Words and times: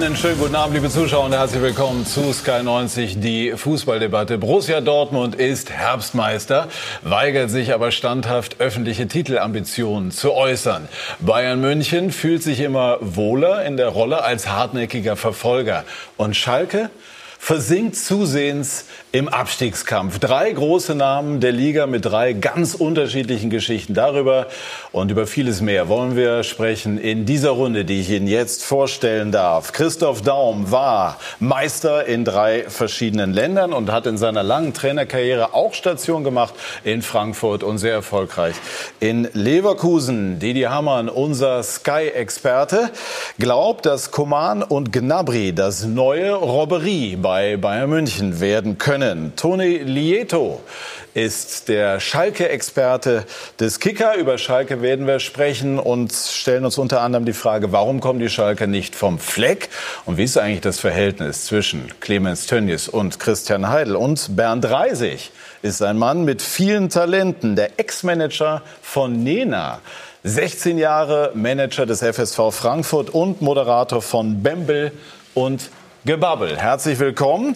Einen 0.00 0.14
schönen 0.14 0.38
guten 0.38 0.54
Abend, 0.54 0.76
liebe 0.76 0.88
Zuschauer, 0.88 1.24
und 1.24 1.32
herzlich 1.32 1.60
willkommen 1.60 2.06
zu 2.06 2.32
Sky 2.32 2.62
90, 2.62 3.18
die 3.18 3.54
Fußballdebatte. 3.56 4.38
Borussia 4.38 4.80
Dortmund 4.80 5.34
ist 5.34 5.72
Herbstmeister, 5.72 6.68
weigert 7.02 7.50
sich 7.50 7.74
aber 7.74 7.90
standhaft, 7.90 8.60
öffentliche 8.60 9.08
Titelambitionen 9.08 10.12
zu 10.12 10.34
äußern. 10.34 10.88
Bayern 11.18 11.60
München 11.60 12.12
fühlt 12.12 12.44
sich 12.44 12.60
immer 12.60 12.98
wohler 13.00 13.64
in 13.64 13.76
der 13.76 13.88
Rolle 13.88 14.22
als 14.22 14.48
hartnäckiger 14.48 15.16
Verfolger. 15.16 15.84
Und 16.16 16.36
Schalke 16.36 16.90
versinkt 17.40 17.96
zusehends 17.96 18.84
im 19.10 19.28
Abstiegskampf. 19.28 20.18
Drei 20.18 20.52
große 20.52 20.94
Namen 20.94 21.40
der 21.40 21.52
Liga 21.52 21.86
mit 21.86 22.04
drei 22.04 22.34
ganz 22.34 22.74
unterschiedlichen 22.74 23.48
Geschichten. 23.48 23.94
Darüber 23.94 24.48
und 24.92 25.10
über 25.10 25.26
vieles 25.26 25.62
mehr 25.62 25.88
wollen 25.88 26.14
wir 26.14 26.42
sprechen 26.42 26.98
in 26.98 27.24
dieser 27.24 27.50
Runde, 27.50 27.86
die 27.86 28.02
ich 28.02 28.10
Ihnen 28.10 28.26
jetzt 28.26 28.64
vorstellen 28.64 29.32
darf. 29.32 29.72
Christoph 29.72 30.20
Daum 30.20 30.70
war 30.70 31.18
Meister 31.40 32.04
in 32.04 32.26
drei 32.26 32.64
verschiedenen 32.68 33.32
Ländern 33.32 33.72
und 33.72 33.90
hat 33.90 34.04
in 34.04 34.18
seiner 34.18 34.42
langen 34.42 34.74
Trainerkarriere 34.74 35.54
auch 35.54 35.72
Station 35.72 36.22
gemacht 36.22 36.52
in 36.84 37.00
Frankfurt 37.00 37.62
und 37.62 37.78
sehr 37.78 37.94
erfolgreich 37.94 38.56
in 39.00 39.26
Leverkusen. 39.32 40.38
Didi 40.38 40.62
Hamann, 40.62 41.08
unser 41.08 41.62
Sky-Experte, 41.62 42.90
glaubt, 43.38 43.86
dass 43.86 44.10
Coman 44.10 44.62
und 44.62 44.92
Gnabry 44.92 45.54
das 45.54 45.84
neue 45.86 46.34
Robberie 46.34 47.16
bei 47.16 47.56
Bayern 47.56 47.88
München 47.88 48.40
werden 48.40 48.76
können 48.76 48.97
können. 48.98 49.32
Toni 49.36 49.78
Lieto 49.78 50.60
ist 51.14 51.68
der 51.68 52.00
Schalke-Experte 52.00 53.24
des 53.60 53.78
Kicker. 53.78 54.16
Über 54.16 54.38
Schalke 54.38 54.82
werden 54.82 55.06
wir 55.06 55.20
sprechen 55.20 55.78
und 55.78 56.12
stellen 56.12 56.64
uns 56.64 56.78
unter 56.78 57.00
anderem 57.00 57.24
die 57.24 57.32
Frage, 57.32 57.70
warum 57.70 58.00
kommen 58.00 58.18
die 58.18 58.28
Schalke 58.28 58.66
nicht 58.66 58.96
vom 58.96 59.20
Fleck? 59.20 59.68
Und 60.04 60.16
wie 60.16 60.24
ist 60.24 60.36
eigentlich 60.36 60.62
das 60.62 60.80
Verhältnis 60.80 61.46
zwischen 61.46 61.92
Clemens 62.00 62.46
Tönnies 62.46 62.88
und 62.88 63.20
Christian 63.20 63.68
Heidel? 63.68 63.94
Und 63.94 64.34
Bernd 64.34 64.64
Reisig 64.64 65.30
ist 65.62 65.80
ein 65.80 65.96
Mann 65.96 66.24
mit 66.24 66.42
vielen 66.42 66.88
Talenten, 66.88 67.54
der 67.54 67.78
Ex-Manager 67.78 68.62
von 68.82 69.22
Nena. 69.22 69.80
16 70.24 70.76
Jahre 70.76 71.30
Manager 71.34 71.86
des 71.86 72.02
FSV 72.02 72.50
Frankfurt 72.50 73.10
und 73.10 73.42
Moderator 73.42 74.02
von 74.02 74.42
Bembel 74.42 74.90
und 75.34 75.70
Gebabbel. 76.08 76.56
Herzlich 76.56 76.98
willkommen. 77.00 77.54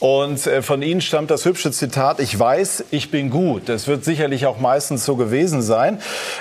Und 0.00 0.44
äh, 0.48 0.60
von 0.60 0.82
Ihnen 0.82 1.00
stammt 1.00 1.30
das 1.30 1.44
hübsche 1.44 1.70
Zitat, 1.70 2.18
ich 2.18 2.36
weiß, 2.36 2.86
ich 2.90 3.12
bin 3.12 3.30
gut. 3.30 3.68
Das 3.68 3.86
wird 3.86 4.04
sicherlich 4.04 4.44
auch 4.46 4.58
meistens 4.58 5.04
so 5.04 5.14
gewesen 5.14 5.62
sein. 5.62 6.00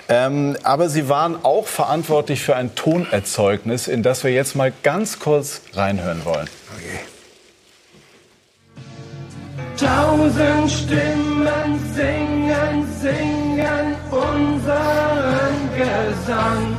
Ähm, 0.10 0.58
aber 0.64 0.90
Sie 0.90 1.08
waren 1.08 1.46
auch 1.46 1.68
verantwortlich 1.68 2.42
für 2.42 2.56
ein 2.56 2.74
Tonerzeugnis, 2.74 3.88
in 3.88 4.02
das 4.02 4.24
wir 4.24 4.32
jetzt 4.32 4.56
mal 4.56 4.74
ganz 4.82 5.20
kurz 5.20 5.62
reinhören 5.76 6.26
wollen. 6.26 6.50
Okay. 6.76 7.00
Tausend 9.78 10.72
Stimmen 10.72 11.80
singen, 11.94 12.88
singen 13.00 13.96
unseren 14.10 15.70
Gesang. 15.78 16.78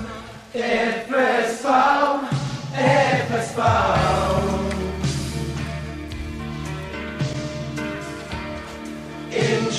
FSV, 0.52 1.66
FSV. 2.74 4.11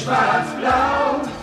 Schwarz-blau. 0.04 1.43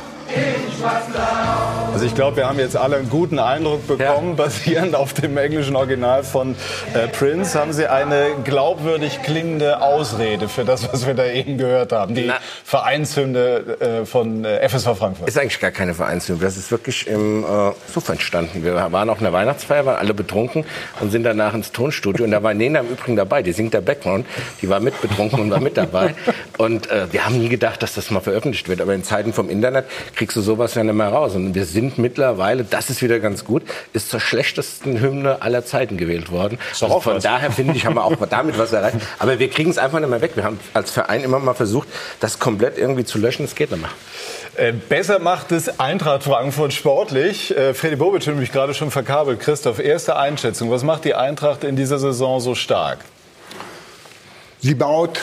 Also 1.92 2.06
ich 2.06 2.14
glaube, 2.14 2.39
wir 2.39 2.48
haben 2.48 2.59
jetzt 2.59 2.77
alle 2.77 2.97
einen 2.97 3.11
guten 3.11 3.39
Eindruck 3.39 3.86
bekommen, 3.86 4.31
ja. 4.31 4.34
basierend 4.44 4.94
auf 4.94 5.12
dem 5.12 5.37
englischen 5.37 5.77
Original 5.77 6.25
von 6.25 6.55
äh, 6.94 7.09
Prince. 7.09 7.59
Haben 7.59 7.72
Sie 7.72 7.87
eine 7.87 8.28
glaubwürdig 8.44 9.22
klingende 9.22 9.82
Ausrede 9.82 10.49
für 10.49 10.65
das, 10.65 10.91
was 10.91 11.06
wir 11.06 11.15
da 11.15 11.27
eben 11.27 11.59
gehört 11.59 11.93
haben? 11.93 12.15
Die 12.15 12.27
Na, 12.27 12.38
Vereinshymne 12.65 13.77
äh, 13.81 14.06
von 14.06 14.44
äh, 14.44 14.66
FSV 14.66 14.97
Frankfurt. 14.97 15.28
Ist 15.28 15.37
eigentlich 15.37 15.60
gar 15.60 15.72
keine 15.72 15.93
Vereinshymne. 15.93 16.41
Das 16.41 16.56
ist 16.56 16.71
wirklich 16.71 17.06
im 17.06 17.44
äh, 17.44 17.72
Suff 17.93 18.09
entstanden. 18.09 18.65
Wir 18.65 18.75
waren 18.75 19.10
auf 19.10 19.21
einer 19.21 19.32
Weihnachtsfeier, 19.32 19.84
waren 19.84 19.97
alle 19.97 20.15
betrunken 20.15 20.65
und 21.00 21.10
sind 21.10 21.25
danach 21.25 21.53
ins 21.53 21.72
Tonstudio. 21.72 22.25
Und 22.25 22.31
da 22.31 22.43
war 22.43 22.55
Nena 22.55 22.81
im 22.81 22.88
Übrigen 22.88 23.16
dabei. 23.16 23.43
Die 23.43 23.53
singt 23.53 23.75
der 23.75 23.82
Background. 23.82 24.25
Die 24.62 24.69
war 24.71 24.81
mit 24.81 24.99
betrunken 25.03 25.41
und 25.41 25.50
war 25.50 25.60
mit 25.60 25.76
dabei. 25.76 26.15
Und 26.59 26.91
äh, 26.91 27.10
wir 27.10 27.25
haben 27.25 27.38
nie 27.38 27.49
gedacht, 27.49 27.82
dass 27.82 27.94
das 27.94 28.10
mal 28.10 28.21
veröffentlicht 28.21 28.69
wird. 28.69 28.82
Aber 28.82 28.94
in 28.94 29.03
Zeiten 29.03 29.32
vom 29.32 29.49
Internet 29.49 29.87
kriegst 30.20 30.36
du 30.36 30.42
sowas 30.42 30.75
ja 30.75 30.84
nicht 30.84 30.92
mehr 30.92 31.08
raus. 31.08 31.34
Und 31.34 31.54
wir 31.54 31.64
sind 31.64 31.97
mittlerweile, 31.97 32.62
das 32.62 32.91
ist 32.91 33.00
wieder 33.00 33.20
ganz 33.20 33.42
gut, 33.42 33.62
ist 33.94 34.10
zur 34.10 34.20
schlechtesten 34.20 35.00
Hymne 35.00 35.41
aller 35.41 35.64
Zeiten 35.64 35.97
gewählt 35.97 36.31
worden. 36.31 36.58
Also 36.78 37.00
von 37.00 37.14
was. 37.16 37.22
daher 37.22 37.50
finde 37.50 37.75
ich, 37.75 37.86
haben 37.86 37.94
wir 37.94 38.04
auch 38.04 38.14
damit 38.28 38.58
was 38.58 38.75
erreicht. 38.75 38.98
Aber 39.19 39.38
wir 39.38 39.48
kriegen 39.48 39.70
es 39.70 39.78
einfach 39.78 39.98
nicht 39.98 40.10
mehr 40.10 40.20
weg. 40.20 40.32
Wir 40.34 40.44
haben 40.44 40.60
als 40.75 40.91
Verein 40.91 41.22
immer 41.22 41.38
mal 41.38 41.54
versucht, 41.54 41.88
das 42.20 42.38
komplett 42.38 42.76
irgendwie 42.76 43.06
zu 43.06 43.16
löschen. 43.16 43.47
Es 43.47 43.54
geht 43.54 43.70
nicht 43.70 43.81
mehr. 43.81 43.91
Äh, 44.56 44.75
besser 44.75 45.20
macht 45.20 45.53
es 45.53 45.81
Eintracht 45.81 46.25
Frankfurt 46.25 46.75
sportlich. 46.75 47.56
Äh, 47.56 47.72
Freddy 47.72 47.97
Bobic 47.97 48.26
hat 48.26 48.37
mich 48.37 48.52
gerade 48.52 48.75
schon 48.75 48.91
verkabelt. 48.91 49.41
Christoph, 49.41 49.78
erste 49.78 50.16
Einschätzung. 50.16 50.70
Was 50.70 50.84
macht 50.84 51.06
die 51.06 51.14
Eintracht 51.14 51.64
in 51.64 51.76
dieser 51.76 51.98
Saison 51.98 52.41
so 52.41 52.54
stark? 52.54 52.98
Sie 54.60 54.75
baut 54.75 55.19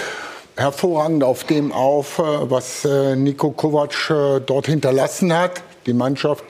hervorragend 0.57 1.23
auf 1.23 1.43
dem 1.43 1.71
auf, 1.71 2.19
äh, 2.19 2.23
was 2.49 2.83
äh, 2.83 3.15
Nico 3.15 3.51
Kovac 3.51 4.09
äh, 4.09 4.41
dort 4.41 4.65
hinterlassen 4.65 5.31
hat. 5.31 5.61
Die 5.85 5.93
Mannschaft 5.93 6.43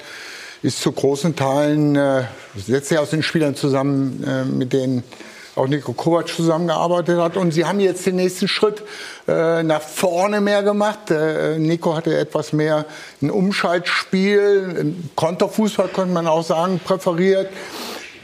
ist 0.63 0.81
zu 0.81 0.91
großen 0.91 1.35
Teilen, 1.35 2.25
setzt 2.55 2.89
sich 2.89 2.97
aus 2.97 3.11
den 3.11 3.21
Spielern 3.21 3.55
zusammen, 3.55 4.57
mit 4.57 4.73
denen 4.73 5.03
auch 5.55 5.67
Nico 5.67 5.93
Kovac 5.93 6.29
zusammengearbeitet 6.29 7.19
hat. 7.19 7.37
Und 7.37 7.51
sie 7.51 7.63
haben 7.63 7.79
jetzt 7.79 8.07
den 8.07 8.15
nächsten 8.15 8.47
Schritt 8.47 8.81
nach 9.27 9.81
vorne 9.81 10.41
mehr 10.41 10.63
gemacht. 10.63 11.13
Nico 11.59 11.95
hatte 11.95 12.17
etwas 12.17 12.53
mehr 12.53 12.85
ein 13.21 13.29
Umschaltspiel, 13.29 14.95
Konterfußball 15.15 15.89
könnte 15.89 16.11
man 16.15 16.25
auch 16.25 16.43
sagen, 16.43 16.81
präferiert. 16.83 17.49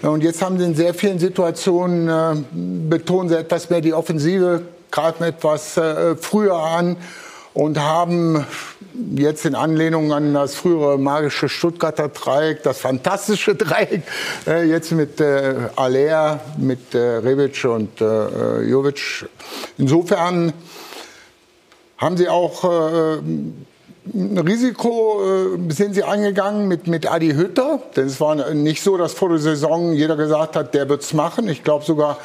Und 0.02 0.24
jetzt 0.24 0.42
haben 0.42 0.58
sie 0.58 0.66
in 0.66 0.74
sehr 0.74 0.96
vielen 0.96 1.20
Situationen, 1.20 2.90
betonen 2.90 3.30
sie 3.30 3.38
etwas 3.38 3.70
mehr 3.70 3.82
die 3.82 3.94
Offensive, 3.94 4.64
greifen 4.94 5.24
etwas 5.24 5.76
äh, 5.76 6.16
früher 6.16 6.56
an 6.56 6.98
und 7.56 7.80
haben 7.80 8.46
jetzt 9.16 9.44
in 9.44 9.56
Anlehnung 9.56 10.14
an 10.14 10.36
das 10.36 10.54
frühere 10.54 11.00
magische 11.00 11.50
Stuttgarter 11.50 12.10
Dreieck, 12.10 12.62
das 12.62 12.78
fantastische 12.78 13.56
Dreieck, 13.56 14.04
äh, 14.46 14.64
jetzt 14.66 14.92
mit 14.92 15.20
äh, 15.20 15.56
Alea, 15.76 16.40
mit 16.58 16.94
äh, 16.94 17.00
Rebic 17.00 17.66
und 17.66 18.02
äh, 18.02 18.62
Jovic. 18.62 19.26
Insofern 19.80 20.54
haben 21.98 22.16
sie 22.16 22.30
auch 22.30 22.64
äh, 22.64 23.18
ein 24.14 24.38
Risiko 24.38 25.56
äh, 25.56 25.74
sind 25.74 25.96
sie 25.96 26.04
eingegangen 26.04 26.68
mit, 26.68 26.86
mit 26.86 27.12
Adi 27.12 27.32
Hütter. 27.34 27.80
Denn 27.96 28.06
es 28.06 28.22
war 28.22 28.36
nicht 28.54 28.84
so, 28.84 28.98
dass 28.98 29.14
vor 29.14 29.30
der 29.30 29.40
Saison 29.40 29.94
jeder 29.94 30.18
gesagt 30.18 30.56
hat, 30.56 30.76
der 30.76 30.88
wird's 30.88 31.14
machen. 31.14 31.48
Ich 31.48 31.64
glaube 31.64 31.84
sogar, 31.84 32.20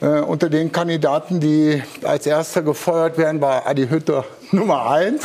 äh, 0.00 0.20
unter 0.20 0.48
den 0.48 0.72
Kandidaten, 0.72 1.40
die 1.40 1.82
als 2.02 2.26
erster 2.26 2.62
gefeuert 2.62 3.18
werden, 3.18 3.40
war 3.40 3.66
Adi 3.66 3.86
Hütter 3.88 4.24
Nummer 4.50 4.90
eins. 4.90 5.22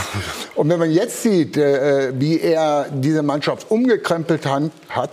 Und 0.56 0.70
wenn 0.70 0.80
man 0.80 0.92
jetzt 0.92 1.24
sieht, 1.24 1.58
äh, 1.58 2.12
wie 2.20 2.40
er 2.40 2.88
diese 2.92 3.24
Mannschaft 3.24 3.72
umgekrempelt 3.72 4.46
hat, 4.46 5.12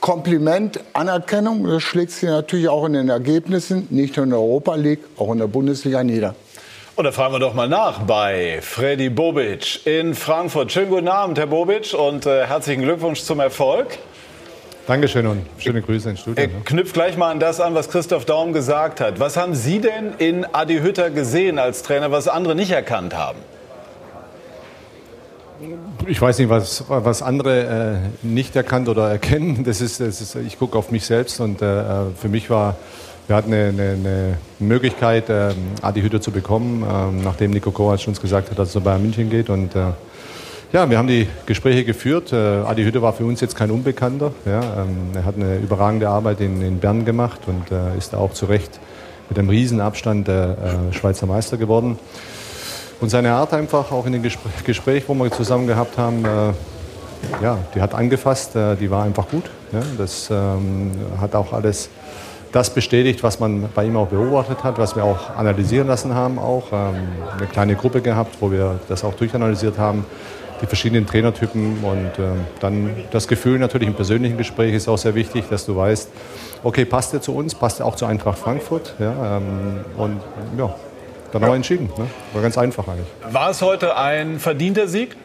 Kompliment, 0.00 0.80
Anerkennung, 0.94 1.66
das 1.66 1.82
schlägt 1.82 2.12
sich 2.12 2.28
natürlich 2.28 2.68
auch 2.68 2.86
in 2.86 2.94
den 2.94 3.10
Ergebnissen, 3.10 3.86
nicht 3.90 4.16
nur 4.16 4.24
in 4.24 4.30
der 4.30 4.38
Europa 4.38 4.74
League, 4.74 5.00
auch 5.18 5.30
in 5.32 5.38
der 5.38 5.46
Bundesliga 5.46 6.02
nieder. 6.02 6.34
Und 6.96 7.04
da 7.04 7.12
fragen 7.12 7.34
wir 7.34 7.38
doch 7.38 7.54
mal 7.54 7.68
nach 7.68 8.00
bei 8.00 8.60
Freddy 8.62 9.10
Bobic 9.10 9.86
in 9.86 10.14
Frankfurt. 10.14 10.72
Schönen 10.72 10.90
guten 10.90 11.08
Abend, 11.08 11.38
Herr 11.38 11.46
Bobic, 11.46 11.94
und 11.94 12.26
äh, 12.26 12.46
herzlichen 12.46 12.82
Glückwunsch 12.82 13.22
zum 13.22 13.40
Erfolg. 13.40 13.98
Dankeschön 14.90 15.24
und 15.28 15.46
schöne 15.58 15.82
Grüße 15.82 16.10
ins 16.10 16.18
Studio. 16.18 16.48
Ne? 16.48 16.52
Knüpft 16.64 16.94
gleich 16.94 17.16
mal 17.16 17.30
an 17.30 17.38
das 17.38 17.60
an, 17.60 17.76
was 17.76 17.90
Christoph 17.90 18.24
Daum 18.24 18.52
gesagt 18.52 19.00
hat. 19.00 19.20
Was 19.20 19.36
haben 19.36 19.54
Sie 19.54 19.80
denn 19.80 20.14
in 20.18 20.44
Adi 20.52 20.80
Hütter 20.80 21.10
gesehen 21.10 21.60
als 21.60 21.84
Trainer, 21.84 22.10
was 22.10 22.26
andere 22.26 22.56
nicht 22.56 22.72
erkannt 22.72 23.16
haben? 23.16 23.38
Ich 26.08 26.20
weiß 26.20 26.40
nicht, 26.40 26.48
was, 26.48 26.86
was 26.88 27.22
andere 27.22 28.00
äh, 28.24 28.26
nicht 28.26 28.56
erkannt 28.56 28.88
oder 28.88 29.08
erkennen. 29.08 29.62
Das 29.62 29.80
ist, 29.80 30.00
das 30.00 30.20
ist 30.20 30.34
ich 30.34 30.58
gucke 30.58 30.76
auf 30.76 30.90
mich 30.90 31.06
selbst 31.06 31.38
und 31.38 31.62
äh, 31.62 31.84
für 32.20 32.28
mich 32.28 32.50
war, 32.50 32.74
wir 33.28 33.36
hatten 33.36 33.54
eine, 33.54 33.68
eine, 33.68 33.92
eine 33.92 34.38
Möglichkeit, 34.58 35.30
äh, 35.30 35.50
Adi 35.82 36.02
Hütter 36.02 36.20
zu 36.20 36.32
bekommen, 36.32 36.82
äh, 36.82 37.22
nachdem 37.22 37.52
Nico 37.52 37.70
Kovac 37.70 38.08
uns 38.08 38.20
gesagt 38.20 38.50
hat, 38.50 38.58
dass 38.58 38.74
er 38.74 38.80
bei 38.80 38.98
München 38.98 39.30
geht 39.30 39.50
und 39.50 39.76
äh, 39.76 39.92
ja, 40.72 40.88
wir 40.88 40.98
haben 40.98 41.08
die 41.08 41.26
Gespräche 41.46 41.84
geführt. 41.84 42.32
Äh, 42.32 42.36
Adi 42.36 42.84
Hütte 42.84 43.02
war 43.02 43.12
für 43.12 43.24
uns 43.24 43.40
jetzt 43.40 43.56
kein 43.56 43.70
Unbekannter. 43.70 44.32
Ja, 44.46 44.60
ähm, 44.60 45.10
er 45.14 45.24
hat 45.24 45.34
eine 45.34 45.56
überragende 45.58 46.08
Arbeit 46.08 46.40
in, 46.40 46.62
in 46.62 46.78
Bern 46.78 47.04
gemacht 47.04 47.40
und 47.46 47.72
äh, 47.72 47.98
ist 47.98 48.14
auch 48.14 48.32
zu 48.32 48.46
Recht 48.46 48.78
mit 49.28 49.38
einem 49.38 49.48
Riesenabstand 49.48 50.28
äh, 50.28 50.54
Schweizer 50.92 51.26
Meister 51.26 51.56
geworden. 51.56 51.98
Und 53.00 53.08
seine 53.08 53.32
Art 53.32 53.52
einfach, 53.52 53.90
auch 53.90 54.06
in 54.06 54.12
den 54.12 54.22
Gespr 54.22 54.48
Gesprächen, 54.64 55.06
wo 55.08 55.14
wir 55.14 55.30
zusammen 55.32 55.66
gehabt 55.66 55.98
haben, 55.98 56.24
äh, 56.24 56.52
ja, 57.42 57.58
die 57.74 57.80
hat 57.80 57.94
angefasst, 57.94 58.54
äh, 58.54 58.76
die 58.76 58.90
war 58.90 59.04
einfach 59.04 59.28
gut. 59.28 59.44
Ja, 59.72 59.82
das 59.98 60.28
ähm, 60.30 60.92
hat 61.20 61.34
auch 61.34 61.52
alles 61.52 61.88
das 62.52 62.70
bestätigt, 62.70 63.22
was 63.22 63.40
man 63.40 63.68
bei 63.74 63.84
ihm 63.84 63.96
auch 63.96 64.08
beobachtet 64.08 64.64
hat, 64.64 64.78
was 64.78 64.96
wir 64.96 65.04
auch 65.04 65.36
analysieren 65.36 65.86
lassen 65.88 66.14
haben. 66.14 66.38
Auch 66.38 66.64
ähm, 66.72 66.94
eine 67.36 67.46
kleine 67.46 67.74
Gruppe 67.76 68.00
gehabt, 68.00 68.36
wo 68.40 68.50
wir 68.50 68.80
das 68.88 69.04
auch 69.04 69.14
durchanalysiert 69.14 69.78
haben, 69.78 70.04
die 70.60 70.66
verschiedenen 70.66 71.06
Trainertypen 71.06 71.82
und 71.82 72.18
äh, 72.18 72.28
dann 72.60 72.90
das 73.10 73.28
Gefühl 73.28 73.58
natürlich 73.58 73.88
im 73.88 73.94
persönlichen 73.94 74.36
Gespräch 74.36 74.74
ist 74.74 74.88
auch 74.88 74.98
sehr 74.98 75.14
wichtig, 75.14 75.44
dass 75.48 75.66
du 75.66 75.76
weißt, 75.76 76.10
okay, 76.62 76.84
passt 76.84 77.14
er 77.14 77.20
zu 77.20 77.34
uns, 77.34 77.54
passt 77.54 77.80
er 77.80 77.86
auch 77.86 77.96
zu 77.96 78.06
Eintracht 78.06 78.38
Frankfurt, 78.38 78.94
ja, 78.98 79.38
ähm, 79.38 79.84
und 79.96 80.20
ja, 80.58 80.74
dann 81.32 81.42
haben 81.42 81.50
wir 81.50 81.56
entschieden. 81.56 81.90
Ne? 81.96 82.06
War 82.32 82.42
ganz 82.42 82.58
einfach 82.58 82.86
eigentlich. 82.88 83.06
War 83.30 83.50
es 83.50 83.62
heute 83.62 83.96
ein 83.96 84.38
verdienter 84.38 84.88
Sieg? 84.88 85.16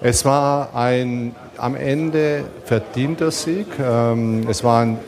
Es 0.00 0.24
war 0.24 0.74
ein 0.74 1.34
am 1.58 1.74
Ende 1.74 2.44
verdienter 2.64 3.30
Sieg. 3.30 3.66
Ähm, 3.78 4.46
es 4.48 4.64
war 4.64 4.82
ein 4.82 4.98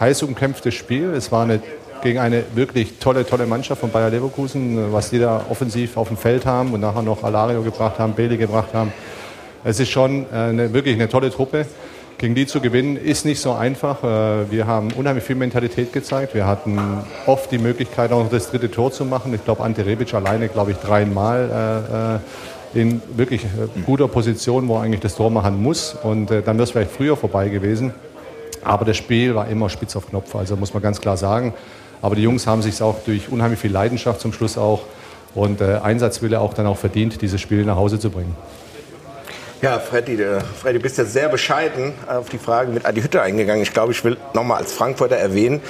heiß 0.00 0.24
umkämpftes 0.24 0.74
Spiel. 0.74 1.10
Es 1.14 1.30
war 1.30 1.44
eine, 1.44 1.62
gegen 2.04 2.18
eine 2.18 2.44
wirklich 2.54 2.98
tolle, 3.00 3.26
tolle 3.26 3.46
Mannschaft 3.46 3.80
von 3.80 3.90
Bayer 3.90 4.10
Leverkusen, 4.10 4.92
was 4.92 5.10
die 5.10 5.18
da 5.18 5.46
offensiv 5.48 5.96
auf 5.96 6.08
dem 6.08 6.16
Feld 6.16 6.46
haben 6.46 6.72
und 6.72 6.80
nachher 6.80 7.02
noch 7.02 7.24
Alario 7.24 7.62
gebracht 7.62 7.98
haben, 7.98 8.12
Bailey 8.12 8.36
gebracht 8.36 8.74
haben. 8.74 8.92
Es 9.64 9.80
ist 9.80 9.88
schon 9.88 10.26
äh, 10.30 10.36
eine, 10.36 10.72
wirklich 10.72 10.94
eine 10.94 11.08
tolle 11.08 11.30
Truppe. 11.30 11.66
Gegen 12.18 12.34
die 12.34 12.46
zu 12.46 12.60
gewinnen 12.60 12.96
ist 12.96 13.24
nicht 13.24 13.40
so 13.40 13.52
einfach. 13.52 14.04
Äh, 14.04 14.50
wir 14.50 14.66
haben 14.66 14.92
unheimlich 14.92 15.24
viel 15.24 15.36
Mentalität 15.36 15.92
gezeigt. 15.94 16.34
Wir 16.34 16.46
hatten 16.46 16.78
oft 17.26 17.50
die 17.50 17.58
Möglichkeit, 17.58 18.12
auch 18.12 18.22
noch 18.22 18.30
das 18.30 18.50
dritte 18.50 18.70
Tor 18.70 18.92
zu 18.92 19.06
machen. 19.06 19.34
Ich 19.34 19.44
glaube, 19.44 19.64
Ante 19.64 19.86
Rebic 19.86 20.12
alleine, 20.12 20.48
glaube 20.48 20.72
ich, 20.72 20.76
dreimal 20.76 22.20
äh, 22.74 22.78
in 22.78 23.00
wirklich 23.16 23.44
äh, 23.44 23.80
guter 23.86 24.08
Position, 24.08 24.68
wo 24.68 24.76
er 24.76 24.82
eigentlich 24.82 25.00
das 25.00 25.16
Tor 25.16 25.30
machen 25.30 25.62
muss. 25.62 25.96
Und 26.02 26.30
äh, 26.30 26.42
dann 26.42 26.56
wäre 26.56 26.64
es 26.64 26.70
vielleicht 26.70 26.90
früher 26.90 27.16
vorbei 27.16 27.48
gewesen. 27.48 27.94
Aber 28.62 28.84
das 28.84 28.98
Spiel 28.98 29.34
war 29.34 29.48
immer 29.48 29.68
spitz 29.70 29.96
auf 29.96 30.08
Knopf, 30.08 30.34
also 30.34 30.56
muss 30.56 30.72
man 30.72 30.82
ganz 30.82 31.00
klar 31.00 31.16
sagen. 31.16 31.54
Aber 32.02 32.16
die 32.16 32.22
Jungs 32.22 32.46
haben 32.46 32.62
sich 32.62 32.80
auch 32.82 32.96
durch 33.04 33.30
unheimlich 33.30 33.60
viel 33.60 33.72
Leidenschaft 33.72 34.20
zum 34.20 34.32
Schluss 34.32 34.58
auch 34.58 34.82
und 35.34 35.60
äh, 35.60 35.80
Einsatzwille 35.82 36.40
auch 36.40 36.54
dann 36.54 36.66
auch 36.66 36.78
verdient, 36.78 37.20
dieses 37.22 37.40
Spiel 37.40 37.64
nach 37.64 37.76
Hause 37.76 37.98
zu 37.98 38.10
bringen. 38.10 38.36
Ja, 39.62 39.78
Freddy, 39.78 40.20
äh, 40.20 40.40
Freddy, 40.40 40.78
bist 40.78 40.98
ja 40.98 41.04
sehr 41.04 41.28
bescheiden 41.28 41.94
auf 42.06 42.28
die 42.28 42.38
Frage 42.38 42.70
mit 42.70 42.84
Adi 42.84 43.00
Hütte 43.00 43.22
eingegangen. 43.22 43.62
Ich 43.62 43.72
glaube, 43.72 43.92
ich 43.92 44.04
will 44.04 44.16
nochmal 44.34 44.58
als 44.58 44.72
Frankfurter 44.72 45.16
erwähnen, 45.16 45.62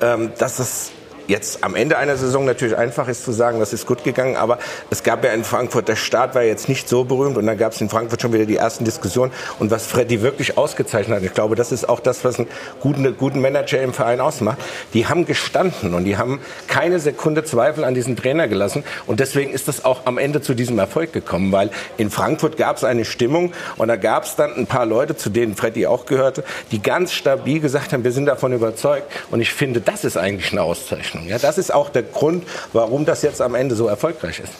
ähm, 0.00 0.32
dass 0.38 0.58
es 0.58 0.90
jetzt 1.28 1.64
am 1.64 1.74
Ende 1.74 1.98
einer 1.98 2.16
Saison 2.16 2.44
natürlich 2.44 2.76
einfach 2.76 3.08
ist 3.08 3.24
zu 3.24 3.32
sagen, 3.32 3.60
das 3.60 3.72
ist 3.72 3.86
gut 3.86 4.04
gegangen, 4.04 4.36
aber 4.36 4.58
es 4.90 5.02
gab 5.02 5.24
ja 5.24 5.32
in 5.32 5.44
Frankfurt, 5.44 5.88
der 5.88 5.96
Start 5.96 6.34
war 6.34 6.42
jetzt 6.42 6.68
nicht 6.68 6.88
so 6.88 7.04
berühmt 7.04 7.36
und 7.36 7.46
dann 7.46 7.58
gab 7.58 7.72
es 7.72 7.80
in 7.80 7.88
Frankfurt 7.88 8.22
schon 8.22 8.32
wieder 8.32 8.46
die 8.46 8.56
ersten 8.56 8.84
Diskussionen. 8.84 9.32
Und 9.58 9.70
was 9.70 9.86
Freddy 9.86 10.22
wirklich 10.22 10.58
ausgezeichnet 10.58 11.16
hat, 11.16 11.24
ich 11.24 11.34
glaube, 11.34 11.54
das 11.54 11.72
ist 11.72 11.88
auch 11.88 12.00
das, 12.00 12.24
was 12.24 12.38
einen 12.38 12.48
guten, 12.80 13.16
guten 13.16 13.40
Manager 13.40 13.80
im 13.80 13.92
Verein 13.92 14.20
ausmacht, 14.20 14.58
die 14.94 15.06
haben 15.06 15.26
gestanden 15.26 15.94
und 15.94 16.04
die 16.04 16.16
haben 16.16 16.40
keine 16.68 16.98
Sekunde 16.98 17.44
Zweifel 17.44 17.84
an 17.84 17.94
diesen 17.94 18.16
Trainer 18.16 18.48
gelassen. 18.48 18.84
Und 19.06 19.20
deswegen 19.20 19.52
ist 19.52 19.68
das 19.68 19.84
auch 19.84 20.06
am 20.06 20.18
Ende 20.18 20.40
zu 20.40 20.54
diesem 20.54 20.78
Erfolg 20.78 21.12
gekommen, 21.12 21.52
weil 21.52 21.70
in 21.96 22.10
Frankfurt 22.10 22.56
gab 22.56 22.76
es 22.76 22.84
eine 22.84 23.04
Stimmung 23.04 23.52
und 23.76 23.88
da 23.88 23.96
gab 23.96 24.24
es 24.24 24.36
dann 24.36 24.54
ein 24.54 24.66
paar 24.66 24.86
Leute, 24.86 25.16
zu 25.16 25.30
denen 25.30 25.54
Freddy 25.54 25.86
auch 25.86 26.06
gehörte, 26.06 26.44
die 26.70 26.82
ganz 26.82 27.12
stabil 27.12 27.60
gesagt 27.60 27.92
haben, 27.92 28.04
wir 28.04 28.12
sind 28.12 28.26
davon 28.26 28.52
überzeugt. 28.52 29.10
Und 29.30 29.40
ich 29.40 29.52
finde, 29.52 29.80
das 29.80 30.04
ist 30.04 30.16
eigentlich 30.16 30.52
eine 30.52 30.62
Auszeichnung. 30.62 31.11
Leistung. 31.12 31.28
Ja, 31.28 31.38
das 31.38 31.58
ist 31.58 31.72
auch 31.72 31.90
der 31.90 32.02
Grund, 32.02 32.44
warum 32.72 33.04
das 33.04 33.22
jetzt 33.22 33.40
am 33.40 33.54
Ende 33.54 33.74
so 33.74 33.86
erfolgreich 33.86 34.40
ist. 34.40 34.52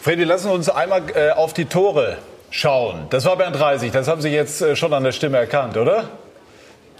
Freddy, 0.00 0.24
lassen 0.24 0.48
Sie 0.48 0.54
uns 0.54 0.68
einmal 0.68 1.02
äh, 1.14 1.30
auf 1.30 1.52
die 1.52 1.64
Tore 1.64 2.18
schauen. 2.50 3.06
Das 3.10 3.24
war 3.24 3.36
Bernd 3.36 3.60
Reisig, 3.60 3.92
das 3.92 4.08
haben 4.08 4.20
Sie 4.20 4.30
jetzt 4.30 4.62
äh, 4.62 4.76
schon 4.76 4.92
an 4.92 5.04
der 5.04 5.12
Stimme 5.12 5.38
erkannt, 5.38 5.76
oder? 5.76 6.04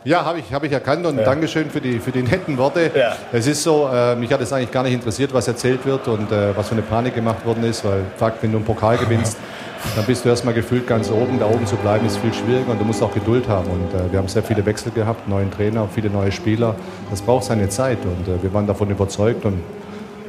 Ja, 0.04 0.24
habe 0.24 0.38
ich, 0.38 0.52
hab 0.52 0.62
ich 0.62 0.72
erkannt 0.72 1.04
und 1.06 1.18
ja. 1.18 1.24
Dankeschön 1.24 1.70
für 1.70 1.80
die, 1.80 1.98
für 1.98 2.12
die 2.12 2.22
netten 2.22 2.56
Worte. 2.56 2.90
Ja. 2.94 3.16
Es 3.32 3.46
ist 3.46 3.62
so, 3.62 3.90
äh, 3.92 4.14
mich 4.14 4.32
hat 4.32 4.40
es 4.40 4.52
eigentlich 4.52 4.70
gar 4.70 4.82
nicht 4.84 4.92
interessiert, 4.92 5.34
was 5.34 5.48
erzählt 5.48 5.84
wird 5.84 6.06
und 6.08 6.30
äh, 6.30 6.56
was 6.56 6.68
für 6.68 6.74
eine 6.74 6.82
Panik 6.82 7.14
gemacht 7.14 7.44
worden 7.44 7.64
ist, 7.64 7.84
weil 7.84 8.04
Fakt, 8.16 8.42
wenn 8.42 8.52
du 8.52 8.58
einen 8.58 8.66
Pokal 8.66 8.96
gewinnst, 8.96 9.36
dann 9.96 10.04
bist 10.04 10.24
du 10.24 10.28
erstmal 10.28 10.54
gefühlt 10.54 10.86
ganz 10.86 11.10
oben. 11.10 11.38
Da 11.38 11.46
oben 11.46 11.66
zu 11.66 11.76
bleiben 11.76 12.06
ist 12.06 12.18
viel 12.18 12.32
schwieriger 12.32 12.72
und 12.72 12.80
du 12.80 12.84
musst 12.84 13.02
auch 13.02 13.12
Geduld 13.12 13.48
haben. 13.48 13.68
Und 13.70 13.94
äh, 13.94 14.10
wir 14.10 14.18
haben 14.18 14.28
sehr 14.28 14.42
viele 14.42 14.64
Wechsel 14.66 14.92
gehabt, 14.92 15.28
neuen 15.28 15.50
Trainer, 15.50 15.88
viele 15.92 16.10
neue 16.10 16.32
Spieler. 16.32 16.74
Das 17.10 17.22
braucht 17.22 17.44
seine 17.44 17.68
Zeit 17.68 17.98
und 18.04 18.28
äh, 18.28 18.42
wir 18.42 18.52
waren 18.52 18.66
davon 18.66 18.90
überzeugt. 18.90 19.44
Und 19.44 19.60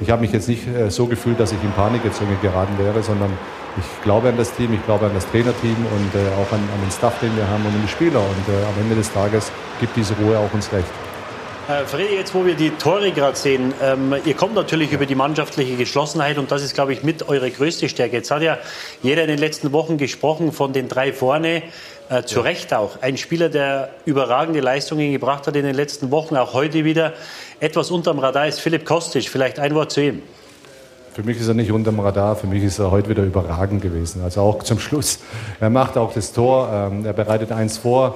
ich 0.02 0.10
habe 0.10 0.22
mich 0.22 0.32
jetzt 0.32 0.48
nicht 0.48 0.68
äh, 0.68 0.90
so 0.90 1.08
gefühlt, 1.08 1.40
dass 1.40 1.52
ich 1.52 1.64
in 1.64 1.72
Panik 1.72 2.02
irgendwie 2.04 2.42
geraten 2.42 2.78
wäre, 2.78 3.04
sondern 3.04 3.32
ich 3.78 4.04
glaube 4.04 4.30
an 4.30 4.38
das 4.38 4.54
Team, 4.54 4.74
ich 4.74 4.86
glaube 4.86 5.06
an 5.06 5.12
das 5.14 5.30
Trainerteam 5.30 5.76
und 5.76 6.16
äh, 6.16 6.42
auch 6.42 6.52
an, 6.52 6.60
an, 6.60 6.82
den 6.84 6.92
Staff, 6.92 7.20
den 7.20 7.36
wir 7.36 7.48
haben 7.48 7.66
und 7.66 7.74
an 7.74 7.82
die 7.82 7.88
Spieler. 7.88 8.20
Und 8.20 8.54
äh, 8.54 8.66
am 8.66 8.82
Ende 8.82 8.96
des 8.96 9.12
Tages 9.12 9.52
gibt 9.80 9.96
diese 9.96 10.14
Ruhe 10.16 10.38
auch 10.38 10.54
uns 10.54 10.72
recht. 10.72 11.09
Äh, 11.70 11.86
Freddy, 11.86 12.16
jetzt 12.16 12.34
wo 12.34 12.44
wir 12.44 12.56
die 12.56 12.72
Tore 12.72 13.12
gerade 13.12 13.38
sehen, 13.38 13.76
ähm, 13.80 14.16
ihr 14.26 14.34
kommt 14.34 14.56
natürlich 14.56 14.92
über 14.92 15.06
die 15.06 15.14
mannschaftliche 15.14 15.76
Geschlossenheit 15.76 16.40
und 16.40 16.50
das 16.50 16.64
ist, 16.64 16.74
glaube 16.74 16.94
ich, 16.94 17.04
mit 17.04 17.30
eure 17.30 17.52
größte 17.52 17.88
Stärke. 17.90 18.16
Jetzt 18.16 18.32
hat 18.32 18.42
ja 18.42 18.58
jeder 19.04 19.22
in 19.22 19.28
den 19.28 19.38
letzten 19.38 19.72
Wochen 19.72 20.00
gesprochen 20.00 20.52
von 20.52 20.74
den 20.74 20.88
drei 20.88 21.14
vorne, 21.14 21.62
äh, 22.10 22.24
zu. 22.24 22.40
Recht 22.40 22.74
auch. 22.74 23.04
Ein 23.04 23.18
Spieler, 23.18 23.50
der 23.50 23.92
überragende 24.06 24.62
Leistungen 24.62 25.12
gebracht 25.12 25.46
hat 25.46 25.56
in 25.56 25.64
den 25.64 25.76
letzten 25.76 26.10
Wochen, 26.10 26.38
auch 26.38 26.56
heute 26.56 26.86
wieder. 26.86 27.14
Etwas 27.60 27.92
unterm 27.92 28.18
Radar 28.18 28.48
ist 28.48 28.62
Philipp 28.62 28.84
Kostic. 28.84 29.30
Vielleicht 29.30 29.60
ein 29.60 29.76
Wort 29.76 29.92
zu 29.92 30.02
ihm. 30.02 30.24
Für 31.14 31.22
mich 31.22 31.40
ist 31.40 31.50
er 31.50 31.54
nicht 31.54 31.72
unterm 31.72 32.00
Radar, 32.00 32.36
für 32.36 32.48
mich 32.48 32.64
ist 32.64 32.80
er 32.80 32.90
heute 32.90 33.10
wieder 33.10 33.24
überragend 33.24 33.82
gewesen. 33.82 34.24
Also 34.24 34.42
auch 34.42 34.64
zum 34.64 34.80
Schluss. 34.80 35.20
Er 35.60 35.70
macht 35.70 35.98
auch 35.98 36.14
das 36.14 36.34
Tor, 36.34 36.70
ähm, 36.72 37.06
er 37.06 37.14
bereitet 37.14 37.52
eins 37.52 37.78
vor. 37.78 38.16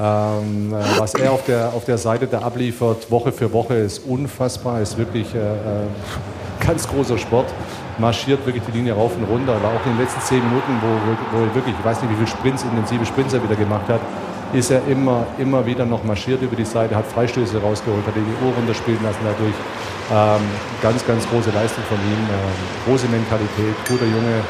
Ähm, 0.00 0.72
äh, 0.72 0.98
was 0.98 1.12
er 1.14 1.30
auf 1.30 1.44
der, 1.44 1.68
auf 1.74 1.84
der 1.84 1.98
Seite 1.98 2.26
da 2.26 2.38
abliefert, 2.38 3.10
Woche 3.10 3.32
für 3.32 3.52
Woche, 3.52 3.74
ist 3.74 3.98
unfassbar, 4.06 4.80
ist 4.80 4.96
wirklich 4.96 5.34
äh, 5.34 5.38
äh, 5.38 5.86
ganz 6.66 6.88
großer 6.88 7.18
Sport. 7.18 7.46
Marschiert 7.98 8.46
wirklich 8.46 8.64
die 8.64 8.78
Linie 8.78 8.94
rauf 8.94 9.12
und 9.16 9.24
runter. 9.24 9.56
Aber 9.56 9.68
auch 9.68 9.84
in 9.84 9.92
den 9.92 10.00
letzten 10.00 10.22
zehn 10.22 10.38
Minuten, 10.38 10.80
wo, 10.80 11.36
wo 11.36 11.44
er 11.44 11.54
wirklich, 11.54 11.74
ich 11.78 11.84
weiß 11.84 12.00
nicht, 12.00 12.12
wie 12.12 12.16
viele 12.16 12.28
Sprints, 12.28 12.62
intensive 12.62 13.04
Sprints 13.04 13.34
er 13.34 13.42
wieder 13.42 13.56
gemacht 13.56 13.88
hat, 13.88 14.00
ist 14.54 14.70
er 14.70 14.80
immer, 14.88 15.26
immer 15.38 15.64
wieder 15.66 15.84
noch 15.84 16.02
marschiert 16.02 16.40
über 16.40 16.56
die 16.56 16.64
Seite, 16.64 16.96
hat 16.96 17.06
Freistöße 17.06 17.60
rausgeholt, 17.60 18.06
hat 18.06 18.14
die 18.16 18.44
Uhr 18.44 18.52
runterspielen 18.56 19.02
lassen 19.02 19.20
dadurch. 19.22 19.54
Ähm, 20.10 20.42
ganz, 20.82 21.06
ganz 21.06 21.28
große 21.28 21.50
Leistung 21.50 21.84
von 21.84 21.98
ihm, 21.98 22.24
ähm, 22.24 22.58
große 22.86 23.06
Mentalität, 23.06 23.76
guter 23.86 24.06
Junge, 24.06 24.42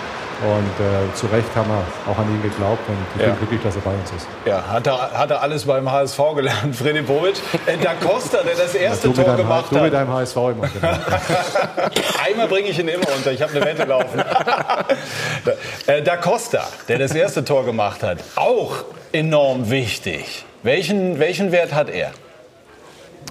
und 0.43 0.85
äh, 0.85 1.15
zu 1.15 1.27
Recht 1.27 1.55
haben 1.55 1.69
wir 1.69 2.13
auch 2.13 2.19
an 2.19 2.29
ihn 2.29 2.43
geglaubt 2.43 2.89
und 2.89 2.97
ich 3.15 3.23
ja. 3.23 3.29
bin 3.29 3.39
glücklich, 3.39 3.61
dass 3.63 3.77
er 3.77 3.83
bei 3.83 3.91
uns 3.91 4.11
ist. 4.11 4.27
Ja, 4.45 4.67
hat 4.67 4.87
er, 4.87 5.13
hat 5.13 5.31
er 5.31 5.43
alles 5.43 5.65
beim 5.65 5.91
HSV 5.91 6.19
gelernt, 6.35 6.77
Freddy 6.77 7.03
Bobic. 7.03 7.37
Äh, 7.67 7.77
da 7.83 7.95
Costa, 7.95 8.39
der 8.43 8.55
das 8.55 8.75
erste 8.75 9.09
ja, 9.09 9.15
Tor 9.15 9.37
gemacht 9.37 9.67
hat. 9.67 9.73
Du 9.73 9.83
mit 9.83 9.93
deinem 9.93 10.13
HSV 10.13 10.37
immer. 10.37 10.69
Genau. 10.69 10.89
Einmal 12.27 12.49
bringe 12.49 12.69
ich 12.69 12.79
ihn 12.79 12.89
immer 12.89 13.07
unter, 13.17 13.33
ich 13.33 13.43
habe 13.43 13.53
eine 13.53 13.65
Wette 13.65 13.85
laufen. 13.85 14.21
äh, 15.87 16.03
da 16.03 16.17
Costa, 16.17 16.67
der 16.89 16.99
das 16.99 17.13
erste 17.13 17.45
Tor 17.45 17.65
gemacht 17.65 18.03
hat, 18.03 18.19
auch 18.37 18.85
enorm 19.13 19.71
wichtig. 19.71 20.45
Welchen, 20.63 21.19
welchen 21.19 21.53
Wert 21.53 21.75
hat 21.75 21.91
er? 21.91 22.13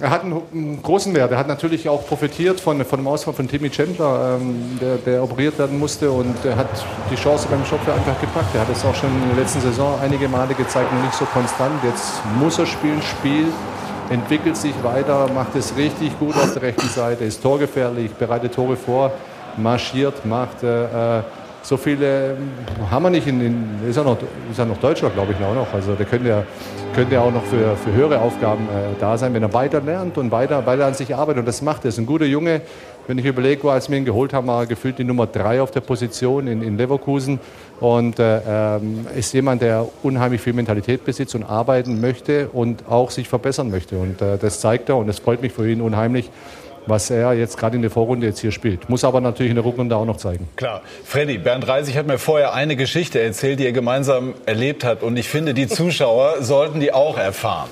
Er 0.02 0.10
hat 0.10 0.24
einen, 0.24 0.42
einen, 0.54 0.82
großen 0.82 1.14
Wert. 1.14 1.32
Er 1.32 1.38
hat 1.38 1.48
natürlich 1.48 1.90
auch 1.90 2.06
profitiert 2.08 2.60
von, 2.60 2.84
von 2.86 3.00
dem 3.00 3.08
Ausfall 3.08 3.34
von 3.34 3.48
Timmy 3.48 3.70
Chandler, 3.70 4.38
ähm, 4.40 4.80
der, 4.82 4.96
der, 4.98 5.24
operiert 5.24 5.58
werden 5.60 5.78
musste. 5.78 6.10
Und 6.12 6.36
er 6.46 6.56
hat 6.56 6.70
die 7.12 7.16
Chance 7.16 7.48
beim 7.50 7.66
Schopfer 7.66 7.94
einfach 7.94 8.20
gepackt. 8.22 8.54
Er 8.56 8.62
hat 8.62 8.70
es 8.70 8.86
auch 8.86 8.96
schon 8.96 9.10
in 9.10 9.30
der 9.30 9.44
letzten 9.44 9.62
Saison 9.62 10.00
einige 10.02 10.28
Male 10.28 10.54
gezeigt, 10.54 10.88
nicht 11.04 11.14
so 11.14 11.26
konstant. 11.26 11.84
Jetzt 11.84 12.22
muss 12.40 12.58
er 12.60 12.66
spielen, 12.66 13.02
spielt, 13.02 13.54
entwickelt 14.10 14.56
sich 14.56 14.74
weiter, 14.84 15.28
macht 15.34 15.56
es 15.56 15.76
richtig 15.76 16.18
gut 16.20 16.36
auf 16.36 16.54
der 16.54 16.62
rechten 16.62 16.88
Seite, 16.88 17.26
ist 17.26 17.42
torgefährlich, 17.42 18.12
bereitet 18.12 18.54
Tore 18.56 18.78
vor, 18.78 19.12
marschiert, 19.58 20.26
macht. 20.26 20.64
Äh, 20.64 21.18
äh 21.20 21.24
so 21.62 21.78
viele 21.78 22.32
ähm, 22.32 22.52
haben 22.90 23.04
wir 23.04 23.10
nicht. 23.10 23.28
In, 23.28 23.42
in, 23.42 23.90
ist, 23.90 23.96
ja 23.96 24.04
noch, 24.04 24.18
ist 24.50 24.58
ja 24.58 24.66
noch 24.66 24.78
Deutscher, 24.78 25.10
glaube 25.10 25.34
ich, 25.34 25.46
auch 25.46 25.54
noch. 25.54 25.74
Also 25.74 25.94
der 25.94 26.06
könnte 26.06 26.30
ja, 26.30 26.44
könnte 26.94 27.16
ja 27.16 27.22
auch 27.22 27.32
noch 27.32 27.44
für, 27.44 27.76
für 27.76 27.94
höhere 27.94 28.20
Aufgaben 28.20 28.66
äh, 28.66 29.00
da 29.00 29.18
sein, 29.18 29.34
wenn 29.34 29.44
er 29.44 29.54
weiter 29.54 29.82
lernt 29.82 30.18
und 30.18 30.32
weiter, 30.32 30.66
weiter 30.66 30.86
an 30.86 30.94
sich 30.94 31.16
arbeitet. 31.16 31.42
Und 31.42 31.46
das 31.48 31.62
macht 31.62 31.86
er. 31.86 31.90
ist 31.90 31.98
ein 31.98 32.06
guter 32.06 32.26
Junge. 32.26 32.62
Wenn 33.08 33.18
ich 33.18 33.26
überlege, 33.26 33.70
als 33.72 33.90
wir 33.90 33.98
ihn 33.98 34.06
geholt 34.06 34.34
haben, 34.34 34.48
war 34.48 34.62
er 34.62 34.66
gefühlt 34.68 35.00
die 35.00 35.04
Nummer 35.04 35.26
drei 35.26 35.62
auf 35.62 35.72
der 35.72 35.82
Position 35.82 36.48
in, 36.48 36.62
in 36.62 36.78
Leverkusen. 36.78 37.40
Und 37.80 38.20
äh, 38.20 38.42
ähm, 38.48 39.08
ist 39.16 39.34
jemand, 39.34 39.62
der 39.62 39.88
unheimlich 40.04 40.42
viel 40.42 40.54
Mentalität 40.54 41.06
besitzt 41.06 41.34
und 41.36 41.44
arbeiten 41.44 42.02
möchte 42.02 42.50
und 42.50 42.84
auch 42.90 43.10
sich 43.10 43.28
verbessern 43.28 43.72
möchte. 43.72 43.98
Und 43.98 44.22
äh, 44.22 44.38
das 44.38 44.60
zeigt 44.60 44.90
er 44.90 44.98
und 44.98 45.10
es 45.10 45.20
freut 45.20 45.42
mich 45.42 45.54
für 45.54 45.70
ihn 45.70 45.82
unheimlich 45.82 46.30
was 46.90 47.10
er 47.10 47.34
jetzt 47.34 47.58
gerade 47.58 47.76
in 47.76 47.82
der 47.82 47.92
Vorrunde 47.92 48.28
jetzt 48.28 48.40
hier 48.40 48.52
spielt. 48.52 48.90
Muss 48.90 49.04
aber 49.04 49.22
natürlich 49.22 49.52
in 49.52 49.56
der 49.56 49.66
Rückrunde 49.66 49.96
auch 49.96 50.06
noch 50.06 50.18
zeigen. 50.18 50.48
Klar. 50.56 50.82
Freddy, 51.06 51.38
Bernd 51.38 51.68
Reisig 51.68 51.96
hat 51.98 52.08
mir 52.08 52.18
vorher 52.18 52.54
eine 52.54 52.76
Geschichte 52.76 53.20
erzählt, 53.20 53.60
die 53.60 53.66
er 53.66 53.72
gemeinsam 53.72 54.34
erlebt 54.46 54.84
hat. 54.84 55.04
Und 55.04 55.18
ich 55.18 55.30
finde, 55.30 55.54
die 55.54 55.68
Zuschauer 55.68 56.42
sollten 56.42 56.80
die 56.80 56.94
auch 56.94 57.18
erfahren. 57.18 57.70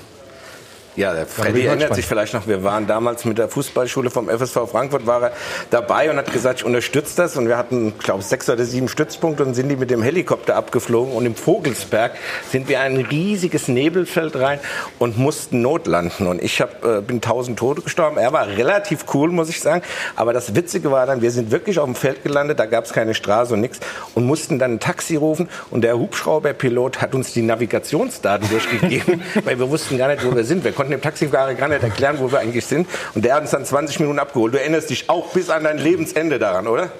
Ja, 0.98 1.14
der 1.14 1.26
Freddy 1.26 1.64
erinnert 1.64 1.94
sich 1.94 2.06
vielleicht 2.06 2.34
noch, 2.34 2.48
wir 2.48 2.64
waren 2.64 2.88
damals 2.88 3.24
mit 3.24 3.38
der 3.38 3.48
Fußballschule 3.48 4.10
vom 4.10 4.28
FSV 4.28 4.68
Frankfurt, 4.68 5.06
war 5.06 5.22
er 5.22 5.32
dabei 5.70 6.10
und 6.10 6.16
hat 6.16 6.32
gesagt, 6.32 6.58
ich 6.58 6.64
unterstütze 6.64 7.14
das. 7.16 7.36
Und 7.36 7.46
wir 7.46 7.56
hatten, 7.56 7.96
glaube 8.00 8.18
ich, 8.18 8.26
sechs 8.26 8.50
oder 8.50 8.64
sieben 8.64 8.88
Stützpunkte 8.88 9.44
und 9.44 9.54
sind 9.54 9.68
die 9.68 9.76
mit 9.76 9.90
dem 9.90 10.02
Helikopter 10.02 10.56
abgeflogen. 10.56 11.14
Und 11.14 11.24
im 11.24 11.36
Vogelsberg 11.36 12.14
sind 12.50 12.68
wir 12.68 12.80
ein 12.80 12.96
riesiges 12.96 13.68
Nebelfeld 13.68 14.34
rein 14.34 14.58
und 14.98 15.18
mussten 15.18 15.62
notlanden. 15.62 16.26
Und 16.26 16.42
ich 16.42 16.60
hab, 16.60 16.84
äh, 16.84 17.00
bin 17.00 17.20
tausend 17.20 17.60
Tote 17.60 17.82
gestorben. 17.82 18.16
Er 18.16 18.32
war 18.32 18.48
relativ 18.48 19.04
cool, 19.14 19.30
muss 19.30 19.50
ich 19.50 19.60
sagen. 19.60 19.82
Aber 20.16 20.32
das 20.32 20.56
Witzige 20.56 20.90
war 20.90 21.06
dann, 21.06 21.22
wir 21.22 21.30
sind 21.30 21.52
wirklich 21.52 21.78
auf 21.78 21.84
dem 21.84 21.94
Feld 21.94 22.24
gelandet, 22.24 22.58
da 22.58 22.66
gab 22.66 22.86
es 22.86 22.92
keine 22.92 23.14
Straße 23.14 23.54
und 23.54 23.60
nichts 23.60 23.78
und 24.16 24.26
mussten 24.26 24.58
dann 24.58 24.72
ein 24.72 24.80
Taxi 24.80 25.14
rufen. 25.14 25.48
Und 25.70 25.82
der 25.82 25.96
Hubschrauberpilot 25.96 27.00
hat 27.00 27.14
uns 27.14 27.32
die 27.32 27.42
Navigationsdaten 27.42 28.48
durchgegeben, 28.50 29.22
weil 29.44 29.60
wir 29.60 29.70
wussten 29.70 29.96
gar 29.96 30.08
nicht, 30.08 30.26
wo 30.26 30.34
wir 30.34 30.42
sind. 30.42 30.64
Wir 30.64 30.72
konnten 30.72 30.87
dem 30.90 31.00
Taxifahrer 31.00 31.54
gar 31.54 31.68
nicht 31.68 31.82
erklären, 31.82 32.16
wo 32.18 32.30
wir 32.30 32.38
eigentlich 32.38 32.66
sind. 32.66 32.88
Und 33.14 33.24
der 33.24 33.34
hat 33.34 33.42
uns 33.42 33.50
dann 33.50 33.64
20 33.64 34.00
Minuten 34.00 34.18
abgeholt. 34.18 34.54
Du 34.54 34.58
erinnerst 34.58 34.90
dich 34.90 35.08
auch 35.08 35.28
bis 35.32 35.50
an 35.50 35.64
dein 35.64 35.78
Lebensende 35.78 36.38
daran, 36.38 36.66
oder? 36.66 36.90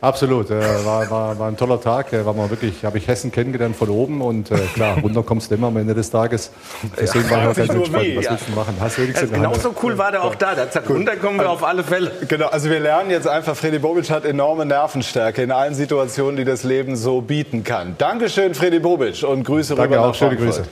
Absolut, 0.00 0.48
äh, 0.50 0.84
war, 0.84 1.10
war, 1.10 1.38
war 1.40 1.48
ein 1.48 1.56
toller 1.56 1.80
Tag. 1.80 2.12
Äh, 2.12 2.24
war 2.24 2.32
mal 2.32 2.48
wirklich, 2.50 2.84
habe 2.84 2.98
ich 2.98 3.08
Hessen 3.08 3.32
kennengelernt 3.32 3.74
von 3.74 3.88
oben 3.88 4.20
und 4.20 4.50
äh, 4.50 4.56
klar, 4.74 4.96
runter 5.02 5.24
kommst 5.24 5.50
du 5.50 5.56
immer 5.56 5.68
am 5.68 5.76
Ende 5.76 5.92
des 5.92 6.10
Tages. 6.10 6.52
Deswegen 6.96 7.24
ja, 7.24 7.30
war 7.30 7.42
ich 7.42 7.48
auch 7.48 7.54
ganz 7.56 7.70
entspannt. 7.70 8.04
Weh, 8.04 8.16
was 8.16 8.24
ja. 8.24 8.30
willst 8.30 8.48
du 8.48 8.52
machen? 8.52 8.76
Hast 8.78 8.98
du 8.98 9.02
also 9.02 9.26
genauso 9.26 9.74
cool 9.82 9.98
war 9.98 10.12
der 10.12 10.22
auch 10.22 10.36
da. 10.36 10.54
Der 10.54 10.66
hat 10.66 10.88
runterkommen 10.88 11.40
wir 11.40 11.50
auf 11.50 11.64
alle 11.64 11.82
Fälle. 11.82 12.12
Genau, 12.28 12.46
also 12.46 12.70
wir 12.70 12.78
lernen 12.78 13.10
jetzt 13.10 13.26
einfach, 13.26 13.56
Freddy 13.56 13.80
Bobic 13.80 14.08
hat 14.10 14.24
enorme 14.24 14.66
Nervenstärke 14.66 15.42
in 15.42 15.50
allen 15.50 15.74
Situationen, 15.74 16.36
die 16.36 16.44
das 16.44 16.62
Leben 16.62 16.94
so 16.94 17.20
bieten 17.20 17.64
kann. 17.64 17.96
Dankeschön, 17.98 18.54
Freddy 18.54 18.78
Bobic 18.78 19.24
und 19.24 19.42
Grüße 19.42 19.74
danke 19.74 19.96
rüber 19.96 20.06
auch, 20.06 20.14
schöne 20.14 20.36
Grüße. 20.36 20.62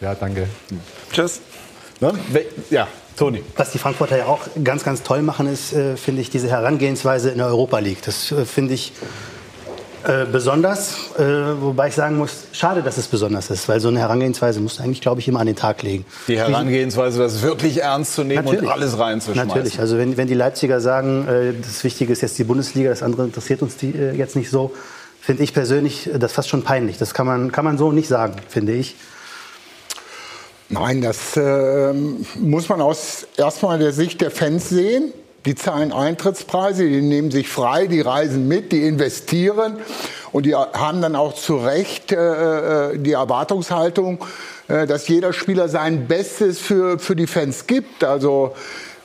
Ja, 0.00 0.14
danke. 0.14 0.46
Tschüss. 1.12 1.42
Ne? 2.00 2.12
Ja, 2.70 2.88
Toni. 3.16 3.42
Was 3.56 3.72
die 3.72 3.78
Frankfurter 3.78 4.16
ja 4.16 4.26
auch 4.26 4.40
ganz, 4.64 4.84
ganz 4.84 5.02
toll 5.02 5.22
machen, 5.22 5.46
ist, 5.46 5.72
äh, 5.72 5.96
finde 5.96 6.22
ich, 6.22 6.30
diese 6.30 6.48
Herangehensweise 6.48 7.30
in 7.30 7.38
der 7.38 7.48
Europa 7.48 7.78
League. 7.78 8.02
Das 8.02 8.32
äh, 8.32 8.44
finde 8.44 8.74
ich 8.74 8.92
äh, 10.04 10.24
besonders, 10.24 11.10
äh, 11.18 11.22
wobei 11.60 11.88
ich 11.88 11.94
sagen 11.94 12.16
muss, 12.16 12.44
schade, 12.52 12.82
dass 12.82 12.96
es 12.96 13.06
besonders 13.06 13.50
ist, 13.50 13.68
weil 13.68 13.80
so 13.80 13.88
eine 13.88 13.98
Herangehensweise 13.98 14.58
musst 14.58 14.78
du 14.78 14.82
eigentlich, 14.82 15.02
glaube 15.02 15.20
ich, 15.20 15.28
immer 15.28 15.40
an 15.40 15.46
den 15.46 15.56
Tag 15.56 15.82
legen. 15.82 16.06
Die 16.26 16.38
Herangehensweise, 16.38 17.18
das 17.18 17.42
wirklich 17.42 17.82
ernst 17.82 18.14
zu 18.14 18.24
nehmen 18.24 18.44
Natürlich. 18.44 18.62
und 18.62 18.68
alles 18.70 18.98
reinzuschmeißen. 18.98 19.48
Natürlich, 19.48 19.78
also 19.78 19.98
wenn, 19.98 20.16
wenn 20.16 20.26
die 20.26 20.34
Leipziger 20.34 20.80
sagen, 20.80 21.28
äh, 21.28 21.52
das 21.60 21.84
Wichtige 21.84 22.14
ist 22.14 22.22
jetzt 22.22 22.38
die 22.38 22.44
Bundesliga, 22.44 22.88
das 22.88 23.02
andere 23.02 23.24
interessiert 23.24 23.60
uns 23.60 23.76
die, 23.76 23.90
äh, 23.90 24.12
jetzt 24.12 24.36
nicht 24.36 24.48
so, 24.48 24.72
finde 25.20 25.42
ich 25.42 25.52
persönlich 25.52 26.08
das 26.18 26.32
fast 26.32 26.48
schon 26.48 26.62
peinlich. 26.62 26.96
Das 26.96 27.12
kann 27.12 27.26
man, 27.26 27.52
kann 27.52 27.66
man 27.66 27.76
so 27.76 27.92
nicht 27.92 28.08
sagen, 28.08 28.36
finde 28.48 28.72
ich. 28.72 28.96
Nein, 30.72 31.02
das 31.02 31.36
äh, 31.36 31.92
muss 32.38 32.68
man 32.68 32.80
aus 32.80 33.26
erstmal 33.36 33.80
der 33.80 33.92
Sicht 33.92 34.20
der 34.20 34.30
Fans 34.30 34.68
sehen. 34.68 35.12
Die 35.44 35.56
zahlen 35.56 35.92
Eintrittspreise, 35.92 36.86
die 36.86 37.00
nehmen 37.00 37.32
sich 37.32 37.48
frei, 37.48 37.88
die 37.88 38.00
reisen 38.00 38.46
mit, 38.46 38.70
die 38.70 38.86
investieren 38.86 39.78
und 40.30 40.46
die 40.46 40.54
haben 40.54 41.02
dann 41.02 41.16
auch 41.16 41.34
zu 41.34 41.56
Recht 41.56 42.12
äh, 42.12 42.92
äh 42.92 42.98
die 42.98 43.12
Erwartungshaltung, 43.12 44.24
äh, 44.68 44.86
dass 44.86 45.08
jeder 45.08 45.32
Spieler 45.32 45.68
sein 45.68 46.06
Bestes 46.06 46.60
für, 46.60 47.00
für 47.00 47.16
die 47.16 47.26
Fans 47.26 47.66
gibt. 47.66 48.04
Also 48.04 48.54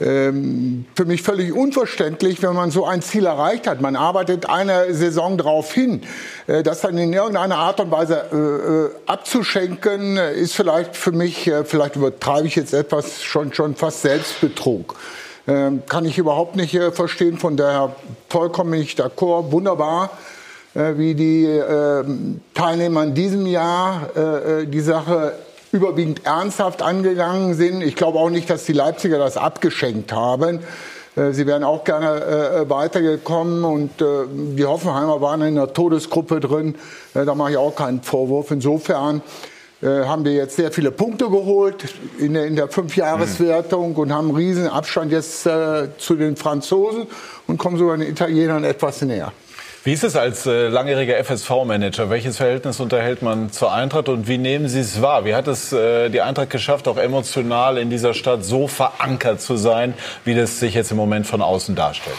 ähm, 0.02 0.86
für 0.94 1.06
mich 1.06 1.22
völlig 1.22 1.54
unverständlich, 1.54 2.42
wenn 2.44 2.54
man 2.54 2.70
so 2.70 2.86
ein 2.86 3.02
Ziel 3.02 3.26
erreicht 3.26 3.66
hat. 3.66 3.80
Man 3.80 3.96
arbeitet 3.96 4.50
eine 4.50 4.94
Saison 4.94 5.38
darauf 5.38 5.74
hin. 5.74 6.02
Äh, 6.48 6.64
das 6.64 6.82
dann 6.82 6.98
in 6.98 7.14
irgendeiner 7.14 7.58
Art 7.58 7.80
und 7.80 7.92
Weise 7.92 8.26
äh, 8.32 8.36
äh 8.36 8.90
abzuschenken, 9.06 10.18
ist 10.18 10.54
vielleicht 10.54 10.98
für 10.98 11.12
mich, 11.12 11.48
äh, 11.48 11.64
vielleicht 11.64 11.96
übertreibe 11.96 12.48
ich 12.48 12.56
jetzt 12.56 12.74
etwas, 12.74 13.24
schon, 13.24 13.54
schon 13.54 13.76
fast 13.76 14.02
Selbstbetrug. 14.02 14.96
Ähm, 15.48 15.84
kann 15.88 16.06
ich 16.06 16.18
überhaupt 16.18 16.56
nicht 16.56 16.74
äh, 16.74 16.92
verstehen, 16.92 17.38
von 17.38 17.56
daher 17.56 17.96
vollkommen 18.30 18.72
nicht 18.72 19.00
d'accord, 19.00 19.52
wunderbar 19.52 20.10
äh, 20.74 20.98
wie 20.98 21.14
die 21.14 21.46
ähm, 21.46 22.42
Teilnehmer 22.54 23.04
in 23.04 23.14
diesem 23.14 23.46
Jahr 23.46 24.10
die 24.66 24.82
Sache 24.82 25.34
überwiegend 25.76 26.26
ernsthaft 26.26 26.82
angegangen 26.82 27.54
sind. 27.54 27.82
Ich 27.82 27.96
glaube 27.96 28.18
auch 28.18 28.30
nicht, 28.30 28.50
dass 28.50 28.64
die 28.64 28.74
Leipziger 28.74 29.18
das 29.18 29.38
abgeschenkt 29.38 30.14
haben. 30.14 30.62
Äh, 31.16 31.32
sie 31.32 31.46
wären 31.46 31.64
auch 31.64 31.84
gerne 31.84 32.22
äh, 32.22 32.70
weitergekommen 32.70 33.64
und 33.64 34.02
äh, 34.02 34.06
die 34.56 34.66
Hoffenheimer 34.66 35.22
waren 35.22 35.42
in 35.42 35.56
der 35.56 35.74
Todesgruppe 35.74 36.40
drin. 36.40 36.76
Äh, 37.14 37.26
da 37.26 37.36
mache 37.36 37.52
ich 37.52 37.58
auch 37.58 37.76
keinen 37.76 38.02
Vorwurf. 38.02 38.52
Insofern 38.52 39.22
äh, 39.82 40.06
haben 40.06 40.24
wir 40.24 40.34
jetzt 40.34 40.56
sehr 40.56 40.72
viele 40.72 40.92
Punkte 40.92 41.26
geholt 41.26 41.84
in 42.18 42.34
der, 42.34 42.46
in 42.46 42.56
der 42.56 42.70
Fünfjahreswertung 42.70 43.96
und 43.96 44.14
haben 44.14 44.30
einen 44.30 44.38
riesen 44.38 44.68
Abstand 44.68 45.12
jetzt 45.12 45.46
äh, 45.46 45.90
zu 45.98 46.16
den 46.16 46.38
Franzosen 46.38 47.08
und 47.48 47.58
kommen 47.58 47.78
sogar 47.78 47.98
den 47.98 48.10
Italienern 48.10 48.64
etwas 48.64 49.02
näher. 49.02 49.34
Wie 49.86 49.94
ist 49.94 50.04
es 50.04 50.16
als 50.16 50.48
äh, 50.48 50.68
langjähriger 50.68 51.24
FSV-Manager? 51.24 52.10
Welches 52.10 52.38
Verhältnis 52.38 52.80
unterhält 52.80 53.22
man 53.22 53.52
zur 53.52 53.72
Eintracht 53.72 54.10
und 54.10 54.28
wie 54.28 54.40
nehmen 54.40 54.68
Sie 54.68 54.80
es 54.80 55.00
wahr? 55.00 55.26
Wie 55.26 55.36
hat 55.36 55.48
es 55.48 55.72
äh, 55.74 56.10
die 56.10 56.22
Eintracht 56.22 56.50
geschafft, 56.50 56.88
auch 56.88 56.98
emotional 56.98 57.78
in 57.78 57.92
dieser 57.92 58.16
Stadt 58.16 58.44
so 58.44 58.68
verankert 58.68 59.42
zu 59.42 59.58
sein, 59.58 59.94
wie 60.24 60.34
das 60.34 60.60
sich 60.60 60.74
jetzt 60.74 60.90
im 60.90 60.98
Moment 60.98 61.28
von 61.28 61.40
außen 61.44 61.76
darstellt? 61.76 62.18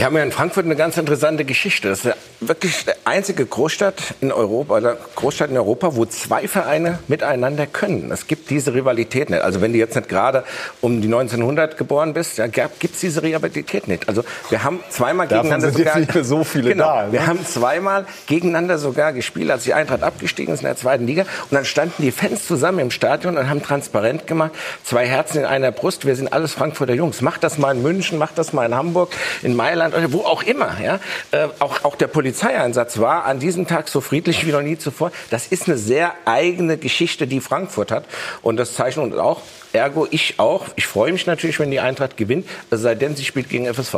Wir 0.00 0.06
haben 0.06 0.16
ja 0.16 0.22
in 0.22 0.32
Frankfurt 0.32 0.64
eine 0.64 0.76
ganz 0.76 0.96
interessante 0.96 1.44
Geschichte. 1.44 1.90
Das 1.90 2.06
ist 2.06 2.14
wirklich 2.40 2.86
die 2.86 2.92
einzige 3.04 3.44
Großstadt 3.44 4.14
in 4.22 4.32
Europa, 4.32 4.78
oder 4.78 4.96
Großstadt 5.14 5.50
in 5.50 5.58
Europa, 5.58 5.94
wo 5.94 6.06
zwei 6.06 6.48
Vereine 6.48 7.00
miteinander 7.06 7.66
können. 7.66 8.10
Es 8.10 8.26
gibt 8.26 8.48
diese 8.48 8.72
Rivalität 8.72 9.28
nicht. 9.28 9.42
Also 9.42 9.60
wenn 9.60 9.74
du 9.74 9.78
jetzt 9.78 9.96
nicht 9.96 10.08
gerade 10.08 10.44
um 10.80 11.02
die 11.02 11.08
1900 11.08 11.76
geboren 11.76 12.14
bist, 12.14 12.38
dann 12.38 12.50
gibt 12.50 12.94
es 12.94 13.00
diese 13.00 13.22
Rivalität 13.22 13.88
nicht. 13.88 14.08
Also 14.08 14.24
wir 14.48 14.64
haben 14.64 14.80
zweimal 14.88 15.28
Davon 15.28 15.42
gegeneinander 15.50 15.68
sind 15.68 15.76
sogar 15.76 15.98
jetzt 15.98 16.06
nicht 16.06 16.14
mehr 16.14 16.24
so 16.24 16.44
viele 16.44 16.70
genau, 16.70 16.84
da. 16.86 17.06
Ne? 17.06 17.12
Wir 17.12 17.26
haben 17.26 17.44
zweimal 17.44 18.06
gegeneinander 18.26 18.78
sogar 18.78 19.12
gespielt, 19.12 19.50
als 19.50 19.64
die 19.64 19.74
Eintracht 19.74 20.02
abgestiegen 20.02 20.54
ist 20.54 20.60
in 20.60 20.66
der 20.66 20.76
zweiten 20.76 21.06
Liga. 21.06 21.26
Und 21.50 21.52
dann 21.52 21.66
standen 21.66 22.02
die 22.02 22.10
Fans 22.10 22.46
zusammen 22.46 22.78
im 22.78 22.90
Stadion 22.90 23.36
und 23.36 23.50
haben 23.50 23.62
transparent 23.62 24.26
gemacht, 24.26 24.52
zwei 24.82 25.06
Herzen 25.06 25.40
in 25.40 25.44
einer 25.44 25.72
Brust. 25.72 26.06
Wir 26.06 26.16
sind 26.16 26.32
alles 26.32 26.54
Frankfurter 26.54 26.94
Jungs. 26.94 27.20
Macht 27.20 27.44
das 27.44 27.58
mal 27.58 27.76
in 27.76 27.82
München, 27.82 28.16
macht 28.16 28.38
das 28.38 28.54
mal 28.54 28.64
in 28.64 28.74
Hamburg, 28.74 29.10
in 29.42 29.54
Mailand 29.54 29.89
oder 29.94 30.12
wo 30.12 30.20
auch 30.20 30.42
immer. 30.42 30.76
Ja, 30.82 31.00
äh, 31.30 31.48
auch 31.58 31.84
auch 31.84 31.96
der 31.96 32.06
Polizeieinsatz 32.06 32.98
war 32.98 33.24
an 33.24 33.38
diesem 33.40 33.66
Tag 33.66 33.88
so 33.88 34.00
friedlich 34.00 34.46
wie 34.46 34.52
noch 34.52 34.62
nie 34.62 34.78
zuvor. 34.78 35.12
Das 35.30 35.46
ist 35.48 35.68
eine 35.68 35.76
sehr 35.76 36.12
eigene 36.24 36.76
Geschichte, 36.78 37.26
die 37.26 37.40
Frankfurt 37.40 37.90
hat. 37.90 38.04
Und 38.42 38.56
das 38.56 38.74
zeichnet 38.74 39.06
uns 39.06 39.16
auch. 39.16 39.42
Ergo 39.72 40.06
ich 40.10 40.38
auch. 40.38 40.66
Ich 40.76 40.86
freue 40.86 41.12
mich 41.12 41.26
natürlich, 41.26 41.58
wenn 41.60 41.70
die 41.70 41.80
Eintracht 41.80 42.16
gewinnt, 42.16 42.46
seitdem 42.70 43.14
sie 43.14 43.24
spielt 43.24 43.48
gegen 43.48 43.72
FSV. 43.72 43.96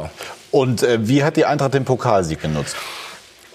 Und 0.51 0.83
äh, 0.83 0.99
wie 1.09 1.25
hat 1.25 1.37
die 1.37 1.47
Eintracht 1.47 1.75
den 1.75 1.85
Pokalsieg 1.85 2.43
genutzt? 2.43 2.77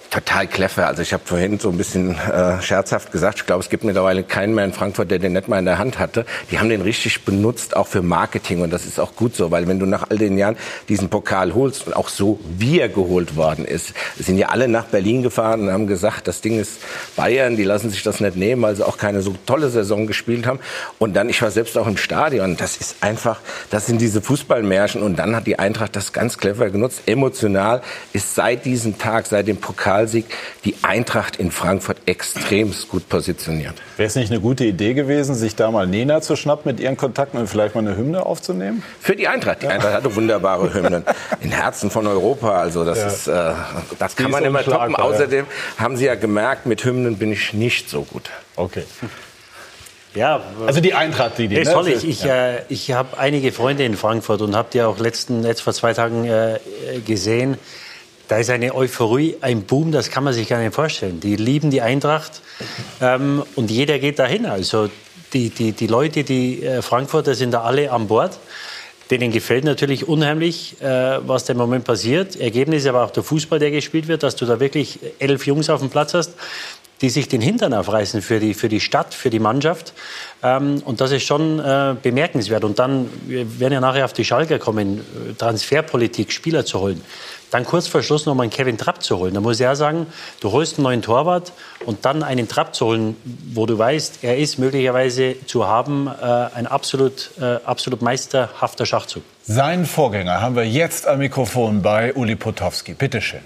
Total 0.09 0.47
clever. 0.47 0.87
Also 0.87 1.01
ich 1.01 1.13
habe 1.13 1.23
vorhin 1.25 1.59
so 1.59 1.69
ein 1.69 1.77
bisschen 1.77 2.17
äh, 2.17 2.61
scherzhaft 2.61 3.11
gesagt, 3.11 3.39
ich 3.39 3.45
glaube, 3.45 3.61
es 3.61 3.69
gibt 3.69 3.83
mittlerweile 3.83 4.23
keinen 4.23 4.55
mehr 4.55 4.65
in 4.65 4.73
Frankfurt, 4.73 5.11
der 5.11 5.19
den 5.19 5.33
nicht 5.33 5.47
mal 5.47 5.59
in 5.59 5.65
der 5.65 5.77
Hand 5.77 5.99
hatte. 5.99 6.25
Die 6.51 6.59
haben 6.59 6.69
den 6.69 6.81
richtig 6.81 7.25
benutzt, 7.25 7.75
auch 7.75 7.87
für 7.87 8.01
Marketing 8.01 8.61
und 8.61 8.71
das 8.71 8.85
ist 8.85 8.99
auch 8.99 9.15
gut 9.15 9.35
so, 9.35 9.51
weil 9.51 9.67
wenn 9.67 9.79
du 9.79 9.85
nach 9.85 10.09
all 10.09 10.17
den 10.17 10.37
Jahren 10.37 10.57
diesen 10.89 11.09
Pokal 11.09 11.53
holst 11.53 11.87
und 11.87 11.95
auch 11.95 12.09
so, 12.09 12.39
wie 12.57 12.79
er 12.79 12.89
geholt 12.89 13.35
worden 13.35 13.65
ist, 13.65 13.93
sind 14.17 14.37
ja 14.37 14.49
alle 14.49 14.67
nach 14.67 14.85
Berlin 14.85 15.23
gefahren 15.23 15.61
und 15.61 15.71
haben 15.71 15.87
gesagt, 15.87 16.27
das 16.27 16.41
Ding 16.41 16.59
ist 16.59 16.79
Bayern, 17.15 17.57
die 17.57 17.63
lassen 17.63 17.89
sich 17.89 18.03
das 18.03 18.19
nicht 18.19 18.37
nehmen, 18.37 18.61
weil 18.61 18.75
sie 18.75 18.85
auch 18.85 18.97
keine 18.97 19.21
so 19.21 19.35
tolle 19.45 19.69
Saison 19.69 20.07
gespielt 20.07 20.45
haben. 20.45 20.59
Und 20.99 21.15
dann, 21.15 21.29
ich 21.29 21.41
war 21.41 21.51
selbst 21.51 21.77
auch 21.77 21.87
im 21.87 21.97
Stadion, 21.97 22.57
das 22.57 22.77
ist 22.77 22.97
einfach, 23.01 23.39
das 23.69 23.85
sind 23.85 23.99
diese 23.99 24.21
Fußballmärchen 24.21 25.01
und 25.01 25.17
dann 25.17 25.35
hat 25.35 25.47
die 25.47 25.59
Eintracht 25.59 25.95
das 25.95 26.13
ganz 26.13 26.37
clever 26.37 26.69
genutzt. 26.69 27.01
Emotional 27.05 27.81
ist 28.13 28.35
seit 28.35 28.65
diesem 28.65 28.97
Tag, 28.97 29.25
seit 29.27 29.47
dem 29.47 29.57
Pokal 29.57 29.96
Pokalsieg 29.97 30.25
die 30.63 30.75
Eintracht 30.83 31.37
in 31.37 31.51
Frankfurt 31.51 31.97
extremst 32.05 32.89
gut 32.89 33.09
positioniert. 33.09 33.73
Wäre 33.97 34.07
es 34.07 34.15
nicht 34.15 34.31
eine 34.31 34.39
gute 34.39 34.63
Idee 34.63 34.93
gewesen, 34.93 35.33
sich 35.35 35.55
da 35.55 35.71
mal 35.71 35.87
Nena 35.87 36.21
zu 36.21 36.35
schnappen 36.35 36.71
mit 36.71 36.79
ihren 36.79 36.97
Kontakten 36.97 37.39
und 37.39 37.47
vielleicht 37.47 37.73
mal 37.75 37.81
eine 37.81 37.97
Hymne 37.97 38.25
aufzunehmen? 38.25 38.83
Für 38.99 39.15
die 39.15 39.27
Eintracht. 39.27 39.63
Die 39.63 39.67
Eintracht 39.67 39.93
hatte 39.93 40.15
wunderbare 40.15 40.73
Hymnen. 40.73 41.03
In 41.41 41.51
Herzen 41.51 41.89
von 41.89 42.05
Europa. 42.05 42.59
Also 42.59 42.85
das 42.85 42.99
ja. 42.99 43.07
ist, 43.07 43.27
äh, 43.27 43.53
das 43.97 44.15
kann 44.15 44.31
man 44.31 44.43
immer 44.45 44.63
toppen. 44.63 44.95
Außerdem 44.95 45.45
ja. 45.45 45.83
haben 45.83 45.97
Sie 45.97 46.05
ja 46.05 46.15
gemerkt, 46.15 46.65
mit 46.65 46.83
Hymnen 46.83 47.17
bin 47.17 47.31
ich 47.31 47.53
nicht 47.53 47.89
so 47.89 48.03
gut. 48.03 48.29
Okay. 48.55 48.83
Ja, 50.13 50.41
also 50.65 50.79
die 50.81 50.93
Eintracht, 50.95 51.37
die 51.37 51.47
die. 51.47 51.57
Ne? 51.57 51.65
Soll 51.65 51.89
ich? 51.89 52.07
Ich, 52.07 52.23
ja. 52.23 52.53
äh, 52.53 52.61
ich 52.69 52.91
habe 52.91 53.17
einige 53.19 53.51
Freunde 53.51 53.83
in 53.83 53.95
Frankfurt 53.95 54.41
und 54.41 54.55
habe 54.55 54.69
die 54.73 54.81
auch 54.81 54.97
letzten, 54.97 55.43
letzt 55.43 55.61
vor 55.61 55.73
zwei 55.73 55.93
Tagen 55.93 56.25
äh, 56.25 56.59
gesehen. 57.05 57.57
Da 58.27 58.37
ist 58.37 58.49
eine 58.49 58.75
Euphorie, 58.75 59.37
ein 59.41 59.63
Boom, 59.63 59.91
das 59.91 60.09
kann 60.09 60.23
man 60.23 60.33
sich 60.33 60.49
gar 60.49 60.59
nicht 60.59 60.75
vorstellen. 60.75 61.19
Die 61.19 61.35
lieben 61.35 61.71
die 61.71 61.81
Eintracht 61.81 62.41
ähm, 62.99 63.43
und 63.55 63.71
jeder 63.71 63.99
geht 63.99 64.19
dahin. 64.19 64.45
Also 64.45 64.89
die, 65.33 65.49
die, 65.49 65.71
die 65.71 65.87
Leute, 65.87 66.23
die 66.23 66.63
äh, 66.63 66.81
Frankfurter 66.81 67.35
sind 67.35 67.51
da 67.51 67.61
alle 67.61 67.91
an 67.91 68.07
Bord. 68.07 68.37
Denen 69.09 69.31
gefällt 69.31 69.63
natürlich 69.63 70.09
unheimlich, 70.09 70.81
äh, 70.81 71.25
was 71.25 71.45
da 71.45 71.53
im 71.53 71.59
Moment 71.59 71.85
passiert. 71.85 72.35
Ergebnis 72.35 72.85
aber 72.85 73.05
auch 73.05 73.11
der 73.11 73.23
Fußball, 73.23 73.59
der 73.59 73.71
gespielt 73.71 74.09
wird, 74.09 74.23
dass 74.23 74.35
du 74.35 74.45
da 74.45 74.59
wirklich 74.59 74.99
elf 75.19 75.45
Jungs 75.45 75.69
auf 75.69 75.79
dem 75.79 75.89
Platz 75.89 76.13
hast, 76.13 76.33
die 77.01 77.09
sich 77.09 77.27
den 77.27 77.41
Hintern 77.41 77.73
aufreißen 77.73 78.21
für 78.21 78.39
die, 78.39 78.53
für 78.53 78.69
die 78.69 78.79
Stadt, 78.79 79.13
für 79.13 79.29
die 79.29 79.39
Mannschaft. 79.39 79.93
Ähm, 80.43 80.81
und 80.85 81.01
das 81.01 81.11
ist 81.11 81.23
schon 81.23 81.59
äh, 81.59 81.95
bemerkenswert. 82.01 82.63
Und 82.63 82.79
dann, 82.79 83.09
wir 83.27 83.59
werden 83.59 83.73
ja 83.73 83.81
nachher 83.81 84.05
auf 84.05 84.13
die 84.13 84.25
Schalker 84.25 84.59
kommen, 84.59 84.99
äh, 84.99 85.33
Transferpolitik, 85.33 86.31
Spieler 86.31 86.65
zu 86.65 86.79
holen. 86.79 87.01
Dann 87.49 87.63
kurz 87.63 87.87
vor 87.87 88.03
Schluss 88.03 88.25
noch 88.25 88.35
mal 88.35 88.43
einen 88.43 88.51
Kevin 88.51 88.77
Trapp 88.77 89.01
zu 89.01 89.17
holen. 89.17 89.33
Da 89.33 89.39
muss 89.39 89.59
ja 89.59 89.73
sagen, 89.75 90.07
du 90.41 90.51
holst 90.51 90.77
einen 90.77 90.83
neuen 90.83 91.01
Torwart 91.01 91.53
und 91.85 92.03
dann 92.03 92.21
einen 92.21 92.49
Trapp 92.49 92.75
zu 92.75 92.87
holen, 92.87 93.15
wo 93.53 93.65
du 93.65 93.77
weißt, 93.77 94.19
er 94.23 94.37
ist 94.37 94.59
möglicherweise 94.59 95.35
zu 95.45 95.65
haben, 95.65 96.07
äh, 96.07 96.25
ein 96.55 96.67
absolut, 96.67 97.31
äh, 97.39 97.59
absolut 97.63 98.01
meisterhafter 98.01 98.85
Schachzug. 98.85 99.23
Seinen 99.43 99.85
Vorgänger 99.85 100.41
haben 100.41 100.57
wir 100.57 100.67
jetzt 100.67 101.07
am 101.07 101.19
Mikrofon 101.19 101.81
bei 101.81 102.13
Uli 102.13 102.35
Potowski. 102.35 102.93
Bitte 102.95 103.21
schön. 103.21 103.41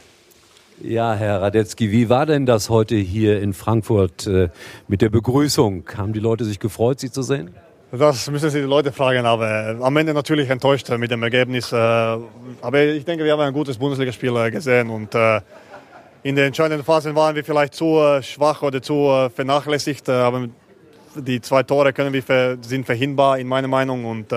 Ja, 0.84 1.14
Herr 1.14 1.44
Radetzky, 1.44 1.92
wie 1.92 2.10
war 2.10 2.26
denn 2.26 2.48
das 2.48 2.70
heute 2.70 2.96
hier 2.96 3.40
in 3.40 3.54
Frankfurt 3.54 4.26
äh, 4.26 4.50
mit 4.88 5.04
der 5.04 5.10
Begrüßung? 5.10 5.84
Haben 5.96 6.12
die 6.12 6.20
Leute 6.20 6.44
sich 6.44 6.60
gefreut, 6.60 7.00
Sie 7.00 7.12
zu 7.12 7.22
sehen? 7.22 7.52
Das 7.92 8.32
müssen 8.32 8.50
Sie 8.50 8.62
die 8.62 8.68
Leute 8.68 8.92
fragen, 8.92 9.26
aber 9.26 9.78
am 9.80 9.96
Ende 9.98 10.14
natürlich 10.14 10.50
enttäuscht 10.50 10.90
mit 10.90 11.12
dem 11.12 11.22
Ergebnis. 11.22 11.72
Äh, 11.72 11.76
aber 11.76 12.84
ich 12.84 13.06
denke, 13.06 13.24
wir 13.24 13.32
haben 13.34 13.42
ein 13.42 13.54
gutes 13.54 13.78
Bundesligaspiel 13.78 14.36
äh, 14.38 14.50
gesehen 14.50 14.90
und 14.90 15.14
äh, 15.14 15.42
in 16.24 16.36
den 16.36 16.46
entscheidenden 16.46 16.84
Phasen 16.84 17.14
waren 17.16 17.36
wir 17.36 17.44
vielleicht 17.44 17.76
zu 17.76 18.00
schwach 18.22 18.64
oder 18.64 18.82
zu 18.82 19.30
vernachlässigt. 19.36 20.08
Aber 20.08 20.48
die 21.16 21.42
zwei 21.42 21.64
Tore 21.64 21.94
können 21.94 22.14
wir, 22.14 22.58
sind 22.62 22.86
verhinderbar 22.86 23.40
in 23.40 23.48
meiner 23.48 23.68
Meinung 23.68 24.06
und 24.06 24.32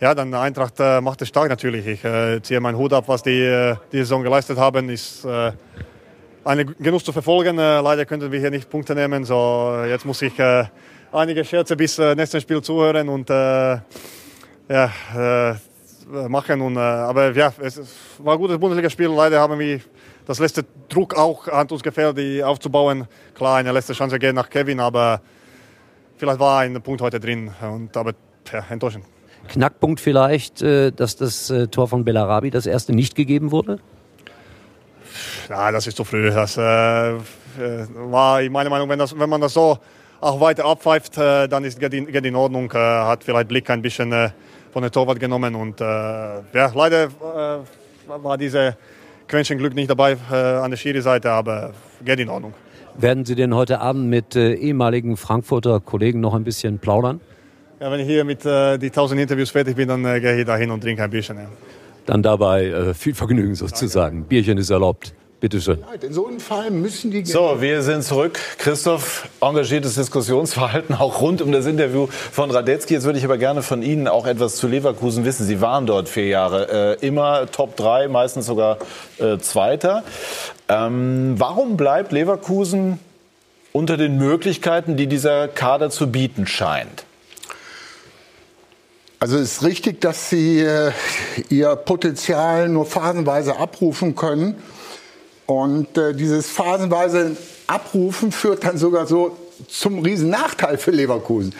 ja, 0.00 0.14
dann 0.14 0.34
Eintracht 0.34 0.74
äh, 0.80 1.00
macht 1.00 1.22
es 1.22 1.28
stark 1.28 1.48
natürlich. 1.48 1.86
Ich 1.86 2.04
äh, 2.04 2.40
ziehe 2.42 2.60
meinen 2.60 2.76
Hut 2.76 2.92
ab, 2.92 3.04
was 3.06 3.22
die 3.22 3.40
äh, 3.40 3.76
die 3.92 3.98
Saison 3.98 4.22
geleistet 4.22 4.58
haben. 4.58 4.88
Ist 4.88 5.24
äh, 5.24 5.52
eine 6.44 6.64
Genuss 6.64 7.04
zu 7.04 7.12
verfolgen. 7.12 7.58
Äh, 7.58 7.80
leider 7.80 8.04
könnten 8.04 8.30
wir 8.30 8.40
hier 8.40 8.50
nicht 8.50 8.68
Punkte 8.68 8.94
nehmen. 8.94 9.24
So, 9.24 9.84
jetzt 9.86 10.04
muss 10.04 10.20
ich 10.22 10.38
äh, 10.38 10.64
einige 11.12 11.44
Scherze 11.44 11.76
bis 11.76 11.98
äh, 11.98 12.14
nächsten 12.14 12.40
Spiel 12.40 12.60
zuhören 12.60 13.08
und 13.08 13.30
äh, 13.30 13.78
ja, 14.68 14.90
äh, 15.16 15.54
machen. 16.28 16.60
Und, 16.60 16.76
äh, 16.76 16.80
aber 16.80 17.32
ja, 17.32 17.52
es 17.60 17.80
war 18.18 18.34
ein 18.34 18.38
gutes 18.38 18.58
Bundesligaspiel. 18.58 19.08
Leider 19.08 19.40
haben 19.40 19.58
wir 19.58 19.80
das 20.26 20.38
letzte 20.38 20.64
Druck 20.88 21.14
auch 21.14 21.48
an 21.48 21.68
uns 21.68 21.82
gefällt, 21.82 22.18
die 22.18 22.42
aufzubauen. 22.42 23.06
Klar, 23.34 23.56
eine 23.56 23.72
letzte 23.72 23.92
Chance 23.92 24.18
geht 24.18 24.34
nach 24.34 24.48
Kevin, 24.50 24.80
aber 24.80 25.20
vielleicht 26.16 26.40
war 26.40 26.60
ein 26.60 26.80
Punkt 26.82 27.00
heute 27.00 27.20
drin. 27.20 27.50
Und, 27.62 27.96
aber 27.96 28.12
ja, 28.52 28.64
enttäuschend. 28.70 29.13
Knackpunkt 29.48 30.00
vielleicht, 30.00 30.62
äh, 30.62 30.90
dass 30.92 31.16
das 31.16 31.50
äh, 31.50 31.68
Tor 31.68 31.88
von 31.88 32.04
Bellarabi 32.04 32.50
das 32.50 32.66
erste 32.66 32.94
nicht 32.94 33.14
gegeben 33.14 33.50
wurde? 33.50 33.78
Ja, 35.48 35.70
das 35.70 35.86
ist 35.86 35.96
zu 35.96 36.04
früh. 36.04 36.30
Das 36.30 36.56
äh, 36.56 36.60
war 36.60 38.42
meiner 38.50 38.70
Meinung 38.70 38.88
wenn, 38.88 38.98
das, 38.98 39.18
wenn 39.18 39.28
man 39.28 39.40
das 39.40 39.54
so 39.54 39.78
auch 40.20 40.40
weiter 40.40 40.64
abpfeift, 40.64 41.18
äh, 41.18 41.46
dann 41.48 41.64
ist, 41.64 41.78
geht, 41.78 41.92
in, 41.94 42.06
geht 42.06 42.24
in 42.24 42.34
Ordnung. 42.34 42.70
Äh, 42.72 42.78
hat 42.78 43.22
vielleicht 43.24 43.48
Blick 43.48 43.68
ein 43.70 43.82
bisschen 43.82 44.10
äh, 44.12 44.30
von 44.72 44.82
der 44.82 44.90
Torwart 44.90 45.20
genommen. 45.20 45.54
Und 45.54 45.78
ja, 45.78 46.42
leider 46.74 47.08
war 48.06 48.36
diese 48.36 48.76
Quäntchen 49.28 49.56
Glück 49.56 49.72
nicht 49.72 49.88
dabei 49.88 50.16
an 50.28 50.68
der 50.68 50.76
Schiri-Seite, 50.76 51.30
aber 51.30 51.72
geht 52.04 52.18
in 52.18 52.28
Ordnung. 52.28 52.54
Werden 52.96 53.24
Sie 53.24 53.36
denn 53.36 53.54
heute 53.54 53.78
Abend 53.78 54.08
mit 54.10 54.34
ehemaligen 54.34 55.16
Frankfurter 55.16 55.78
Kollegen 55.78 56.18
noch 56.18 56.34
ein 56.34 56.42
bisschen 56.42 56.80
plaudern? 56.80 57.20
Ja, 57.84 57.90
wenn 57.90 58.00
ich 58.00 58.06
hier 58.06 58.24
mit 58.24 58.46
äh, 58.46 58.78
die 58.78 58.86
1000 58.86 59.20
Interviews 59.20 59.50
fertig 59.50 59.76
bin, 59.76 59.86
dann 59.88 60.02
äh, 60.06 60.18
gehe 60.18 60.38
ich 60.40 60.46
da 60.46 60.56
hin 60.56 60.70
und 60.70 60.80
trinke 60.80 61.02
ein 61.02 61.10
Bierchen. 61.10 61.36
Ja. 61.36 61.48
Dann 62.06 62.22
dabei 62.22 62.64
äh, 62.64 62.94
viel 62.94 63.14
Vergnügen 63.14 63.54
sozusagen. 63.54 64.20
Danke. 64.20 64.28
Bierchen 64.30 64.56
ist 64.56 64.70
erlaubt. 64.70 65.12
Bitte 65.38 65.60
schön. 65.60 65.84
In 66.00 66.14
so 66.14 66.26
einem 66.26 66.40
Fall 66.40 66.70
müssen 66.70 67.10
die. 67.10 67.26
So, 67.26 67.60
wir 67.60 67.82
sind 67.82 68.02
zurück. 68.02 68.40
Christoph, 68.56 69.28
engagiertes 69.42 69.96
Diskussionsverhalten 69.96 70.94
auch 70.94 71.20
rund 71.20 71.42
um 71.42 71.52
das 71.52 71.66
Interview 71.66 72.06
von 72.06 72.50
Radetzky. 72.50 72.94
Jetzt 72.94 73.04
würde 73.04 73.18
ich 73.18 73.24
aber 73.26 73.36
gerne 73.36 73.60
von 73.60 73.82
Ihnen 73.82 74.08
auch 74.08 74.26
etwas 74.26 74.56
zu 74.56 74.66
Leverkusen 74.66 75.26
wissen. 75.26 75.44
Sie 75.44 75.60
waren 75.60 75.84
dort 75.84 76.08
vier 76.08 76.28
Jahre. 76.28 76.96
Äh, 77.02 77.06
immer 77.06 77.50
Top 77.52 77.76
3, 77.76 78.08
meistens 78.08 78.46
sogar 78.46 78.78
äh, 79.18 79.36
Zweiter. 79.36 80.04
Ähm, 80.70 81.34
warum 81.36 81.76
bleibt 81.76 82.12
Leverkusen 82.12 82.98
unter 83.72 83.98
den 83.98 84.16
Möglichkeiten, 84.16 84.96
die 84.96 85.06
dieser 85.06 85.48
Kader 85.48 85.90
zu 85.90 86.10
bieten 86.10 86.46
scheint? 86.46 87.04
Also 89.24 89.38
es 89.38 89.52
ist 89.52 89.62
richtig, 89.62 90.02
dass 90.02 90.28
sie 90.28 90.60
äh, 90.60 90.92
ihr 91.48 91.76
Potenzial 91.76 92.68
nur 92.68 92.84
phasenweise 92.84 93.56
abrufen 93.56 94.14
können. 94.14 94.54
Und 95.46 95.96
äh, 95.96 96.12
dieses 96.12 96.50
phasenweise 96.50 97.34
Abrufen 97.66 98.32
führt 98.32 98.64
dann 98.64 98.76
sogar 98.76 99.06
so 99.06 99.34
zum 99.66 100.00
riesen 100.00 100.28
Nachteil 100.28 100.76
für 100.76 100.90
Leverkusen. 100.90 101.54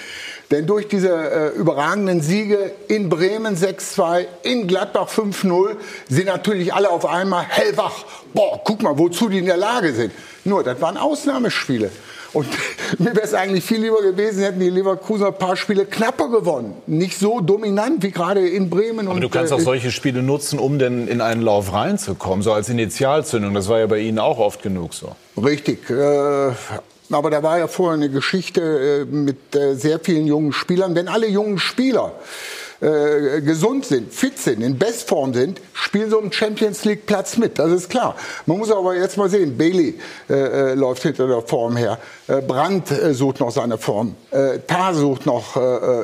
Denn 0.50 0.66
durch 0.66 0.88
diese 0.88 1.09
äh, 1.09 1.48
überragenden 1.59 2.20
Siege 2.20 2.70
in 2.88 3.09
Bremen 3.09 3.57
6-2, 3.57 4.27
in 4.42 4.66
Gladbach 4.66 5.09
5-0 5.09 5.77
sind 6.11 6.27
natürlich 6.27 6.74
alle 6.74 6.90
auf 6.90 7.07
einmal 7.07 7.44
hellwach. 7.44 8.05
Boah, 8.35 8.61
guck 8.62 8.83
mal, 8.83 8.98
wozu 8.98 9.31
die 9.31 9.38
in 9.38 9.46
der 9.46 9.57
Lage 9.57 9.94
sind. 9.94 10.12
Nur, 10.44 10.64
das 10.64 10.83
waren 10.83 10.98
Ausnahmespiele. 10.98 11.90
Und 12.34 12.46
mir 12.98 13.14
wäre 13.14 13.24
es 13.24 13.32
eigentlich 13.32 13.64
viel 13.64 13.80
lieber 13.80 14.02
gewesen, 14.02 14.42
hätten 14.42 14.60
die 14.60 14.68
Leverkusener 14.68 15.28
ein 15.28 15.38
paar 15.38 15.56
Spiele 15.56 15.86
knapper 15.86 16.28
gewonnen. 16.28 16.74
Nicht 16.86 17.18
so 17.18 17.40
dominant 17.40 18.02
wie 18.02 18.10
gerade 18.10 18.46
in 18.46 18.68
Bremen. 18.68 19.08
Aber 19.08 19.20
du 19.20 19.28
kannst 19.28 19.52
äh, 19.52 19.54
auch 19.54 19.60
solche 19.60 19.90
Spiele 19.90 20.22
nutzen, 20.22 20.58
um 20.58 20.78
denn 20.78 21.08
in 21.08 21.20
einen 21.20 21.40
Lauf 21.40 21.72
reinzukommen, 21.72 22.42
so 22.42 22.52
als 22.52 22.68
Initialzündung. 22.68 23.54
Das 23.54 23.68
war 23.68 23.78
ja 23.78 23.86
bei 23.86 24.00
Ihnen 24.00 24.18
auch 24.18 24.38
oft 24.38 24.62
genug 24.62 24.92
so. 24.92 25.16
Richtig. 25.42 25.88
Äh, 25.88 26.52
aber 27.10 27.30
da 27.30 27.42
war 27.42 27.58
ja 27.58 27.68
vorher 27.68 27.94
eine 27.94 28.10
Geschichte 28.10 28.60
äh, 28.60 29.04
mit 29.04 29.54
äh, 29.54 29.74
sehr 29.74 30.00
vielen 30.00 30.26
jungen 30.26 30.52
Spielern. 30.52 30.94
Wenn 30.94 31.08
alle 31.08 31.28
jungen 31.28 31.58
Spieler 31.58 32.12
äh, 32.80 33.40
gesund 33.40 33.87
sind, 33.87 34.12
fit 34.12 34.38
sind, 34.38 34.62
in 34.62 34.78
Bestform 34.78 35.34
sind, 35.34 35.60
spielen 35.72 36.10
so 36.10 36.20
einen 36.20 36.32
Champions 36.32 36.84
League 36.84 37.06
Platz 37.06 37.37
mit. 37.37 37.58
Das 37.58 37.70
ist 37.70 37.88
klar. 37.88 38.16
Man 38.46 38.58
muss 38.58 38.70
aber 38.70 38.94
jetzt 38.94 39.16
mal 39.16 39.28
sehen, 39.28 39.56
Bailey 39.56 39.98
äh, 40.28 40.34
äh 40.34 40.74
läuft 40.74 41.02
hinter 41.02 41.26
der 41.26 41.42
Form 41.42 41.76
her. 41.76 41.98
Äh, 42.26 42.40
Brandt 42.40 42.90
äh, 42.90 43.14
sucht 43.14 43.40
noch 43.40 43.50
seine 43.50 43.78
Form. 43.78 44.16
Äh, 44.30 44.58
Tar 44.66 44.94
sucht 44.94 45.26
noch 45.26 45.56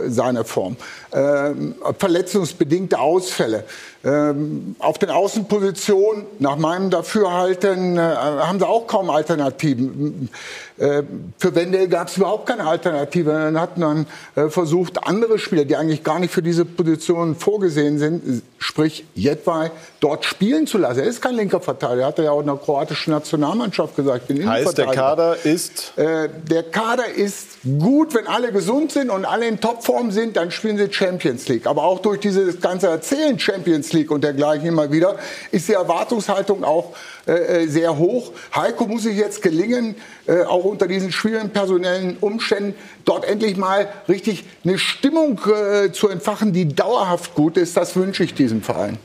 seine 0.08 0.44
Form. 0.44 0.76
Ähm, 1.12 1.74
verletzungsbedingte 1.98 2.98
Ausfälle. 2.98 3.64
Ähm, 4.04 4.76
auf 4.78 4.96
den 4.98 5.10
Außenpositionen, 5.10 6.24
nach 6.38 6.56
meinem 6.56 6.88
Dafürhalten, 6.88 7.98
äh, 7.98 8.00
haben 8.00 8.60
sie 8.60 8.66
auch 8.66 8.86
kaum 8.86 9.10
Alternativen. 9.10 10.30
Äh, 10.78 11.02
für 11.36 11.54
Wendel 11.54 11.88
gab 11.88 12.08
es 12.08 12.16
überhaupt 12.16 12.46
keine 12.46 12.66
Alternative. 12.66 13.30
Dann 13.32 13.60
hatten 13.60 13.80
dann 13.80 14.06
äh, 14.36 14.48
versucht, 14.48 15.04
andere 15.04 15.38
Spieler, 15.38 15.64
die 15.64 15.76
eigentlich 15.76 16.04
gar 16.04 16.20
nicht 16.20 16.32
für 16.32 16.42
diese 16.42 16.64
Position 16.64 17.34
vorgesehen 17.34 17.98
sind, 17.98 18.42
sprich 18.58 19.04
Jedwai, 19.14 19.72
dort 19.98 20.24
spielen 20.24 20.68
zu 20.68 20.78
lassen. 20.78 21.00
Er 21.00 21.06
ist 21.06 21.20
kein 21.20 21.34
linker 21.34 21.60
Verteidiger, 21.60 22.06
hat 22.06 22.18
er 22.18 22.26
ja 22.26 22.30
auch 22.30 22.40
in 22.40 22.46
der 22.46 22.56
kroatischen 22.56 23.12
Nationalmannschaft 23.12 23.96
gesagt. 23.96 24.30
heißt, 24.30 24.78
der 24.78 24.86
Kader 24.86 25.36
ist? 25.44 25.92
Äh, 25.96 26.28
der 26.48 26.62
Kader 26.62 27.08
ist 27.08 27.49
gut, 27.78 28.14
wenn 28.14 28.26
alle 28.26 28.52
gesund 28.52 28.92
sind 28.92 29.10
und 29.10 29.24
alle 29.24 29.46
in 29.46 29.60
Topform 29.60 30.10
sind, 30.10 30.36
dann 30.36 30.50
spielen 30.50 30.78
sie 30.78 30.90
Champions 30.90 31.46
League. 31.48 31.66
Aber 31.66 31.84
auch 31.84 32.00
durch 32.00 32.20
dieses 32.20 32.60
ganze 32.60 32.88
Erzählen 32.88 33.38
Champions 33.38 33.92
League 33.92 34.10
und 34.10 34.24
dergleichen 34.24 34.66
immer 34.66 34.90
wieder, 34.90 35.18
ist 35.50 35.68
die 35.68 35.74
Erwartungshaltung 35.74 36.64
auch 36.64 36.94
äh, 37.26 37.32
äh, 37.64 37.66
sehr 37.66 37.98
hoch. 37.98 38.32
Heiko 38.54 38.86
muss 38.86 39.02
sich 39.02 39.16
jetzt 39.16 39.42
gelingen, 39.42 39.94
äh, 40.26 40.42
auch 40.42 40.64
unter 40.64 40.88
diesen 40.88 41.12
schwierigen 41.12 41.50
personellen 41.50 42.16
Umständen, 42.20 42.74
dort 43.04 43.26
endlich 43.26 43.56
mal 43.56 43.88
richtig 44.08 44.44
eine 44.64 44.78
Stimmung 44.78 45.38
äh, 45.46 45.92
zu 45.92 46.08
entfachen, 46.08 46.52
die 46.52 46.74
dauerhaft 46.74 47.34
gut 47.34 47.58
ist. 47.58 47.76
Das 47.76 47.94
wünsche 47.94 48.24
ich 48.24 48.32
diesem 48.32 48.62
Verein. 48.62 48.98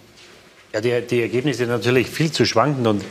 Ja, 0.74 0.80
die, 0.80 1.02
die 1.02 1.22
Ergebnisse 1.22 1.60
sind 1.60 1.70
natürlich 1.70 2.10
viel 2.10 2.32
zu 2.32 2.46
schwankend 2.46 2.88
und 2.88 3.02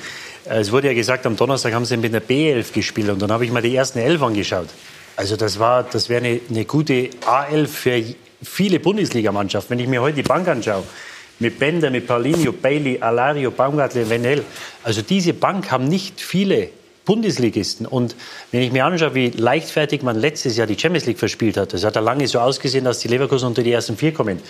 äh, 0.48 0.58
es 0.58 0.72
wurde 0.72 0.88
ja 0.88 0.94
gesagt, 0.94 1.26
am 1.26 1.36
Donnerstag 1.36 1.74
haben 1.74 1.84
sie 1.84 1.98
mit 1.98 2.14
einer 2.14 2.24
B11 2.24 2.72
gespielt 2.72 3.10
und 3.10 3.20
dann 3.20 3.30
habe 3.30 3.44
ich 3.44 3.52
mal 3.52 3.62
die 3.62 3.76
ersten 3.76 3.98
Elf 3.98 4.22
angeschaut. 4.22 4.68
Also 5.16 5.36
das 5.36 5.58
das 5.58 6.08
wäre 6.08 6.24
eine, 6.24 6.40
eine 6.48 6.64
gute 6.64 7.10
A11 7.26 7.66
für 7.66 8.02
viele 8.42 8.80
Bundesligamannschaften. 8.80 9.76
Wenn 9.76 9.84
ich 9.84 9.88
mir 9.88 10.02
heute 10.02 10.16
die 10.16 10.22
Bank 10.22 10.48
anschaue, 10.48 10.84
mit 11.38 11.58
Bender, 11.58 11.90
mit 11.90 12.06
Paulinho, 12.06 12.52
Bailey, 12.52 12.98
Alario, 13.00 13.50
Baumgartler, 13.50 14.08
Venel. 14.08 14.44
Also 14.82 15.02
diese 15.02 15.34
Bank 15.34 15.70
haben 15.70 15.88
nicht 15.88 16.20
viele 16.20 16.68
Bundesligisten. 17.04 17.86
Und 17.86 18.16
wenn 18.50 18.62
ich 18.62 18.72
mir 18.72 18.84
anschaue, 18.84 19.14
wie 19.14 19.30
leichtfertig 19.30 20.02
man 20.02 20.16
letztes 20.16 20.56
Jahr 20.56 20.66
die 20.66 20.78
Champions 20.78 21.06
League 21.06 21.18
verspielt 21.18 21.56
hat, 21.56 21.72
das 21.72 21.84
hat 21.84 21.96
ja 21.96 22.00
lange 22.00 22.26
so 22.28 22.38
ausgesehen, 22.38 22.84
dass 22.84 23.00
die 23.00 23.08
Leverkusen 23.08 23.48
unter 23.48 23.62
die 23.62 23.72
ersten 23.72 23.96
vier 23.96 24.14
kommen. 24.14 24.40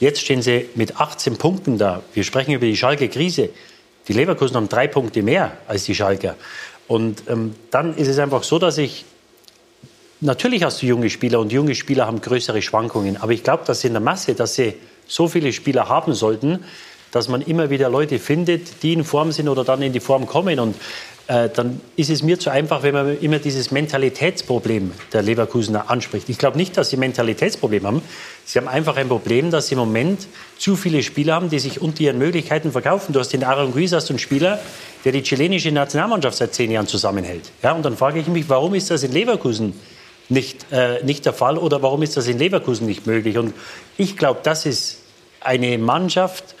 Jetzt 0.00 0.20
stehen 0.20 0.42
sie 0.42 0.68
mit 0.74 1.00
18 1.00 1.36
Punkten 1.36 1.78
da. 1.78 2.02
Wir 2.12 2.24
sprechen 2.24 2.52
über 2.52 2.66
die 2.66 2.76
Schalke-Krise. 2.76 3.50
Die 4.08 4.12
Leverkusen 4.12 4.56
haben 4.56 4.68
drei 4.68 4.88
Punkte 4.88 5.22
mehr 5.22 5.56
als 5.68 5.84
die 5.84 5.94
Schalker. 5.94 6.34
Und 6.88 7.22
ähm, 7.28 7.54
dann 7.70 7.96
ist 7.96 8.08
es 8.08 8.18
einfach 8.18 8.42
so, 8.42 8.58
dass 8.58 8.76
ich 8.76 9.04
Natürlich 10.24 10.62
hast 10.62 10.80
du 10.80 10.86
junge 10.86 11.10
Spieler 11.10 11.40
und 11.40 11.50
junge 11.50 11.74
Spieler 11.74 12.06
haben 12.06 12.20
größere 12.20 12.62
Schwankungen. 12.62 13.16
Aber 13.16 13.32
ich 13.32 13.42
glaube, 13.42 13.64
dass 13.66 13.82
in 13.82 13.92
der 13.92 14.00
Masse, 14.00 14.34
dass 14.34 14.54
sie 14.54 14.74
so 15.08 15.26
viele 15.26 15.52
Spieler 15.52 15.88
haben 15.88 16.14
sollten, 16.14 16.60
dass 17.10 17.26
man 17.26 17.42
immer 17.42 17.70
wieder 17.70 17.90
Leute 17.90 18.20
findet, 18.20 18.84
die 18.84 18.92
in 18.92 19.02
Form 19.02 19.32
sind 19.32 19.48
oder 19.48 19.64
dann 19.64 19.82
in 19.82 19.92
die 19.92 19.98
Form 19.98 20.28
kommen. 20.28 20.60
Und 20.60 20.76
äh, 21.26 21.48
dann 21.48 21.80
ist 21.96 22.08
es 22.08 22.22
mir 22.22 22.38
zu 22.38 22.50
einfach, 22.50 22.84
wenn 22.84 22.94
man 22.94 23.18
immer 23.18 23.40
dieses 23.40 23.72
Mentalitätsproblem 23.72 24.92
der 25.12 25.22
Leverkusener 25.22 25.90
anspricht. 25.90 26.28
Ich 26.28 26.38
glaube 26.38 26.56
nicht, 26.56 26.76
dass 26.76 26.90
sie 26.90 26.98
Mentalitätsproblem 26.98 27.84
haben. 27.84 28.02
Sie 28.44 28.60
haben 28.60 28.68
einfach 28.68 28.96
ein 28.98 29.08
Problem, 29.08 29.50
dass 29.50 29.66
sie 29.66 29.74
im 29.74 29.80
Moment 29.80 30.28
zu 30.56 30.76
viele 30.76 31.02
Spieler 31.02 31.34
haben, 31.34 31.50
die 31.50 31.58
sich 31.58 31.82
unter 31.82 32.00
ihren 32.00 32.18
Möglichkeiten 32.18 32.70
verkaufen. 32.70 33.12
Du 33.12 33.18
hast 33.18 33.32
den 33.32 33.42
Aaron 33.42 33.72
Guiz, 33.72 33.90
hast 33.90 34.08
einen 34.08 34.20
Spieler, 34.20 34.60
der 35.04 35.10
die 35.10 35.22
chilenische 35.22 35.72
Nationalmannschaft 35.72 36.36
seit 36.36 36.54
zehn 36.54 36.70
Jahren 36.70 36.86
zusammenhält. 36.86 37.50
Ja, 37.60 37.72
und 37.72 37.84
dann 37.84 37.96
frage 37.96 38.20
ich 38.20 38.28
mich, 38.28 38.48
warum 38.48 38.76
ist 38.76 38.88
das 38.88 39.02
in 39.02 39.10
Leverkusen 39.10 39.74
nicht, 40.28 40.66
äh, 40.72 41.02
nicht 41.04 41.26
der 41.26 41.32
Fall 41.32 41.58
oder 41.58 41.82
warum 41.82 42.02
ist 42.02 42.16
das 42.16 42.26
in 42.26 42.38
Leverkusen 42.38 42.86
nicht 42.86 43.06
möglich? 43.06 43.38
Und 43.38 43.54
ich 43.96 44.16
glaube, 44.16 44.40
das 44.42 44.66
ist 44.66 44.98
eine 45.40 45.78
Mannschaft, 45.78 46.54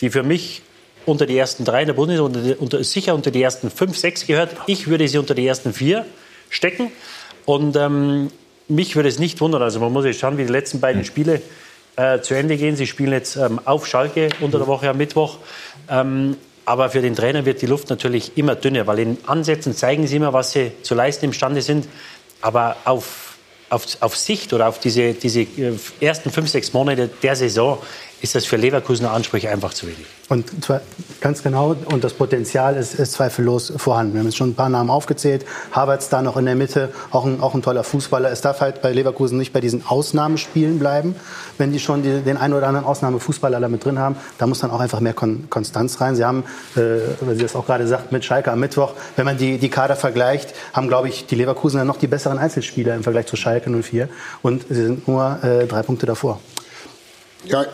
die 0.00 0.10
für 0.10 0.22
mich 0.22 0.62
unter 1.06 1.26
die 1.26 1.36
ersten 1.36 1.64
drei 1.64 1.82
in 1.82 1.86
der 1.86 1.94
Bundesliga, 1.94 2.56
unter, 2.58 2.82
sicher 2.84 3.14
unter 3.14 3.30
die 3.30 3.42
ersten 3.42 3.70
fünf, 3.70 3.96
sechs 3.96 4.26
gehört. 4.26 4.50
Ich 4.66 4.86
würde 4.86 5.08
sie 5.08 5.18
unter 5.18 5.34
die 5.34 5.46
ersten 5.46 5.72
vier 5.72 6.06
stecken. 6.48 6.92
Und 7.46 7.76
ähm, 7.76 8.30
mich 8.68 8.96
würde 8.96 9.08
es 9.08 9.18
nicht 9.18 9.40
wundern. 9.40 9.62
Also 9.62 9.80
man 9.80 9.92
muss 9.92 10.04
jetzt 10.04 10.20
schauen, 10.20 10.38
wie 10.38 10.44
die 10.44 10.52
letzten 10.52 10.80
beiden 10.80 11.04
Spiele 11.04 11.42
äh, 11.96 12.20
zu 12.20 12.34
Ende 12.34 12.56
gehen. 12.56 12.76
Sie 12.76 12.86
spielen 12.86 13.12
jetzt 13.12 13.36
ähm, 13.36 13.60
auf 13.64 13.86
Schalke 13.86 14.28
unter 14.40 14.58
der 14.58 14.66
Woche 14.66 14.88
am 14.88 14.98
Mittwoch. 14.98 15.38
Ähm, 15.88 16.36
aber 16.64 16.90
für 16.90 17.00
den 17.00 17.16
Trainer 17.16 17.44
wird 17.44 17.62
die 17.62 17.66
Luft 17.66 17.90
natürlich 17.90 18.36
immer 18.36 18.54
dünner, 18.54 18.86
weil 18.86 19.00
in 19.00 19.18
Ansätzen 19.26 19.74
zeigen 19.74 20.06
sie 20.06 20.16
immer, 20.16 20.32
was 20.32 20.52
sie 20.52 20.72
zu 20.82 20.94
leisten 20.94 21.24
imstande 21.24 21.62
sind. 21.62 21.88
Aber 22.40 22.76
auf, 22.84 23.36
auf, 23.68 23.86
auf 24.00 24.16
Sicht 24.16 24.52
oder 24.52 24.68
auf 24.68 24.78
diese, 24.78 25.14
diese 25.14 25.40
äh, 25.42 25.78
ersten 26.00 26.30
fünf, 26.30 26.48
sechs 26.48 26.72
Monate 26.72 27.08
der 27.22 27.36
Saison 27.36 27.78
ist 28.22 28.34
das 28.34 28.44
für 28.44 28.56
Leverkusener 28.56 29.12
Ansprüche 29.12 29.50
einfach 29.50 29.72
zu 29.72 29.86
wenig. 29.86 30.04
Und 30.28 30.64
zwar 30.64 30.80
ganz 31.20 31.42
genau, 31.42 31.74
und 31.86 32.04
das 32.04 32.12
Potenzial 32.12 32.76
ist, 32.76 32.94
ist 32.94 33.12
zweifellos 33.12 33.72
vorhanden. 33.76 34.12
Wir 34.12 34.20
haben 34.20 34.26
jetzt 34.26 34.36
schon 34.36 34.50
ein 34.50 34.54
paar 34.54 34.68
Namen 34.68 34.90
aufgezählt. 34.90 35.44
Havertz 35.72 36.08
da 36.08 36.22
noch 36.22 36.36
in 36.36 36.44
der 36.44 36.54
Mitte, 36.54 36.90
auch 37.10 37.24
ein, 37.24 37.40
auch 37.40 37.54
ein 37.54 37.62
toller 37.62 37.82
Fußballer. 37.82 38.30
Es 38.30 38.40
darf 38.40 38.60
halt 38.60 38.82
bei 38.82 38.92
Leverkusen 38.92 39.38
nicht 39.38 39.52
bei 39.52 39.60
diesen 39.60 39.86
Ausnahmespielen 39.86 40.78
bleiben. 40.78 41.16
Wenn 41.58 41.72
die 41.72 41.80
schon 41.80 42.02
die, 42.02 42.20
den 42.20 42.36
einen 42.36 42.54
oder 42.54 42.68
anderen 42.68 42.86
Ausnahmefußballer 42.86 43.58
da 43.58 43.68
mit 43.68 43.84
drin 43.84 43.98
haben, 43.98 44.16
da 44.38 44.46
muss 44.46 44.60
dann 44.60 44.70
auch 44.70 44.80
einfach 44.80 45.00
mehr 45.00 45.14
Kon 45.14 45.48
Konstanz 45.50 46.00
rein. 46.00 46.14
Sie 46.14 46.24
haben, 46.24 46.44
äh, 46.76 47.00
weil 47.20 47.34
Sie 47.34 47.42
das 47.42 47.56
auch 47.56 47.66
gerade 47.66 47.86
sagt, 47.86 48.12
mit 48.12 48.24
Schalke 48.24 48.52
am 48.52 48.60
Mittwoch, 48.60 48.92
wenn 49.16 49.24
man 49.24 49.38
die, 49.38 49.58
die 49.58 49.70
Kader 49.70 49.96
vergleicht, 49.96 50.54
haben, 50.74 50.88
glaube 50.88 51.08
ich, 51.08 51.26
die 51.26 51.34
Leverkusener 51.34 51.84
noch 51.84 51.96
die 51.96 52.06
besseren 52.06 52.38
Einzelspieler 52.38 52.94
im 52.94 53.02
Vergleich 53.02 53.26
zu 53.26 53.36
Schalke 53.36 53.70
04. 53.70 54.08
Und 54.42 54.66
sie 54.68 54.84
sind 54.84 55.08
nur 55.08 55.42
äh, 55.42 55.66
drei 55.66 55.82
Punkte 55.82 56.06
davor. 56.06 56.38
Ja, 57.44 57.64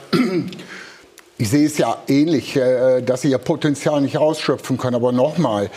ich 1.39 1.49
sehe 1.49 1.67
es 1.67 1.79
ja 1.79 1.99
ähnlich, 2.09 2.57
äh, 2.57 3.03
dass 3.03 3.23
sie 3.23 3.31
ihr 3.31 3.39
Potenzial 3.39 4.01
nicht 4.01 4.17
ausschöpfen 4.19 4.79
können. 4.79 4.97
Aber 4.97 5.13
nochmal, 5.13 5.71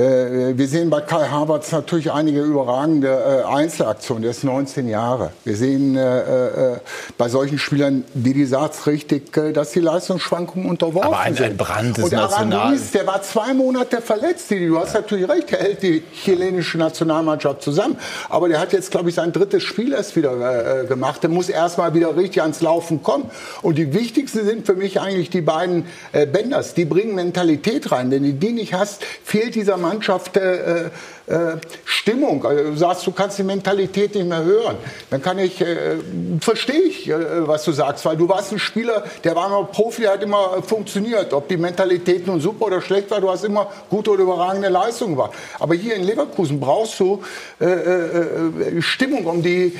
wir 0.00 0.68
sehen 0.68 0.90
bei 0.90 1.00
Kai 1.00 1.26
Havertz 1.28 1.72
natürlich 1.72 2.12
einige 2.12 2.42
überragende 2.42 3.08
äh, 3.08 3.42
Einzelaktionen. 3.44 4.22
Der 4.22 4.32
ist 4.32 4.44
19 4.44 4.88
Jahre. 4.88 5.30
Wir 5.44 5.56
sehen 5.56 5.96
äh, 5.96 6.72
äh, 6.74 6.76
bei 7.16 7.28
solchen 7.28 7.58
Spielern, 7.58 8.04
wie 8.12 8.34
die 8.34 8.44
sagt 8.44 8.86
richtig, 8.86 9.34
äh, 9.36 9.52
dass 9.52 9.70
die 9.70 9.80
Leistungsschwankungen 9.80 10.68
unterworfen 10.68 11.06
Aber 11.08 11.20
ein- 11.20 11.28
ein 11.32 11.34
sind. 11.36 11.56
Brandt 11.56 11.98
ist 11.98 12.04
Und 12.04 12.14
Aran 12.14 12.48
national- 12.50 12.72
Ruiz, 12.72 12.90
der 12.90 13.06
war 13.06 13.22
zwei 13.22 13.54
Monate 13.54 14.02
verletzt. 14.02 14.50
Du 14.50 14.78
hast 14.78 14.92
natürlich 14.94 15.28
recht, 15.28 15.52
er 15.52 15.60
hält 15.60 15.82
die 15.82 16.02
chilenische 16.12 16.76
Nationalmannschaft 16.78 17.62
zusammen. 17.62 17.96
Aber 18.28 18.48
der 18.48 18.60
hat 18.60 18.72
jetzt, 18.74 18.90
glaube 18.90 19.08
ich, 19.08 19.14
sein 19.14 19.32
drittes 19.32 19.62
Spiel 19.62 19.92
erst 19.92 20.14
wieder 20.16 20.82
äh, 20.82 20.86
gemacht. 20.86 21.22
Der 21.22 21.30
muss 21.30 21.48
erst 21.48 21.78
mal 21.78 21.94
wieder 21.94 22.14
richtig 22.16 22.42
ans 22.42 22.60
Laufen 22.60 23.02
kommen. 23.02 23.30
Und 23.62 23.78
die 23.78 23.94
wichtigsten 23.94 24.44
sind 24.44 24.66
für 24.66 24.74
mich 24.74 25.00
eigentlich 25.00 25.30
die 25.30 25.40
beiden 25.40 25.86
äh, 26.12 26.26
Benders. 26.26 26.74
Die 26.74 26.84
bringen 26.84 27.14
Mentalität 27.14 27.90
rein. 27.92 28.10
Wenn 28.10 28.24
du 28.24 28.32
die 28.34 28.52
nicht 28.52 28.74
hast, 28.74 29.02
fehlt 29.24 29.54
dieser 29.54 29.76
Mannschaft 29.86 30.36
äh, 30.36 30.90
äh, 31.26 31.56
Stimmung. 31.84 32.44
Also, 32.44 32.64
du 32.64 32.76
sagst, 32.76 33.06
du 33.06 33.12
kannst 33.12 33.38
die 33.38 33.42
Mentalität 33.42 34.14
nicht 34.14 34.28
mehr 34.28 34.44
hören. 34.44 34.76
Dann 35.10 35.22
kann 35.22 35.38
ich, 35.38 35.60
äh, 35.60 35.96
verstehe 36.40 36.82
ich, 36.82 37.08
äh, 37.08 37.46
was 37.46 37.64
du 37.64 37.72
sagst, 37.72 38.04
weil 38.04 38.16
du 38.16 38.28
warst 38.28 38.52
ein 38.52 38.58
Spieler, 38.58 39.04
der 39.24 39.34
war 39.34 39.46
immer 39.46 39.64
Profi, 39.64 40.02
hat 40.02 40.22
immer 40.22 40.62
funktioniert. 40.62 41.32
Ob 41.32 41.48
die 41.48 41.56
Mentalität 41.56 42.26
nun 42.26 42.40
super 42.40 42.66
oder 42.66 42.80
schlecht 42.80 43.10
war, 43.10 43.20
du 43.20 43.30
hast 43.30 43.44
immer 43.44 43.70
gute 43.90 44.10
oder 44.10 44.22
überragende 44.22 44.68
Leistungen 44.68 45.16
gemacht. 45.16 45.32
Aber 45.58 45.74
hier 45.74 45.94
in 45.94 46.04
Leverkusen 46.04 46.60
brauchst 46.60 46.98
du 47.00 47.22
äh, 47.60 47.66
äh, 47.66 48.82
Stimmung, 48.82 49.26
um 49.26 49.42
die 49.42 49.76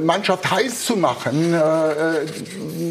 Mannschaft 0.00 0.50
heiß 0.50 0.84
zu 0.84 0.96
machen, 0.96 1.54
äh, 1.54 1.58
äh, 1.58 2.26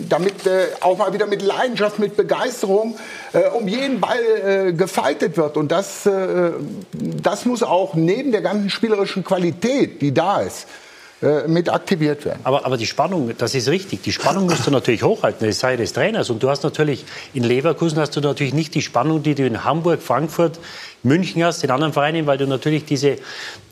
damit 0.07 0.47
äh, 0.47 0.67
auch 0.79 0.97
mal 0.97 1.13
wieder 1.13 1.27
mit 1.27 1.41
Leidenschaft, 1.41 1.99
mit 1.99 2.15
Begeisterung 2.15 2.95
äh, 3.33 3.49
um 3.49 3.67
jeden 3.67 3.99
Ball 3.99 4.19
äh, 4.69 4.73
gefeitet 4.73 5.35
wird. 5.35 5.57
Und 5.57 5.71
das, 5.71 6.05
äh, 6.05 6.51
das 6.93 7.45
muss 7.45 7.63
auch 7.63 7.95
neben 7.95 8.31
der 8.31 8.41
ganzen 8.41 8.69
spielerischen 8.69 9.23
Qualität, 9.23 10.01
die 10.01 10.13
da 10.13 10.39
ist, 10.39 10.67
äh, 11.21 11.47
mit 11.47 11.69
aktiviert 11.69 12.25
werden. 12.25 12.39
Aber, 12.43 12.65
aber 12.65 12.77
die 12.77 12.85
Spannung, 12.85 13.31
das 13.37 13.55
ist 13.55 13.67
richtig. 13.67 14.01
Die 14.01 14.11
Spannung 14.11 14.45
musst 14.45 14.65
du 14.65 14.71
natürlich 14.71 15.03
hochhalten, 15.03 15.45
das 15.47 15.59
sei 15.59 15.75
des 15.75 15.93
Trainers. 15.93 16.29
Und 16.29 16.43
du 16.43 16.49
hast 16.49 16.63
natürlich 16.63 17.05
in 17.33 17.43
Leverkusen 17.43 17.99
hast 17.99 18.15
du 18.15 18.21
natürlich 18.21 18.53
nicht 18.53 18.73
die 18.73 18.81
Spannung, 18.81 19.21
die 19.21 19.35
du 19.35 19.45
in 19.45 19.65
Hamburg, 19.65 20.01
Frankfurt, 20.01 20.59
München 21.03 21.43
hast, 21.43 21.63
in 21.63 21.71
anderen 21.71 21.91
Vereinen, 21.93 22.25
weil 22.27 22.37
du 22.37 22.47
natürlich 22.47 22.85
diese, 22.85 23.17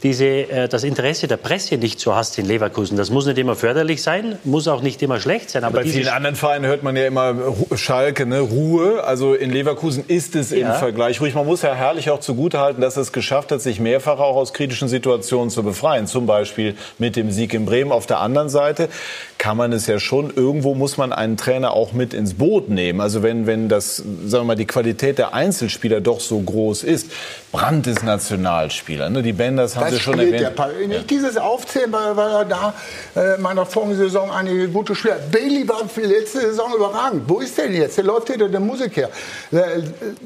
diese, 0.04 0.26
äh, 0.26 0.68
das 0.68 0.84
Interesse 0.84 1.28
der 1.28 1.38
Presse 1.38 1.78
nicht 1.78 2.00
so 2.00 2.14
hast 2.14 2.38
in 2.38 2.46
Leverkusen. 2.46 2.98
Das 2.98 3.10
muss 3.10 3.26
nicht 3.26 3.38
immer 3.38 3.56
förderlich 3.56 4.04
sein, 4.04 4.38
muss 4.44 4.68
auch 4.68 4.82
nicht 4.82 5.02
immer 5.02 5.20
schlecht 5.20 5.50
sein. 5.50 5.64
Aber 5.64 5.80
Bei 5.80 5.86
vielen 5.86 6.10
anderen 6.10 6.36
Vereinen 6.36 6.66
hört 6.66 6.84
man 6.84 6.96
ja 6.96 7.08
immer 7.08 7.36
Schalke, 7.76 8.26
ne? 8.26 8.40
Ruhe. 8.42 9.04
Also 9.04 9.34
in 9.34 9.52
Leverkusen 9.52 10.04
ist 10.08 10.36
es 10.36 10.52
im 10.52 10.60
Ja. 10.62 10.74
Vergleich 10.74 11.22
ruhig. 11.22 11.34
Man 11.34 11.46
muss 11.46 11.62
ja 11.62 11.74
herrlich 11.74 12.10
auch 12.10 12.20
zugutehalten, 12.20 12.82
dass 12.82 12.98
es 12.98 13.12
geschafft 13.14 13.52
hat, 13.52 13.62
sich 13.62 13.80
mehrfach 13.80 14.20
auch 14.20 14.36
aus 14.36 14.52
kritischen 14.54 14.88
Situationen 14.90 15.50
zu 15.50 15.64
befreien. 15.64 16.08
Zum 16.08 16.26
Beispiel 16.26 16.76
mit 16.98 17.16
dem 17.16 17.32
Sieg 17.32 17.54
in 17.54 17.66
Bremen. 17.66 17.92
Auf 17.94 18.08
der 18.08 18.20
anderen 18.20 18.50
Seite 18.50 18.90
kann 19.38 19.56
man 19.56 19.72
es 19.72 19.88
ja 19.88 20.00
schon, 20.00 20.34
irgendwo 20.36 20.76
muss 20.76 20.98
man 20.98 21.14
einen 21.14 21.38
Trainer 21.38 21.72
auch 21.74 21.94
mit 21.94 22.14
ins 22.14 22.34
Boot 22.34 22.70
nehmen. 22.70 23.00
Also 23.00 23.24
wenn, 23.24 23.48
wenn 23.48 23.70
das, 23.70 23.98
sagen 23.98 24.44
wir 24.44 24.44
mal, 24.44 24.56
die 24.56 24.66
Qualität 24.68 25.18
der 25.18 25.34
Einzelspieler 25.34 26.02
doch 26.02 26.20
so 26.20 26.40
groß 26.40 26.84
ist. 26.84 27.12
Brandt 27.52 27.88
ist 27.88 28.04
Nationalspieler. 28.04 29.10
Ne? 29.10 29.22
Die 29.22 29.34
Benders 29.34 29.76
haben 29.76 29.86
Das 29.86 29.96
Sie 29.96 30.00
schon 30.00 30.20
erwähnt. 30.20 30.58
Nicht 30.88 31.10
dieses 31.10 31.38
Aufzählen, 31.38 31.92
weil, 31.92 32.16
weil 32.16 32.32
er 32.32 32.46
da 32.46 32.74
äh, 33.16 33.36
in 33.36 33.42
meiner 33.42 33.66
vorigen 33.66 33.96
Saison 33.96 34.32
einige 34.32 34.70
gute 34.70 34.96
Spieler. 34.96 35.20
Bailey 35.32 35.68
war 35.68 35.88
für 35.90 36.02
letzte 36.02 36.42
Saison 36.42 36.74
überragend. 36.76 37.24
Wo 37.28 37.40
ist 37.40 37.58
der 37.58 37.68
denn 37.68 37.76
jetzt? 37.76 37.98
Der 37.98 38.06
läuft 38.06 38.30
hinter 38.30 38.48
der 38.48 38.60
Musik 38.60 38.96
her. 38.96 39.10
Äh, 39.52 39.60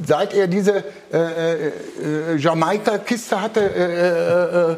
seit 0.06 0.34
er 0.34 0.48
diese 0.48 0.84
äh, 1.12 1.18
äh, 1.18 2.38
Jamaika-Kiste 2.38 3.42
hatte, 3.42 4.78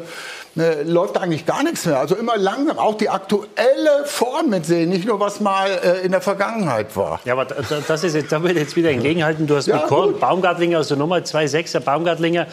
äh, 0.60 0.82
läuft 0.82 1.16
eigentlich 1.18 1.46
gar 1.46 1.62
nichts 1.62 1.86
mehr. 1.86 1.98
Also 1.98 2.14
immer 2.16 2.36
langsam. 2.36 2.78
Auch 2.78 2.96
die 2.96 3.08
aktuelle 3.08 4.04
Form 4.04 4.50
mitsehen, 4.50 4.88
nicht 4.90 5.06
nur 5.06 5.18
was 5.20 5.40
mal 5.40 5.68
äh, 5.70 6.04
in 6.04 6.12
der 6.12 6.20
Vergangenheit 6.20 6.96
war. 6.96 7.20
Ja, 7.24 7.34
aber 7.34 7.44
da- 7.44 7.56
da- 7.68 7.80
das 7.86 8.04
ist 8.04 8.14
jetzt, 8.14 8.32
da 8.32 8.42
ich 8.44 8.56
jetzt 8.56 8.76
wieder 8.76 8.90
entgegenhalten. 8.90 9.46
Du 9.46 9.56
hast 9.56 9.66
Ja, 9.66 9.76
mit 9.76 9.86
Korn. 9.86 10.18
Baumgartlinger, 10.18 10.78
also 10.78 10.96
Nummer 10.96 11.16
2-6er 11.18 11.80
Baumgartlinger, 11.80 12.46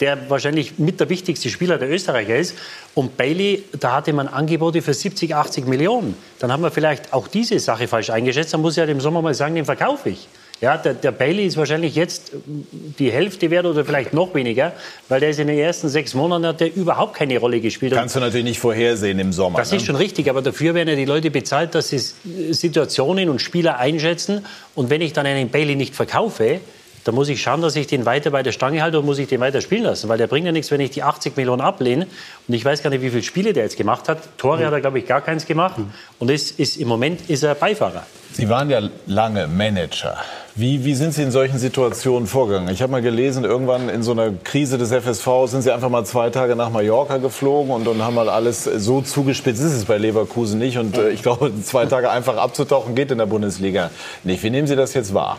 der 0.00 0.28
wahrscheinlich 0.30 0.78
mit 0.78 0.98
der 1.00 1.08
wichtigste 1.08 1.48
Spieler 1.48 1.78
der 1.78 1.88
Österreicher 1.90 2.36
ist. 2.36 2.56
Und 2.94 3.16
Bailey, 3.16 3.64
da 3.78 3.92
hatte 3.96 4.12
man 4.12 4.28
Angebote 4.28 4.82
für 4.82 4.94
70, 4.94 5.34
80 5.34 5.66
Millionen. 5.66 6.16
Dann 6.40 6.50
haben 6.50 6.62
wir 6.62 6.70
vielleicht 6.70 7.12
auch 7.12 7.28
diese 7.28 7.58
Sache 7.60 7.86
falsch 7.88 8.10
eingeschätzt. 8.10 8.52
Dann 8.54 8.60
muss 8.62 8.72
ich 8.72 8.78
ja 8.78 8.84
im 8.84 9.00
Sommer 9.00 9.22
mal 9.22 9.34
sagen, 9.34 9.54
den 9.54 9.64
verkaufe 9.64 10.10
ich. 10.10 10.28
Ja, 10.62 10.76
der, 10.76 10.94
der 10.94 11.10
Bailey 11.10 11.44
ist 11.44 11.56
wahrscheinlich 11.56 11.96
jetzt 11.96 12.30
die 13.00 13.10
Hälfte 13.10 13.50
wert 13.50 13.66
oder 13.66 13.84
vielleicht 13.84 14.14
noch 14.14 14.32
weniger, 14.32 14.72
weil 15.08 15.18
der 15.18 15.30
ist 15.30 15.40
in 15.40 15.48
den 15.48 15.58
ersten 15.58 15.88
sechs 15.88 16.14
Monaten 16.14 16.46
hat 16.46 16.60
der 16.60 16.72
überhaupt 16.72 17.14
keine 17.14 17.36
Rolle 17.38 17.60
gespielt. 17.60 17.92
Kannst 17.92 18.14
du 18.14 18.20
natürlich 18.20 18.44
nicht 18.44 18.60
vorhersehen 18.60 19.18
im 19.18 19.32
Sommer. 19.32 19.58
das 19.58 19.72
ne? 19.72 19.78
ist 19.78 19.86
schon 19.86 19.96
richtig, 19.96 20.30
aber 20.30 20.40
dafür 20.40 20.74
werden 20.74 20.88
ja 20.88 20.94
die 20.94 21.04
Leute 21.04 21.32
bezahlt, 21.32 21.74
dass 21.74 21.88
sie 21.88 21.98
Situationen 21.98 23.28
und 23.28 23.40
Spieler 23.40 23.78
einschätzen. 23.78 24.46
Und 24.76 24.88
wenn 24.88 25.00
ich 25.00 25.12
dann 25.12 25.26
einen 25.26 25.48
Bailey 25.48 25.74
nicht 25.74 25.96
verkaufe, 25.96 26.60
dann 27.02 27.16
muss 27.16 27.28
ich 27.28 27.42
schauen, 27.42 27.60
dass 27.60 27.74
ich 27.74 27.88
den 27.88 28.06
weiter 28.06 28.30
bei 28.30 28.44
der 28.44 28.52
Stange 28.52 28.82
halte 28.82 29.00
und 29.00 29.06
muss 29.06 29.18
ich 29.18 29.26
den 29.26 29.40
weiter 29.40 29.60
spielen 29.60 29.82
lassen. 29.82 30.08
Weil 30.08 30.18
der 30.18 30.28
bringt 30.28 30.46
ja 30.46 30.52
nichts, 30.52 30.70
wenn 30.70 30.80
ich 30.80 30.90
die 30.90 31.02
80 31.02 31.36
Millionen 31.36 31.60
ablehne. 31.60 32.06
Und 32.46 32.54
ich 32.54 32.64
weiß 32.64 32.84
gar 32.84 32.90
nicht, 32.90 33.02
wie 33.02 33.10
viele 33.10 33.24
Spiele 33.24 33.52
der 33.52 33.64
jetzt 33.64 33.76
gemacht 33.76 34.08
hat. 34.08 34.38
Tore 34.38 34.64
hat 34.64 34.72
er, 34.72 34.80
glaube 34.80 35.00
ich, 35.00 35.06
gar 35.06 35.22
keins 35.22 35.44
gemacht. 35.44 35.80
Und 36.20 36.30
ist, 36.30 36.60
ist, 36.60 36.76
im 36.76 36.86
Moment 36.86 37.28
ist 37.28 37.42
er 37.42 37.56
Beifahrer. 37.56 38.06
Sie 38.32 38.48
waren 38.48 38.70
ja 38.70 38.88
lange 39.06 39.48
Manager. 39.48 40.16
Wie, 40.54 40.84
wie 40.84 40.94
sind 40.94 41.14
Sie 41.14 41.22
in 41.22 41.30
solchen 41.30 41.58
Situationen 41.58 42.28
vorgegangen? 42.28 42.68
Ich 42.68 42.82
habe 42.82 42.92
mal 42.92 43.00
gelesen, 43.00 43.44
irgendwann 43.44 43.88
in 43.88 44.02
so 44.02 44.12
einer 44.12 44.32
Krise 44.44 44.76
des 44.76 44.92
FSV 44.92 45.46
sind 45.46 45.62
Sie 45.62 45.72
einfach 45.72 45.88
mal 45.88 46.04
zwei 46.04 46.28
Tage 46.28 46.56
nach 46.56 46.68
Mallorca 46.68 47.16
geflogen 47.16 47.72
und, 47.72 47.88
und 47.88 48.02
haben 48.02 48.14
mal 48.14 48.28
alles 48.28 48.64
so 48.64 49.00
zugespitzt. 49.00 49.62
Das 49.62 49.70
ist 49.70 49.78
es 49.78 49.84
bei 49.86 49.96
Leverkusen 49.96 50.58
nicht. 50.58 50.76
Und 50.76 50.98
äh, 50.98 51.08
ich 51.08 51.22
glaube, 51.22 51.50
zwei 51.62 51.86
Tage 51.86 52.10
einfach 52.10 52.36
abzutauchen 52.36 52.94
geht 52.94 53.10
in 53.10 53.16
der 53.16 53.24
Bundesliga 53.24 53.90
nicht. 54.24 54.42
Wie 54.42 54.50
nehmen 54.50 54.66
Sie 54.66 54.76
das 54.76 54.92
jetzt 54.92 55.14
wahr? 55.14 55.38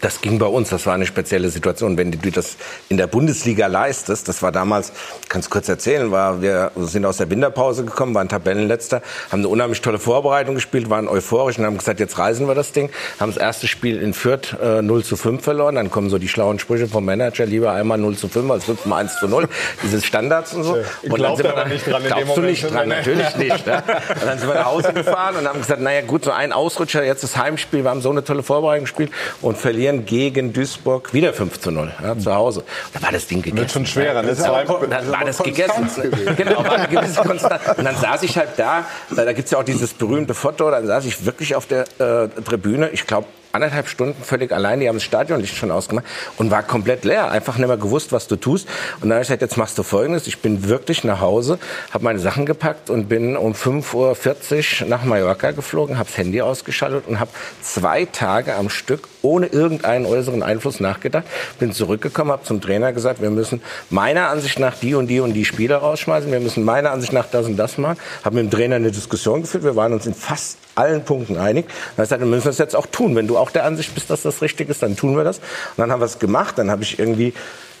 Das 0.00 0.20
ging 0.20 0.38
bei 0.38 0.46
uns, 0.46 0.68
das 0.68 0.86
war 0.86 0.94
eine 0.94 1.06
spezielle 1.06 1.50
Situation. 1.50 1.96
Wenn 1.96 2.12
du 2.12 2.30
das 2.30 2.56
in 2.88 2.96
der 2.96 3.08
Bundesliga 3.08 3.66
leistest, 3.66 4.28
das 4.28 4.42
war 4.42 4.52
damals, 4.52 4.92
kannst 5.28 5.50
kurz 5.50 5.68
erzählen, 5.68 6.12
war, 6.12 6.40
wir 6.40 6.70
sind 6.76 7.04
aus 7.04 7.16
der 7.16 7.28
Winterpause 7.30 7.84
gekommen, 7.84 8.14
waren 8.14 8.28
Tabellenletzter, 8.28 9.02
haben 9.30 9.40
eine 9.40 9.48
unheimlich 9.48 9.80
tolle 9.80 9.98
Vorbereitung 9.98 10.54
gespielt, 10.54 10.88
waren 10.88 11.08
euphorisch 11.08 11.58
und 11.58 11.66
haben 11.66 11.78
gesagt, 11.78 11.98
jetzt 11.98 12.16
reisen 12.16 12.46
wir 12.46 12.54
das 12.54 12.72
Ding. 12.72 12.90
Haben 13.18 13.32
das 13.32 13.42
erste 13.42 13.66
Spiel 13.66 14.00
in 14.00 14.14
Fürth 14.14 14.56
äh, 14.62 14.82
0 14.82 15.02
zu 15.02 15.16
5 15.16 15.42
verloren, 15.42 15.74
dann 15.74 15.90
kommen 15.90 16.10
so 16.10 16.18
die 16.18 16.28
schlauen 16.28 16.60
Sprüche 16.60 16.86
vom 16.86 17.04
Manager, 17.04 17.44
lieber 17.44 17.72
einmal 17.72 17.98
0 17.98 18.16
zu 18.16 18.28
5 18.28 18.50
als 18.50 18.64
5 18.64 18.86
mal 18.86 18.98
1 18.98 19.18
zu 19.18 19.26
0, 19.26 19.48
diese 19.82 20.00
Standards 20.00 20.54
und 20.54 20.62
so. 20.62 20.76
Ich 21.02 21.10
und 21.10 21.20
dann 21.20 21.36
sind 21.36 21.46
da 21.46 21.54
wir 21.54 21.60
aber 21.62 21.68
nicht 21.68 21.86
dran 21.86 22.02
glaubst 22.04 22.36
du 22.36 22.40
nicht 22.42 22.70
dran, 22.70 22.88
natürlich 22.88 23.36
nicht. 23.36 23.66
Ne? 23.66 23.82
Und 24.20 24.26
dann 24.26 24.38
sind 24.38 24.48
wir 24.48 24.54
nach 24.54 24.66
Hause 24.66 24.92
gefahren 24.92 25.36
und 25.36 25.48
haben 25.48 25.60
gesagt, 25.60 25.80
naja 25.80 26.02
gut, 26.02 26.24
so 26.24 26.30
ein 26.30 26.52
Ausrutscher, 26.52 27.04
jetzt 27.04 27.24
das 27.24 27.36
Heimspiel, 27.36 27.82
wir 27.82 27.90
haben 27.90 28.00
so 28.00 28.10
eine 28.10 28.22
tolle 28.22 28.44
Vorbereitung 28.44 28.84
gespielt 28.84 29.10
und 29.42 29.58
verlieren 29.58 29.87
gegen 29.92 30.52
Duisburg 30.52 31.12
wieder 31.12 31.32
5 31.32 31.60
zu 31.60 31.70
0 31.70 31.92
ja, 32.02 32.18
zu 32.18 32.34
Hause. 32.34 32.64
Da 32.92 33.02
war 33.02 33.12
das 33.12 33.26
Ding 33.26 33.42
gegessen. 33.42 33.58
Wird 33.58 33.70
schon 33.70 33.86
schwerer, 33.86 34.22
ne? 34.22 34.34
Zwei- 34.36 34.64
dann 34.64 35.10
war 35.10 35.24
das 35.24 35.38
gegessen. 35.38 35.90
Genau, 36.36 36.64
war 36.64 36.72
eine 36.72 36.88
gewisse 36.88 37.20
Konstanz. 37.22 37.62
Und 37.76 37.84
dann 37.84 37.96
saß 37.96 38.22
ich 38.22 38.36
halt 38.36 38.50
da, 38.56 38.84
da 39.14 39.32
gibt's 39.32 39.50
ja 39.50 39.58
auch 39.58 39.64
dieses 39.64 39.94
berühmte 39.94 40.34
Foto, 40.34 40.70
dann 40.70 40.86
saß 40.86 41.04
ich 41.06 41.24
wirklich 41.24 41.54
auf 41.54 41.66
der 41.66 41.84
äh, 41.98 42.28
Tribüne, 42.42 42.90
ich 42.90 43.06
glaube 43.06 43.26
anderthalb 43.58 43.88
Stunden 43.88 44.22
völlig 44.22 44.52
allein, 44.52 44.80
die 44.80 44.88
haben 44.88 44.96
das 44.96 45.02
Stadionlicht 45.02 45.56
schon 45.56 45.70
ausgemacht 45.70 46.04
und 46.36 46.50
war 46.50 46.62
komplett 46.62 47.04
leer, 47.04 47.30
einfach 47.30 47.58
nicht 47.58 47.66
mehr 47.66 47.76
gewusst, 47.76 48.12
was 48.12 48.28
du 48.28 48.36
tust. 48.36 48.68
Und 49.00 49.08
dann 49.08 49.12
habe 49.12 49.22
ich 49.22 49.28
gesagt, 49.28 49.42
jetzt 49.42 49.56
machst 49.56 49.76
du 49.78 49.82
Folgendes, 49.82 50.26
ich 50.26 50.38
bin 50.38 50.68
wirklich 50.68 51.04
nach 51.04 51.20
Hause, 51.20 51.58
habe 51.92 52.04
meine 52.04 52.18
Sachen 52.18 52.46
gepackt 52.46 52.88
und 52.88 53.08
bin 53.08 53.36
um 53.36 53.52
5.40 53.52 54.82
Uhr 54.82 54.88
nach 54.88 55.04
Mallorca 55.04 55.50
geflogen, 55.50 55.98
habe 55.98 56.08
das 56.08 56.16
Handy 56.16 56.40
ausgeschaltet 56.40 57.04
und 57.06 57.20
habe 57.20 57.30
zwei 57.62 58.04
Tage 58.04 58.54
am 58.54 58.70
Stück 58.70 59.08
ohne 59.22 59.46
irgendeinen 59.46 60.06
äußeren 60.06 60.42
Einfluss 60.42 60.80
nachgedacht, 60.80 61.24
bin 61.58 61.72
zurückgekommen, 61.72 62.30
habe 62.30 62.44
zum 62.44 62.60
Trainer 62.60 62.92
gesagt, 62.92 63.20
wir 63.20 63.30
müssen 63.30 63.60
meiner 63.90 64.28
Ansicht 64.28 64.58
nach 64.58 64.76
die 64.76 64.94
und 64.94 65.08
die 65.08 65.20
und 65.20 65.34
die 65.34 65.44
Spieler 65.44 65.78
rausschmeißen, 65.78 66.30
wir 66.30 66.40
müssen 66.40 66.64
meiner 66.64 66.92
Ansicht 66.92 67.12
nach 67.12 67.26
das 67.26 67.46
und 67.46 67.56
das 67.56 67.78
machen, 67.78 67.98
habe 68.24 68.36
mit 68.36 68.44
dem 68.44 68.56
Trainer 68.56 68.76
eine 68.76 68.92
Diskussion 68.92 69.42
geführt, 69.42 69.64
wir 69.64 69.76
waren 69.76 69.92
uns 69.92 70.06
in 70.06 70.14
fast 70.14 70.58
allen 70.78 71.04
Punkten 71.04 71.36
einig. 71.36 71.66
Dann 71.66 71.74
habe 71.74 72.02
ich 72.04 72.08
gesagt, 72.08 72.20
wir 72.20 72.26
müssen 72.26 72.46
das 72.46 72.58
jetzt 72.58 72.76
auch 72.76 72.86
tun. 72.86 73.16
Wenn 73.16 73.26
du 73.26 73.36
auch 73.36 73.50
der 73.50 73.64
Ansicht 73.64 73.94
bist, 73.94 74.10
dass 74.10 74.22
das 74.22 74.40
richtig 74.42 74.68
ist, 74.68 74.82
dann 74.82 74.96
tun 74.96 75.16
wir 75.16 75.24
das. 75.24 75.38
Und 75.38 75.78
dann 75.78 75.92
haben 75.92 76.00
wir 76.00 76.06
es 76.06 76.18
gemacht. 76.18 76.58
Dann 76.58 76.70
habe 76.70 76.82
ich 76.82 76.98
irgendwie, 76.98 77.34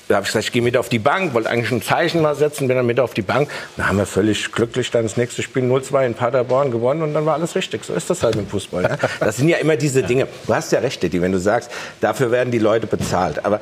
da 0.08 0.16
habe 0.16 0.24
ich 0.24 0.28
gesagt, 0.28 0.46
ich 0.46 0.52
gehe 0.52 0.62
mit 0.62 0.76
auf 0.76 0.88
die 0.88 0.98
Bank, 0.98 1.34
wollte 1.34 1.50
eigentlich 1.50 1.70
ein 1.70 1.82
Zeichen 1.82 2.22
mal 2.22 2.34
setzen, 2.34 2.66
bin 2.66 2.76
dann 2.76 2.86
mit 2.86 2.98
auf 2.98 3.14
die 3.14 3.22
Bank. 3.22 3.50
Dann 3.76 3.88
haben 3.88 3.98
wir 3.98 4.06
völlig 4.06 4.50
glücklich 4.52 4.90
dann 4.90 5.04
das 5.04 5.16
nächste 5.16 5.42
Spiel 5.42 5.62
0-2 5.62 6.06
in 6.06 6.14
Paderborn 6.14 6.70
gewonnen 6.70 7.02
und 7.02 7.14
dann 7.14 7.24
war 7.26 7.34
alles 7.34 7.54
richtig. 7.54 7.84
So 7.84 7.94
ist 7.94 8.10
das 8.10 8.22
halt 8.22 8.36
im 8.36 8.46
Fußball. 8.46 8.82
Ne? 8.82 8.98
Das 9.20 9.36
sind 9.36 9.48
ja 9.48 9.58
immer 9.58 9.76
diese 9.76 10.02
Dinge. 10.02 10.26
Du 10.46 10.54
hast 10.54 10.72
ja 10.72 10.80
recht, 10.80 11.02
die, 11.02 11.22
wenn 11.22 11.32
du 11.32 11.38
sagst, 11.38 11.70
dafür 12.00 12.30
werden 12.30 12.50
die 12.50 12.58
Leute 12.58 12.86
bezahlt. 12.86 13.44
Aber 13.44 13.60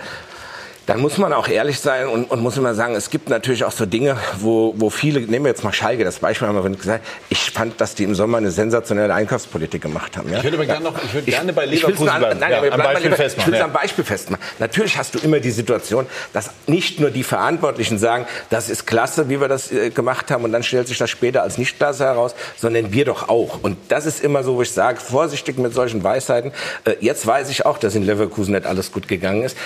dann 0.87 1.01
muss 1.01 1.19
man 1.19 1.33
auch 1.33 1.49
ehrlich 1.49 1.81
sein 1.81 2.07
und, 2.07 2.31
und 2.31 2.41
muss 2.41 2.57
immer 2.57 2.75
sagen, 2.75 2.95
es 2.95 3.11
gibt 3.11 3.29
natürlich 3.29 3.65
auch 3.65 3.73
so 3.73 3.87
Dinge, 3.87 4.17
wo, 4.39 4.73
wo 4.77 4.89
viele, 4.89 5.21
nehmen 5.21 5.45
wir 5.45 5.51
jetzt 5.51 5.65
mal 5.65 5.73
Schalke, 5.73 6.05
das 6.05 6.21
Beispiel 6.21 6.47
haben 6.47 6.63
wir 6.63 6.71
gesagt, 6.77 7.05
ich 7.29 7.51
fand, 7.51 7.81
dass 7.81 7.97
die 7.97 8.05
im 8.05 8.15
Sommer 8.15 8.39
eine 8.39 8.53
sensationelle 8.53 9.13
Einkaufspolitik 9.13 9.83
gemacht 9.83 10.17
haben. 10.17 10.31
Ja? 10.31 10.39
Ich 10.39 10.45
würde 10.45 10.57
aber 10.59 10.67
gerne 10.67 10.85
noch, 10.85 10.95
ich 11.03 11.13
würde 11.13 11.29
gerne 11.31 11.53
bei 11.53 11.67
Leverkusen 11.67 12.09
an- 12.09 12.21
bleiben. 12.21 12.39
Nein, 12.39 12.53
Ja, 12.53 12.59
aber 12.59 12.67
am 12.69 12.75
bleib 12.75 12.79
mal 12.87 12.93
Beispiel 12.95 13.11
lieber- 13.11 13.17
festmachen. 13.17 13.43
Ich 13.43 13.47
will 13.49 13.55
es 13.55 13.59
ja. 13.61 13.65
am 13.67 13.73
Beispiel 13.73 14.05
festmachen. 14.05 14.45
Natürlich 14.61 14.97
hast 14.97 15.15
du 15.15 15.19
immer 15.19 15.41
die 15.41 15.51
Situation, 15.51 16.07
dass 16.33 16.51
nicht 16.69 17.01
nur 17.01 17.11
die 17.11 17.25
Verantwortlichen 17.25 17.99
sagen, 17.99 18.27
das 18.51 18.69
ist 18.69 18.87
klasse, 18.87 19.29
wie 19.29 19.41
wir 19.41 19.49
das 19.49 19.73
äh, 19.73 19.91
gemacht 19.91 20.31
haben, 20.31 20.45
und 20.45 20.53
dann 20.53 20.63
stellt 20.63 20.87
sich 20.87 20.99
das 20.99 21.11
später 21.11 21.43
als 21.43 21.59
nicht 21.59 21.79
klasse 21.79 22.05
heraus, 22.05 22.35
sondern 22.57 22.93
wir 22.93 23.05
doch 23.05 23.29
auch. 23.29 23.59
Und 23.63 23.77
das 23.89 24.07
ist 24.07 24.23
immer 24.23 24.45
so, 24.45 24.55
wo 24.55 24.63
ich 24.63 24.71
sage, 24.71 25.01
vorsichtig 25.01 25.59
mit 25.59 25.75
solchen 25.75 26.05
Weisheiten. 26.05 26.53
Äh, 26.85 26.93
Jetzt 27.01 27.27
weiß 27.27 27.51
ich 27.51 27.67
auch, 27.67 27.79
dass 27.79 27.95
in 27.97 28.05
Leverkusen 28.05 28.55
nicht 28.55 28.67
alles 28.67 28.93
gut 28.93 29.09
gegangen 29.09 29.43
ist. 29.43 29.57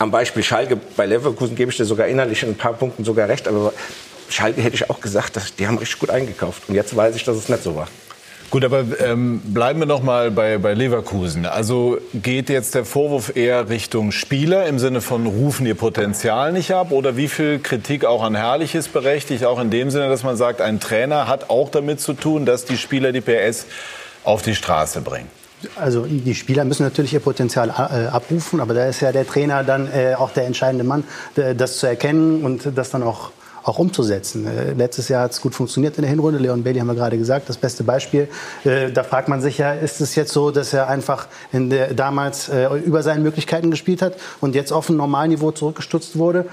Am 0.00 0.10
Beispiel 0.10 0.42
Schalke, 0.42 0.78
bei 0.96 1.04
Leverkusen 1.04 1.54
gebe 1.54 1.70
ich 1.70 1.76
dir 1.76 1.84
sogar 1.84 2.06
innerlich 2.06 2.42
in 2.42 2.48
ein 2.48 2.54
paar 2.54 2.72
Punkten 2.72 3.04
sogar 3.04 3.28
recht, 3.28 3.46
aber 3.46 3.74
Schalke 4.30 4.62
hätte 4.62 4.74
ich 4.74 4.88
auch 4.88 5.02
gesagt, 5.02 5.36
dass, 5.36 5.54
die 5.54 5.66
haben 5.66 5.76
richtig 5.76 5.98
gut 5.98 6.08
eingekauft. 6.08 6.70
Und 6.70 6.74
jetzt 6.74 6.96
weiß 6.96 7.14
ich, 7.16 7.24
dass 7.24 7.36
es 7.36 7.50
nicht 7.50 7.62
so 7.62 7.76
war. 7.76 7.86
Gut, 8.48 8.64
aber 8.64 8.82
ähm, 9.04 9.42
bleiben 9.44 9.78
wir 9.78 9.86
noch 9.86 10.02
mal 10.02 10.30
bei, 10.30 10.56
bei 10.56 10.72
Leverkusen. 10.72 11.44
Also 11.44 11.98
geht 12.14 12.48
jetzt 12.48 12.74
der 12.74 12.86
Vorwurf 12.86 13.36
eher 13.36 13.68
Richtung 13.68 14.10
Spieler 14.10 14.64
im 14.64 14.78
Sinne 14.78 15.02
von 15.02 15.26
rufen 15.26 15.66
ihr 15.66 15.74
Potenzial 15.74 16.50
nicht 16.52 16.72
ab 16.72 16.92
oder 16.92 17.18
wie 17.18 17.28
viel 17.28 17.58
Kritik 17.58 18.06
auch 18.06 18.22
an 18.22 18.34
Herrlich 18.34 18.74
ist 18.74 18.94
berechtigt, 18.94 19.44
auch 19.44 19.60
in 19.60 19.68
dem 19.68 19.90
Sinne, 19.90 20.08
dass 20.08 20.22
man 20.22 20.38
sagt, 20.38 20.62
ein 20.62 20.80
Trainer 20.80 21.28
hat 21.28 21.50
auch 21.50 21.68
damit 21.68 22.00
zu 22.00 22.14
tun, 22.14 22.46
dass 22.46 22.64
die 22.64 22.78
Spieler 22.78 23.12
die 23.12 23.20
PS 23.20 23.66
auf 24.24 24.40
die 24.40 24.54
Straße 24.54 25.02
bringen. 25.02 25.28
Also 25.76 26.06
die 26.06 26.34
Spieler 26.34 26.64
müssen 26.64 26.82
natürlich 26.82 27.12
ihr 27.12 27.20
Potenzial 27.20 27.68
äh, 27.68 28.06
abrufen, 28.06 28.60
aber 28.60 28.74
da 28.74 28.86
ist 28.86 29.00
ja 29.00 29.12
der 29.12 29.26
Trainer 29.26 29.62
dann 29.62 29.88
äh, 29.92 30.14
auch 30.14 30.30
der 30.30 30.46
entscheidende 30.46 30.84
Mann, 30.84 31.04
äh, 31.36 31.54
das 31.54 31.78
zu 31.78 31.86
erkennen 31.86 32.44
und 32.44 32.76
das 32.76 32.90
dann 32.90 33.02
auch 33.02 33.30
auch 33.62 33.78
umzusetzen. 33.78 34.46
Äh, 34.46 34.72
letztes 34.72 35.08
Jahr 35.08 35.24
hat 35.24 35.32
es 35.32 35.40
gut 35.40 35.54
funktioniert 35.54 35.96
in 35.96 36.02
der 36.02 36.10
Hinrunde. 36.10 36.38
Leon 36.38 36.62
Bailey 36.62 36.80
haben 36.80 36.86
wir 36.86 36.94
gerade 36.94 37.18
gesagt, 37.18 37.48
das 37.48 37.56
beste 37.56 37.84
Beispiel. 37.84 38.28
Äh, 38.64 38.90
da 38.90 39.02
fragt 39.02 39.28
man 39.28 39.40
sich 39.40 39.58
ja, 39.58 39.72
ist 39.72 40.00
es 40.00 40.14
jetzt 40.14 40.32
so, 40.32 40.50
dass 40.50 40.72
er 40.72 40.88
einfach 40.88 41.26
in 41.52 41.70
der, 41.70 41.94
damals 41.94 42.48
äh, 42.48 42.68
über 42.78 43.02
seinen 43.02 43.22
Möglichkeiten 43.22 43.70
gespielt 43.70 44.02
hat 44.02 44.14
und 44.40 44.54
jetzt 44.54 44.72
auf 44.72 44.88
ein 44.88 44.96
Normalniveau 44.96 45.52
zurückgestutzt 45.52 46.16
wurde? 46.18 46.46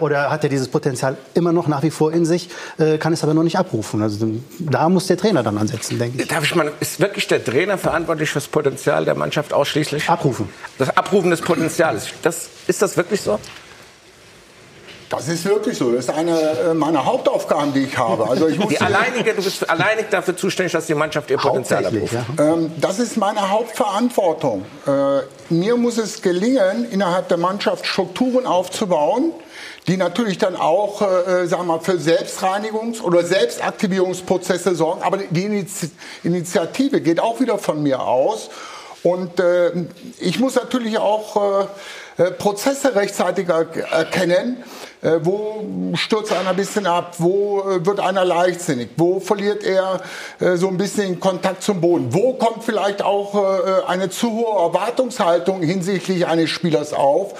Oder 0.00 0.30
hat 0.30 0.44
er 0.44 0.50
dieses 0.50 0.68
Potenzial 0.68 1.16
immer 1.34 1.52
noch 1.52 1.68
nach 1.68 1.82
wie 1.82 1.90
vor 1.90 2.12
in 2.12 2.24
sich, 2.24 2.48
kann 3.00 3.12
es 3.12 3.22
aber 3.22 3.34
noch 3.34 3.42
nicht 3.42 3.58
abrufen? 3.58 4.02
Also 4.02 4.28
da 4.58 4.88
muss 4.88 5.06
der 5.06 5.16
Trainer 5.16 5.42
dann 5.42 5.58
ansetzen, 5.58 5.98
denke 5.98 6.22
ich. 6.22 6.28
Darf 6.28 6.44
ich 6.44 6.54
mal, 6.54 6.72
ist 6.80 7.00
wirklich 7.00 7.26
der 7.26 7.44
Trainer 7.44 7.78
verantwortlich 7.78 8.30
für 8.30 8.38
das 8.38 8.48
Potenzial 8.48 9.04
der 9.04 9.14
Mannschaft 9.14 9.52
ausschließlich? 9.52 10.08
Abrufen. 10.08 10.48
Das 10.78 10.96
Abrufen 10.96 11.30
des 11.30 11.40
Potenzials. 11.40 12.08
Das, 12.22 12.48
ist 12.66 12.82
das 12.82 12.96
wirklich 12.96 13.20
so? 13.20 13.38
Das 15.08 15.28
ist 15.28 15.44
wirklich 15.44 15.78
so. 15.78 15.92
Das 15.92 16.06
ist 16.06 16.10
eine 16.10 16.38
äh, 16.40 16.74
meiner 16.74 17.04
Hauptaufgaben, 17.04 17.72
die 17.72 17.84
ich 17.84 17.96
habe. 17.96 18.28
Also 18.28 18.48
ich 18.48 18.58
muss 18.58 18.70
Die 18.70 18.80
alleinige, 18.80 19.34
du 19.34 19.42
bist 19.42 19.68
alleinig 19.68 20.06
dafür 20.10 20.36
zuständig, 20.36 20.72
dass 20.72 20.86
die 20.86 20.94
Mannschaft 20.94 21.30
ihr 21.30 21.36
Potenzial 21.36 21.86
abruft. 21.86 22.12
ja. 22.12 22.24
Ähm, 22.38 22.72
das 22.80 22.98
ist 22.98 23.16
meine 23.16 23.48
Hauptverantwortung. 23.50 24.64
Äh, 24.86 25.20
mir 25.52 25.76
muss 25.76 25.98
es 25.98 26.22
gelingen, 26.22 26.90
innerhalb 26.90 27.28
der 27.28 27.36
Mannschaft 27.38 27.86
Strukturen 27.86 28.46
aufzubauen, 28.46 29.32
die 29.86 29.96
natürlich 29.96 30.38
dann 30.38 30.56
auch, 30.56 31.02
äh, 31.02 31.46
sagen 31.46 31.62
wir 31.62 31.74
mal, 31.76 31.80
für 31.80 31.92
Selbstreinigungs- 31.92 33.00
oder 33.00 33.24
Selbstaktivierungsprozesse 33.24 34.74
sorgen. 34.74 35.02
Aber 35.02 35.18
die 35.18 35.44
Inizi 35.44 35.90
Initiative 36.24 37.00
geht 37.00 37.20
auch 37.20 37.38
wieder 37.38 37.58
von 37.58 37.80
mir 37.82 38.00
aus. 38.00 38.50
Und 39.04 39.38
äh, 39.38 39.70
ich 40.18 40.40
muss 40.40 40.56
natürlich 40.56 40.98
auch 40.98 41.36
äh, 41.62 41.64
äh, 41.64 41.66
Prozesse 42.38 42.94
rechtzeitig 42.94 43.48
er 43.48 43.66
erkennen. 43.92 44.62
Äh, 45.02 45.20
wo 45.22 45.62
stürzt 45.94 46.32
einer 46.32 46.50
ein 46.50 46.56
bisschen 46.56 46.86
ab? 46.86 47.16
Wo 47.18 47.60
äh, 47.60 47.84
wird 47.84 48.00
einer 48.00 48.24
leichtsinnig? 48.24 48.88
Wo 48.96 49.20
verliert 49.20 49.62
er 49.62 50.00
äh, 50.40 50.56
so 50.56 50.68
ein 50.68 50.78
bisschen 50.78 51.20
Kontakt 51.20 51.62
zum 51.62 51.80
Boden? 51.80 52.14
Wo 52.14 52.32
kommt 52.32 52.64
vielleicht 52.64 53.02
auch 53.02 53.34
äh, 53.34 53.86
eine 53.86 54.08
zu 54.08 54.32
hohe 54.32 54.64
Erwartungshaltung 54.64 55.62
hinsichtlich 55.62 56.26
eines 56.26 56.50
Spielers 56.50 56.94
auf? 56.94 57.34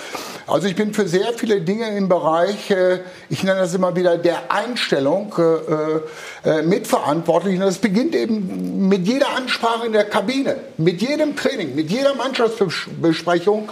Also 0.47 0.69
ich 0.69 0.77
bin 0.77 0.95
für 0.95 1.09
sehr 1.09 1.33
viele 1.33 1.63
Dinge 1.63 1.89
im 1.97 2.09
Bereich, 2.09 2.71
äh, 2.71 3.01
ich 3.31 3.43
nenne 3.43 3.61
das 3.61 3.75
immer 3.75 3.97
wieder 3.97 4.19
der 4.19 4.53
Einstellung, 4.53 5.35
äh, 5.39 6.49
äh, 6.49 6.63
mitverantwortlich. 6.63 7.55
Und 7.55 7.63
das 7.63 7.79
beginnt 7.79 8.15
eben 8.15 8.89
mit 8.89 9.09
jeder 9.09 9.31
Ansprache 9.35 9.87
in 9.87 9.93
der 9.93 10.05
Kabine, 10.05 10.57
mit 10.77 11.01
jedem 11.01 11.35
Training, 11.35 11.75
mit 11.75 11.91
jeder 11.91 12.15
Mannschaftsbesprechung 12.15 13.71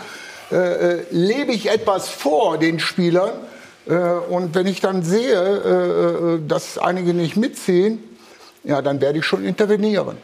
äh, 0.50 0.56
äh, 0.56 1.02
lebe 1.10 1.52
ich 1.52 1.70
etwas 1.70 2.08
vor 2.08 2.58
den 2.58 2.78
Spielern. 2.78 3.32
Äh, 3.86 3.94
und 3.94 4.54
wenn 4.54 4.66
ich 4.66 4.80
dann 4.80 5.02
sehe, 5.02 5.32
äh, 5.34 6.34
äh, 6.34 6.40
dass 6.46 6.78
einige 6.78 7.14
nicht 7.14 7.36
mitziehen, 7.36 8.02
ja, 8.62 8.82
dann 8.82 9.00
werde 9.00 9.18
ich 9.18 9.24
schon 9.24 9.44
intervenieren. 9.44 10.16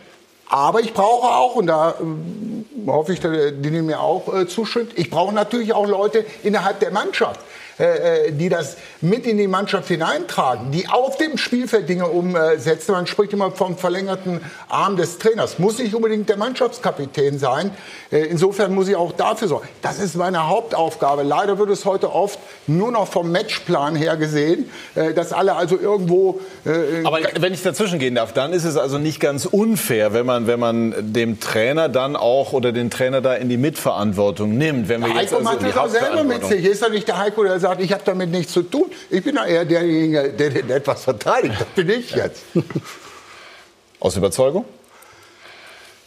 Aber 0.48 0.80
ich 0.80 0.92
brauche 0.92 1.28
auch, 1.28 1.56
und 1.56 1.68
da 1.68 1.90
äh, 1.90 2.86
hoffe 2.86 3.12
ich, 3.12 3.20
dass 3.20 3.32
Dini 3.32 3.82
mir 3.82 4.00
auch 4.00 4.46
zustimmt, 4.46 4.92
ich 4.96 5.10
brauche 5.10 5.34
natürlich 5.34 5.72
auch 5.72 5.86
Leute 5.86 6.24
innerhalb 6.42 6.80
der 6.80 6.90
Mannschaft, 6.90 7.40
äh, 7.80 8.26
äh, 8.26 8.32
die 8.32 8.50
das 8.50 8.76
mit 9.00 9.26
in 9.26 9.38
die 9.38 9.48
Mannschaft 9.48 9.88
hineintragen, 9.88 10.70
die 10.70 10.86
auf 10.88 11.16
dem 11.16 11.38
Spielfeld 11.38 11.88
Dinge 11.88 12.06
umsetzen. 12.06 12.92
Man 12.92 13.06
spricht 13.06 13.32
immer 13.32 13.50
vom 13.52 13.78
verlängerten 13.78 14.42
Arm 14.68 14.96
des 14.96 15.18
Trainers. 15.18 15.58
Muss 15.58 15.78
nicht 15.78 15.94
unbedingt 15.94 16.28
der 16.28 16.36
Mannschaftskapitän 16.36 17.38
sein. 17.38 17.70
Äh, 18.12 18.26
Insofern 18.26 18.74
muss 18.74 18.86
ich 18.88 18.96
auch 18.96 19.12
dafür 19.12 19.48
sorgen. 19.48 19.68
Das 19.80 19.98
ist 19.98 20.14
meine 20.14 20.48
Hauptaufgabe. 20.48 21.22
Leider 21.22 21.58
wird 21.58 21.70
es 21.70 21.86
heute 21.86 22.12
oft 22.12 22.38
nur 22.66 22.92
noch 22.92 23.08
vom 23.08 23.32
Matchplan 23.32 23.96
her 23.96 24.16
gesehen, 24.16 24.70
dass 24.94 25.32
alle 25.32 25.56
also 25.56 25.78
irgendwo 25.78 26.40
äh, 26.66 27.04
Aber 27.04 27.18
wenn 27.38 27.54
ich 27.54 27.62
dazwischen 27.62 27.98
gehen 27.98 28.14
darf, 28.14 28.32
dann 28.32 28.52
ist 28.52 28.64
es 28.64 28.76
also 28.76 28.98
nicht 28.98 29.20
ganz 29.20 29.46
unfair, 29.46 30.12
wenn 30.12 30.26
man, 30.26 30.46
wenn 30.46 30.60
man 30.60 30.94
dem 31.12 31.40
Trainer 31.40 31.88
dann 31.88 32.16
auch 32.16 32.52
oder 32.52 32.72
den 32.72 32.90
Trainer 32.90 33.20
da 33.20 33.34
in 33.34 33.48
die 33.48 33.56
Mitverantwortung 33.56 34.56
nimmt. 34.56 34.88
Wenn 34.88 35.00
wir 35.00 35.08
jetzt 35.08 35.16
Heiko 35.16 35.36
also 35.36 35.44
macht 35.44 35.62
das 35.62 35.76
auch 35.76 35.88
selber 35.88 36.24
mit 36.24 36.44
sich. 36.44 36.64
Ist 36.64 36.82
doch 36.82 36.90
nicht 36.90 37.08
der 37.08 37.18
Heiko, 37.18 37.42
der 37.42 37.58
sagt, 37.58 37.69
ich 37.78 37.92
habe 37.92 38.02
damit 38.04 38.30
nichts 38.30 38.52
zu 38.52 38.62
tun. 38.62 38.90
Ich 39.10 39.22
bin 39.22 39.36
ja 39.36 39.44
eher 39.44 39.64
derjenige, 39.64 40.32
der 40.32 40.50
den 40.50 40.70
etwas 40.70 41.04
verteidigt. 41.04 41.60
Das 41.60 41.68
bin 41.68 41.88
ich 41.90 42.10
jetzt. 42.10 42.42
Aus 44.00 44.16
Überzeugung? 44.16 44.64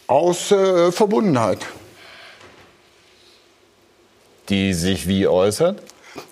Aus 0.06 0.50
äh, 0.50 0.92
Verbundenheit. 0.92 1.60
die 4.48 4.74
sich 4.74 5.08
wie 5.08 5.26
äußert? 5.26 5.80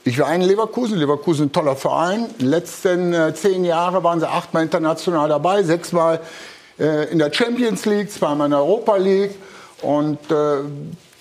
Ich 0.05 0.19
war 0.19 0.33
in 0.35 0.43
Leverkusen. 0.43 0.99
Leverkusen 0.99 1.47
ein 1.47 1.53
toller 1.53 1.77
Verein. 1.77 2.27
In 2.27 2.39
den 2.39 2.49
letzten 2.49 3.13
äh, 3.15 3.35
zehn 3.35 3.65
Jahren 3.65 4.03
waren 4.05 4.21
sie 4.21 4.29
achtmal 4.29 4.63
international 4.63 5.29
dabei, 5.29 5.63
sechsmal 5.63 6.21
äh, 6.79 7.11
in 7.11 7.19
der 7.19 7.33
Champions 7.33 7.85
League, 7.87 8.11
zweimal 8.11 8.47
in 8.47 8.51
der 8.53 8.61
Europa 8.61 8.97
League. 8.97 9.35
Und 9.81 10.19
äh, 10.31 10.59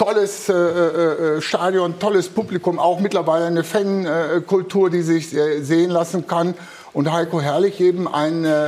tolles 0.02 0.50
äh, 0.50 0.54
äh, 0.54 1.42
Stadion, 1.42 2.00
tolles 2.00 2.28
Publikum, 2.28 2.80
auch 2.80 3.00
mittlerweile 3.00 3.46
eine 3.46 3.64
Fankultur, 3.64 4.90
die 4.90 5.04
sich 5.04 5.32
äh, 5.36 5.62
sehen 5.62 5.92
lassen 5.92 6.26
kann. 6.26 6.56
Und 6.92 7.12
Heiko 7.12 7.40
Herrlich 7.40 7.80
eben 7.80 8.12
ein 8.12 8.44
äh, 8.44 8.68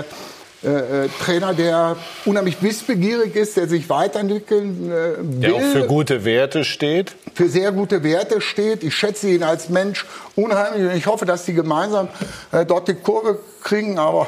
äh, 0.62 1.10
Trainer, 1.24 1.56
der 1.56 1.98
unheimlich 2.26 2.62
wissbegierig 2.62 3.36
ist, 3.36 3.58
der 3.58 3.67
sich 3.67 3.89
weiterentwickeln 3.89 4.91
äh, 4.91 5.17
will. 5.17 5.39
Der 5.39 5.56
auch 5.56 5.62
für 5.62 5.88
gute 5.88 6.24
Werte 6.24 6.63
steht. 6.63 7.15
Für 7.34 7.50
sehr 7.50 7.72
gute 7.72 8.04
Werte 8.04 8.39
steht. 8.39 8.84
Ich 8.84 8.96
schätze 8.96 9.28
ihn 9.28 9.41
als 9.41 9.69
Mensch 9.69 10.06
unheimlich 10.36 10.84
und 10.84 10.96
ich 10.96 11.08
hoffe, 11.08 11.26
dass 11.26 11.46
die 11.46 11.54
gemeinsam 11.54 12.10
äh, 12.52 12.63
dort 12.63 12.88
die 12.88 12.93
Kurve 12.93 13.39
kriegen, 13.63 13.98
aber 13.98 14.28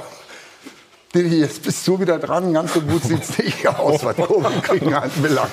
jetzt 1.13 1.61
bist 1.61 1.87
du 1.87 1.99
wieder 1.99 2.17
dran. 2.17 2.51
Ganz 2.51 2.73
so 2.73 2.81
gut 2.81 3.03
sieht 3.03 3.21
es 3.21 3.37
nicht 3.37 3.67
aus, 3.67 4.03
was 4.03 4.15
Kurve 4.15 4.49
kriegen 4.63 4.91
anbelangt. 4.91 5.51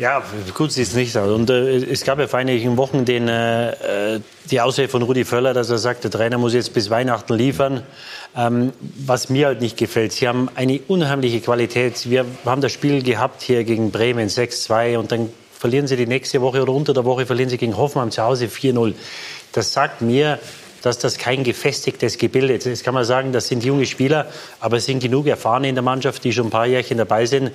Ja, 0.00 0.22
gut 0.54 0.72
sieht 0.72 0.86
es 0.86 0.94
nicht 0.94 1.14
aus. 1.18 1.30
Und 1.30 1.50
äh, 1.50 1.76
es 1.76 2.04
gab 2.04 2.18
ja 2.18 2.26
vor 2.26 2.38
einigen 2.38 2.78
Wochen 2.78 3.04
den, 3.04 3.28
äh, 3.28 4.14
äh, 4.14 4.20
die 4.50 4.58
Aussage 4.62 4.88
von 4.88 5.02
Rudi 5.02 5.26
Völler, 5.26 5.52
dass 5.52 5.68
er 5.68 5.76
sagt, 5.76 6.04
der 6.04 6.10
Trainer 6.10 6.38
muss 6.38 6.54
jetzt 6.54 6.72
bis 6.72 6.88
Weihnachten 6.88 7.34
liefern. 7.34 7.82
Ähm, 8.34 8.72
was 8.80 9.28
mir 9.28 9.48
halt 9.48 9.60
nicht 9.60 9.76
gefällt, 9.76 10.12
sie 10.12 10.26
haben 10.26 10.48
eine 10.54 10.80
unheimliche 10.88 11.42
Qualität. 11.42 12.08
Wir 12.08 12.24
haben 12.46 12.62
das 12.62 12.72
Spiel 12.72 13.02
gehabt 13.02 13.42
hier 13.42 13.62
gegen 13.64 13.90
Bremen 13.90 14.30
6-2 14.30 14.96
und 14.96 15.12
dann 15.12 15.28
verlieren 15.52 15.86
sie 15.86 15.96
die 15.96 16.06
nächste 16.06 16.40
Woche 16.40 16.62
oder 16.62 16.72
unter 16.72 16.94
der 16.94 17.04
Woche 17.04 17.26
verlieren 17.26 17.50
sie 17.50 17.58
gegen 17.58 17.76
Hoffenheim 17.76 18.10
zu 18.10 18.22
Hause 18.22 18.46
4-0. 18.46 18.94
Das 19.52 19.74
sagt 19.74 20.00
mir, 20.00 20.38
dass 20.82 20.98
das 20.98 21.18
kein 21.18 21.44
gefestigtes 21.44 22.18
Gebilde 22.18 22.54
ist. 22.54 22.66
Jetzt 22.66 22.84
kann 22.84 22.94
man 22.94 23.04
sagen, 23.04 23.32
das 23.32 23.48
sind 23.48 23.64
junge 23.64 23.86
Spieler, 23.86 24.26
aber 24.60 24.78
es 24.78 24.86
sind 24.86 25.02
genug 25.02 25.26
Erfahrene 25.26 25.68
in 25.68 25.74
der 25.74 25.82
Mannschaft, 25.82 26.24
die 26.24 26.32
schon 26.32 26.46
ein 26.46 26.50
paar 26.50 26.66
Jährchen 26.66 26.98
dabei 26.98 27.26
sind, 27.26 27.52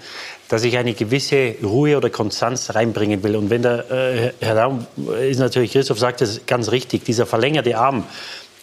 dass 0.50 0.64
ich 0.64 0.78
eine 0.78 0.94
gewisse 0.94 1.56
Ruhe 1.64 1.98
oder 1.98 2.10
Konstanz 2.10 2.74
reinbringen 2.76 3.24
will. 3.24 3.36
Und 3.36 3.50
wenn 3.50 3.64
der 3.64 3.92
äh, 3.92 4.34
Herr 4.40 4.58
Raum, 4.58 4.86
ist 5.30 5.40
natürlich, 5.40 5.72
Christoph 5.72 6.00
sagt 6.00 6.22
das 6.22 6.46
ganz 6.46 6.72
richtig, 6.72 7.04
dieser 7.04 7.26
verlängerte 7.26 7.78
Arm, 7.78 8.04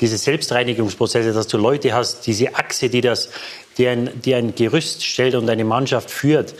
diese 0.00 0.16
Selbstreinigungsprozesse, 0.16 1.32
dass 1.32 1.46
du 1.46 1.58
Leute 1.58 1.94
hast, 1.94 2.26
diese 2.26 2.54
Achse, 2.54 2.88
die, 2.88 3.00
das, 3.00 3.30
die, 3.78 3.86
ein, 3.86 4.10
die 4.24 4.34
ein 4.34 4.54
Gerüst 4.54 5.04
stellt 5.04 5.34
und 5.34 5.48
eine 5.48 5.64
Mannschaft 5.64 6.10
führt, 6.10 6.54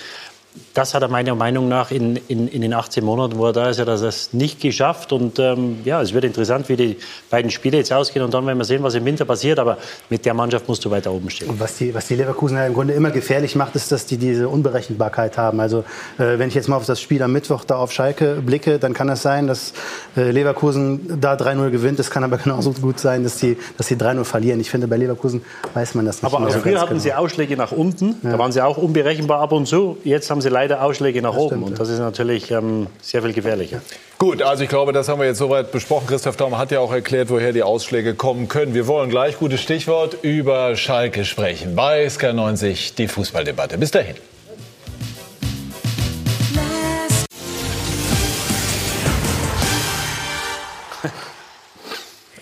das 0.74 0.94
hat 0.94 1.02
er 1.02 1.08
meiner 1.08 1.34
Meinung 1.34 1.68
nach 1.68 1.90
in, 1.90 2.16
in, 2.28 2.48
in, 2.48 2.62
den 2.62 2.72
18 2.72 3.04
Monaten, 3.04 3.36
wo 3.36 3.46
er 3.46 3.52
da 3.52 3.68
ist, 3.68 3.78
hat 3.78 3.88
er 3.88 3.98
das 3.98 4.32
nicht 4.32 4.60
geschafft. 4.60 5.12
Und 5.12 5.38
ähm, 5.38 5.80
ja, 5.84 6.00
es 6.00 6.14
wird 6.14 6.24
interessant, 6.24 6.68
wie 6.68 6.76
die 6.76 6.96
beiden 7.30 7.50
Spiele 7.50 7.76
jetzt 7.76 7.92
ausgehen. 7.92 8.24
Und 8.24 8.32
dann 8.32 8.46
werden 8.46 8.58
wir 8.58 8.64
sehen, 8.64 8.82
was 8.82 8.94
im 8.94 9.04
Winter 9.04 9.26
passiert. 9.26 9.58
Aber 9.58 9.76
mit 10.08 10.24
der 10.24 10.32
Mannschaft 10.32 10.68
musst 10.68 10.84
du 10.84 10.90
weiter 10.90 11.12
oben 11.12 11.28
stehen. 11.28 11.50
Und 11.50 11.60
was 11.60 11.76
die, 11.76 11.94
was 11.94 12.06
die 12.06 12.14
Leverkusener 12.14 12.66
im 12.66 12.74
Grunde 12.74 12.94
immer 12.94 13.10
gefährlich 13.10 13.54
macht, 13.54 13.76
ist, 13.76 13.92
dass 13.92 14.06
die 14.06 14.16
diese 14.16 14.48
Unberechenbarkeit 14.48 15.36
haben. 15.36 15.60
Also 15.60 15.84
äh, 16.18 16.38
wenn 16.38 16.48
ich 16.48 16.54
jetzt 16.54 16.68
mal 16.68 16.76
auf 16.76 16.86
das 16.86 17.00
Spiel 17.00 17.22
am 17.22 17.32
Mittwoch 17.32 17.64
da 17.64 17.76
auf 17.76 17.92
Schalke 17.92 18.40
blicke, 18.44 18.78
dann 18.78 18.94
kann 18.94 19.10
es 19.10 19.20
sein, 19.20 19.46
dass 19.46 19.74
äh, 20.16 20.30
Leverkusen 20.30 21.20
da 21.20 21.34
3-0 21.34 21.70
gewinnt. 21.70 22.00
Es 22.00 22.10
kann 22.10 22.24
aber 22.24 22.38
genauso 22.38 22.72
gut 22.72 22.98
sein, 22.98 23.24
dass 23.24 23.38
sie, 23.38 23.58
dass 23.76 23.88
sie 23.88 23.96
3-0 23.96 24.24
verlieren. 24.24 24.58
Ich 24.60 24.70
finde, 24.70 24.88
bei 24.88 24.96
Leverkusen 24.96 25.44
weiß 25.74 25.94
man 25.94 26.06
das 26.06 26.22
nicht 26.22 26.32
Aber 26.32 26.50
so 26.50 26.60
früher 26.60 26.72
ganz 26.72 26.82
hatten 26.82 26.90
genau. 26.92 27.02
sie 27.02 27.12
Ausschläge 27.12 27.56
nach 27.58 27.72
unten. 27.72 28.16
Da 28.22 28.38
waren 28.38 28.52
sie 28.52 28.62
auch 28.62 28.78
unberechenbar 28.78 29.40
ab 29.40 29.52
und 29.52 29.66
zu. 29.66 29.98
Jetzt 30.04 30.30
haben 30.30 30.40
sie 30.40 30.48
leider 30.48 30.61
Ausschläge 30.70 31.22
nach 31.22 31.34
oben. 31.34 31.56
stimmt, 31.56 31.64
und 31.64 31.80
das 31.80 31.88
ist 31.88 31.98
natürlich 31.98 32.50
ähm, 32.50 32.86
sehr 33.00 33.22
viel 33.22 33.32
gefährlicher. 33.32 33.80
Gut, 34.18 34.42
also 34.42 34.62
ich 34.62 34.68
glaube, 34.68 34.92
das 34.92 35.08
haben 35.08 35.18
wir 35.18 35.26
jetzt 35.26 35.38
soweit 35.38 35.72
besprochen. 35.72 36.06
Christoph 36.06 36.36
Daum 36.36 36.56
hat 36.56 36.70
ja 36.70 36.78
auch 36.78 36.92
erklärt, 36.92 37.28
woher 37.30 37.52
die 37.52 37.62
Ausschläge 37.62 38.14
kommen 38.14 38.48
können. 38.48 38.72
Wir 38.72 38.86
wollen 38.86 39.10
gleich, 39.10 39.38
gutes 39.38 39.60
Stichwort, 39.60 40.18
über 40.22 40.76
Schalke 40.76 41.24
sprechen. 41.24 41.74
Bei 41.74 42.06
SK90 42.06 42.94
die 42.94 43.08
Fußballdebatte. 43.08 43.78
Bis 43.78 43.90
dahin. 43.90 44.14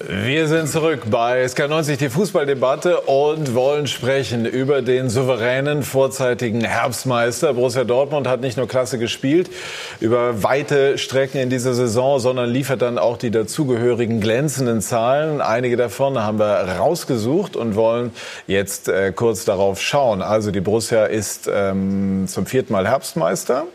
Wir 0.09 0.49
sind 0.49 0.67
zurück 0.67 1.03
bei 1.11 1.45
SK90, 1.45 1.99
die 1.99 2.09
Fußballdebatte 2.09 3.03
und 3.03 3.55
wollen 3.55 3.87
sprechen 3.87 4.47
über 4.47 4.81
den 4.81 5.11
souveränen 5.11 5.83
vorzeitigen 5.83 6.63
Herbstmeister. 6.63 7.53
Borussia 7.53 7.85
Dortmund 7.85 8.27
hat 8.27 8.41
nicht 8.41 8.57
nur 8.57 8.67
klasse 8.67 8.99
gespielt 8.99 9.51
über 10.01 10.43
weite 10.43 10.97
Strecken 10.97 11.37
in 11.37 11.51
dieser 11.51 11.75
Saison, 11.75 12.19
sondern 12.19 12.49
liefert 12.49 12.81
dann 12.81 12.97
auch 12.97 13.19
die 13.19 13.31
dazugehörigen 13.31 14.23
glänzenden 14.23 14.81
Zahlen. 14.81 15.43
Einige 15.43 15.77
davon 15.77 16.19
haben 16.19 16.39
wir 16.39 16.47
rausgesucht 16.79 17.55
und 17.55 17.75
wollen 17.75 18.13
jetzt 18.47 18.89
äh, 18.89 19.13
kurz 19.13 19.45
darauf 19.45 19.83
schauen. 19.83 20.23
Also 20.23 20.51
die 20.51 20.63
Borussia 20.63 21.05
ist 21.05 21.47
ähm, 21.53 22.25
zum 22.27 22.47
vierten 22.47 22.73
Mal 22.73 22.89
Herbstmeister 22.89 23.67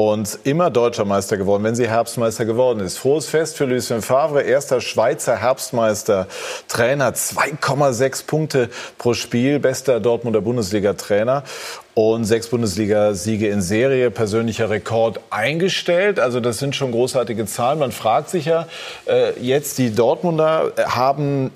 und 0.00 0.38
immer 0.44 0.70
deutscher 0.70 1.04
Meister 1.04 1.36
geworden, 1.36 1.62
wenn 1.62 1.74
sie 1.74 1.86
Herbstmeister 1.86 2.46
geworden 2.46 2.80
ist. 2.80 2.96
Frohes 2.96 3.26
Fest 3.26 3.58
für 3.58 3.66
Lucien 3.66 4.00
Favre, 4.00 4.40
erster 4.40 4.80
Schweizer 4.80 5.36
Herbstmeister, 5.36 6.26
Trainer, 6.68 7.12
2,6 7.12 8.26
Punkte 8.26 8.70
pro 8.96 9.12
Spiel, 9.12 9.58
bester 9.58 10.00
Dortmunder 10.00 10.40
Bundesliga-Trainer 10.40 11.42
und 11.92 12.24
sechs 12.24 12.46
Bundesliga-Siege 12.46 13.48
in 13.48 13.60
Serie, 13.60 14.10
persönlicher 14.10 14.70
Rekord 14.70 15.20
eingestellt. 15.28 16.18
Also 16.18 16.40
das 16.40 16.56
sind 16.56 16.74
schon 16.74 16.92
großartige 16.92 17.44
Zahlen. 17.44 17.78
Man 17.78 17.92
fragt 17.92 18.30
sich 18.30 18.46
ja 18.46 18.68
äh, 19.06 19.38
jetzt, 19.38 19.76
die 19.76 19.94
Dortmunder 19.94 20.72
haben 20.86 21.50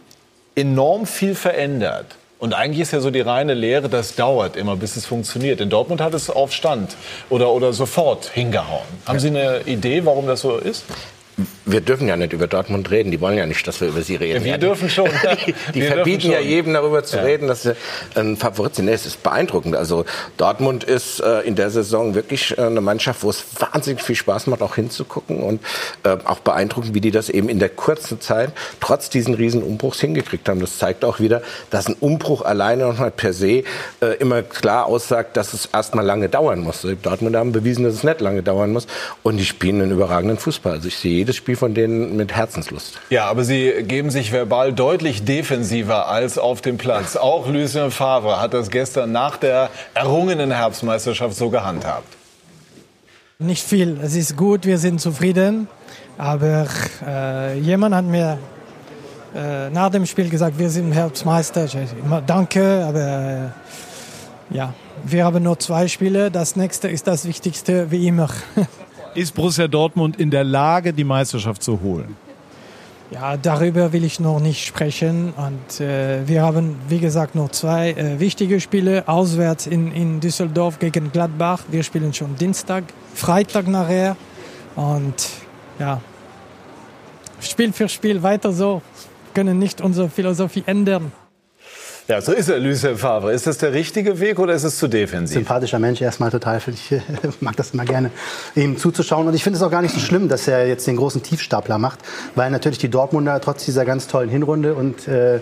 enorm 0.55 1.07
viel 1.07 1.35
verändert. 1.35 2.17
Und 2.45 2.53
eigentlich 2.53 2.81
ist 2.81 2.93
ja 2.93 3.01
so 3.01 3.11
die 3.11 3.23
reine 3.23 3.55
Lehre, 3.55 3.89
das 3.89 4.17
dauert 4.17 4.55
immer, 4.55 4.77
bis 4.77 4.97
es 4.97 5.07
funktioniert. 5.07 5.63
In 5.63 5.71
Dortmund 5.71 6.03
hat 6.03 6.13
es 6.13 6.29
auf 6.29 6.53
Stand 6.53 6.95
oder, 7.31 7.51
oder 7.51 7.73
sofort 7.73 8.27
hingehauen. 8.27 8.85
Haben 9.07 9.19
Sie 9.19 9.29
eine 9.29 9.63
Idee, 9.63 10.05
warum 10.05 10.27
das 10.27 10.43
so 10.43 10.59
ist? 10.59 10.85
Wir 11.67 11.81
dürfen 11.81 12.07
ja 12.07 12.17
nicht 12.17 12.33
über 12.33 12.47
Dortmund 12.47 12.91
reden. 12.91 13.11
Die 13.11 13.21
wollen 13.21 13.37
ja 13.37 13.47
nicht, 13.47 13.67
dass 13.67 13.81
wir 13.81 13.89
über 13.89 14.03
sie 14.03 14.15
reden. 14.17 14.45
Wir 14.45 14.53
Ja, 14.53 14.59
dürfen 14.59 14.89
schon. 14.89 15.09
Die 15.75 15.81
Wir 15.81 15.87
verbieten 15.93 16.31
ja 16.31 16.39
jedem 16.39 16.75
darüber 16.75 17.03
zu 17.03 17.17
Ja. 17.17 17.23
reden, 17.23 17.49
dass 17.49 17.63
sie 17.63 17.75
ein 18.15 18.37
Favorit 18.37 18.77
sind. 18.77 18.85
Nee, 18.85 18.93
es 18.93 19.05
ist 19.07 19.23
beeindruckend. 19.23 19.75
Also 19.75 20.05
Dortmund 20.37 20.85
ist 20.85 21.21
äh, 21.21 21.41
in 21.41 21.57
der 21.57 21.71
Saison 21.71 22.15
wirklich 22.15 22.57
äh, 22.57 22.63
eine 22.63 22.81
Mannschaft, 22.81 23.23
wo 23.25 23.31
es 23.31 23.43
wahnsinnig 23.59 24.03
viel 24.03 24.15
Spaß 24.15 24.47
macht, 24.47 24.63
auch 24.63 24.77
hinzugucken 24.77 25.41
und 25.43 25.61
äh, 26.05 26.17
auch 26.25 26.39
beeindruckend, 26.39 26.95
wie 26.95 27.01
die 27.01 27.11
das 27.11 27.29
eben 27.31 27.49
in 27.49 27.59
der 27.59 27.71
kurzen 27.71 28.21
Zeit 28.21 28.51
trotz 28.81 29.11
diesen 29.11 29.35
Riesenumbruchs 29.35 30.01
hingekriegt 30.01 30.49
haben. 30.49 30.61
Das 30.61 30.79
zeigt 30.79 31.05
auch 31.05 31.19
wieder, 31.19 31.43
dass 31.71 31.89
ein 31.89 31.97
Umbruch 31.99 32.43
alleine 32.43 32.85
noch 32.87 32.99
mal 32.99 33.11
per 33.11 33.33
se 33.33 33.65
äh, 34.01 34.07
immer 34.21 34.43
klar 34.43 34.87
aussagt, 34.87 35.37
dass 35.37 35.53
es 35.53 35.67
erstmal 35.73 36.05
lange 36.05 36.29
dauern 36.29 36.61
muss. 36.61 36.83
Die 36.83 36.95
Dortmund 36.95 37.35
haben 37.35 37.51
bewiesen, 37.53 37.85
dass 37.85 37.95
es 37.95 38.05
nicht 38.05 38.21
lange 38.21 38.43
dauern 38.45 38.73
muss 38.73 38.87
und 39.25 39.39
die 39.39 39.45
spielen 39.45 39.81
einen 39.83 39.91
überragenden 39.93 40.39
Fußball. 40.39 40.75
Also 40.75 40.89
ich 40.89 40.97
sehe 40.97 41.24
jedes 41.25 41.37
Spiel 41.37 41.57
von 41.57 41.73
denen 41.73 42.17
mit 42.17 42.37
Herzenslust. 42.37 43.01
Ja, 43.09 43.25
aber 43.27 43.45
sie 43.45 43.73
geben 43.89 44.11
sich 44.11 44.31
verbal 44.31 44.75
deutlich 44.75 45.25
defensiver 45.25 46.09
als 46.09 46.37
auf 46.37 46.61
dem 46.61 46.77
Platz. 46.77 47.17
Auch 47.17 47.49
Lucien 47.49 47.91
Favre 47.91 48.41
hat 48.41 48.53
das 48.53 48.71
gestern 48.71 49.11
nach 49.13 49.39
der 49.39 49.71
errungenen 49.95 50.51
Herbstmeisterschaft 50.51 51.35
so 51.35 51.49
gehandhabt. 51.49 52.07
Nicht 53.39 53.67
viel. 53.67 53.99
Es 54.03 54.15
ist 54.15 54.37
gut, 54.37 54.67
wir 54.67 54.77
sind 54.77 55.01
zufrieden. 55.01 55.67
Aber 56.19 56.67
äh, 57.05 57.59
jemand 57.59 57.95
hat 57.95 58.05
mir 58.05 58.39
äh, 59.35 59.71
nach 59.71 59.91
dem 59.91 60.05
Spiel 60.05 60.29
gesagt, 60.29 60.59
wir 60.59 60.69
sind 60.69 60.93
Herbstmeister. 60.93 61.65
Ich 61.65 61.77
immer 62.05 62.21
danke, 62.21 62.85
aber 62.87 63.53
äh, 64.51 64.55
ja, 64.55 64.75
wir 65.05 65.25
haben 65.25 65.43
nur 65.43 65.59
zwei 65.59 65.89
Spiele. 65.89 66.31
Das 66.31 66.55
nächste 66.55 66.89
ist 66.89 67.07
das 67.07 67.27
Wichtigste, 67.27 67.91
wie 67.91 68.07
immer. 68.07 68.29
Ist 69.15 69.35
Borussia 69.35 69.69
Dortmund 69.69 70.19
in 70.19 70.31
der 70.31 70.43
Lage, 70.43 70.93
die 70.93 71.05
Meisterschaft 71.05 71.63
zu 71.63 71.81
holen? 71.81 72.17
Ja, 73.13 73.37
darüber 73.37 73.93
will 73.93 74.03
ich 74.03 74.19
noch 74.19 74.41
nicht 74.41 74.67
sprechen. 74.67 75.33
Und 75.37 75.81
äh, 75.81 76.27
wir 76.27 76.43
haben, 76.43 76.77
wie 76.89 76.99
gesagt, 76.99 77.37
noch 77.37 77.51
zwei 77.51 77.93
äh, 77.93 78.19
wichtige 78.19 78.61
Spiele 78.61 79.07
auswärts 79.07 79.69
in, 79.69 79.93
in 79.93 80.19
Düsseldorf 80.19 80.81
gegen 80.81 81.13
Gladbach. 81.13 81.63
Wir 81.71 81.85
spielen 81.85 82.13
schon 82.13 82.35
Dienstag, 82.35 82.85
Freitag 83.15 83.69
nachher. 83.69 84.17
Und 84.75 85.29
ja, 85.79 86.01
Spiel 87.41 87.73
für 87.73 87.89
Spiel 87.89 88.23
weiter 88.23 88.53
so. 88.53 88.83
Wir 89.27 89.45
können 89.45 89.61
nicht 89.61 89.81
unsere 89.81 90.09
Philosophie 90.09 90.65
ändern. 90.67 91.13
Ja, 92.07 92.21
so 92.21 92.33
ist 92.33 92.51
er, 92.51 92.59
Lucien 92.59 92.99
Favre. 92.99 93.33
Ist 93.33 93.47
das 93.47 93.57
der 93.57 93.73
richtige 93.73 94.21
Weg 94.21 94.39
oder 94.39 94.53
ist 94.53 94.65
es 94.65 94.79
zu 94.79 94.89
defensiv? 94.89 95.37
sympathischer 95.37 95.79
Mensch 95.79 96.03
erstmal 96.03 96.31
total. 96.31 96.61
Ich 96.69 96.95
mag 97.41 97.57
das 97.57 97.71
immer 97.71 97.87
gerne, 97.87 98.11
ihm 98.55 98.77
zuzuschauen. 98.77 99.27
Und 99.27 99.33
ich 99.33 99.43
finde 99.43 99.57
es 99.57 99.63
auch 99.63 99.71
gar 99.71 99.81
nicht 99.81 99.95
so 99.95 100.01
schlimm, 100.01 100.29
dass 100.29 100.47
er 100.47 100.69
jetzt 100.69 100.87
den 100.87 100.97
großen 100.97 101.23
Tiefstapler 101.23 101.79
macht, 101.79 102.01
weil 102.35 102.51
natürlich 102.51 102.77
die 102.77 102.91
Dortmunder 102.91 103.41
trotz 103.41 103.65
dieser 103.65 103.87
ganz 103.87 104.07
tollen 104.07 104.29
Hinrunde 104.29 104.75
und 104.75 105.09
äh, 105.09 105.41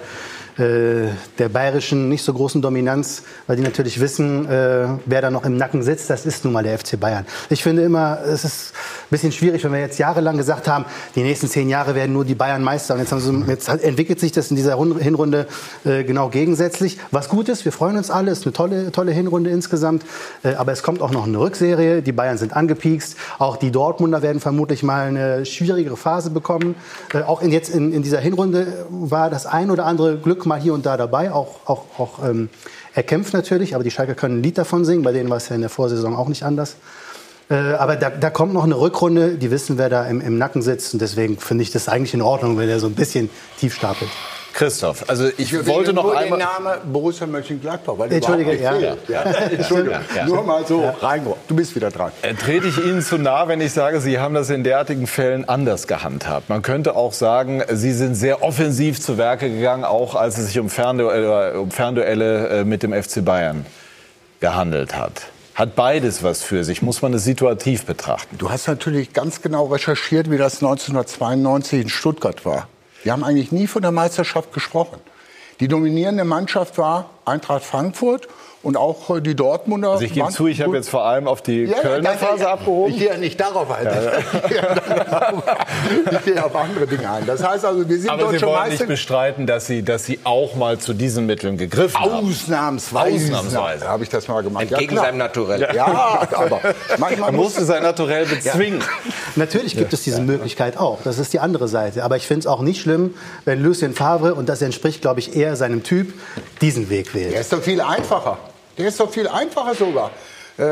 äh, 0.59 1.09
der 1.39 1.49
bayerischen 1.49 2.09
nicht 2.09 2.23
so 2.23 2.33
großen 2.35 2.61
Dominanz, 2.61 3.23
weil 3.47 3.57
die 3.57 3.63
natürlich 3.63 4.01
wissen, 4.01 4.49
äh, 4.49 4.87
wer 5.07 5.23
da 5.23 5.31
noch 5.31 5.45
im 5.45 5.57
Nacken 5.57 5.83
sitzt. 5.83 6.11
Das 6.11 6.27
ist 6.27 6.45
nun 6.45 6.53
mal 6.53 6.63
der 6.63 6.79
FC 6.79 6.99
Bayern. 7.01 7.25
Ich 7.49 7.63
finde 7.63 7.83
immer, 7.83 8.19
es 8.27 8.45
ist 8.45 8.73
ein 8.75 9.09
bisschen 9.11 9.33
schwierig, 9.33 9.65
wenn 9.65 9.73
wir 9.73 9.81
jetzt 9.81 9.99
jahrelang 9.99 10.37
gesagt 10.37 10.69
haben, 10.69 10.85
die 11.15 11.23
nächsten 11.23 11.49
zehn 11.49 11.69
Jahre 11.69 11.95
werden 11.95 12.13
nur 12.13 12.25
die 12.25 12.35
Bayern 12.35 12.63
Meister. 12.63 12.95
Und 12.95 13.01
jetzt, 13.01 13.19
sie, 13.19 13.45
jetzt 13.49 13.69
entwickelt 13.69 14.21
sich 14.21 14.33
das 14.33 14.51
in 14.51 14.57
dieser 14.57 14.75
Rund- 14.75 15.01
Hinrunde 15.01 15.47
äh, 15.85 16.05
genau 16.05 16.29
gegensätzlich. 16.29 16.99
Was 17.11 17.29
gut 17.29 17.49
ist, 17.49 17.65
wir 17.65 17.73
freuen 17.73 17.97
uns 17.97 18.11
alle, 18.11 18.31
es 18.31 18.41
ist 18.41 18.47
eine 18.47 18.53
tolle, 18.53 18.93
tolle 18.93 19.13
Hinrunde 19.13 19.51
insgesamt. 19.51 20.05
Äh, 20.43 20.55
aber 20.55 20.73
es 20.73 20.83
kommt 20.83 21.01
auch 21.01 21.11
noch 21.11 21.27
eine 21.27 21.39
Rückserie. 21.39 22.03
Die 22.03 22.13
Bayern 22.13 22.37
sind 22.37 22.55
angepiekst. 22.55 23.17
Auch 23.39 23.57
die 23.57 23.71
Dortmunder 23.71 24.23
werden 24.23 24.41
vermutlich 24.41 24.83
mal 24.83 25.07
eine 25.07 25.47
schwierigere 25.47 25.97
Phase 25.97 26.31
bekommen. 26.31 26.75
Äh, 27.15 27.23
auch 27.23 27.41
in, 27.41 27.51
jetzt 27.51 27.71
in, 27.71 27.93
in 27.93 28.03
dieser 28.03 28.21
Hinrunde 28.21 28.87
war 28.91 29.31
das 29.31 29.47
ein 29.47 29.71
oder 29.71 29.87
andere 29.87 30.19
Glück 30.19 30.42
mal 30.47 30.61
hier 30.61 30.75
und 30.75 30.87
da 30.87 30.97
dabei, 30.97 31.33
auch, 31.33 31.61
auch, 31.67 31.85
auch 31.99 32.25
ähm, 32.25 32.49
erkämpft 32.95 33.33
natürlich, 33.33 33.75
aber 33.75 33.85
die 33.85 33.91
Schalker 33.91 34.15
können 34.15 34.39
ein 34.39 34.43
Lied 34.43 34.59
davon 34.59 34.85
singen, 34.85 35.03
bei 35.03 35.13
denen 35.13 35.31
war 35.31 35.37
es 35.37 35.49
ja 35.49 35.55
in 35.55 35.61
der 35.61 35.71
Vorsaison 35.71 36.15
auch 36.15 36.29
nicht 36.29 36.45
anders. 36.45 36.77
Äh, 37.51 37.55
aber 37.55 37.97
da, 37.97 38.11
da 38.11 38.31
kommt 38.31 38.55
noch 38.55 38.65
eine 38.65 38.79
Rückrunde, 38.79 39.37
die 39.37 39.51
wissen, 39.51 39.79
wer 39.79 39.89
da 39.89 40.07
im, 40.07 40.21
im 40.21 40.39
Nacken 40.39 40.63
sitzt 40.63 40.93
und 40.95 41.03
deswegen 41.03 41.39
finde 41.39 41.63
ich 41.63 41.71
das 41.71 41.89
eigentlich 41.89 42.15
in 42.15 42.23
Ordnung, 42.23 42.59
wenn 42.59 42.69
er 42.69 42.81
so 42.81 42.87
ein 42.87 42.95
bisschen 42.95 43.31
tief 43.59 43.75
stapelt. 43.75 44.11
Christoph, 44.53 45.09
also 45.09 45.29
ich 45.39 45.53
Wir 45.53 45.67
wollte 45.67 45.93
noch 45.93 46.05
nur 46.05 46.19
einmal... 46.19 46.39
den 46.39 46.47
Namen 46.47 46.93
Borussia 46.93 47.27
Mönchengladbach, 47.27 47.95
weil 47.97 48.13
Entschuldige, 48.13 48.57
ja. 48.61 48.73
fehlt. 48.73 49.09
Ja. 49.09 49.23
Entschuldigung, 49.23 49.99
Ja. 50.15 50.27
nur 50.27 50.43
mal 50.43 50.67
so 50.67 50.85
rein. 51.01 51.27
Du 51.49 51.55
bist 51.57 51.75
wieder 51.75 51.91
dran. 51.91 52.13
Äh, 52.23 52.35
Trete 52.35 52.69
ich 52.69 52.79
Ihnen 52.79 53.03
zu 53.03 53.19
nah, 53.19 53.49
wenn 53.49 53.61
ich 53.61 53.73
sage, 53.73 54.01
Sie 54.01 54.19
haben 54.19 54.35
das 54.35 54.51
in 54.51 54.65
derartigen 54.65 55.07
Fällen 55.07 55.49
anders 55.49 55.87
gehandhabt? 55.87 56.49
Man 56.49 56.63
könnte 56.63 56.97
auch 56.97 57.13
sagen, 57.13 57.63
Sie 57.71 57.93
sind 57.93 58.15
sehr 58.15 58.43
offensiv 58.43 59.01
zu 59.01 59.19
Werke 59.19 59.49
gegangen, 59.51 59.85
auch 59.85 60.15
als 60.15 60.39
es 60.39 60.49
sich 60.49 60.59
um 60.59 60.69
Fernduelle, 60.69 61.59
um 61.61 61.71
Fernduelle 61.71 62.49
äh, 62.49 62.65
mit 62.65 62.83
dem 62.83 62.93
FC 62.93 63.25
Bayern 63.25 63.65
gehandelt 64.41 64.97
hat. 64.97 65.23
Hat 65.55 65.75
beides 65.77 66.23
was 66.23 66.43
für 66.43 66.65
sich, 66.65 66.81
muss 66.83 67.03
man 67.03 67.13
es 67.15 67.25
situativ 67.25 67.85
betrachten. 67.85 68.39
Du 68.39 68.51
hast 68.51 68.67
natürlich 68.69 69.13
ganz 69.13 69.43
genau 69.43 69.67
recherchiert, 69.67 70.31
wie 70.31 70.39
das 70.39 70.63
1992 70.63 71.83
in 71.83 71.89
Stuttgart 71.89 72.45
war. 72.47 72.69
Wir 73.03 73.13
haben 73.13 73.25
eigentlich 73.25 73.53
nie 73.53 73.67
von 73.67 73.83
der 73.83 73.91
Meisterschaft 73.91 74.53
gesprochen. 74.53 74.99
Die 75.61 75.69
dominierende 75.69 76.25
Mannschaft 76.25 76.79
war 76.79 77.11
Eintracht 77.25 77.65
Frankfurt 77.65 78.29
und 78.63 78.77
auch 78.77 79.11
äh, 79.17 79.21
die 79.21 79.35
Dortmunder. 79.35 79.91
Also 79.93 80.05
ich 80.05 80.13
gebe 80.13 80.29
zu, 80.31 80.47
ich 80.47 80.61
habe 80.63 80.77
jetzt 80.77 80.89
vor 80.89 81.05
allem 81.05 81.27
auf 81.27 81.43
die 81.43 81.65
Ja, 81.65 81.77
ja, 81.77 81.81
Kölner 81.83 82.11
Phase 82.11 82.49
abgehoben. 82.49 82.93
Ich 82.93 82.99
gehe 82.99 83.09
ja 83.09 83.17
nicht 83.17 83.41
darauf 83.41 83.71
ein. 83.71 83.87
Ich 83.87 84.49
gehe 84.49 84.61
darauf- 84.63 85.43
Ich 86.11 86.25
gehe 86.25 86.45
auf 86.45 86.55
andere 86.55 86.87
Dinge 86.87 87.11
ein. 87.11 87.27
Das 87.27 87.43
heißt 87.43 87.65
also, 87.65 87.89
wir 87.89 87.99
sind 87.99 88.11
Aber 88.11 88.31
Sie 88.31 88.41
wollen 88.43 88.53
Meister. 88.55 88.71
nicht 88.71 88.87
bestreiten, 88.89 89.47
dass 89.47 89.67
Sie, 89.67 89.83
dass 89.83 90.05
Sie 90.05 90.21
auch 90.25 90.55
mal 90.55 90.79
zu 90.79 90.95
diesen 90.95 91.27
Mitteln 91.27 91.57
gegriffen 91.59 91.99
haben. 92.01 92.29
Ausnahmsweise. 92.29 93.35
Ausnahmsweise. 93.35 93.89
habe 93.89 94.03
ich 94.05 94.09
das 94.11 94.29
mal 94.29 94.43
gemacht. 94.43 94.63
Entgegen 94.71 94.93
klar. 94.93 95.07
seinem 95.07 95.19
Naturell. 95.19 95.69
Ja, 95.75 96.27
aber 96.33 96.61
manchmal 96.99 97.33
Man 97.33 97.37
musste 97.41 97.65
sein 97.65 97.83
Naturell 97.83 98.27
bezwingen. 98.27 98.83
Natürlich 99.37 99.77
gibt 99.77 99.93
es 99.93 100.03
diese 100.03 100.21
Möglichkeit 100.21 100.77
auch. 100.79 100.99
Das 101.05 101.19
ist 101.19 101.33
die 101.33 101.41
andere 101.41 101.69
Seite. 101.69 102.05
Aber 102.05 102.17
ich 102.17 102.27
finde 102.27 102.41
es 102.41 102.47
auch 102.47 102.61
nicht 102.61 102.81
schlimm, 102.81 103.15
wenn 103.45 103.63
Lucien 103.63 103.95
Favre, 103.95 104.35
und 104.35 104.49
das 104.49 104.63
entspricht, 104.63 105.01
glaube 105.03 105.21
ich, 105.21 105.35
eher 105.37 105.57
seinem 105.57 105.83
Typ, 105.83 106.13
diesen 106.61 106.91
Weg 106.91 107.15
wählt. 107.15 107.33
Der 107.33 107.41
ist 107.41 107.53
doch 107.53 107.63
viel 107.63 107.81
einfacher. 107.81 108.39
Der 108.79 108.89
ist 108.89 108.99
doch 109.01 109.11
viel 109.11 109.29
einfacher 109.29 109.75
sogar. 109.75 110.11
Äh, 110.59 110.65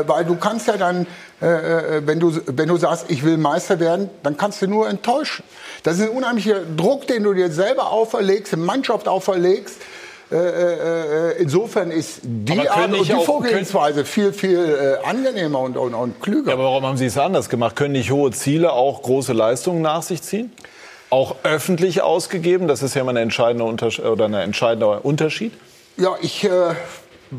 äh, 0.00 0.08
weil 0.08 0.24
du 0.24 0.36
kannst 0.36 0.68
ja 0.68 0.76
dann, 0.76 1.06
äh, 1.42 1.46
äh, 1.46 2.02
wenn, 2.06 2.20
du, 2.20 2.32
wenn 2.46 2.68
du 2.68 2.76
sagst, 2.76 3.06
ich 3.08 3.24
will 3.24 3.36
Meister 3.36 3.80
werden, 3.80 4.08
dann 4.22 4.36
kannst 4.36 4.62
du 4.62 4.68
nur 4.68 4.88
enttäuschen. 4.88 5.44
Das 5.82 5.96
ist 5.98 6.02
ein 6.02 6.08
unheimlicher 6.10 6.60
Druck, 6.76 7.08
den 7.08 7.24
du 7.24 7.34
dir 7.34 7.50
selber 7.50 7.90
auferlegst, 7.90 8.52
eine 8.52 8.62
Mannschaft 8.62 9.08
auferlegst. 9.08 9.76
Äh, 10.30 10.36
äh, 10.36 11.30
äh, 11.32 11.42
insofern 11.42 11.90
ist 11.90 12.20
die 12.22 12.68
Art 12.68 12.92
und 12.92 13.06
die 13.08 13.12
auch- 13.14 13.24
Vorgehensweise 13.24 14.04
viel, 14.04 14.32
viel 14.32 14.98
äh, 15.02 15.06
angenehmer 15.06 15.58
und, 15.60 15.76
und, 15.76 15.94
und 15.94 16.22
klüger. 16.22 16.48
Ja, 16.48 16.54
aber 16.54 16.64
warum 16.64 16.86
haben 16.86 16.96
Sie 16.96 17.06
es 17.06 17.18
anders 17.18 17.48
gemacht? 17.48 17.74
Können 17.76 17.92
nicht 17.92 18.10
hohe 18.12 18.30
Ziele 18.30 18.72
auch 18.72 19.02
große 19.02 19.32
Leistungen 19.32 19.82
nach 19.82 20.02
sich 20.02 20.22
ziehen? 20.22 20.52
Auch 21.10 21.36
öffentlich 21.42 22.02
ausgegeben? 22.02 22.68
Das 22.68 22.82
ist 22.82 22.94
ja 22.94 23.02
mal 23.04 23.10
ein 23.10 23.16
entscheidender, 23.18 23.66
Unters 23.66 23.98
oder 23.98 24.24
ein 24.26 24.34
entscheidender 24.34 25.04
Unterschied. 25.04 25.52
Ja, 25.96 26.16
ich 26.22 26.42
äh, 26.44 26.48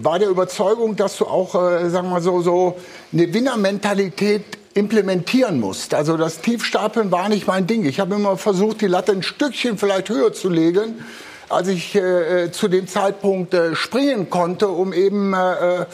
war 0.01 0.19
der 0.19 0.29
Überzeugung, 0.29 0.95
dass 0.95 1.17
du 1.17 1.25
auch, 1.25 1.55
äh, 1.55 1.89
sagen 1.89 2.09
wir 2.09 2.21
so, 2.21 2.41
so 2.41 2.77
eine 3.13 3.33
Winnermentalität 3.33 4.43
implementieren 4.73 5.59
musst. 5.59 5.93
Also 5.93 6.17
das 6.17 6.41
Tiefstapeln 6.41 7.11
war 7.11 7.29
nicht 7.29 7.47
mein 7.47 7.65
Ding. 7.65 7.85
Ich 7.85 7.99
habe 7.99 8.15
immer 8.15 8.37
versucht, 8.37 8.81
die 8.81 8.87
Latte 8.87 9.13
ein 9.13 9.23
Stückchen 9.23 9.77
vielleicht 9.77 10.09
höher 10.09 10.33
zu 10.33 10.49
legen, 10.49 11.05
als 11.49 11.69
ich 11.69 11.95
äh, 11.95 12.45
äh, 12.45 12.51
zu 12.51 12.67
dem 12.67 12.87
Zeitpunkt 12.87 13.53
äh, 13.53 13.75
springen 13.75 14.29
konnte, 14.29 14.67
um 14.67 14.91
eben 14.91 15.33
äh, 15.33 15.85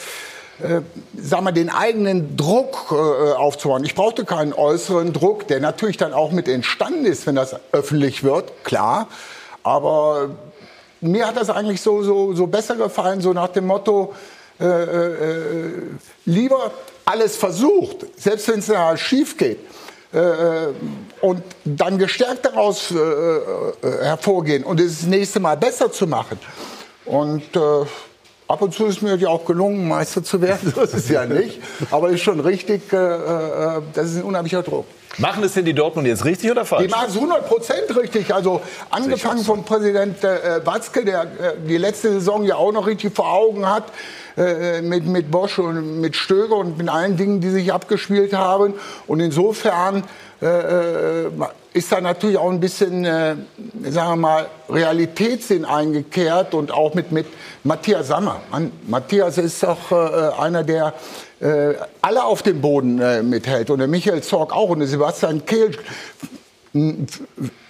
äh, 0.62 0.82
sag 1.16 1.42
mal, 1.42 1.52
den 1.52 1.70
eigenen 1.70 2.36
Druck 2.36 2.88
äh, 2.90 3.32
aufzubauen. 3.32 3.84
Ich 3.84 3.94
brauchte 3.94 4.24
keinen 4.24 4.52
äußeren 4.52 5.12
Druck, 5.12 5.48
der 5.48 5.60
natürlich 5.60 5.96
dann 5.96 6.12
auch 6.12 6.30
mit 6.30 6.48
entstanden 6.48 7.04
ist, 7.04 7.26
wenn 7.26 7.34
das 7.34 7.56
öffentlich 7.72 8.22
wird, 8.22 8.64
klar. 8.64 9.08
Aber 9.62 10.30
mir 11.02 11.26
hat 11.26 11.36
das 11.36 11.50
eigentlich 11.50 11.80
so, 11.80 12.02
so, 12.02 12.34
so 12.34 12.46
besser 12.46 12.76
gefallen, 12.76 13.20
so 13.20 13.32
nach 13.32 13.48
dem 13.48 13.66
Motto, 13.66 14.14
äh, 14.60 14.64
äh, 14.64 15.72
lieber 16.24 16.70
alles 17.04 17.36
versucht, 17.36 18.06
selbst 18.16 18.48
wenn 18.48 18.60
es 18.60 18.68
ja 18.68 18.96
schief 18.96 19.36
geht, 19.36 19.58
äh, 20.14 20.18
äh, 20.18 20.74
und 21.20 21.42
dann 21.64 21.98
gestärkt 21.98 22.44
daraus 22.44 22.90
äh, 22.90 22.96
äh, 22.96 24.04
hervorgehen 24.04 24.62
und 24.62 24.78
es 24.78 25.00
das 25.00 25.08
nächste 25.08 25.40
Mal 25.40 25.56
besser 25.56 25.90
zu 25.90 26.06
machen. 26.06 26.38
Und 27.04 27.56
äh, 27.56 27.60
ab 28.46 28.62
und 28.62 28.74
zu 28.74 28.86
ist 28.86 29.02
mir 29.02 29.16
ja 29.16 29.28
auch 29.28 29.44
gelungen, 29.44 29.88
Meister 29.88 30.22
zu 30.22 30.40
werden, 30.40 30.72
so 30.74 30.82
ist 30.82 31.08
ja 31.08 31.26
nicht. 31.26 31.60
Aber 31.90 32.10
ist 32.10 32.20
schon 32.20 32.40
richtig, 32.40 32.92
äh, 32.92 32.96
äh, 32.96 33.82
das 33.94 34.10
ist 34.10 34.16
ein 34.18 34.24
unheimlicher 34.24 34.62
Druck. 34.62 34.86
Machen 35.18 35.44
es 35.44 35.54
denn 35.54 35.64
die 35.64 35.74
Dortmund 35.74 36.06
jetzt 36.06 36.24
richtig 36.24 36.50
oder 36.50 36.64
falsch? 36.64 36.84
Die 36.84 36.88
machen 36.88 37.06
es 37.08 37.14
100 37.14 37.46
Prozent 37.46 37.96
richtig. 37.96 38.34
Also 38.34 38.62
angefangen 38.90 39.44
von 39.44 39.64
Präsident 39.64 40.24
äh, 40.24 40.64
Watzke, 40.64 41.04
der 41.04 41.22
äh, 41.22 41.26
die 41.66 41.76
letzte 41.76 42.12
Saison 42.12 42.44
ja 42.44 42.56
auch 42.56 42.72
noch 42.72 42.86
richtig 42.86 43.14
vor 43.14 43.30
Augen 43.30 43.68
hat, 43.68 43.84
äh, 44.36 44.80
mit, 44.80 45.04
mit 45.06 45.30
Bosch 45.30 45.58
und 45.58 46.00
mit 46.00 46.16
Stöger 46.16 46.56
und 46.56 46.78
mit 46.78 46.88
allen 46.88 47.16
Dingen, 47.16 47.40
die 47.40 47.50
sich 47.50 47.72
abgespielt 47.72 48.32
haben. 48.32 48.74
Und 49.06 49.20
insofern 49.20 50.04
äh, 50.40 51.26
äh, 51.26 51.30
ist 51.74 51.92
da 51.92 52.00
natürlich 52.00 52.36
auch 52.36 52.50
ein 52.50 52.60
bisschen, 52.60 53.04
äh, 53.04 53.36
sagen 53.90 54.10
wir 54.10 54.16
mal, 54.16 54.46
Realitätssinn 54.68 55.64
eingekehrt 55.64 56.54
und 56.54 56.72
auch 56.72 56.94
mit, 56.94 57.12
mit 57.12 57.26
Matthias 57.64 58.08
Sammer. 58.08 58.40
Mann, 58.50 58.72
Matthias 58.86 59.38
ist 59.38 59.64
auch 59.64 59.92
äh, 59.92 60.40
einer, 60.40 60.64
der 60.64 60.94
äh, 61.42 61.74
alle 62.00 62.24
auf 62.24 62.42
dem 62.42 62.60
Boden 62.60 63.00
äh, 63.00 63.22
mithält. 63.22 63.70
Und 63.70 63.80
der 63.80 63.88
Michael 63.88 64.22
Zorg 64.22 64.54
auch 64.54 64.70
und 64.70 64.78
der 64.78 64.88
Sebastian 64.88 65.44
Kehl 65.44 65.72
m, 66.72 67.06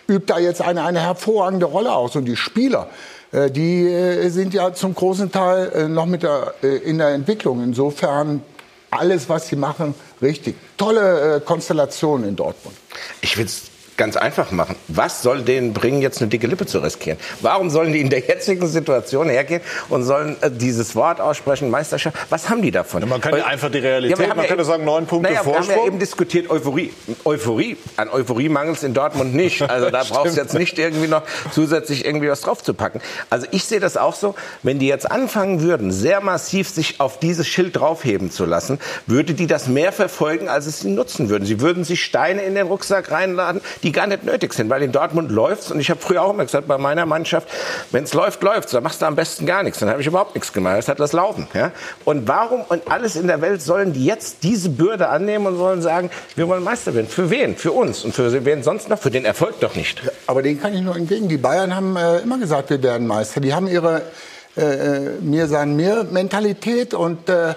übt 0.06 0.26
da 0.26 0.38
jetzt 0.38 0.60
eine, 0.60 0.84
eine 0.84 1.00
hervorragende 1.00 1.66
Rolle 1.66 1.92
aus. 1.92 2.14
Und 2.14 2.26
die 2.26 2.36
Spieler, 2.36 2.90
äh, 3.32 3.50
die 3.50 3.88
äh, 3.88 4.28
sind 4.28 4.52
ja 4.52 4.72
zum 4.74 4.94
großen 4.94 5.32
Teil 5.32 5.72
äh, 5.74 5.88
noch 5.88 6.06
mit 6.06 6.22
der, 6.22 6.54
äh, 6.62 6.76
in 6.76 6.98
der 6.98 7.08
Entwicklung. 7.08 7.62
Insofern 7.64 8.42
alles, 8.90 9.28
was 9.30 9.48
sie 9.48 9.56
machen, 9.56 9.94
richtig. 10.20 10.54
Tolle 10.76 11.40
Konstellation 11.46 12.24
in 12.24 12.36
Dortmund. 12.36 12.76
Ich 13.22 13.38
will 13.38 13.46
es 13.46 13.71
ganz 14.02 14.16
einfach 14.16 14.50
machen. 14.50 14.74
Was 14.88 15.22
soll 15.22 15.42
denen 15.42 15.72
bringen, 15.72 16.02
jetzt 16.02 16.20
eine 16.20 16.28
dicke 16.28 16.48
Lippe 16.48 16.66
zu 16.66 16.80
riskieren? 16.80 17.18
Warum 17.40 17.70
sollen 17.70 17.92
die 17.92 18.00
in 18.00 18.10
der 18.10 18.18
jetzigen 18.18 18.66
Situation 18.66 19.28
hergehen 19.28 19.60
und 19.90 20.02
sollen 20.02 20.34
äh, 20.40 20.50
dieses 20.50 20.96
Wort 20.96 21.20
aussprechen, 21.20 21.70
Meisterschaft? 21.70 22.16
Was 22.28 22.50
haben 22.50 22.62
die 22.62 22.72
davon? 22.72 23.08
man 23.08 23.20
kann 23.20 23.36
ja 23.36 23.46
einfach 23.46 23.70
die 23.70 23.78
Realität- 23.78 24.18
haben 24.28 24.36
man 24.36 24.46
könnte 24.48 24.64
sagen, 24.64 24.84
neun 24.84 25.06
Punkte 25.06 25.30
naja, 25.32 25.46
Wir 25.46 25.52
haben 25.54 25.62
ja 25.62 25.66
Vorsprung. 25.68 25.86
eben 25.86 25.98
diskutiert 26.00 26.50
Euphorie. 26.50 26.92
Euphorie, 27.24 27.76
an 27.96 28.08
Euphorie 28.08 28.48
mangelt 28.48 28.78
es 28.78 28.82
in 28.82 28.92
Dortmund 28.92 29.36
nicht. 29.36 29.62
Also 29.62 29.90
da 29.90 30.02
brauchst 30.10 30.36
du 30.36 30.40
jetzt 30.40 30.54
nicht 30.54 30.80
irgendwie 30.80 31.06
noch 31.06 31.22
zusätzlich 31.52 32.04
irgendwie 32.04 32.28
was 32.28 32.40
draufzupacken. 32.40 33.00
Also 33.30 33.46
ich 33.52 33.62
sehe 33.66 33.78
das 33.78 33.96
auch 33.96 34.16
so, 34.16 34.34
wenn 34.64 34.80
die 34.80 34.88
jetzt 34.88 35.08
anfangen 35.08 35.60
würden, 35.62 35.92
sehr 35.92 36.20
massiv 36.20 36.68
sich 36.68 36.98
auf 37.00 37.20
dieses 37.20 37.46
Schild 37.46 37.76
draufheben 37.76 38.32
zu 38.32 38.46
lassen, 38.46 38.80
würde 39.06 39.34
die 39.34 39.46
das 39.46 39.68
mehr 39.68 39.92
verfolgen, 39.92 40.48
als 40.48 40.66
es 40.66 40.80
sie 40.80 40.90
nutzen 40.90 41.28
würden. 41.28 41.44
Sie 41.46 41.60
würden 41.60 41.84
sich 41.84 42.02
Steine 42.02 42.42
in 42.42 42.56
den 42.56 42.66
Rucksack 42.66 43.12
reinladen, 43.12 43.60
die 43.84 43.91
gar 43.92 44.06
nicht 44.06 44.24
nötig 44.24 44.52
sind, 44.54 44.70
weil 44.70 44.82
in 44.82 44.92
Dortmund 44.92 45.30
läuft's. 45.30 45.70
Und 45.70 45.80
ich 45.80 45.90
habe 45.90 46.00
früher 46.00 46.22
auch 46.22 46.32
immer 46.32 46.44
gesagt, 46.44 46.66
bei 46.66 46.78
meiner 46.78 47.06
Mannschaft, 47.06 47.48
wenn 47.90 48.04
es 48.04 48.14
läuft, 48.14 48.42
läuft's. 48.42 48.72
Da 48.72 48.80
machst 48.80 49.02
du 49.02 49.06
am 49.06 49.16
besten 49.16 49.46
gar 49.46 49.62
nichts. 49.62 49.78
Dann 49.80 49.88
habe 49.88 50.00
ich 50.00 50.06
überhaupt 50.06 50.34
nichts 50.34 50.52
gemacht. 50.52 50.78
Das 50.78 50.88
hat 50.88 51.00
das 51.00 51.12
Laufen. 51.12 51.46
Ja? 51.54 51.72
Und 52.04 52.28
warum 52.28 52.62
und 52.62 52.90
alles 52.90 53.16
in 53.16 53.26
der 53.26 53.40
Welt 53.40 53.62
sollen 53.62 53.92
die 53.92 54.04
jetzt 54.04 54.42
diese 54.42 54.70
Bürde 54.70 55.08
annehmen 55.08 55.46
und 55.46 55.56
sollen 55.56 55.82
sagen, 55.82 56.10
wir 56.34 56.48
wollen 56.48 56.64
Meister 56.64 56.94
werden? 56.94 57.08
Für 57.08 57.30
wen? 57.30 57.56
Für 57.56 57.72
uns. 57.72 58.04
Und 58.04 58.14
für 58.14 58.44
wen 58.44 58.62
sonst 58.62 58.88
noch? 58.88 58.98
Für 58.98 59.10
den 59.10 59.24
Erfolg 59.24 59.60
doch 59.60 59.74
nicht. 59.74 60.02
Aber 60.26 60.42
den 60.42 60.60
kann 60.60 60.74
ich 60.74 60.80
nur 60.80 60.96
entgegen. 60.96 61.28
Die 61.28 61.36
Bayern 61.36 61.74
haben 61.74 61.96
äh, 61.96 62.18
immer 62.18 62.38
gesagt, 62.38 62.70
wir 62.70 62.82
werden 62.82 63.06
Meister. 63.06 63.40
Die 63.40 63.54
haben 63.54 63.68
ihre 63.68 64.02
äh, 64.56 64.62
äh, 64.62 65.00
mir 65.20 65.46
sagen 65.46 65.76
mir 65.76 66.04
Mentalität 66.04 66.94
und 66.94 67.28
Äh, 67.28 67.54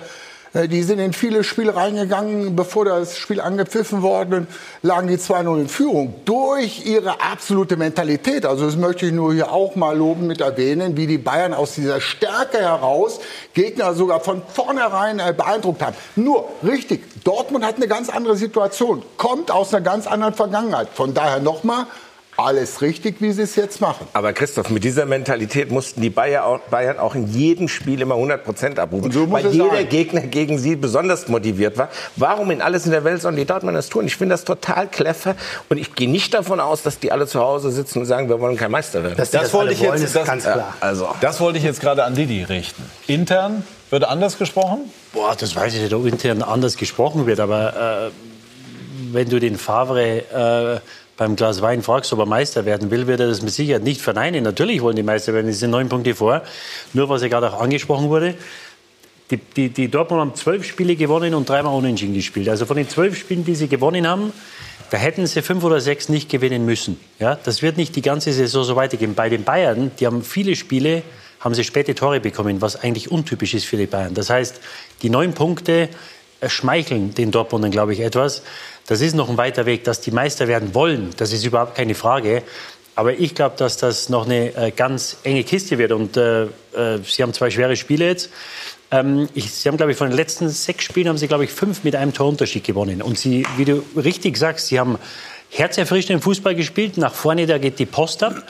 Die 0.55 0.83
sind 0.83 0.99
in 0.99 1.11
viele 1.11 1.43
Spiele 1.43 1.75
reingegangen, 1.75 2.55
bevor 2.55 2.85
das 2.85 3.17
Spiel 3.17 3.41
angepfiffen 3.41 4.01
worden, 4.01 4.47
lagen 4.83 5.09
die 5.09 5.17
2-0 5.17 5.59
in 5.59 5.67
Führung. 5.67 6.13
Durch 6.23 6.85
ihre 6.85 7.19
absolute 7.19 7.75
Mentalität. 7.75 8.45
Also 8.45 8.65
das 8.65 8.77
möchte 8.77 9.05
ich 9.05 9.11
nur 9.11 9.33
hier 9.33 9.51
auch 9.51 9.75
mal 9.75 9.97
loben 9.97 10.27
mit 10.27 10.39
erwähnen, 10.39 10.95
wie 10.95 11.07
die 11.07 11.17
Bayern 11.17 11.53
aus 11.53 11.75
dieser 11.75 11.99
Stärke 11.99 12.59
heraus 12.59 13.19
Gegner 13.53 13.93
sogar 13.95 14.21
von 14.21 14.43
vornherein 14.47 15.19
äh, 15.19 15.33
beeindruckt 15.35 15.81
haben. 15.81 15.97
Nur, 16.15 16.47
richtig, 16.63 17.03
Dortmund 17.25 17.65
hat 17.65 17.75
eine 17.75 17.89
ganz 17.89 18.07
andere 18.07 18.37
Situation, 18.37 19.03
kommt 19.17 19.51
aus 19.51 19.73
einer 19.73 19.83
ganz 19.83 20.07
anderen 20.07 20.35
Vergangenheit. 20.35 20.87
Von 20.93 21.13
daher 21.13 21.41
nochmal, 21.41 21.85
alles 22.37 22.81
richtig, 22.81 23.21
wie 23.21 23.31
sie 23.31 23.43
es 23.43 23.55
jetzt 23.55 23.79
machen. 23.79 24.07
Aber 24.13 24.33
Christoph, 24.33 24.69
mit 24.69 24.83
dieser 24.83 25.05
Mentalität 25.05 25.71
mussten 25.71 26.01
die 26.01 26.09
Bayern 26.09 26.43
auch, 26.43 26.59
Bayern 26.69 26.99
auch 26.99 27.15
in 27.15 27.27
jedem 27.27 27.67
Spiel 27.69 28.01
immer 28.01 28.15
100 28.15 28.43
Prozent 28.43 28.77
abrufen, 28.79 29.11
so 29.11 29.31
weil 29.31 29.47
jeder 29.47 29.69
sein. 29.69 29.89
Gegner 29.89 30.21
gegen 30.21 30.57
sie 30.57 30.75
besonders 30.75 31.27
motiviert 31.29 31.77
war. 31.77 31.89
Warum 32.17 32.51
in 32.51 32.61
alles 32.61 32.85
in 32.85 32.91
der 32.91 33.03
Welt 33.05 33.21
sollen 33.21 33.37
die 33.37 33.45
Dortmunder 33.45 33.79
das 33.79 33.87
tun? 33.89 34.05
Ich 34.05 34.17
finde 34.17 34.33
das 34.33 34.43
total 34.43 34.87
clever 34.87 35.35
und 35.69 35.77
ich 35.77 35.95
gehe 35.95 36.09
nicht 36.09 36.33
davon 36.33 36.59
aus, 36.59 36.81
dass 36.83 36.99
die 36.99 37.11
alle 37.11 37.25
zu 37.25 37.39
Hause 37.39 37.71
sitzen 37.71 37.99
und 37.99 38.05
sagen, 38.05 38.27
wir 38.27 38.39
wollen 38.41 38.57
kein 38.57 38.71
Meister 38.71 39.01
werden. 39.03 39.15
Die 39.15 39.31
Das 39.31 39.53
wollte 39.53 39.71
ich 39.73 39.79
jetzt- 39.79 39.89
wollen, 39.91 40.01
das- 40.13 40.25
ganz 40.27 40.43
klar. 40.43 40.73
also. 40.81 41.07
Das 41.21 41.39
wollte 41.39 41.57
ich 41.59 41.63
jetzt 41.63 41.79
gerade 41.79 42.03
an 42.03 42.15
Didi 42.15 42.43
richten. 42.43 42.83
Intern 43.07 43.63
wird 43.89 44.03
anders 44.03 44.37
gesprochen? 44.37 44.79
Boah, 45.13 45.35
das 45.39 45.55
weiß 45.55 45.73
ich 45.75 45.81
nicht, 45.81 45.93
ob 45.93 46.05
intern 46.05 46.41
anders 46.41 46.75
gesprochen 46.75 47.25
wird, 47.27 47.39
aber 47.39 48.09
äh, 48.09 49.13
wenn 49.13 49.29
du 49.29 49.39
den 49.39 49.57
Favre 49.57 50.81
äh, 50.81 50.81
beim 51.17 51.35
Glas 51.35 51.61
Wein 51.61 51.81
fragst, 51.81 52.11
ob 52.13 52.19
er 52.19 52.25
Meister 52.25 52.65
werden 52.65 52.91
will, 52.91 53.07
wird 53.07 53.19
er 53.19 53.27
das 53.27 53.41
mit 53.41 53.53
Sicherheit 53.53 53.83
nicht 53.83 54.01
verneinen. 54.01 54.43
Natürlich 54.43 54.81
wollen 54.81 54.95
die 54.95 55.03
Meister 55.03 55.33
werden, 55.33 55.47
die 55.47 55.53
sind 55.53 55.71
neun 55.71 55.89
Punkte 55.89 56.15
vor. 56.15 56.41
Nur 56.93 57.09
was 57.09 57.21
ja 57.21 57.27
gerade 57.27 57.51
auch 57.51 57.61
angesprochen 57.61 58.09
wurde, 58.09 58.35
die, 59.31 59.37
die, 59.37 59.69
die 59.69 59.89
Dortmund 59.89 60.21
haben 60.21 60.35
zwölf 60.35 60.65
Spiele 60.65 60.95
gewonnen 60.95 61.33
und 61.33 61.49
dreimal 61.49 61.75
unentschieden 61.75 62.13
gespielt. 62.13 62.47
Also 62.49 62.65
von 62.65 62.77
den 62.77 62.89
zwölf 62.89 63.17
Spielen, 63.17 63.43
die 63.43 63.55
sie 63.55 63.67
gewonnen 63.67 64.07
haben, 64.07 64.31
da 64.91 64.97
hätten 64.97 65.25
sie 65.25 65.41
fünf 65.41 65.63
oder 65.63 65.81
sechs 65.81 66.09
nicht 66.09 66.29
gewinnen 66.29 66.65
müssen. 66.65 66.99
Ja, 67.19 67.35
das 67.35 67.61
wird 67.63 67.77
nicht 67.77 67.95
die 67.95 68.03
ganze 68.03 68.33
Saison 68.33 68.63
so 68.63 68.75
weitergehen. 68.75 69.15
Bei 69.15 69.29
den 69.29 69.43
Bayern, 69.43 69.91
die 69.99 70.05
haben 70.05 70.21
viele 70.21 70.55
Spiele, 70.55 71.01
haben 71.39 71.55
sie 71.55 71.63
späte 71.63 71.95
Tore 71.95 72.19
bekommen, 72.19 72.61
was 72.61 72.75
eigentlich 72.75 73.09
untypisch 73.09 73.55
ist 73.55 73.65
für 73.65 73.77
die 73.77 73.87
Bayern. 73.87 74.13
Das 74.13 74.29
heißt, 74.29 74.61
die 75.01 75.09
neun 75.09 75.33
Punkte 75.33 75.89
schmeicheln 76.45 77.15
den 77.15 77.31
Dortmundern, 77.31 77.71
glaube 77.71 77.93
ich, 77.93 78.01
etwas. 78.01 78.43
Das 78.87 79.01
ist 79.01 79.15
noch 79.15 79.29
ein 79.29 79.37
weiter 79.37 79.65
Weg, 79.65 79.83
dass 79.83 80.01
die 80.01 80.11
Meister 80.11 80.47
werden 80.47 80.75
wollen. 80.75 81.09
Das 81.17 81.33
ist 81.33 81.43
überhaupt 81.43 81.75
keine 81.75 81.95
Frage. 81.95 82.43
Aber 82.95 83.13
ich 83.13 83.35
glaube, 83.35 83.55
dass 83.57 83.77
das 83.77 84.09
noch 84.09 84.25
eine 84.25 84.55
äh, 84.55 84.71
ganz 84.71 85.17
enge 85.23 85.43
Kiste 85.43 85.77
wird. 85.77 85.91
Und 85.91 86.15
äh, 86.17 86.43
äh, 86.43 86.47
sie 87.03 87.23
haben 87.23 87.33
zwei 87.33 87.49
schwere 87.49 87.75
Spiele 87.75 88.05
jetzt. 88.05 88.29
Ähm, 88.91 89.27
ich, 89.33 89.51
sie 89.51 89.67
haben, 89.67 89.77
glaube 89.77 89.91
ich, 89.91 89.97
von 89.97 90.09
den 90.09 90.15
letzten 90.15 90.47
sechs 90.49 90.85
Spielen 90.85 91.09
haben 91.09 91.17
sie, 91.17 91.27
glaube 91.27 91.43
ich, 91.43 91.51
fünf 91.51 91.83
mit 91.83 91.95
einem 91.95 92.13
Torunterschied 92.13 92.63
gewonnen. 92.63 93.01
Und 93.01 93.17
sie, 93.17 93.45
wie 93.57 93.65
du 93.65 93.83
richtig 93.97 94.37
sagst, 94.37 94.67
sie 94.67 94.79
haben 94.79 94.97
herzerfrischenden 95.49 96.21
Fußball 96.21 96.55
gespielt. 96.55 96.97
Nach 96.97 97.13
vorne, 97.13 97.47
da 97.47 97.57
geht 97.57 97.79
die 97.79 97.85
Post 97.85 98.23
ab. 98.23 98.43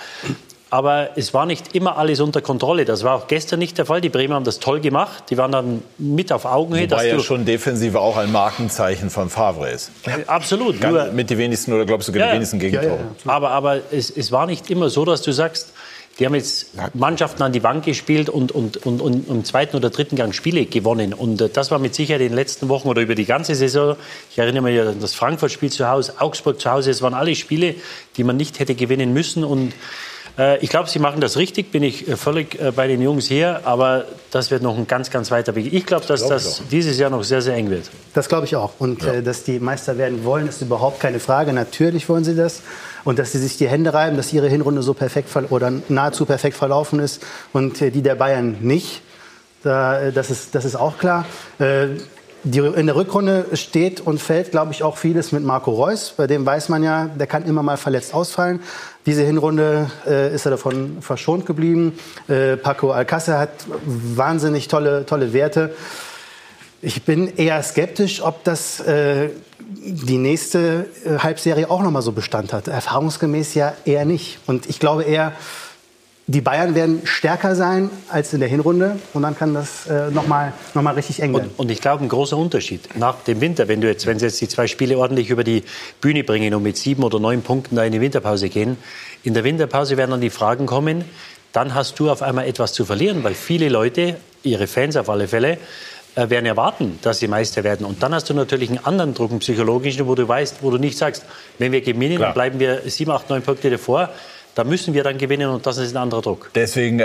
Aber 0.76 1.12
es 1.16 1.34
war 1.34 1.46
nicht 1.46 1.74
immer 1.74 1.98
alles 1.98 2.20
unter 2.20 2.42
Kontrolle. 2.42 2.84
Das 2.84 3.04
war 3.06 3.16
auch 3.16 3.28
gestern 3.28 3.60
nicht 3.60 3.78
der 3.78 3.86
Fall. 3.86 4.02
Die 4.02 4.10
Bremer 4.10 4.36
haben 4.36 4.44
das 4.44 4.60
toll 4.60 4.82
gemacht. 4.82 5.24
Die 5.30 5.38
waren 5.38 5.54
dann 5.54 5.82
mit 5.98 6.34
auf 6.34 6.44
Augenhöhe. 6.44 6.92
Wobei 6.92 7.08
ja 7.08 7.16
du- 7.16 7.24
schon 7.24 7.46
defensiv 7.46 7.96
auch 7.96 8.18
ein 8.18 8.30
Markenzeichen 8.34 9.10
von 9.10 9.30
Favre 9.30 9.70
ist. 9.70 9.92
Absolut. 10.28 10.82
Nur, 10.82 10.92
Ganz, 11.00 11.14
mit 11.14 11.30
die 11.30 11.38
wenigsten 11.38 11.72
oder 11.72 11.86
glaubst 11.86 12.10
du 12.10 12.12
sogar 12.12 12.28
Ja, 12.28 12.34
die 12.34 12.38
wenigsten 12.40 12.60
Gegentore. 12.60 13.00
aber 13.26 13.52
aber 13.52 13.80
es, 13.92 14.10
es 14.10 14.34
war 14.34 14.48
nicht 14.48 14.70
immer 14.70 14.90
so, 14.90 15.06
dass 15.06 15.22
du 15.22 15.32
sagst, 15.32 15.72
die 16.20 16.26
haben 16.26 16.36
jetzt 16.36 16.68
Mannschaften 16.94 17.42
an 17.44 17.54
die 17.54 17.64
Wand 17.64 17.86
gespielt 17.86 18.30
und, 18.30 18.52
und, 18.52 18.86
und, 18.86 19.02
und 19.02 19.30
im 19.30 19.46
zweiten 19.46 19.78
oder 19.78 19.90
dritten 19.90 20.18
Gang 20.18 20.34
Spiele 20.36 20.66
gewonnen. 20.66 21.14
Und 21.14 21.40
äh, 21.42 21.48
das 21.50 21.72
war 21.72 21.80
mit 21.80 21.96
Sicherheit 21.96 22.22
in 22.22 22.30
den 22.30 22.36
letzten 22.36 22.68
Wochen 22.70 22.88
oder 22.90 23.02
über 23.02 23.16
die 23.16 23.26
ganze 23.26 23.56
Saison. 23.56 23.96
Ich 24.32 24.38
erinnere 24.38 24.64
mich 24.64 24.80
an 24.82 25.00
das 25.00 25.14
Frankfurt-Spiel 25.14 25.72
zu 25.72 25.88
Hause, 25.88 26.14
Augsburg 26.20 26.60
zu 26.60 26.70
Hause. 26.70 26.92
Es 26.92 27.02
waren 27.02 27.14
alle 27.14 27.34
Spiele, 27.36 27.76
die 28.18 28.24
man 28.26 28.36
nicht 28.36 28.60
hätte 28.60 28.76
gewinnen 28.76 29.14
müssen. 29.14 29.44
Und 29.46 29.74
ich 30.60 30.70
glaube, 30.70 30.90
sie 30.90 31.00
machen 31.00 31.22
das 31.22 31.38
richtig, 31.38 31.72
bin 31.72 31.82
ich 31.82 32.08
äh, 32.08 32.18
völlig 32.18 32.60
äh, 32.60 32.72
bei 32.72 32.88
den 32.88 33.02
Jungs 33.02 33.28
hier. 33.28 33.62
Aber 33.66 34.06
das 34.32 34.52
wird 34.52 34.64
noch 34.64 34.78
ein 34.78 34.88
ganz, 34.88 35.10
ganz 35.10 35.32
weiter 35.32 35.56
Weg. 35.56 35.72
Ich 35.74 35.86
glaube, 35.86 36.06
dass 36.06 36.28
das 36.28 36.62
dieses 36.70 36.98
Jahr 36.98 37.10
noch 37.10 37.24
sehr, 37.24 37.42
sehr 37.42 37.56
eng 37.56 37.70
wird. 37.70 37.90
Das 38.14 38.28
glaube 38.28 38.46
ich 38.46 38.56
auch. 38.56 38.74
Und 38.80 39.04
äh, 39.04 39.24
dass 39.24 39.44
die 39.44 39.60
Meister 39.60 39.98
werden 39.98 40.26
wollen, 40.26 40.48
ist 40.48 40.62
überhaupt 40.62 41.00
keine 41.00 41.20
Frage. 41.20 41.54
Natürlich 41.54 42.10
wollen 42.10 42.24
sie 42.24 42.36
das. 42.36 42.62
Und 43.06 43.20
dass 43.20 43.32
sie 43.32 43.40
sich 43.40 43.58
die 43.58 43.68
Hände 43.68 43.94
reiben, 43.94 44.18
dass 44.18 44.34
ihre 44.34 44.50
Hinrunde 44.50 44.82
so 44.82 44.94
perfekt 44.94 45.30
oder 45.52 45.72
nahezu 45.90 46.26
perfekt 46.26 46.58
verlaufen 46.58 47.00
ist 47.00 47.24
und 47.54 47.82
äh, 47.82 47.92
die 47.92 48.02
der 48.02 48.16
Bayern 48.16 48.58
nicht. 48.62 49.02
Da, 49.64 50.00
äh, 50.00 50.12
das, 50.12 50.32
ist, 50.32 50.54
das 50.54 50.66
ist 50.66 50.76
auch 50.76 50.98
klar. 50.98 51.26
Äh, 51.60 51.88
die, 52.46 52.60
in 52.60 52.86
der 52.86 52.96
Rückrunde 52.96 53.46
steht 53.54 54.02
und 54.02 54.22
fällt, 54.22 54.52
glaube 54.52 54.72
ich, 54.72 54.84
auch 54.84 54.98
vieles 54.98 55.32
mit 55.32 55.44
Marco 55.44 55.72
Reus. 55.72 56.14
Bei 56.16 56.28
dem 56.28 56.46
weiß 56.46 56.70
man 56.70 56.84
ja, 56.84 57.06
der 57.08 57.26
kann 57.26 57.44
immer 57.46 57.64
mal 57.64 57.78
verletzt 57.78 58.14
ausfallen. 58.14 58.62
Diese 59.08 59.24
Hinrunde 59.24 59.90
äh, 60.06 60.34
ist 60.34 60.46
er 60.46 60.52
davon 60.52 61.02
verschont 61.02 61.48
geblieben. 61.48 61.98
Äh, 62.28 62.58
Paco 62.58 62.94
Alcácer 62.94 63.40
hat 63.40 63.50
wahnsinnig 63.86 64.68
tolle, 64.68 65.06
tolle 65.08 65.34
Werte. 65.34 65.76
Ich 66.84 67.04
bin 67.04 67.36
eher 67.36 67.62
skeptisch, 67.64 68.22
ob 68.22 68.44
das 68.44 68.80
äh, 68.80 69.30
die 69.68 70.20
nächste 70.20 70.86
äh, 71.04 71.18
Halbserie 71.18 71.70
auch 71.72 71.82
noch 71.82 71.90
mal 71.90 72.04
so 72.04 72.12
Bestand 72.12 72.54
hat. 72.54 72.68
Erfahrungsgemäß 72.68 73.56
ja 73.56 73.74
eher 73.86 74.06
nicht. 74.06 74.38
Und 74.46 74.70
ich 74.70 74.80
glaube 74.80 75.04
eher, 75.04 75.34
die 76.28 76.42
Bayern 76.42 76.74
werden 76.74 77.02
stärker 77.04 77.56
sein 77.56 77.92
als 78.10 78.34
in 78.34 78.40
der 78.40 78.50
Hinrunde 78.50 79.00
und 79.14 79.22
dann 79.22 79.38
kann 79.38 79.54
das 79.54 79.86
äh, 79.86 80.10
noch 80.10 80.26
mal 80.26 80.54
noch 80.74 80.82
mal 80.82 80.96
richtig 80.96 81.22
eng 81.22 81.34
werden. 81.34 81.52
Und, 81.58 81.60
und 81.60 81.72
ich 81.72 81.82
glaube, 81.82 82.04
ein 82.04 82.10
großer 82.10 82.36
Unterschied 82.36 82.98
nach 82.98 83.22
dem 83.24 83.42
Winter, 83.42 83.68
wenn 83.68 83.80
du 83.80 83.88
jetzt, 83.88 84.08
wenn 84.08 84.18
sie 84.18 84.26
jetzt 84.26 84.42
die 84.42 84.48
zwei 84.48 84.66
Spiele 84.66 84.98
ordentlich 84.98 85.30
über 85.30 85.44
die 85.44 85.64
Bühne 86.02 86.24
bringen 86.24 86.56
und 86.56 86.64
mit 86.64 86.78
sieben 86.78 87.04
oder 87.04 87.20
neun 87.20 87.44
Punkten 87.44 87.76
da 87.76 87.84
in 87.84 87.92
die 87.92 88.02
Winterpause 88.02 88.50
gehen, 88.50 88.78
in 89.24 89.36
der 89.36 89.44
Winterpause 89.44 89.98
werden 89.98 90.12
dann 90.12 90.22
die 90.22 90.32
Fragen 90.32 90.66
kommen, 90.66 91.06
dann 91.54 91.76
hast 91.76 92.00
du 92.00 92.10
auf 92.10 92.24
einmal 92.24 92.48
etwas 92.48 92.74
zu 92.74 92.86
verlieren, 92.86 93.24
weil 93.24 93.36
viele 93.36 93.70
Leute, 93.70 94.18
ihre 94.42 94.66
Fans 94.66 94.98
auf 94.98 95.10
alle 95.10 95.28
Fälle, 95.28 95.60
äh, 96.16 96.30
werden 96.30 96.46
erwarten, 96.48 96.98
dass 97.04 97.20
sie 97.20 97.28
Meister 97.28 97.64
werden. 97.64 97.86
Und 97.86 98.02
dann 98.02 98.16
hast 98.16 98.30
du 98.30 98.34
natürlich 98.34 98.70
einen 98.70 98.84
anderen 98.84 99.14
Druck, 99.14 99.30
einen 99.30 99.42
psychologischen, 99.42 100.08
wo 100.08 100.16
du 100.16 100.28
weißt, 100.28 100.58
wo 100.62 100.72
du 100.72 100.78
nicht 100.78 100.98
sagst, 100.98 101.24
wenn 101.60 101.72
wir 101.72 101.82
gewinnen, 101.82 102.18
Klar. 102.18 102.30
dann 102.30 102.34
bleiben 102.34 102.60
wir 102.60 102.82
sieben, 102.86 103.12
acht, 103.12 103.30
neun 103.30 103.44
Punkte 103.44 103.70
davor. 103.70 104.10
Da 104.56 104.64
müssen 104.64 104.94
wir 104.94 105.04
dann 105.04 105.18
gewinnen 105.18 105.50
und 105.50 105.66
das 105.66 105.78
ist 105.78 105.94
ein 105.94 105.98
anderer 106.02 106.22
Druck. 106.22 106.50
Deswegen 106.56 106.98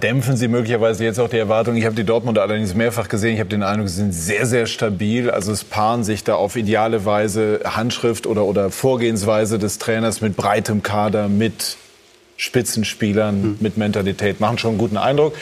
dämpfen 0.00 0.36
Sie 0.36 0.48
möglicherweise 0.48 1.04
jetzt 1.04 1.20
auch 1.20 1.28
die 1.28 1.38
Erwartungen. 1.38 1.76
Ich 1.76 1.84
habe 1.84 1.94
die 1.94 2.02
Dortmunder 2.02 2.42
allerdings 2.42 2.74
mehrfach 2.74 3.08
gesehen. 3.08 3.34
Ich 3.34 3.38
habe 3.38 3.48
den 3.48 3.62
Eindruck, 3.62 3.88
sie 3.88 3.98
sind 3.98 4.12
sehr, 4.12 4.44
sehr 4.44 4.66
stabil. 4.66 5.30
Also 5.30 5.52
es 5.52 5.62
paaren 5.62 6.02
sich 6.02 6.24
da 6.24 6.34
auf 6.34 6.56
ideale 6.56 7.04
Weise 7.04 7.60
Handschrift 7.64 8.26
oder, 8.26 8.44
oder 8.44 8.70
Vorgehensweise 8.70 9.60
des 9.60 9.78
Trainers 9.78 10.20
mit 10.20 10.36
breitem 10.36 10.82
Kader, 10.82 11.28
mit 11.28 11.76
Spitzenspielern, 12.38 13.56
mit 13.60 13.76
Mentalität. 13.76 14.40
Machen 14.40 14.58
schon 14.58 14.70
einen 14.70 14.78
guten 14.78 14.96
Eindruck. 14.96 15.36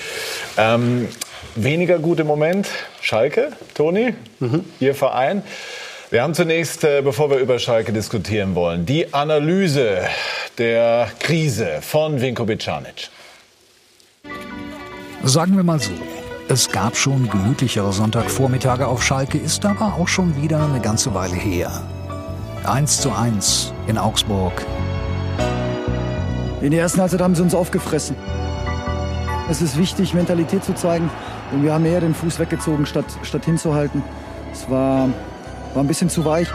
Ähm, 0.59 1.09
weniger 1.57 1.99
gut 1.99 2.21
im 2.21 2.27
Moment 2.27 2.69
Schalke, 3.01 3.53
Toni, 3.73 4.13
Ihr 4.81 4.95
Verein. 4.95 5.43
Wir 6.15 6.23
haben 6.23 6.33
zunächst, 6.33 6.85
äh, 6.85 7.03
bevor 7.03 7.29
wir 7.29 7.39
über 7.39 7.59
Schalke 7.59 7.93
diskutieren 7.93 8.55
wollen, 8.55 8.87
die 8.87 9.13
Analyse 9.13 10.03
der 10.59 11.09
Krise 11.19 11.79
von 11.81 12.21
Vinko 12.21 12.45
Bicanic. 12.45 13.11
Sagen 15.25 15.57
wir 15.57 15.65
mal 15.65 15.81
so. 15.81 15.91
Es 16.49 16.71
gab 16.71 16.97
schon 16.97 17.29
gemütlichere 17.29 17.93
Sonntagvormittage 17.93 18.87
auf 18.87 19.03
Schalke, 19.03 19.39
ist 19.39 19.67
aber 19.67 19.97
auch 19.99 20.07
schon 20.07 20.41
wieder 20.41 20.65
eine 20.65 20.79
ganze 20.79 21.13
Weile 21.15 21.35
her. 21.35 21.83
1 22.63 23.01
zu 23.01 23.11
1 23.11 23.73
in 23.89 23.99
Augsburg. 23.99 24.53
In 26.61 26.71
der 26.71 26.83
ersten 26.83 27.01
Halbzeit 27.01 27.23
haben 27.23 27.35
sie 27.35 27.43
uns 27.43 27.57
aufgefressen. 27.57 28.15
Es 29.51 29.61
ist 29.61 29.77
wichtig, 29.77 30.15
Mentalität 30.15 30.63
zu 30.63 30.77
zeigen. 30.77 31.11
Und 31.51 31.65
wir 31.65 31.75
haben 31.75 31.85
eher 31.85 32.03
den 32.03 32.15
Fuß 32.15 32.39
weggezogen, 32.39 32.87
statt, 32.87 33.07
statt 33.25 33.45
hinzuhalten. 33.45 34.01
Es 34.53 34.71
war, 34.71 35.09
war 35.75 35.83
ein 35.83 35.87
bisschen 35.87 36.09
zu 36.09 36.25
weich. 36.25 36.49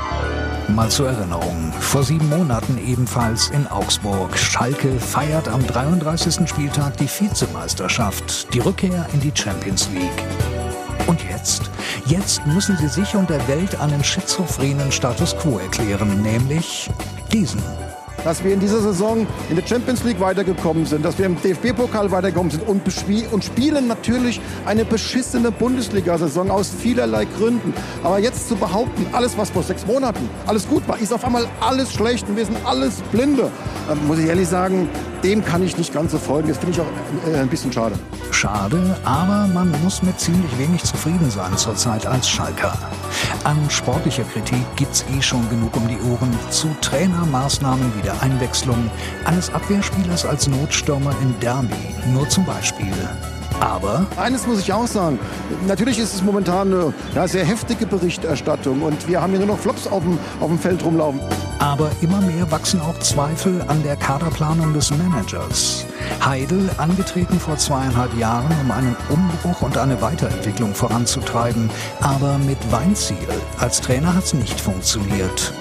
Mal 0.70 0.89
zur 0.89 1.09
Erinnerung, 1.09 1.74
vor 1.80 2.03
sieben 2.03 2.30
Monaten 2.30 2.78
ebenfalls 2.78 3.49
in 3.49 3.67
Augsburg. 3.67 4.38
Schalke 4.38 4.99
feiert 4.99 5.47
am 5.47 5.65
33. 5.65 6.47
Spieltag 6.47 6.95
die 6.97 7.07
Vizemeisterschaft, 7.07 8.53
die 8.53 8.59
Rückkehr 8.59 9.07
in 9.13 9.20
die 9.20 9.32
Champions 9.34 9.89
League. 9.93 10.24
Und 11.07 11.24
jetzt? 11.28 11.70
Jetzt 12.05 12.45
müssen 12.45 12.78
sie 12.78 12.88
sich 12.88 13.15
und 13.15 13.30
der 13.30 13.45
Welt 13.47 13.80
einen 13.80 14.03
schizophrenen 14.03 14.91
Status 14.91 15.36
quo 15.36 15.57
erklären, 15.57 16.22
nämlich 16.22 16.89
diesen. 17.32 17.61
Dass 18.24 18.43
wir 18.43 18.53
in 18.53 18.59
dieser 18.59 18.82
Saison 18.82 19.26
in 19.49 19.55
der 19.55 19.65
Champions 19.65 20.03
League 20.03 20.20
weitergekommen 20.20 20.86
sind, 20.86 21.05
dass 21.05 21.17
wir 21.17 21.26
im 21.26 21.41
DFB-Pokal 21.41 22.11
weitergekommen 22.11 22.51
sind 22.51 22.67
und, 22.67 22.82
und 23.32 23.43
spielen 23.43 23.88
natürlich 23.88 24.41
eine 24.65 24.86
beschissene 24.86 25.51
Bundesliga-Saison 25.51 26.51
aus 26.51 26.70
vielerlei 26.70 27.26
Gründen. 27.26 27.74
Aber 28.03 28.20
jetzt 28.20 28.47
zu 28.49 28.55
behaupten, 28.55 29.05
alles, 29.13 29.38
was 29.38 29.49
vor 29.49 29.63
sechs 29.63 29.86
Monaten 29.86 30.30
alles 30.47 30.67
gut 30.67 30.88
war, 30.88 30.99
ist 30.99 31.13
auf 31.13 31.24
einmal 31.24 31.47
alles 31.61 31.93
schlecht 31.93 32.28
und 32.28 32.36
wir 32.36 32.45
sind 32.45 32.57
alles 32.65 33.01
Blinde. 33.11 33.49
Ähm, 33.89 34.07
muss 34.07 34.20
ich 34.20 34.28
ehrlich 34.28 34.47
sagen, 34.47 34.89
dem 35.24 35.43
kann 35.43 35.63
ich 35.63 35.78
nicht 35.78 35.93
ganz 35.93 36.11
so 36.11 36.17
folgen. 36.17 36.47
Das 36.47 36.57
finde 36.57 36.74
ich 36.74 36.82
auch 36.82 37.32
äh, 37.32 37.39
ein 37.39 37.47
bisschen 37.47 37.72
schade. 37.72 37.95
Schade, 38.32 38.97
aber 39.03 39.47
man 39.53 39.74
muss 39.84 40.01
mit 40.03 40.20
ziemlich 40.20 40.57
wenig 40.57 40.84
zufrieden 40.84 41.30
sein 41.30 41.57
zurzeit 41.57 42.05
als 42.05 42.30
Schalker. 42.30 42.78
An 43.43 43.57
sportlicher 43.70 44.24
Kritik 44.24 44.63
gibt's 44.76 45.03
eh 45.17 45.22
schon 45.22 45.47
genug 45.49 45.76
um 45.76 45.88
die 45.88 45.97
Ohren. 46.09 46.32
Zu 46.49 46.67
Trainermaßnahmen 46.82 47.91
wie 47.97 48.07
der 48.10 48.22
Einwechslung 48.24 48.89
eines 49.26 49.53
Abwehrspielers 49.53 50.26
als 50.26 50.47
Notstürmer 50.47 51.14
in 51.22 51.39
Derby. 51.39 51.76
Nur 52.12 52.28
zum 52.28 52.43
Beispiel. 52.43 52.93
Aber 53.60 54.07
eines 54.18 54.47
muss 54.47 54.60
ich 54.62 54.72
auch 54.72 54.88
sagen. 54.88 55.20
Natürlich 55.68 55.99
ist 55.99 56.14
es 56.14 56.24
momentan 56.24 56.74
eine 56.74 56.93
ja, 57.14 57.28
sehr 57.28 57.45
heftige 57.45 57.86
Berichterstattung 57.86 58.82
und 58.82 59.07
wir 59.07 59.22
haben 59.22 59.32
hier 59.32 59.39
nur 59.39 59.49
noch 59.49 59.60
Flops 59.60 59.86
auf 59.86 60.01
dem, 60.03 60.18
auf 60.39 60.47
dem 60.47 60.57
Feld 60.57 60.84
rumlaufen. 60.84 61.20
Aber 61.60 61.91
immer 62.01 62.22
mehr 62.22 62.49
wachsen 62.49 62.80
auch 62.80 62.97
Zweifel 62.99 63.62
an 63.68 63.84
der 63.84 63.97
Kaderplanung 63.97 64.74
des 64.74 64.91
Managers. 64.91 65.86
Heidel, 66.26 66.70
angetreten 66.78 67.39
vor 67.39 67.57
zweieinhalb 67.57 68.18
Jahren, 68.18 68.55
um 68.62 68.72
einen 68.72 68.95
Umbruch 69.10 69.62
und 69.62 69.78
eine 69.78 70.01
Weiterentwicklung 70.01 70.74
voranzutreiben, 70.74 71.70
aber 71.99 72.38
mit 72.39 72.57
Weinziel. 72.72 73.18
Als 73.60 73.82
Trainer 73.82 74.16
hat 74.16 74.24
es 74.24 74.34
nicht 74.34 74.60
funktioniert. 74.60 75.53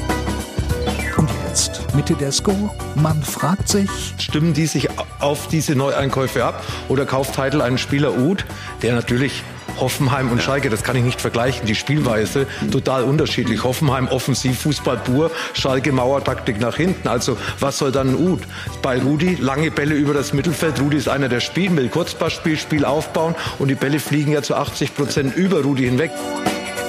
Und 1.89 1.99
jetzt 1.99 2.09
mit 2.09 2.19
Tedesco? 2.19 2.75
Man 2.97 3.23
fragt 3.23 3.69
sich. 3.69 3.89
Stimmen 4.19 4.53
die 4.53 4.67
sich 4.67 4.89
auf 5.21 5.49
diese 5.49 5.75
Neueinkäufe 5.75 6.45
ab 6.45 6.63
oder 6.89 7.07
kauft 7.07 7.39
Heidel 7.39 7.63
einen 7.63 7.79
Spieler 7.79 8.17
Uth, 8.17 8.45
der 8.83 8.95
natürlich 8.95 9.43
Hoffenheim 9.79 10.33
und 10.33 10.43
Schalke, 10.43 10.71
das 10.71 10.83
kann 10.83 10.97
ich 10.97 11.05
nicht 11.05 11.21
vergleichen. 11.21 11.67
Die 11.67 11.77
Spielweise 11.77 12.47
total 12.73 13.05
unterschiedlich. 13.05 13.63
Hoffenheim 13.63 14.09
offensiv, 14.09 14.61
Fußball 14.63 14.97
pur, 14.99 15.31
Schalke 15.55 15.93
Mauertaktik 15.93 16.61
nach 16.61 16.77
hinten. 16.77 17.07
Also 17.07 17.37
was 17.61 17.79
soll 17.79 17.93
dann 17.93 18.17
Uth? 18.17 18.43
Bei 18.83 19.01
Rudi 19.01 19.37
lange 19.37 19.71
Bälle 19.71 19.95
über 19.95 20.15
das 20.15 20.33
Mittelfeld. 20.33 20.81
Rudi 20.81 20.97
ist 20.97 21.09
einer 21.09 21.29
der 21.29 21.41
Spiel, 21.41 21.77
will 21.77 21.89
Kurzpassspiel, 21.89 22.57
Spiel 22.57 22.85
aufbauen 22.85 23.37
und 23.61 23.69
die 23.69 23.77
Bälle 23.77 24.01
fliegen 24.01 24.33
ja 24.33 24.43
zu 24.43 24.57
80 24.57 24.97
Prozent 24.97 25.37
über 25.37 25.63
Rudi 25.63 25.85
hinweg. 25.85 26.11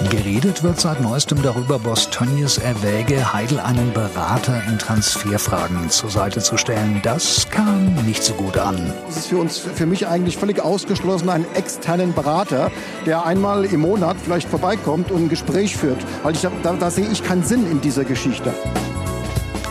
Geredet 0.07 0.63
wird 0.63 0.79
seit 0.79 1.01
neuestem 1.01 1.41
darüber, 1.41 1.77
Boss 1.77 2.09
Tönnies 2.09 2.57
erwäge, 2.57 3.33
Heidel 3.33 3.59
einen 3.59 3.91
Berater 3.91 4.63
in 4.67 4.79
Transferfragen 4.79 5.89
zur 5.89 6.09
Seite 6.09 6.39
zu 6.39 6.55
stellen. 6.55 7.01
Das 7.03 7.49
kam 7.49 7.93
nicht 8.05 8.23
so 8.23 8.33
gut 8.33 8.57
an. 8.57 8.93
Es 9.09 9.17
ist 9.17 9.27
für 9.27 9.37
uns, 9.37 9.59
für 9.59 9.85
mich 9.85 10.07
eigentlich 10.07 10.37
völlig 10.37 10.61
ausgeschlossen, 10.61 11.29
einen 11.29 11.45
externen 11.53 12.13
Berater, 12.13 12.71
der 13.05 13.25
einmal 13.25 13.65
im 13.65 13.81
Monat 13.81 14.15
vielleicht 14.23 14.47
vorbeikommt 14.47 15.11
und 15.11 15.23
ein 15.23 15.29
Gespräch 15.29 15.75
führt. 15.75 16.03
Weil 16.23 16.33
ich, 16.33 16.47
da, 16.63 16.73
da 16.73 16.89
sehe 16.89 17.07
ich 17.11 17.21
keinen 17.21 17.43
Sinn 17.43 17.69
in 17.69 17.81
dieser 17.81 18.05
Geschichte. 18.05 18.53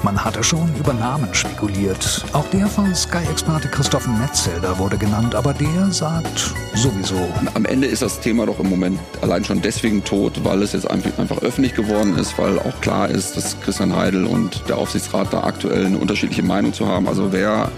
Man 0.03 0.25
hatte 0.25 0.45
schon 0.45 0.73
über 0.77 0.93
Namen 0.93 1.35
spekuliert. 1.35 2.25
Auch 2.33 2.49
der 2.51 2.69
von 2.69 2.95
Sky-Experte 2.95 3.69
Christoph 3.69 4.07
Metzelder 4.07 4.79
wurde 4.79 4.97
genannt, 4.97 5.35
aber 5.35 5.53
der 5.53 5.91
sagt 5.91 6.55
sowieso. 6.75 7.17
Am 7.55 7.65
Ende 7.65 7.89
ist 7.89 8.03
das 8.03 8.21
Thema 8.21 8.47
doch 8.47 8.61
im 8.61 8.71
Moment 8.71 8.99
allein 9.23 9.45
schon 9.45 9.61
deswegen 9.61 10.05
tot, 10.05 10.45
weil 10.45 10.63
es 10.63 10.73
jetzt 10.73 10.89
einfach, 10.89 11.39
öffentlich 11.43 11.75
geworden 11.75 12.17
ist, 12.17 12.39
weil 12.39 12.59
auch 12.61 12.81
klar 12.81 13.09
ist, 13.09 13.37
dass 13.37 13.61
Christian 13.61 13.95
Heidel 13.95 14.25
und 14.25 14.69
der 14.69 14.79
Aufsichtsrat 14.79 15.33
da 15.33 15.43
aktuell 15.43 15.87
eine 15.87 15.99
unterschiedliche 15.99 16.43
Meinung 16.43 16.73
zu 16.73 16.87
haben. 16.87 17.09
Also 17.09 17.33
wer 17.33 17.71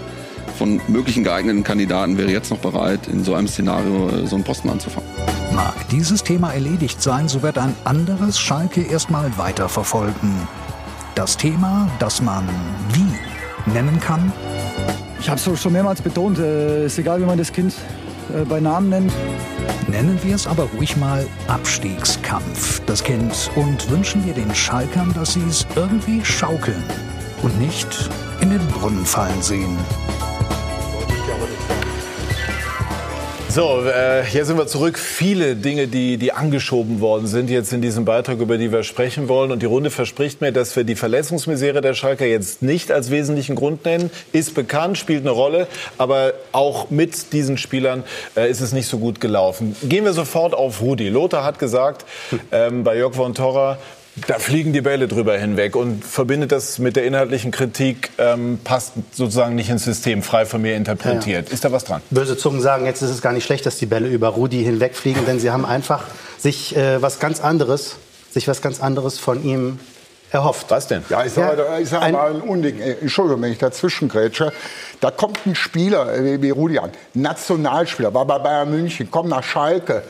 von 0.57 0.79
möglichen 0.87 1.23
geeigneten 1.23 1.63
Kandidaten 1.63 2.19
wäre 2.19 2.31
jetzt 2.31 2.51
noch 2.51 2.59
bereit, 2.59 3.07
in 3.07 3.23
so 3.23 3.33
einem 3.33 3.47
Szenario 3.47 4.09
äh, 4.09 4.27
so 4.27 4.35
einen 4.35 4.43
Posten 4.43 4.69
anzufangen. 4.69 5.09
Mag 5.55 5.73
dieses 5.89 6.23
Thema 6.23 6.53
erledigt 6.53 7.01
sein, 7.01 7.27
so 7.27 7.41
wird 7.41 7.57
ein 7.57 7.73
anderes 7.83 8.39
Schalke 8.39 8.81
erstmal 8.81 9.37
weiterverfolgen. 9.37 10.47
Das 11.15 11.35
Thema, 11.37 11.89
das 11.99 12.21
man 12.21 12.47
wie 12.93 13.71
nennen 13.71 13.99
kann. 13.99 14.31
Ich 15.19 15.29
habe 15.29 15.39
es 15.39 15.61
schon 15.61 15.73
mehrmals 15.73 16.01
betont, 16.01 16.39
äh, 16.39 16.85
ist 16.85 16.97
egal, 16.97 17.21
wie 17.21 17.25
man 17.25 17.37
das 17.37 17.51
Kind 17.51 17.73
äh, 18.33 18.43
bei 18.45 18.59
Namen 18.59 18.89
nennt. 18.89 19.13
Nennen 19.87 20.17
wir 20.23 20.35
es 20.35 20.47
aber 20.47 20.63
ruhig 20.75 20.95
mal 20.97 21.27
Abstiegskampf, 21.47 22.81
das 22.85 23.03
Kind, 23.03 23.51
und 23.55 23.89
wünschen 23.89 24.25
wir 24.25 24.33
den 24.33 24.53
Schalkern, 24.55 25.13
dass 25.13 25.33
sie 25.33 25.43
es 25.47 25.67
irgendwie 25.75 26.23
schaukeln 26.23 26.83
und 27.43 27.59
nicht 27.59 28.09
in 28.39 28.49
den 28.49 28.65
Brunnen 28.67 29.05
fallen 29.05 29.41
sehen. 29.41 29.77
So, 33.53 33.83
äh, 33.83 34.23
hier 34.23 34.45
sind 34.45 34.57
wir 34.57 34.65
zurück. 34.65 34.97
Viele 34.97 35.57
Dinge, 35.57 35.89
die, 35.89 36.15
die 36.15 36.31
angeschoben 36.31 37.01
worden 37.01 37.27
sind 37.27 37.49
jetzt 37.49 37.73
in 37.73 37.81
diesem 37.81 38.05
Beitrag, 38.05 38.39
über 38.39 38.57
die 38.57 38.71
wir 38.71 38.83
sprechen 38.83 39.27
wollen. 39.27 39.51
Und 39.51 39.61
die 39.61 39.65
Runde 39.65 39.89
verspricht 39.89 40.39
mir, 40.39 40.53
dass 40.53 40.73
wir 40.77 40.85
die 40.85 40.95
Verletzungsmisere 40.95 41.81
der 41.81 41.93
Schalker 41.93 42.25
jetzt 42.25 42.61
nicht 42.61 42.93
als 42.93 43.11
wesentlichen 43.11 43.57
Grund 43.57 43.83
nennen. 43.83 44.09
Ist 44.31 44.55
bekannt, 44.55 44.97
spielt 44.97 45.23
eine 45.23 45.31
Rolle. 45.31 45.67
Aber 45.97 46.31
auch 46.53 46.91
mit 46.91 47.33
diesen 47.33 47.57
Spielern 47.57 48.05
äh, 48.37 48.49
ist 48.49 48.61
es 48.61 48.71
nicht 48.71 48.87
so 48.87 48.99
gut 48.99 49.19
gelaufen. 49.19 49.75
Gehen 49.83 50.05
wir 50.05 50.13
sofort 50.13 50.53
auf 50.53 50.79
Rudi. 50.79 51.09
Lothar 51.09 51.43
hat 51.43 51.59
gesagt, 51.59 52.05
ähm, 52.53 52.85
bei 52.85 52.95
Jörg 52.95 53.15
von 53.15 53.33
Torra, 53.33 53.79
da 54.27 54.39
fliegen 54.39 54.73
die 54.73 54.81
Bälle 54.81 55.07
drüber 55.07 55.37
hinweg 55.37 55.75
und 55.75 56.03
verbindet 56.03 56.51
das 56.51 56.79
mit 56.79 56.95
der 56.97 57.05
inhaltlichen 57.05 57.51
Kritik, 57.51 58.09
ähm, 58.17 58.59
passt 58.63 58.93
sozusagen 59.13 59.55
nicht 59.55 59.69
ins 59.69 59.85
System, 59.85 60.21
frei 60.21 60.45
von 60.45 60.61
mir 60.61 60.75
interpretiert. 60.75 61.47
Ja. 61.47 61.53
Ist 61.53 61.63
da 61.63 61.71
was 61.71 61.85
dran? 61.85 62.01
Böse 62.09 62.37
Zungen 62.37 62.61
sagen, 62.61 62.85
jetzt 62.85 63.01
ist 63.01 63.09
es 63.09 63.21
gar 63.21 63.31
nicht 63.31 63.45
schlecht, 63.45 63.65
dass 63.65 63.77
die 63.77 63.85
Bälle 63.85 64.09
über 64.09 64.27
Rudi 64.29 64.63
hinwegfliegen, 64.63 65.25
denn 65.25 65.39
sie 65.39 65.49
haben 65.51 65.65
einfach 65.65 66.03
sich 66.37 66.75
äh, 66.75 67.01
was 67.01 67.19
ganz 67.19 67.39
anderes, 67.39 67.95
sich 68.31 68.47
was 68.49 68.61
ganz 68.61 68.81
anderes 68.81 69.17
von 69.17 69.43
ihm 69.45 69.79
erhofft. 70.31 70.67
Was 70.69 70.87
denn? 70.87 71.03
Ja, 71.09 71.23
ich 71.25 71.31
sage 71.33 71.61
ja, 71.79 71.85
sag 71.85 72.01
ein- 72.03 72.13
mal 72.13 72.33
ein 72.33 72.41
Unding. 72.41 72.79
Äh, 72.79 72.97
Entschuldigung, 73.01 73.41
wenn 73.41 73.51
ich 73.53 73.59
dazwischen 73.59 74.09
grätsche. 74.09 74.51
Da 74.99 75.11
kommt 75.11 75.45
ein 75.45 75.55
Spieler 75.55 76.13
äh, 76.13 76.41
wie 76.41 76.49
Rudi 76.49 76.79
an, 76.79 76.91
Nationalspieler, 77.13 78.13
war 78.13 78.25
bei 78.25 78.39
Bayern 78.39 78.69
München, 78.71 79.09
kommt 79.09 79.29
nach 79.29 79.43
Schalke. 79.43 80.03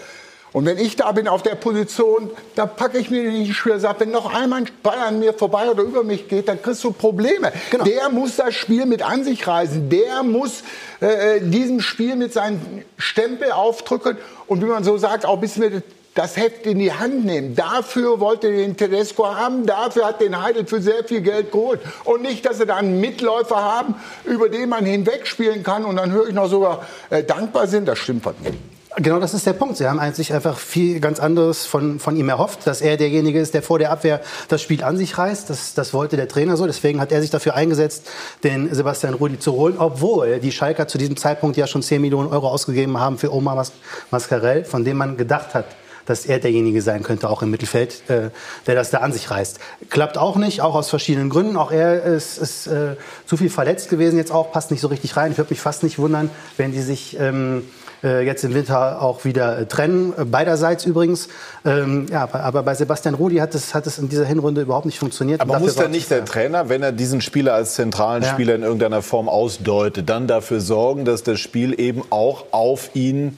Und 0.53 0.65
wenn 0.65 0.77
ich 0.77 0.97
da 0.97 1.11
bin 1.13 1.29
auf 1.29 1.43
der 1.43 1.55
Position, 1.55 2.29
da 2.55 2.65
packe 2.65 2.97
ich 2.97 3.09
mir 3.09 3.45
Spieler 3.53 3.75
und 3.75 3.81
sage, 3.81 4.01
wenn 4.01 4.11
noch 4.11 4.33
einmal 4.33 4.61
ein 4.61 4.69
Ball 4.83 4.97
an 4.99 5.19
mir 5.19 5.33
vorbei 5.33 5.69
oder 5.69 5.83
über 5.83 6.03
mich 6.03 6.27
geht, 6.27 6.49
dann 6.49 6.61
kriegst 6.61 6.83
du 6.83 6.91
Probleme. 6.91 7.53
Der 7.85 8.09
muss 8.09 8.35
das 8.35 8.53
Spiel 8.53 8.85
mit 8.85 9.01
an 9.01 9.23
sich 9.23 9.47
reißen. 9.47 9.89
Der 9.89 10.23
muss 10.23 10.63
äh, 10.99 11.39
diesem 11.39 11.79
Spiel 11.79 12.17
mit 12.17 12.33
seinem 12.33 12.59
Stempel 12.97 13.51
aufdrücken 13.51 14.17
und 14.47 14.61
wie 14.61 14.65
man 14.65 14.83
so 14.83 14.97
sagt, 14.97 15.25
auch 15.25 15.35
ein 15.35 15.41
bisschen 15.41 15.83
das 16.15 16.35
Heft 16.35 16.65
in 16.65 16.79
die 16.79 16.91
Hand 16.91 17.23
nehmen. 17.23 17.55
Dafür 17.55 18.19
wollte 18.19 18.47
er 18.47 18.57
den 18.57 18.75
Tedesco 18.75 19.33
haben, 19.33 19.65
dafür 19.65 20.05
hat 20.05 20.19
den 20.19 20.41
Heidel 20.43 20.65
für 20.65 20.81
sehr 20.81 21.05
viel 21.05 21.21
Geld 21.21 21.53
geholt. 21.53 21.79
Und 22.03 22.21
nicht, 22.21 22.45
dass 22.45 22.57
sie 22.57 22.65
da 22.65 22.75
einen 22.75 22.99
Mitläufer 22.99 23.55
haben, 23.55 23.95
über 24.25 24.49
den 24.49 24.67
man 24.67 24.85
hinwegspielen 24.85 25.63
kann 25.63 25.85
und 25.85 25.95
dann 25.95 26.11
höre 26.11 26.27
ich 26.27 26.33
noch 26.33 26.49
sogar 26.49 26.85
äh, 27.09 27.23
dankbar 27.23 27.67
sind. 27.67 27.87
Das 27.87 27.99
stimmt 27.99 28.25
was 28.25 28.35
nicht. 28.43 28.57
Genau, 28.97 29.21
das 29.21 29.33
ist 29.33 29.45
der 29.45 29.53
Punkt. 29.53 29.77
Sie 29.77 29.87
haben 29.87 29.99
eigentlich 29.99 30.33
einfach 30.33 30.57
viel 30.57 30.99
ganz 30.99 31.21
anderes 31.21 31.65
von, 31.65 31.97
von 31.99 32.17
ihm 32.17 32.27
erhofft, 32.27 32.67
dass 32.67 32.81
er 32.81 32.97
derjenige 32.97 33.39
ist, 33.39 33.53
der 33.53 33.63
vor 33.63 33.79
der 33.79 33.89
Abwehr 33.89 34.19
das 34.49 34.61
Spiel 34.61 34.83
an 34.83 34.97
sich 34.97 35.17
reißt. 35.17 35.49
Das, 35.49 35.73
das 35.73 35.93
wollte 35.93 36.17
der 36.17 36.27
Trainer 36.27 36.57
so. 36.57 36.67
Deswegen 36.67 36.99
hat 36.99 37.13
er 37.13 37.21
sich 37.21 37.29
dafür 37.29 37.55
eingesetzt, 37.55 38.09
den 38.43 38.73
Sebastian 38.73 39.13
Rudi 39.13 39.39
zu 39.39 39.53
holen, 39.53 39.75
obwohl 39.77 40.39
die 40.39 40.51
Schalker 40.51 40.89
zu 40.89 40.97
diesem 40.97 41.15
Zeitpunkt 41.15 41.55
ja 41.55 41.67
schon 41.67 41.81
10 41.81 42.01
Millionen 42.01 42.27
Euro 42.33 42.49
ausgegeben 42.49 42.99
haben 42.99 43.17
für 43.17 43.33
Omar 43.33 43.55
Mas 43.55 43.71
Mascarell, 44.11 44.65
von 44.65 44.83
dem 44.83 44.97
man 44.97 45.15
gedacht 45.15 45.53
hat, 45.53 45.65
dass 46.05 46.25
er 46.25 46.39
derjenige 46.39 46.81
sein 46.81 47.01
könnte, 47.01 47.29
auch 47.29 47.41
im 47.41 47.49
Mittelfeld, 47.49 48.09
äh, 48.09 48.29
der 48.67 48.75
das 48.75 48.89
da 48.89 48.97
an 48.97 49.13
sich 49.13 49.31
reißt. 49.31 49.59
Klappt 49.89 50.17
auch 50.17 50.35
nicht, 50.35 50.59
auch 50.59 50.75
aus 50.75 50.89
verschiedenen 50.89 51.29
Gründen. 51.29 51.55
Auch 51.55 51.71
er 51.71 52.03
ist, 52.03 52.37
ist 52.37 52.67
äh, 52.67 52.97
zu 53.25 53.37
viel 53.37 53.49
verletzt 53.49 53.89
gewesen 53.89 54.17
jetzt 54.17 54.33
auch, 54.33 54.51
passt 54.51 54.71
nicht 54.71 54.81
so 54.81 54.89
richtig 54.89 55.15
rein. 55.15 55.31
Ich 55.31 55.37
würde 55.37 55.51
mich 55.51 55.61
fast 55.61 55.83
nicht 55.83 55.97
wundern, 55.97 56.29
wenn 56.57 56.73
die 56.73 56.81
sich 56.81 57.17
ähm, 57.17 57.59
äh, 57.59 57.80
jetzt 58.03 58.43
im 58.43 58.53
Winter 58.53 59.01
auch 59.01 59.25
wieder 59.25 59.59
äh, 59.59 59.65
trennen, 59.65 60.13
äh, 60.17 60.25
beiderseits 60.25 60.85
übrigens. 60.85 61.27
Ähm, 61.65 62.07
ja, 62.11 62.27
aber 62.31 62.63
bei 62.63 62.73
Sebastian 62.73 63.13
Rudi 63.15 63.37
hat 63.37 63.53
es, 63.55 63.73
hat 63.73 63.87
es 63.87 63.97
in 63.99 64.09
dieser 64.09 64.25
Hinrunde 64.25 64.61
überhaupt 64.61 64.85
nicht 64.85 64.99
funktioniert. 64.99 65.41
Aber 65.41 65.59
muss 65.59 65.75
dann 65.75 65.91
nicht 65.91 66.09
der 66.09 66.25
Trainer, 66.25 66.69
wenn 66.69 66.81
er 66.81 66.91
diesen 66.91 67.21
Spieler 67.21 67.53
als 67.53 67.75
zentralen 67.75 68.23
Ja. 68.23 68.29
Spieler 68.29 68.55
in 68.55 68.63
irgendeiner 68.63 69.01
Form 69.01 69.29
ausdeutet, 69.29 70.09
dann 70.09 70.27
dafür 70.27 70.61
sorgen, 70.61 71.05
dass 71.05 71.23
das 71.23 71.39
Spiel 71.39 71.79
eben 71.79 72.03
auch 72.09 72.45
auf 72.51 72.91
ihn 72.95 73.37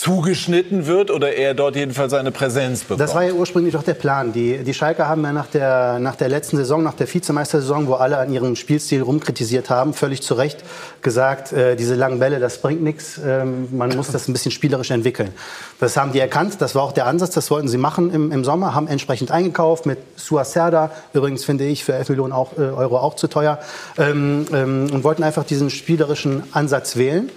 zugeschnitten 0.00 0.86
wird 0.86 1.12
oder 1.12 1.34
er 1.34 1.54
dort 1.54 1.76
jedenfalls 1.76 2.10
seine 2.10 2.32
Präsenz 2.32 2.80
bekommt? 2.80 3.00
Das 3.00 3.14
war 3.14 3.22
ja 3.22 3.32
ursprünglich 3.32 3.74
doch 3.74 3.84
der 3.84 3.94
Plan. 3.94 4.32
Die, 4.32 4.58
die 4.64 4.74
Schalker 4.74 5.06
haben 5.06 5.22
ja 5.22 5.32
nach 5.32 5.46
der, 5.46 6.00
nach 6.00 6.16
der 6.16 6.28
letzten 6.28 6.56
Saison, 6.56 6.82
nach 6.82 6.94
der 6.94 7.12
Vizemeistersaison, 7.12 7.86
wo 7.86 7.94
alle 7.94 8.18
an 8.18 8.32
ihrem 8.32 8.56
Spielstil 8.56 9.02
rumkritisiert 9.02 9.70
haben, 9.70 9.94
völlig 9.94 10.22
zu 10.22 10.34
Recht 10.34 10.64
gesagt, 11.00 11.52
äh, 11.52 11.76
diese 11.76 11.94
langen 11.94 12.18
Bälle, 12.18 12.40
das 12.40 12.60
bringt 12.60 12.82
nichts. 12.82 13.20
Ähm, 13.24 13.68
man 13.70 13.94
muss 13.94 14.10
das 14.10 14.26
ein 14.26 14.32
bisschen 14.32 14.50
spielerisch 14.50 14.90
entwickeln. 14.90 15.30
Das 15.78 15.96
haben 15.96 16.10
die 16.10 16.18
erkannt. 16.18 16.56
Das 16.58 16.74
war 16.74 16.82
auch 16.82 16.92
der 16.92 17.06
Ansatz. 17.06 17.34
Das 17.34 17.50
wollten 17.52 17.68
sie 17.68 17.78
machen 17.78 18.12
im, 18.12 18.32
im 18.32 18.42
Sommer, 18.42 18.74
haben 18.74 18.88
entsprechend 18.88 19.30
eingekauft 19.30 19.86
mit 19.86 19.98
Suacerda. 20.16 20.90
Übrigens 21.12 21.44
finde 21.44 21.64
ich 21.66 21.84
für 21.84 21.94
11 21.94 22.08
Millionen 22.08 22.32
auch, 22.32 22.58
äh, 22.58 22.62
Euro 22.62 22.98
auch 22.98 23.14
zu 23.14 23.28
teuer. 23.28 23.60
Ähm, 23.96 24.46
ähm, 24.52 24.88
und 24.92 25.04
wollten 25.04 25.22
einfach 25.22 25.44
diesen 25.44 25.70
spielerischen 25.70 26.42
Ansatz 26.52 26.96
wählen. 26.96 27.30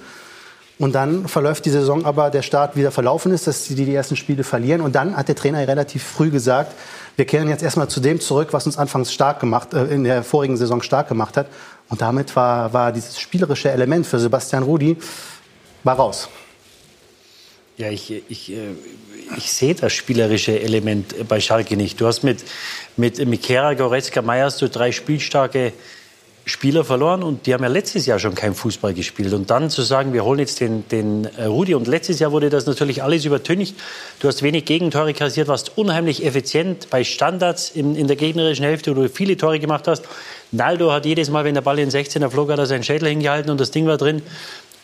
Und 0.79 0.93
dann 0.93 1.27
verläuft 1.27 1.65
die 1.65 1.71
Saison 1.71 2.05
aber, 2.05 2.29
der 2.29 2.43
Start 2.43 2.75
wieder 2.75 2.91
verlaufen 2.91 3.31
ist, 3.31 3.47
dass 3.47 3.65
sie 3.65 3.73
die 3.73 3.93
ersten 3.93 4.15
Spiele 4.15 4.43
verlieren. 4.43 4.81
Und 4.81 4.93
dann 4.93 5.17
hat 5.17 5.27
der 5.27 5.35
Trainer 5.35 5.67
relativ 5.67 6.03
früh 6.03 6.29
gesagt, 6.29 6.73
wir 7.15 7.25
kehren 7.25 7.49
jetzt 7.49 7.63
erstmal 7.63 7.87
zu 7.87 7.99
dem 7.99 8.19
zurück, 8.19 8.49
was 8.51 8.67
uns 8.67 8.77
anfangs 8.77 9.11
stark 9.11 9.39
gemacht, 9.39 9.73
äh, 9.73 9.85
in 9.85 10.03
der 10.03 10.23
vorigen 10.23 10.55
Saison 10.55 10.83
stark 10.83 11.07
gemacht 11.07 11.35
hat. 11.35 11.47
Und 11.89 12.01
damit 12.01 12.35
war, 12.35 12.73
war 12.73 12.91
dieses 12.91 13.19
spielerische 13.19 13.71
Element 13.71 14.05
für 14.05 14.19
Sebastian 14.19 14.63
Rudi 14.63 14.97
war 15.83 15.95
raus. 15.95 16.29
Ja, 17.77 17.89
ich, 17.89 18.11
ich, 18.29 18.51
äh, 18.51 18.69
ich 19.35 19.51
sehe 19.51 19.73
das 19.73 19.93
spielerische 19.93 20.59
Element 20.59 21.27
bei 21.27 21.39
Schalke 21.39 21.75
nicht. 21.75 21.99
Du 21.99 22.05
hast 22.05 22.23
mit, 22.23 22.43
mit 22.97 23.25
Mikera, 23.25 23.73
Goretzka, 23.73 24.21
Meyers 24.21 24.59
so 24.59 24.67
drei 24.67 24.91
spielstarke 24.91 25.73
Spieler 26.47 26.85
verloren 26.85 27.23
und 27.23 27.45
die 27.45 27.53
haben 27.53 27.63
ja 27.63 27.69
letztes 27.69 28.05
Jahr 28.05 28.19
schon 28.19 28.33
kein 28.33 28.55
Fußball 28.55 28.93
gespielt. 28.93 29.33
Und 29.33 29.49
dann 29.49 29.69
zu 29.69 29.81
sagen, 29.81 30.13
wir 30.13 30.23
holen 30.23 30.39
jetzt 30.39 30.61
den, 30.61 30.87
den 30.87 31.25
äh, 31.37 31.43
Rudi 31.43 31.75
und 31.75 31.87
letztes 31.87 32.19
Jahr 32.19 32.31
wurde 32.31 32.49
das 32.49 32.65
natürlich 32.65 33.03
alles 33.03 33.25
übertüncht. 33.25 33.75
Du 34.21 34.29
hast 34.29 34.41
wenig 34.43 34.63
Gegentore 34.63 35.13
kassiert, 35.13 35.49
warst 35.49 35.77
unheimlich 35.77 36.25
effizient 36.25 36.89
bei 36.89 37.03
Standards 37.03 37.69
in, 37.69 37.97
in 37.97 38.07
der 38.07 38.15
gegnerischen 38.15 38.63
Hälfte, 38.63 38.95
wo 38.95 39.01
du 39.01 39.09
viele 39.09 39.35
Tore 39.35 39.59
gemacht 39.59 39.89
hast. 39.89 40.05
Naldo 40.53 40.93
hat 40.93 41.05
jedes 41.05 41.29
Mal, 41.29 41.43
wenn 41.43 41.53
der 41.53 41.61
Ball 41.61 41.79
in 41.79 41.89
16er 41.89 42.29
flog, 42.29 42.49
hat 42.49 42.59
er 42.59 42.65
seinen 42.65 42.83
Schädel 42.83 43.09
hingehalten 43.09 43.51
und 43.51 43.59
das 43.59 43.71
Ding 43.71 43.85
war 43.85 43.97
drin. 43.97 44.21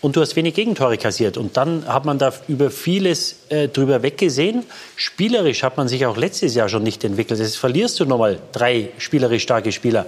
Und 0.02 0.18
du 0.18 0.22
hast 0.22 0.36
wenig 0.36 0.54
Gegentore 0.56 0.98
kassiert. 0.98 1.38
Und 1.38 1.56
dann 1.56 1.88
hat 1.88 2.04
man 2.04 2.18
da 2.18 2.34
über 2.50 2.72
vieles 2.72 3.38
äh, 3.48 3.70
drüber 3.70 4.04
weggesehen. 4.04 4.66
Spielerisch 4.98 5.64
hat 5.64 5.78
man 5.78 5.88
sich 5.88 6.06
auch 6.06 6.18
letztes 6.18 6.56
Jahr 6.56 6.68
schon 6.68 6.84
nicht 6.84 7.06
entwickelt. 7.06 7.40
Jetzt 7.40 7.56
verlierst 7.56 8.02
du 8.02 8.06
nochmal 8.06 8.40
drei 8.52 8.90
spielerisch 8.98 9.44
starke 9.44 9.72
Spieler. 9.72 10.06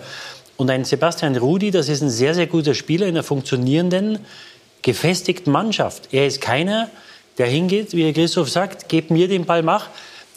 Und 0.57 0.69
ein 0.69 0.85
Sebastian 0.85 1.35
Rudi, 1.35 1.71
das 1.71 1.89
ist 1.89 2.01
ein 2.01 2.09
sehr, 2.09 2.33
sehr 2.33 2.47
guter 2.47 2.73
Spieler 2.73 3.07
in 3.07 3.15
einer 3.15 3.23
funktionierenden, 3.23 4.19
gefestigten 4.81 5.51
Mannschaft. 5.51 6.09
Er 6.11 6.27
ist 6.27 6.41
keiner, 6.41 6.89
der 7.37 7.47
hingeht, 7.47 7.93
wie 7.93 8.11
Christoph 8.13 8.49
sagt, 8.49 8.87
gebt 8.87 9.11
mir 9.11 9.27
den 9.27 9.45
Ball, 9.45 9.63
mach. 9.63 9.89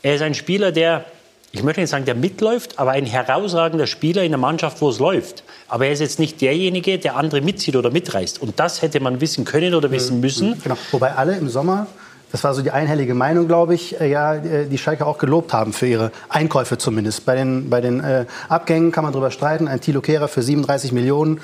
Er 0.02 0.14
ist 0.14 0.22
ein 0.22 0.34
Spieler, 0.34 0.72
der, 0.72 1.04
ich 1.52 1.62
möchte 1.62 1.80
nicht 1.80 1.90
sagen, 1.90 2.04
der 2.04 2.14
mitläuft, 2.14 2.78
aber 2.78 2.92
ein 2.92 3.06
herausragender 3.06 3.86
Spieler 3.86 4.22
in 4.22 4.32
einer 4.32 4.38
Mannschaft, 4.38 4.80
wo 4.80 4.88
es 4.88 4.98
läuft. 4.98 5.44
Aber 5.68 5.86
er 5.86 5.92
ist 5.92 6.00
jetzt 6.00 6.18
nicht 6.18 6.40
derjenige, 6.40 6.98
der 6.98 7.16
andere 7.16 7.40
mitzieht 7.40 7.76
oder 7.76 7.90
mitreißt. 7.90 8.42
Und 8.42 8.58
das 8.58 8.82
hätte 8.82 9.00
man 9.00 9.20
wissen 9.20 9.44
können 9.44 9.74
oder 9.74 9.90
wissen 9.90 10.20
müssen. 10.20 10.60
Genau. 10.62 10.78
Wobei 10.90 11.12
alle 11.12 11.36
im 11.36 11.48
Sommer 11.48 11.86
das 12.32 12.44
war 12.44 12.54
so 12.54 12.62
die 12.62 12.70
einhellige 12.70 13.14
Meinung, 13.14 13.48
glaube 13.48 13.74
ich, 13.74 14.00
äh, 14.00 14.10
ja, 14.10 14.34
äh, 14.34 14.66
die 14.66 14.78
Schalke 14.78 15.06
auch 15.06 15.18
gelobt 15.18 15.52
haben 15.52 15.72
für 15.72 15.86
ihre 15.86 16.12
Einkäufe 16.28 16.78
zumindest. 16.78 17.24
Bei 17.24 17.34
den, 17.34 17.70
bei 17.70 17.80
den 17.80 18.00
äh, 18.00 18.26
Abgängen 18.48 18.92
kann 18.92 19.04
man 19.04 19.12
darüber 19.12 19.30
streiten. 19.30 19.68
Ein 19.68 19.80
Thilo 19.80 20.00
Kehrer 20.00 20.28
für 20.28 20.42
37 20.42 20.92
Millionen. 20.92 21.40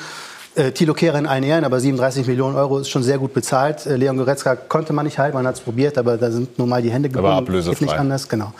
Äh, 0.56 0.70
Thilo 0.70 0.94
Kehrer 0.94 1.18
in 1.18 1.26
allen 1.26 1.42
Ehren, 1.42 1.64
aber 1.64 1.80
37 1.80 2.28
Millionen 2.28 2.54
Euro 2.54 2.78
ist 2.78 2.88
schon 2.88 3.02
sehr 3.02 3.18
gut 3.18 3.34
bezahlt. 3.34 3.86
Äh, 3.86 3.96
Leon 3.96 4.16
Goretzka 4.16 4.54
konnte 4.54 4.92
man 4.92 5.04
nicht 5.04 5.18
halten, 5.18 5.36
man 5.36 5.46
hat 5.46 5.56
es 5.56 5.60
probiert, 5.60 5.98
aber 5.98 6.16
da 6.16 6.30
sind 6.30 6.58
nun 6.58 6.68
mal 6.68 6.80
die 6.80 6.90
Hände 6.90 7.08
gebunden. 7.08 7.28
Aber 7.28 7.38
ablösefrei. 7.38 7.74
Geht 7.74 7.88
nicht 7.88 7.98
anders, 7.98 8.28
genau. 8.28 8.52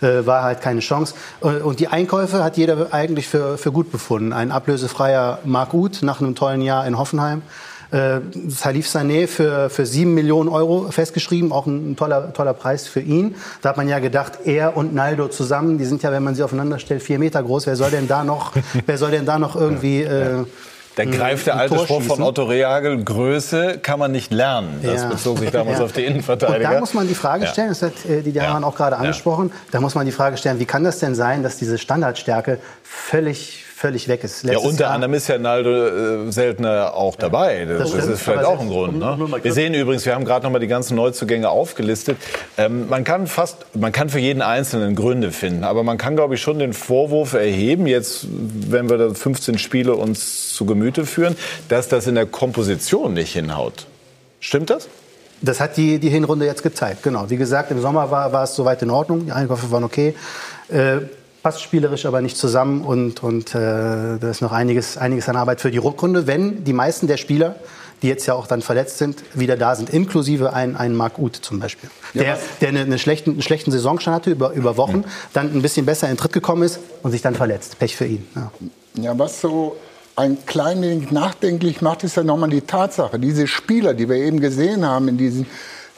Äh, 0.00 0.24
war 0.24 0.44
halt 0.44 0.62
keine 0.62 0.80
Chance. 0.80 1.14
Äh, 1.42 1.46
Und 1.58 1.80
die 1.80 1.88
Einkäufe 1.88 2.42
hat 2.42 2.56
jeder 2.56 2.94
eigentlich 2.94 3.28
für, 3.28 3.58
für 3.58 3.70
gut 3.70 3.92
befunden. 3.92 4.32
Ein 4.32 4.50
ablösefreier 4.50 5.40
Marc 5.44 5.74
Uth 5.74 6.02
nach 6.02 6.20
einem 6.20 6.34
tollen 6.34 6.62
Jahr 6.62 6.86
in 6.86 6.96
Hoffenheim. 6.96 7.42
Äh, 7.92 8.20
Salif 8.48 8.88
Sané 8.88 9.26
für, 9.26 9.68
für 9.68 9.84
7 9.84 10.14
Millionen 10.14 10.48
Euro 10.48 10.90
festgeschrieben, 10.90 11.52
auch 11.52 11.66
ein, 11.66 11.94
toller, 11.94 12.32
toller 12.32 12.54
Preis 12.54 12.86
für 12.88 13.00
ihn. 13.00 13.34
Da 13.60 13.68
hat 13.68 13.76
man 13.76 13.86
ja 13.86 13.98
gedacht, 13.98 14.38
er 14.46 14.76
und 14.78 14.94
Naldo 14.94 15.28
zusammen, 15.28 15.76
die 15.76 15.84
sind 15.84 16.02
ja, 16.02 16.10
wenn 16.10 16.22
man 16.22 16.34
sie 16.34 16.42
aufeinander 16.42 16.78
stellt, 16.78 17.02
vier 17.02 17.18
Meter 17.18 17.42
groß. 17.42 17.66
Wer 17.66 17.76
soll 17.76 17.90
denn 17.90 18.08
da 18.08 18.24
noch, 18.24 18.52
wer 18.86 18.96
soll 18.96 19.10
denn 19.10 19.26
da 19.26 19.38
noch 19.38 19.56
irgendwie 19.56 20.02
äh, 20.02 20.44
Da 20.96 21.04
greift 21.04 21.46
der 21.46 21.56
alte 21.58 21.78
Spruch 21.78 22.02
von? 22.02 22.22
Otto 22.22 22.44
Rehagel, 22.44 23.04
Größe 23.04 23.78
kann 23.82 23.98
man 23.98 24.10
nicht 24.12 24.32
lernen. 24.32 24.80
Das 24.82 25.02
Ja. 25.02 25.08
bezog 25.10 25.38
sich 25.40 25.50
damals 25.50 25.78
Ja. 25.78 25.84
auf 25.84 25.92
die 25.92 26.04
Innenverteidiger. 26.06 26.68
Und 26.68 26.74
da 26.74 26.80
muss 26.80 26.94
man 26.94 27.08
die 27.08 27.14
Frage 27.14 27.44
Ja. 27.44 27.50
stellen, 27.50 27.68
das 27.68 27.82
hat 27.82 28.04
äh, 28.08 28.22
die 28.22 28.32
Diana 28.32 28.66
auch 28.66 28.74
gerade 28.74 28.96
angesprochen, 28.96 29.52
da 29.70 29.80
muss 29.82 29.94
man 29.94 30.06
die 30.06 30.12
Frage 30.12 30.38
stellen, 30.38 30.58
wie 30.58 30.64
kann 30.66 30.82
das 30.84 30.98
denn 30.98 31.14
sein, 31.14 31.42
dass 31.42 31.56
diese 31.58 31.76
Standardstärke 31.76 32.58
völlig, 32.82 33.64
völlig 33.82 34.06
weg 34.06 34.22
ist? 34.22 34.44
Ja, 34.44 34.52
Letztes 34.52 34.70
unter 34.70 34.84
Jahr- 34.84 34.92
anderem 34.94 35.14
ist 35.14 35.26
ja 35.28 35.38
Naldo 35.38 35.70
äh, 36.28 36.30
seltener 36.30 36.94
auch 36.94 37.16
dabei. 37.16 37.64
Das, 37.64 37.78
das 37.90 37.92
das 37.92 38.06
ist 38.06 38.22
vielleicht 38.22 38.44
auch 38.44 38.60
ein 38.60 38.68
Grund. 38.68 38.96
Ne? 38.98 39.18
Wir 39.42 39.52
sehen 39.52 39.74
übrigens, 39.74 40.06
wir 40.06 40.14
haben 40.14 40.24
gerade 40.24 40.44
noch 40.44 40.52
mal 40.52 40.60
die 40.60 40.68
ganzen 40.68 40.94
Neuzugänge 40.94 41.50
aufgelistet. 41.50 42.16
Ähm, 42.56 42.88
man 42.88 43.02
kann 43.02 43.26
fast, 43.26 43.66
man 43.74 43.90
kann 43.90 44.08
für 44.08 44.20
jeden 44.20 44.40
Einzelnen 44.40 44.94
Gründe 44.94 45.32
finden, 45.32 45.64
aber 45.64 45.82
man 45.82 45.98
kann, 45.98 46.14
glaube 46.14 46.36
ich, 46.36 46.40
schon 46.40 46.60
den 46.60 46.74
Vorwurf 46.74 47.32
erheben, 47.34 47.88
jetzt, 47.88 48.26
wenn 48.30 48.88
wir 48.88 48.98
da 48.98 49.12
15 49.14 49.58
Spiele 49.58 49.96
uns 49.96 50.54
zu 50.54 50.64
Gemüte 50.64 51.04
führen, 51.04 51.36
dass 51.68 51.88
das 51.88 52.06
in 52.06 52.14
der 52.14 52.26
Komposition 52.26 53.14
nicht 53.14 53.32
hinhaut. 53.32 53.86
Stimmt 54.38 54.70
das? 54.70 54.88
Das 55.40 55.58
hat 55.58 55.76
die, 55.76 55.98
die 55.98 56.08
Hinrunde 56.08 56.46
jetzt 56.46 56.62
gezeigt, 56.62 57.02
genau. 57.02 57.28
Wie 57.28 57.36
gesagt, 57.36 57.72
im 57.72 57.80
Sommer 57.80 58.12
war, 58.12 58.32
war 58.32 58.44
es 58.44 58.54
soweit 58.54 58.80
in 58.82 58.90
Ordnung, 58.90 59.26
die 59.26 59.32
Einkäufe 59.32 59.72
waren 59.72 59.82
okay. 59.82 60.14
Äh, 60.68 60.98
passt 61.42 61.60
spielerisch 61.62 62.06
aber 62.06 62.20
nicht 62.20 62.36
zusammen 62.36 62.82
und, 62.82 63.22
und 63.22 63.54
äh, 63.54 63.58
da 63.58 64.30
ist 64.30 64.42
noch 64.42 64.52
einiges, 64.52 64.96
einiges 64.96 65.28
an 65.28 65.36
Arbeit 65.36 65.60
für 65.60 65.70
die 65.70 65.78
Rückrunde, 65.78 66.26
wenn 66.26 66.64
die 66.64 66.72
meisten 66.72 67.06
der 67.06 67.16
Spieler, 67.16 67.56
die 68.02 68.08
jetzt 68.08 68.26
ja 68.26 68.34
auch 68.34 68.46
dann 68.46 68.62
verletzt 68.62 68.98
sind, 68.98 69.22
wieder 69.34 69.56
da 69.56 69.74
sind, 69.74 69.90
inklusive 69.90 70.52
ein, 70.52 70.76
ein 70.76 70.94
Marc 70.94 71.18
Uth 71.18 71.36
zum 71.36 71.60
Beispiel, 71.60 71.90
der, 72.14 72.38
der 72.60 72.68
eine, 72.68 72.80
eine 72.80 72.98
schlechten, 72.98 73.32
einen 73.32 73.42
schlechten 73.42 73.70
Saisonstand 73.70 74.14
hatte 74.14 74.30
über, 74.30 74.52
über 74.52 74.76
Wochen, 74.76 75.04
dann 75.32 75.52
ein 75.52 75.62
bisschen 75.62 75.86
besser 75.86 76.08
in 76.08 76.14
den 76.14 76.18
Tritt 76.18 76.32
gekommen 76.32 76.62
ist 76.62 76.80
und 77.02 77.12
sich 77.12 77.22
dann 77.22 77.34
verletzt. 77.34 77.78
Pech 77.78 77.96
für 77.96 78.06
ihn. 78.06 78.26
Ja. 78.34 78.50
Ja, 78.94 79.18
was 79.18 79.40
so 79.40 79.76
ein 80.16 80.36
klein 80.44 80.82
wenig 80.82 81.10
nachdenklich 81.10 81.80
macht, 81.80 82.04
ist 82.04 82.16
ja 82.16 82.22
nochmal 82.22 82.50
die 82.50 82.60
Tatsache, 82.60 83.18
diese 83.18 83.46
Spieler, 83.46 83.94
die 83.94 84.08
wir 84.08 84.16
eben 84.16 84.40
gesehen 84.40 84.84
haben 84.84 85.08
in 85.08 85.16
diesem 85.16 85.46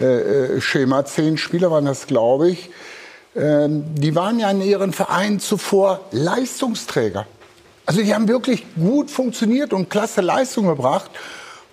äh, 0.01 0.05
äh, 0.05 0.61
Schema, 0.61 1.05
zehn 1.05 1.37
Spieler 1.37 1.71
waren 1.71 1.87
das, 1.87 2.07
glaube 2.07 2.51
ich, 2.51 2.71
ähm, 3.37 3.85
die 3.95 4.15
waren 4.15 4.39
ja 4.39 4.51
in 4.51 4.63
ihren 4.63 4.93
Vereinen 4.93 5.41
zuvor 5.41 6.01
Leistungsträger. 6.11 7.27
Also 7.87 8.01
die 8.01 8.15
haben 8.15 8.29
wirklich 8.29 8.65
gut 8.77 9.11
funktioniert 9.11 9.73
und 9.73 9.91
klasse 9.91 10.21
Leistung 10.21 10.67
gebracht. 10.67 11.11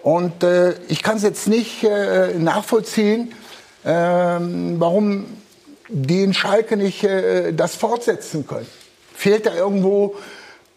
Und 0.03 0.43
äh, 0.43 0.73
ich 0.87 1.03
kann 1.03 1.17
es 1.17 1.23
jetzt 1.23 1.47
nicht 1.47 1.83
äh, 1.83 2.33
nachvollziehen, 2.37 3.33
ähm, 3.85 4.75
warum 4.79 5.25
die 5.87 6.23
in 6.23 6.33
Schalke 6.33 6.77
nicht 6.77 7.03
äh, 7.03 7.53
das 7.53 7.75
fortsetzen 7.75 8.47
können. 8.47 8.67
Fehlt 9.13 9.45
da 9.45 9.53
irgendwo 9.53 10.15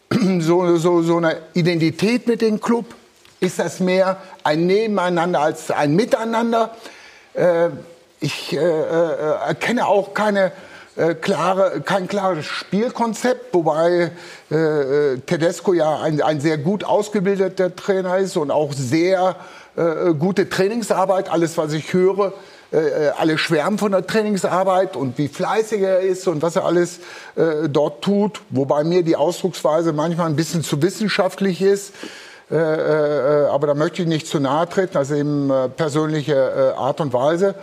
so, 0.39 0.77
so, 0.77 1.01
so 1.01 1.17
eine 1.17 1.37
Identität 1.53 2.27
mit 2.27 2.41
dem 2.41 2.61
Club? 2.61 2.85
Ist 3.39 3.59
das 3.59 3.79
mehr 3.79 4.17
ein 4.43 4.67
Nebeneinander 4.67 5.41
als 5.41 5.71
ein 5.71 5.95
Miteinander? 5.95 6.75
Äh, 7.33 7.69
ich 8.19 8.53
äh, 8.53 8.57
äh, 8.57 9.47
erkenne 9.47 9.87
auch 9.87 10.13
keine, 10.13 10.51
äh, 10.95 11.13
klare, 11.13 11.81
kein 11.81 12.07
klares 12.07 12.45
Spielkonzept, 12.45 13.53
wobei 13.53 14.11
äh, 14.49 14.55
äh, 14.55 15.17
Tedesco 15.19 15.73
ja 15.73 15.99
ein, 15.99 16.21
ein 16.21 16.39
sehr 16.39 16.57
gut 16.57 16.83
ausgebildeter 16.83 17.75
Trainer 17.75 18.17
ist 18.17 18.37
und 18.37 18.51
auch 18.51 18.71
sehr 18.73 19.35
äh, 19.75 20.13
gute 20.13 20.47
Trainingsarbeit. 20.47 21.29
Alles, 21.29 21.57
was 21.57 21.73
ich 21.73 21.91
höre, 21.93 22.33
äh, 22.71 22.77
äh, 22.77 23.11
alle 23.17 23.37
schwärmen 23.37 23.77
von 23.77 23.91
der 23.91 24.07
Trainingsarbeit 24.07 24.95
und 24.95 25.17
wie 25.17 25.27
fleißig 25.27 25.81
er 25.81 25.99
ist 25.99 26.27
und 26.27 26.41
was 26.41 26.55
er 26.55 26.65
alles 26.65 26.99
äh, 27.35 27.67
dort 27.69 28.01
tut. 28.01 28.41
Wobei 28.49 28.83
mir 28.83 29.03
die 29.03 29.15
Ausdrucksweise 29.15 29.93
manchmal 29.93 30.27
ein 30.27 30.35
bisschen 30.35 30.63
zu 30.63 30.81
wissenschaftlich 30.81 31.61
ist. 31.61 31.93
Äh, 32.49 32.55
äh, 32.55 33.47
aber 33.47 33.67
da 33.67 33.73
möchte 33.73 34.01
ich 34.01 34.07
nicht 34.07 34.27
zu 34.27 34.39
nahe 34.39 34.69
treten, 34.69 34.97
ist 34.97 35.11
eben 35.11 35.49
äh, 35.49 35.67
persönliche 35.67 36.35
äh, 36.35 36.79
Art 36.79 37.01
und 37.01 37.11
Weise 37.11 37.55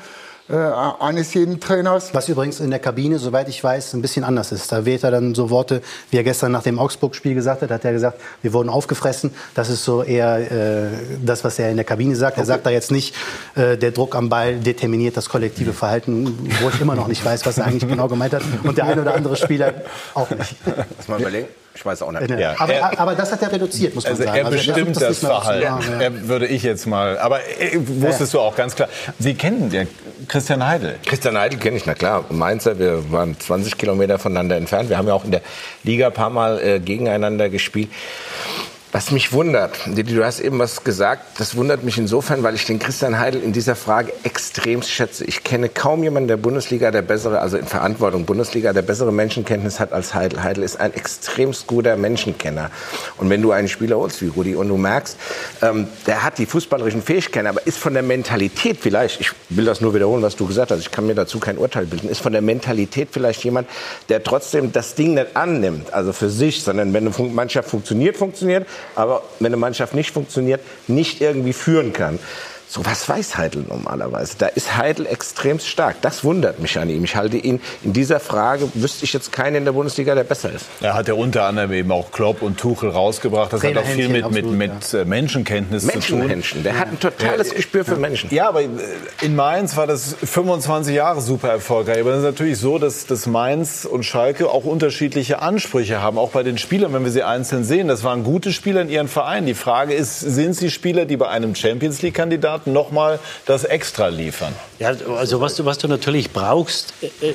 äh, 0.48 0.54
eines 1.00 1.32
jeden 1.34 1.60
Trainers. 1.60 2.12
Was 2.14 2.28
übrigens 2.28 2.60
in 2.60 2.70
der 2.70 2.78
Kabine, 2.80 3.18
soweit 3.18 3.48
ich 3.48 3.62
weiß, 3.62 3.94
ein 3.94 4.02
bisschen 4.02 4.24
anders 4.24 4.52
ist. 4.52 4.70
Da 4.72 4.84
wählt 4.84 5.04
er 5.04 5.10
dann 5.10 5.34
so 5.34 5.50
Worte, 5.50 5.82
wie 6.10 6.16
er 6.16 6.24
gestern 6.24 6.52
nach 6.52 6.62
dem 6.62 6.78
Augsburg-Spiel 6.78 7.34
gesagt 7.34 7.62
hat, 7.62 7.70
hat 7.70 7.84
er 7.84 7.92
gesagt, 7.92 8.20
wir 8.42 8.52
wurden 8.52 8.68
aufgefressen. 8.68 9.32
Das 9.54 9.68
ist 9.68 9.84
so 9.84 10.02
eher 10.02 10.38
äh, 10.38 10.86
das, 11.24 11.44
was 11.44 11.58
er 11.58 11.70
in 11.70 11.76
der 11.76 11.84
Kabine 11.84 12.16
sagt. 12.16 12.38
Er 12.38 12.44
sagt 12.44 12.66
da 12.66 12.70
jetzt 12.70 12.90
nicht, 12.90 13.14
äh, 13.54 13.76
der 13.76 13.92
Druck 13.92 14.14
am 14.16 14.28
Ball 14.28 14.56
determiniert 14.56 15.16
das 15.16 15.28
kollektive 15.28 15.72
Verhalten, 15.72 16.50
wo 16.60 16.68
ich 16.68 16.80
immer 16.80 16.94
noch 16.96 17.08
nicht 17.08 17.24
weiß, 17.24 17.46
was 17.46 17.58
er 17.58 17.66
eigentlich 17.66 17.88
genau 17.88 18.08
gemeint 18.08 18.34
hat. 18.34 18.42
Und 18.64 18.76
der 18.76 18.86
ein 18.86 18.98
oder 19.00 19.14
andere 19.14 19.36
Spieler 19.36 19.72
auch 20.14 20.28
nicht. 20.30 20.56
Lass 20.98 21.08
mal 21.08 21.20
überlegen. 21.20 21.46
Ich 21.74 21.86
weiß 21.86 22.02
auch 22.02 22.12
nicht. 22.12 22.28
Ja. 22.38 22.54
Aber, 22.58 22.98
aber 23.00 23.14
das 23.14 23.32
hat 23.32 23.40
er 23.40 23.50
reduziert, 23.50 23.94
muss 23.94 24.04
man 24.04 24.12
Also 24.12 24.24
sagen. 24.24 24.36
er 24.38 24.44
Also 24.44 24.56
bestimmt 24.58 24.96
das 25.00 25.22
mehr 25.22 25.30
Verhalten. 25.30 25.62
ja. 25.62 26.00
Er 26.00 26.28
würde 26.28 26.46
ich 26.46 26.62
jetzt 26.62 26.86
mal. 26.86 27.18
Aber 27.18 27.38
äh, 27.58 27.78
wusstest 27.78 28.34
du 28.34 28.40
auch 28.40 28.54
ganz 28.54 28.74
klar. 28.74 28.90
Sie 29.18 29.32
kennen 29.34 29.70
den 29.70 29.88
Christian 30.28 30.66
Heidel. 30.66 30.98
Christian 31.04 31.36
Heidel 31.38 31.58
kenne 31.58 31.76
ich, 31.76 31.86
na 31.86 31.94
klar. 31.94 32.24
Mainzer, 32.30 32.78
wir 32.78 33.10
waren 33.12 33.38
20 33.38 33.78
Kilometer 33.78 34.18
voneinander 34.18 34.56
entfernt. 34.56 34.88
Wir 34.88 34.98
haben 34.98 35.08
ja 35.08 35.14
auch 35.14 35.24
in 35.24 35.30
der 35.30 35.42
Liga 35.82 36.08
ein 36.08 36.12
paar 36.12 36.30
Mal 36.30 36.60
äh, 36.60 36.80
gegeneinander 36.80 37.48
gespielt. 37.48 37.88
Was 38.94 39.10
mich 39.10 39.32
wundert, 39.32 39.78
Didi, 39.86 40.14
du 40.14 40.22
hast 40.22 40.38
eben 40.38 40.58
was 40.58 40.84
gesagt, 40.84 41.40
das 41.40 41.56
wundert 41.56 41.82
mich 41.82 41.96
insofern, 41.96 42.42
weil 42.42 42.54
ich 42.54 42.66
den 42.66 42.78
Christian 42.78 43.18
Heidel 43.18 43.42
in 43.42 43.54
dieser 43.54 43.74
Frage 43.74 44.12
extrem 44.22 44.82
schätze. 44.82 45.24
Ich 45.24 45.42
kenne 45.44 45.70
kaum 45.70 46.02
jemanden 46.02 46.28
der 46.28 46.36
Bundesliga, 46.36 46.90
der 46.90 47.00
bessere, 47.00 47.40
also 47.40 47.56
in 47.56 47.64
Verantwortung 47.64 48.26
Bundesliga, 48.26 48.74
der 48.74 48.82
bessere 48.82 49.10
Menschenkenntnis 49.10 49.80
hat 49.80 49.94
als 49.94 50.12
Heidel. 50.12 50.42
Heidel 50.42 50.62
ist 50.62 50.78
ein 50.78 50.92
extremst 50.92 51.66
guter 51.66 51.96
Menschenkenner. 51.96 52.70
Und 53.16 53.30
wenn 53.30 53.40
du 53.40 53.50
einen 53.50 53.68
Spieler 53.68 53.96
holst 53.96 54.20
wie 54.20 54.26
Rudi 54.26 54.56
und 54.56 54.68
du 54.68 54.76
merkst, 54.76 55.16
ähm, 55.62 55.88
der 56.06 56.22
hat 56.22 56.36
die 56.36 56.44
fußballerischen 56.44 57.00
Fähigkeiten, 57.00 57.46
aber 57.46 57.66
ist 57.66 57.78
von 57.78 57.94
der 57.94 58.02
Mentalität 58.02 58.76
vielleicht, 58.78 59.22
ich 59.22 59.30
will 59.48 59.64
das 59.64 59.80
nur 59.80 59.94
wiederholen, 59.94 60.22
was 60.22 60.36
du 60.36 60.46
gesagt 60.46 60.70
hast, 60.70 60.80
ich 60.80 60.90
kann 60.90 61.06
mir 61.06 61.14
dazu 61.14 61.38
kein 61.38 61.56
Urteil 61.56 61.86
bilden, 61.86 62.10
ist 62.10 62.20
von 62.20 62.32
der 62.32 62.42
Mentalität 62.42 63.08
vielleicht 63.10 63.42
jemand, 63.42 63.68
der 64.10 64.22
trotzdem 64.22 64.70
das 64.70 64.96
Ding 64.96 65.14
nicht 65.14 65.34
annimmt, 65.34 65.94
also 65.94 66.12
für 66.12 66.28
sich, 66.28 66.62
sondern 66.62 66.92
wenn 66.92 67.08
eine 67.08 67.28
Mannschaft 67.30 67.70
funktioniert, 67.70 68.18
funktioniert, 68.18 68.66
aber 68.94 69.22
wenn 69.38 69.46
eine 69.46 69.56
Mannschaft 69.56 69.94
nicht 69.94 70.10
funktioniert, 70.10 70.60
nicht 70.88 71.20
irgendwie 71.20 71.52
führen 71.52 71.92
kann. 71.92 72.18
So 72.72 72.86
was 72.86 73.06
weiß 73.06 73.36
Heidel 73.36 73.66
normalerweise. 73.68 74.36
Da 74.38 74.46
ist 74.46 74.78
Heidel 74.78 75.04
extrem 75.04 75.58
stark. 75.58 75.96
Das 76.00 76.24
wundert 76.24 76.58
mich 76.58 76.78
an 76.78 76.88
ihm. 76.88 77.04
Ich 77.04 77.16
halte 77.16 77.36
ihn 77.36 77.60
in 77.82 77.92
dieser 77.92 78.18
Frage, 78.18 78.66
wüsste 78.72 79.04
ich 79.04 79.12
jetzt 79.12 79.30
keinen 79.30 79.56
in 79.56 79.64
der 79.66 79.72
Bundesliga, 79.72 80.14
der 80.14 80.24
besser 80.24 80.50
ist. 80.50 80.64
Er 80.80 80.94
hat 80.94 81.06
ja 81.06 81.12
unter 81.12 81.44
anderem 81.44 81.70
eben 81.72 81.92
auch 81.92 82.10
Klopp 82.12 82.40
und 82.40 82.58
Tuchel 82.58 82.88
rausgebracht. 82.88 83.52
Das 83.52 83.62
hat 83.62 83.76
auch 83.76 83.84
viel 83.84 84.08
mit, 84.08 84.30
mit, 84.30 84.46
mit 84.46 84.94
äh, 84.94 85.04
Menschenkenntnis 85.04 85.82
zu 85.82 85.90
tun. 85.90 85.98
Menschenmenschen. 85.98 86.62
Der 86.62 86.78
hat 86.78 86.88
ein 86.88 86.98
totales 86.98 87.54
Gespür 87.54 87.84
für 87.84 87.96
Menschen. 87.96 88.30
Ja, 88.32 88.48
aber 88.48 88.62
äh, 88.62 88.68
in 89.20 89.36
Mainz 89.36 89.76
war 89.76 89.86
das 89.86 90.16
25 90.24 90.94
Jahre 90.94 91.20
super 91.20 91.50
erfolgreich. 91.50 92.00
Aber 92.00 92.12
es 92.12 92.18
ist 92.20 92.24
natürlich 92.24 92.56
so, 92.56 92.78
dass, 92.78 93.04
dass 93.04 93.26
Mainz 93.26 93.84
und 93.84 94.04
Schalke 94.04 94.48
auch 94.48 94.64
unterschiedliche 94.64 95.42
Ansprüche 95.42 96.00
haben, 96.00 96.16
auch 96.16 96.30
bei 96.30 96.42
den 96.42 96.56
Spielern, 96.56 96.94
wenn 96.94 97.04
wir 97.04 97.12
sie 97.12 97.22
einzeln 97.22 97.64
sehen. 97.64 97.88
Das 97.88 98.02
waren 98.02 98.24
gute 98.24 98.50
Spieler 98.50 98.80
in 98.80 98.88
ihren 98.88 99.08
Vereinen. 99.08 99.46
Die 99.46 99.52
Frage 99.52 99.92
ist, 99.92 100.20
sind 100.20 100.54
sie 100.54 100.70
Spieler, 100.70 101.04
die 101.04 101.18
bei 101.18 101.28
einem 101.28 101.54
Champions 101.54 102.00
League-Kandidaten 102.00 102.61
nochmal 102.66 103.18
das 103.46 103.64
Extra 103.64 104.08
liefern? 104.08 104.54
Ja, 104.78 104.94
also 105.16 105.40
was 105.40 105.56
du, 105.56 105.64
was 105.64 105.78
du 105.78 105.88
natürlich 105.88 106.30
brauchst, 106.30 106.94
äh, 107.02 107.34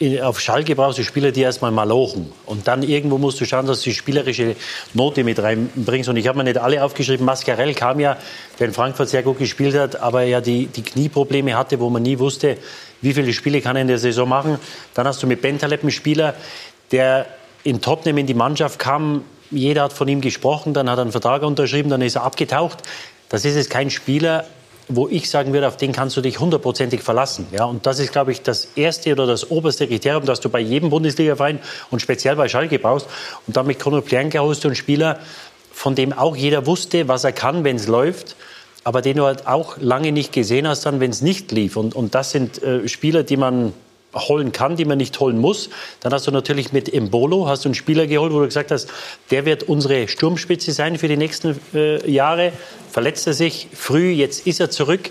äh, 0.00 0.20
auf 0.20 0.40
Schalke 0.40 0.76
brauchst 0.76 0.98
du 0.98 1.04
Spieler, 1.04 1.32
die 1.32 1.42
erstmal 1.42 1.72
malochen. 1.72 2.32
Und 2.46 2.68
dann 2.68 2.82
irgendwo 2.82 3.18
musst 3.18 3.40
du 3.40 3.44
schauen, 3.44 3.66
dass 3.66 3.80
du 3.80 3.90
die 3.90 3.96
spielerische 3.96 4.54
Note 4.94 5.24
mit 5.24 5.42
reinbringst. 5.42 6.08
Und 6.08 6.16
ich 6.16 6.28
habe 6.28 6.38
mir 6.38 6.44
nicht 6.44 6.58
alle 6.58 6.84
aufgeschrieben. 6.84 7.26
Mascarell 7.26 7.74
kam 7.74 7.98
ja, 7.98 8.16
der 8.58 8.68
in 8.68 8.72
Frankfurt 8.72 9.08
sehr 9.08 9.22
gut 9.22 9.38
gespielt 9.38 9.74
hat, 9.74 9.96
aber 9.96 10.22
ja 10.22 10.40
die, 10.40 10.66
die 10.66 10.82
Knieprobleme 10.82 11.56
hatte, 11.56 11.80
wo 11.80 11.90
man 11.90 12.02
nie 12.02 12.18
wusste, 12.18 12.58
wie 13.00 13.12
viele 13.12 13.32
Spiele 13.32 13.60
kann 13.60 13.76
er 13.76 13.82
in 13.82 13.88
der 13.88 13.98
Saison 13.98 14.28
machen. 14.28 14.58
Dann 14.94 15.06
hast 15.06 15.22
du 15.22 15.26
mit 15.26 15.42
Bentaleb 15.42 15.82
einen 15.82 15.90
Spieler, 15.90 16.34
der 16.92 17.26
in 17.64 17.80
Tottenham 17.80 18.18
in 18.18 18.26
die 18.26 18.34
Mannschaft 18.34 18.78
kam. 18.78 19.24
Jeder 19.50 19.82
hat 19.84 19.92
von 19.92 20.06
ihm 20.08 20.20
gesprochen, 20.20 20.74
dann 20.74 20.88
hat 20.90 20.98
er 20.98 21.02
einen 21.02 21.12
Vertrag 21.12 21.42
unterschrieben, 21.42 21.90
dann 21.90 22.02
ist 22.02 22.16
er 22.16 22.22
abgetaucht. 22.22 22.78
Das 23.30 23.44
ist 23.44 23.56
jetzt 23.56 23.70
kein 23.70 23.90
Spieler, 23.90 24.44
wo 24.88 25.08
ich 25.08 25.28
sagen 25.28 25.52
würde, 25.52 25.68
auf 25.68 25.76
den 25.76 25.92
kannst 25.92 26.16
du 26.16 26.20
dich 26.20 26.40
hundertprozentig 26.40 27.02
verlassen. 27.02 27.46
Ja, 27.52 27.64
und 27.64 27.86
das 27.86 27.98
ist, 27.98 28.12
glaube 28.12 28.32
ich, 28.32 28.42
das 28.42 28.68
erste 28.74 29.12
oder 29.12 29.26
das 29.26 29.50
oberste 29.50 29.86
Kriterium, 29.86 30.24
das 30.24 30.40
du 30.40 30.48
bei 30.48 30.60
jedem 30.60 30.90
Bundesliga-Verein 30.90 31.60
und 31.90 32.00
speziell 32.00 32.36
bei 32.36 32.48
Schalke 32.48 32.78
brauchst. 32.78 33.06
Und 33.46 33.56
dann 33.56 33.66
mit 33.66 33.78
Konrad 33.78 34.06
Pjanka 34.06 34.40
holst 34.40 34.64
du 34.64 34.68
einen 34.68 34.76
Spieler, 34.76 35.18
von 35.70 35.94
dem 35.94 36.12
auch 36.12 36.34
jeder 36.34 36.66
wusste, 36.66 37.06
was 37.06 37.24
er 37.24 37.32
kann, 37.32 37.64
wenn 37.64 37.76
es 37.76 37.86
läuft, 37.86 38.34
aber 38.82 39.02
den 39.02 39.18
du 39.18 39.24
halt 39.24 39.46
auch 39.46 39.76
lange 39.78 40.12
nicht 40.12 40.32
gesehen 40.32 40.66
hast, 40.66 40.86
dann, 40.86 41.00
wenn 41.00 41.10
es 41.10 41.20
nicht 41.22 41.52
lief. 41.52 41.76
Und, 41.76 41.94
und 41.94 42.14
das 42.14 42.30
sind 42.30 42.62
äh, 42.62 42.88
Spieler, 42.88 43.22
die 43.22 43.36
man 43.36 43.74
holen 44.14 44.52
kann, 44.52 44.76
die 44.76 44.84
man 44.84 44.98
nicht 44.98 45.18
holen 45.20 45.38
muss. 45.38 45.70
Dann 46.00 46.12
hast 46.12 46.26
du 46.26 46.30
natürlich 46.30 46.72
mit 46.72 46.92
Embolo 46.92 47.46
hast 47.46 47.64
du 47.64 47.68
einen 47.68 47.74
Spieler 47.74 48.06
geholt, 48.06 48.32
wo 48.32 48.40
du 48.40 48.46
gesagt 48.46 48.70
hast, 48.70 48.88
der 49.30 49.44
wird 49.44 49.64
unsere 49.64 50.08
Sturmspitze 50.08 50.72
sein 50.72 50.98
für 50.98 51.08
die 51.08 51.16
nächsten 51.16 51.58
äh, 51.74 52.10
Jahre. 52.10 52.52
Verletzt 52.90 53.26
er 53.26 53.34
sich 53.34 53.68
früh, 53.72 54.10
jetzt 54.10 54.46
ist 54.46 54.60
er 54.60 54.70
zurück. 54.70 55.10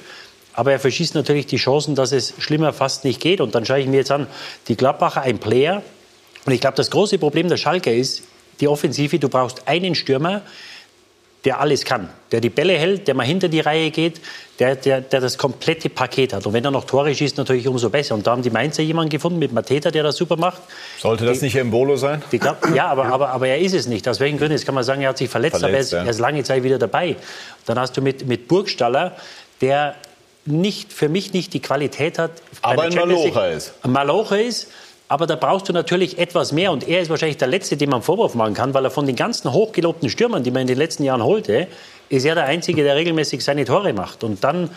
Aber 0.54 0.72
er 0.72 0.80
verschießt 0.80 1.14
natürlich 1.14 1.46
die 1.46 1.58
Chancen, 1.58 1.94
dass 1.94 2.12
es 2.12 2.34
schlimmer 2.40 2.74
fast 2.74 3.06
nicht 3.06 3.22
geht. 3.22 3.42
Und 3.42 3.54
dann 3.54 3.64
schaue 3.64 3.80
ich 3.80 3.86
mir 3.86 3.98
jetzt 3.98 4.10
an, 4.10 4.26
die 4.68 4.76
Gladbacher, 4.76 5.22
ein 5.22 5.38
Player. 5.38 5.84
Und 6.46 6.54
ich 6.54 6.60
glaube, 6.60 6.76
das 6.76 6.90
große 6.90 7.20
Problem 7.20 7.48
der 7.48 7.58
Schalke 7.58 7.94
ist, 7.94 8.24
die 8.60 8.68
Offensive, 8.68 9.20
du 9.20 9.30
brauchst 9.30 9.68
einen 9.68 9.94
Stürmer, 9.94 10.42
der 11.48 11.62
alles 11.62 11.86
kann, 11.86 12.10
der 12.34 12.42
die 12.42 12.50
Bälle 12.50 12.74
hält, 12.74 13.08
der 13.08 13.16
mal 13.16 13.26
hinter 13.26 13.48
die 13.48 13.62
Reihe 13.62 13.90
geht, 13.90 14.20
der, 14.60 14.76
der, 14.76 15.00
der 15.00 15.22
das 15.22 15.38
komplette 15.38 15.88
Paket 15.88 16.34
hat. 16.34 16.46
Und 16.46 16.52
wenn 16.52 16.66
er 16.66 16.72
noch 16.72 16.84
Tore 16.84 17.16
schießt, 17.16 17.38
natürlich 17.38 17.66
umso 17.70 17.90
besser. 17.90 18.16
Und 18.16 18.28
da 18.28 18.32
haben 18.32 18.42
die 18.42 18.50
Mainzer 18.50 18.84
jemanden 18.84 19.12
gefunden 19.12 19.40
mit 19.40 19.54
Mateta, 19.54 19.90
der 19.90 20.04
das 20.04 20.18
super 20.18 20.36
macht. 20.36 20.62
Sollte 21.00 21.24
das 21.26 21.40
Die- 21.40 21.46
nicht 21.46 21.56
Embolo 21.56 21.96
sein? 21.96 22.22
Die 22.34 22.42
ja, 22.76 22.88
aber, 22.88 23.06
aber, 23.06 23.30
aber 23.30 23.48
er 23.48 23.60
ist 23.60 23.74
es 23.74 23.88
nicht. 23.88 24.06
Aus 24.10 24.20
welchen 24.20 24.38
Gründen? 24.38 24.56
Jetzt 24.56 24.66
kann 24.66 24.76
man 24.76 24.84
sagen, 24.84 25.02
er 25.04 25.10
hat 25.10 25.20
sich 25.20 25.30
verletzt, 25.30 25.64
aber 25.64 25.72
er 25.72 25.80
ist, 25.80 25.92
Verletzt, 25.92 25.94
ja. 25.94 26.04
er 26.04 26.10
ist 26.10 26.20
lange 26.20 26.44
Zeit 26.44 26.64
wieder 26.64 26.80
dabei. 26.80 27.16
Dann 27.66 27.80
hast 27.80 27.96
du 27.96 28.02
mit, 28.02 28.28
mit 28.28 28.50
Burgstaller, 28.50 29.16
der 29.62 29.96
nicht, 30.46 30.92
für 30.92 31.08
mich 31.08 31.32
nicht 31.32 31.54
die 31.54 31.62
Qualität 31.62 32.20
hat. 32.20 32.32
Aber 32.62 32.84
ein 32.84 32.94
Malocher 32.94 33.52
ist. 33.52 33.74
Ein 33.84 33.94
Malocher 33.94 34.42
ist. 34.42 34.68
Aber 35.10 35.26
da 35.26 35.36
brauchst 35.36 35.70
du 35.70 35.74
natürlich 35.74 36.18
etwas 36.18 36.52
mehr. 36.52 36.72
Und 36.72 36.88
er 36.88 37.02
ist 37.02 37.10
wahrscheinlich 37.10 37.38
der 37.38 37.48
Letzte, 37.48 37.78
dem 37.78 37.90
man 37.90 37.98
einen 37.98 38.04
Vorwurf 38.04 38.36
machen 38.36 38.54
kann, 38.54 38.74
weil 38.74 38.84
er 38.84 38.92
von 38.92 39.06
den 39.06 39.16
ganzen 39.16 39.54
hochgelobten 39.54 40.10
Stürmern, 40.10 40.44
die 40.44 40.52
man 40.52 40.64
in 40.64 40.68
den 40.68 40.78
letzten 40.78 41.04
Jahren 41.04 41.24
holte, 41.24 41.68
ist 42.10 42.26
er 42.26 42.36
der 42.36 42.46
Einzige, 42.46 42.84
der 42.84 42.96
regelmäßig 42.96 43.44
seine 43.44 43.66
Tore 43.66 43.94
macht. 43.94 44.24
Und 44.24 44.44
dann 44.44 44.70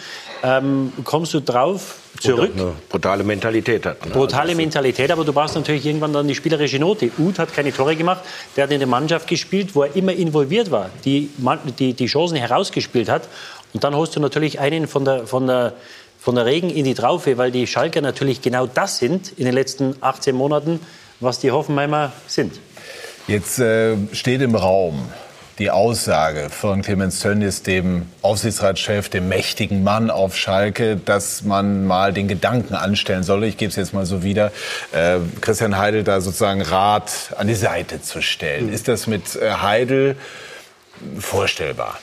ähm, 0.42 0.92
kommst 1.04 1.34
du 1.34 1.40
drauf 1.40 1.96
zurück. 2.18 2.52
Oder 2.54 2.62
eine 2.62 2.72
brutale 2.88 3.24
Mentalität 3.24 3.86
hat. 3.86 4.04
Ne? 4.04 4.12
Brutale 4.12 4.54
Mentalität, 4.54 5.10
aber 5.10 5.24
du 5.24 5.32
brauchst 5.32 5.54
natürlich 5.54 5.86
irgendwann 5.86 6.12
dann 6.12 6.26
die 6.26 6.34
spielerische 6.34 6.78
Note. 6.78 7.10
Uth 7.18 7.38
hat 7.38 7.52
keine 7.52 7.72
Tore 7.72 7.96
gemacht, 7.96 8.22
der 8.56 8.64
hat 8.64 8.70
in 8.72 8.78
der 8.78 8.88
Mannschaft 8.88 9.28
gespielt, 9.28 9.74
wo 9.74 9.82
er 9.84 9.94
immer 9.94 10.12
involviert 10.12 10.70
war, 10.70 10.90
die, 11.04 11.30
die, 11.78 11.94
die 11.94 12.06
Chancen 12.06 12.36
herausgespielt 12.36 13.08
hat. 13.08 13.28
Und 13.72 13.84
dann 13.84 13.94
holst 13.94 14.16
du 14.16 14.20
natürlich 14.20 14.58
einen 14.58 14.88
von 14.88 15.04
der, 15.04 15.26
von 15.26 15.46
der, 15.46 15.74
von 16.20 16.34
der 16.34 16.44
Regen 16.44 16.68
in 16.68 16.84
die 16.84 16.94
Traufe, 16.94 17.38
weil 17.38 17.50
die 17.50 17.66
Schalker 17.66 18.02
natürlich 18.02 18.42
genau 18.42 18.66
das 18.66 18.98
sind 18.98 19.32
in 19.38 19.46
den 19.46 19.54
letzten 19.54 19.96
18 20.00 20.36
Monaten, 20.36 20.80
was 21.18 21.38
die 21.38 21.50
Hoffenheimer 21.50 22.12
sind. 22.26 22.60
Jetzt 23.26 23.58
äh, 23.58 23.96
steht 24.12 24.42
im 24.42 24.54
Raum 24.54 25.08
die 25.58 25.70
Aussage 25.70 26.48
von 26.48 26.80
Clemens 26.82 27.20
Tönnies, 27.20 27.62
dem 27.62 28.06
Aufsichtsratschef, 28.22 29.10
dem 29.10 29.28
mächtigen 29.28 29.82
Mann 29.82 30.10
auf 30.10 30.36
Schalke, 30.36 30.96
dass 30.96 31.42
man 31.42 31.86
mal 31.86 32.12
den 32.12 32.28
Gedanken 32.28 32.74
anstellen 32.74 33.22
solle, 33.22 33.46
ich 33.46 33.56
gebe 33.56 33.70
es 33.70 33.76
jetzt 33.76 33.92
mal 33.92 34.06
so 34.06 34.22
wieder, 34.22 34.52
äh, 34.92 35.18
Christian 35.40 35.76
Heidel 35.76 36.02
da 36.02 36.20
sozusagen 36.20 36.62
Rat 36.62 37.34
an 37.36 37.46
die 37.46 37.54
Seite 37.54 38.00
zu 38.00 38.22
stellen. 38.22 38.72
Ist 38.72 38.88
das 38.88 39.06
mit 39.06 39.36
äh, 39.36 39.52
Heidel 39.52 40.16
vorstellbar? 41.18 41.98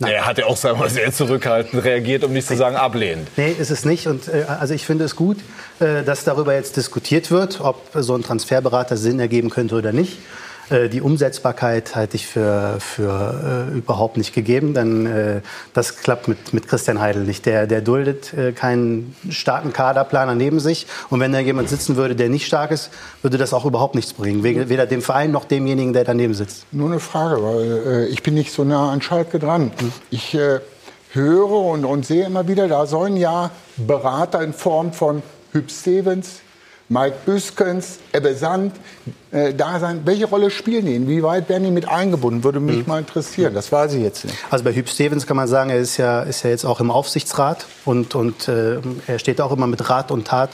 Er 0.00 0.26
hat 0.26 0.38
ja 0.38 0.46
auch 0.46 0.56
sagen 0.56 0.76
wir 0.76 0.84
mal, 0.84 0.90
sehr 0.90 1.12
zurückhaltend 1.12 1.82
reagiert, 1.82 2.22
um 2.22 2.32
nicht 2.32 2.46
zu 2.46 2.56
sagen 2.56 2.76
ablehnend. 2.76 3.28
Nee, 3.36 3.50
ist 3.58 3.70
es 3.70 3.84
nicht. 3.84 4.06
Und 4.06 4.28
äh, 4.28 4.44
also 4.46 4.74
ich 4.74 4.86
finde 4.86 5.04
es 5.04 5.16
gut, 5.16 5.38
äh, 5.80 6.04
dass 6.04 6.24
darüber 6.24 6.54
jetzt 6.54 6.76
diskutiert 6.76 7.30
wird, 7.30 7.60
ob 7.60 7.90
so 7.94 8.14
ein 8.14 8.22
Transferberater 8.22 8.96
Sinn 8.96 9.18
ergeben 9.18 9.50
könnte 9.50 9.74
oder 9.74 9.92
nicht. 9.92 10.18
Äh, 10.70 10.88
die 10.88 11.00
Umsetzbarkeit 11.00 11.94
halte 11.94 12.16
ich 12.16 12.26
für, 12.26 12.76
für 12.80 13.68
äh, 13.72 13.76
überhaupt 13.76 14.16
nicht 14.16 14.34
gegeben, 14.34 14.74
denn 14.74 15.06
äh, 15.06 15.40
das 15.72 15.96
klappt 15.96 16.28
mit, 16.28 16.52
mit 16.52 16.68
Christian 16.68 17.00
Heidel 17.00 17.24
nicht. 17.24 17.46
Der, 17.46 17.66
der 17.66 17.80
duldet 17.80 18.34
äh, 18.34 18.52
keinen 18.52 19.14
starken 19.30 19.72
Kaderplaner 19.72 20.34
neben 20.34 20.60
sich. 20.60 20.86
Und 21.10 21.20
wenn 21.20 21.32
da 21.32 21.38
jemand 21.38 21.68
sitzen 21.68 21.96
würde, 21.96 22.14
der 22.14 22.28
nicht 22.28 22.46
stark 22.46 22.70
ist, 22.70 22.90
würde 23.22 23.38
das 23.38 23.52
auch 23.54 23.64
überhaupt 23.64 23.94
nichts 23.94 24.12
bringen. 24.12 24.42
Weder 24.42 24.86
dem 24.86 25.02
Verein 25.02 25.30
noch 25.30 25.44
demjenigen, 25.44 25.92
der 25.92 26.04
daneben 26.04 26.34
sitzt. 26.34 26.66
Nur 26.72 26.90
eine 26.90 27.00
Frage, 27.00 27.42
weil 27.42 28.04
äh, 28.04 28.06
ich 28.06 28.22
bin 28.22 28.34
nicht 28.34 28.52
so 28.52 28.64
nah 28.64 28.92
an 28.92 29.02
Schalke 29.02 29.38
dran. 29.38 29.70
Ich 30.10 30.36
höre 31.12 31.50
und, 31.50 31.84
und 31.84 32.06
sehe 32.06 32.26
immer 32.26 32.48
wieder, 32.48 32.68
da 32.68 32.86
sollen 32.86 33.16
ja 33.16 33.50
Berater 33.76 34.42
in 34.42 34.52
Form 34.52 34.92
von 34.92 35.22
Hüb 35.52 35.70
Stevens, 35.70 36.40
Mike 36.90 37.16
Büskens, 37.26 37.98
Ebbe 38.12 38.34
Sand 38.34 38.74
äh, 39.30 39.52
da 39.52 39.78
sein. 39.78 40.02
Welche 40.06 40.24
Rolle 40.26 40.50
spielen 40.50 40.86
die? 40.86 40.94
Inwieweit 40.94 41.48
werden 41.50 41.64
die 41.64 41.70
mit 41.70 41.86
eingebunden? 41.86 42.44
Würde 42.44 42.60
mich 42.60 42.86
mal 42.86 42.98
interessieren. 42.98 43.52
Das 43.52 43.70
weiß 43.70 43.92
ich 43.94 44.02
jetzt 44.02 44.24
nicht. 44.24 44.36
Also 44.50 44.64
bei 44.64 44.72
Hüb 44.74 44.88
Stevens 44.88 45.26
kann 45.26 45.36
man 45.36 45.48
sagen, 45.48 45.68
er 45.68 45.78
ist 45.78 45.98
ja, 45.98 46.22
ist 46.22 46.44
ja 46.44 46.50
jetzt 46.50 46.64
auch 46.64 46.80
im 46.80 46.90
Aufsichtsrat 46.90 47.66
und, 47.84 48.14
und 48.14 48.48
äh, 48.48 48.78
er 49.06 49.18
steht 49.18 49.40
auch 49.42 49.52
immer 49.52 49.66
mit 49.66 49.90
Rat 49.90 50.10
und 50.10 50.26
Tat 50.26 50.50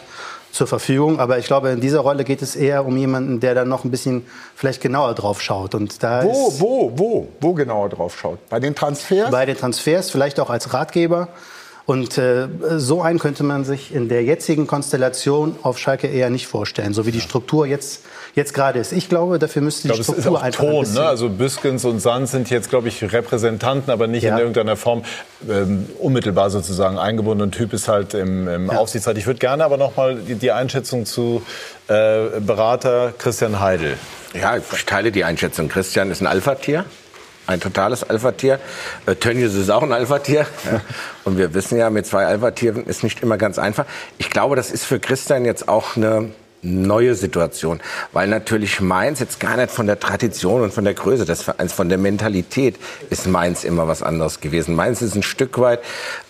zur 0.51 0.67
Verfügung. 0.67 1.21
Aber 1.21 1.39
ich 1.39 1.47
glaube, 1.47 1.71
in 1.71 1.81
dieser 1.81 2.01
Rolle 2.01 2.25
geht 2.25 2.43
es 2.43 2.57
eher 2.57 2.85
um 2.85 2.97
jemanden, 2.97 3.39
der 3.39 3.55
dann 3.55 3.69
noch 3.69 3.85
ein 3.85 3.93
bisschen 3.93 4.27
vielleicht 4.57 4.81
genauer 4.81 5.15
drauf 5.15 5.41
schaut. 5.41 5.75
Und 5.77 6.03
da 6.03 6.25
Wo, 6.25 6.53
wo, 6.59 6.93
wo, 6.97 7.29
wo 7.41 7.53
genauer 7.55 7.91
drauf 7.91 8.19
schaut? 8.19 8.39
Bei 8.49 8.59
den 8.59 8.75
Transfers? 8.75 9.31
bei 9.31 9.47
den 9.47 9.57
Transfers, 9.57 10.11
vielleicht 10.11 10.41
auch 10.41 10.51
als 10.51 10.73
Ratgeber. 10.73 11.29
Und 11.87 12.17
äh, 12.17 12.49
so 12.79 13.03
einen 13.03 13.19
könnte 13.19 13.43
man 13.45 13.67
sich 13.67 13.95
in 13.95 14.09
der 14.09 14.23
jetzigen 14.25 14.67
Konstellation 14.67 15.57
auf 15.63 15.79
Schalke 15.79 16.07
eher 16.07 16.31
nicht 16.31 16.47
vorstellen, 16.47 16.95
so 16.95 17.05
wie 17.05 17.11
die 17.13 17.21
Struktur 17.21 17.67
jetzt, 17.67 18.01
jetzt 18.35 18.55
gerade 18.55 18.79
ist. 18.79 18.93
Ich 18.93 19.11
glaube, 19.11 19.39
dafür 19.39 19.61
müsste 19.61 19.89
Ich 19.89 19.93
die 19.93 19.99
glaube, 19.99 20.01
es 20.01 20.09
ist 20.09 20.15
Struktur 20.23 20.39
auch 20.39 20.43
einfach 20.43 20.65
ein 20.65 20.71
Ton. 20.71 20.81
bisschen 20.81 20.95
Ne? 21.03 21.07
Also 21.07 21.29
Büskens 21.29 21.85
und 21.85 22.01
Sand 22.01 22.29
sind 22.31 22.49
jetzt, 22.49 22.71
glaube 22.71 22.89
ich, 22.89 23.13
Repräsentanten, 23.13 23.93
aber 23.93 24.07
nicht 24.07 24.23
Ja. 24.23 24.33
in 24.33 24.39
irgendeiner 24.39 24.77
Form 24.77 25.03
ähm, 25.47 25.87
unmittelbar 25.99 26.49
sozusagen 26.49 26.97
eingebunden. 26.97 27.43
Und 27.43 27.53
Typ 27.53 27.75
ist 27.75 27.87
halt 27.87 28.15
im, 28.15 28.49
im 28.49 28.71
Aufsichtsrat. 28.71 29.19
Ich 29.19 29.27
würde 29.27 29.41
gerne 29.41 29.63
aber 29.63 29.77
noch 29.77 29.95
mal 29.95 30.15
die, 30.17 30.37
die 30.37 30.53
Einschätzung 30.53 31.05
zu 31.05 31.43
äh, 31.89 32.41
Berater 32.41 33.13
Christian 33.19 33.61
Heidel. 33.61 33.99
Ja, 34.33 34.57
ich 34.57 34.87
teile 34.87 35.13
die 35.13 35.25
Einschätzung. 35.25 35.69
Christian 35.69 36.11
ist 36.11 36.23
ein 36.23 36.27
Alpha-Tier. 36.27 36.87
Ein 37.47 37.61
totales 37.61 38.03
Alpha-Tier. 38.05 38.59
Äh, 39.07 39.15
Tönnies 39.17 39.55
ist 39.55 39.71
auch 39.71 39.83
ein 39.83 39.93
Alpha-Tier. 39.93 40.47
Ja. 40.65 40.81
Und 41.25 41.39
wir 41.39 41.55
wissen 41.55 41.79
ja, 41.79 41.91
mit 41.91 42.07
zwei 42.07 42.27
Alpha-Tieren 42.27 42.85
ist 42.85 43.03
nicht 43.03 43.23
immer 43.23 43.37
ganz 43.37 43.59
einfach. 43.59 43.87
Ich 44.19 44.31
glaube, 44.31 44.57
das 44.57 44.71
ist 44.71 44.85
für 44.85 45.01
Christian 45.01 45.45
jetzt 45.45 45.69
auch 45.69 45.97
eine 45.97 46.31
neue 46.65 47.15
Situation, 47.15 47.81
weil 48.13 48.29
natürlich 48.29 48.81
Mainz 48.81 49.21
jetzt 49.21 49.39
gar 49.39 49.57
nicht 49.57 49.71
von 49.71 49.87
der 49.87 50.01
Tradition 50.01 50.63
und 50.63 50.73
von 50.73 50.85
der 50.85 50.95
Größe 50.95 51.25
des 51.25 51.43
Vereins, 51.43 51.73
von 51.73 51.89
der 51.89 51.99
Mentalität 51.99 52.77
ist 53.11 53.27
Mainz 53.27 53.65
immer 53.65 53.87
was 53.87 54.03
anderes 54.03 54.41
gewesen. 54.41 54.75
Mainz 54.75 55.03
ist 55.03 55.15
ein 55.15 55.23
Stück 55.23 55.59
weit 55.59 55.81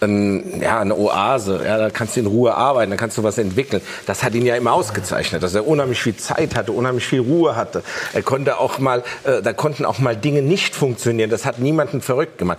ein, 0.00 0.60
ja, 0.60 0.80
eine 0.80 0.96
Oase, 0.96 1.62
ja, 1.64 1.78
da 1.78 1.90
kannst 1.90 2.16
du 2.16 2.20
in 2.20 2.26
Ruhe 2.26 2.54
arbeiten, 2.54 2.90
da 2.90 2.96
kannst 2.96 3.16
du 3.16 3.22
was 3.22 3.38
entwickeln. 3.38 3.82
Das 4.06 4.22
hat 4.22 4.34
ihn 4.34 4.44
ja 4.44 4.56
immer 4.56 4.72
ausgezeichnet, 4.72 5.42
dass 5.42 5.54
er 5.54 5.66
unheimlich 5.66 6.02
viel 6.02 6.16
Zeit 6.16 6.54
hatte, 6.54 6.72
unheimlich 6.72 7.06
viel 7.06 7.20
Ruhe 7.20 7.56
hatte. 7.56 7.82
Er 8.12 8.22
konnte 8.22 8.58
auch 8.58 8.78
mal, 8.78 9.02
äh, 9.24 9.42
da 9.42 9.52
konnten 9.52 9.84
auch 9.84 9.98
mal 9.98 10.16
Dinge 10.16 10.42
nicht 10.42 10.74
funktionieren. 10.74 11.30
Das 11.30 11.44
hat 11.44 11.58
niemanden 11.58 12.00
verrückt 12.00 12.38
gemacht. 12.38 12.58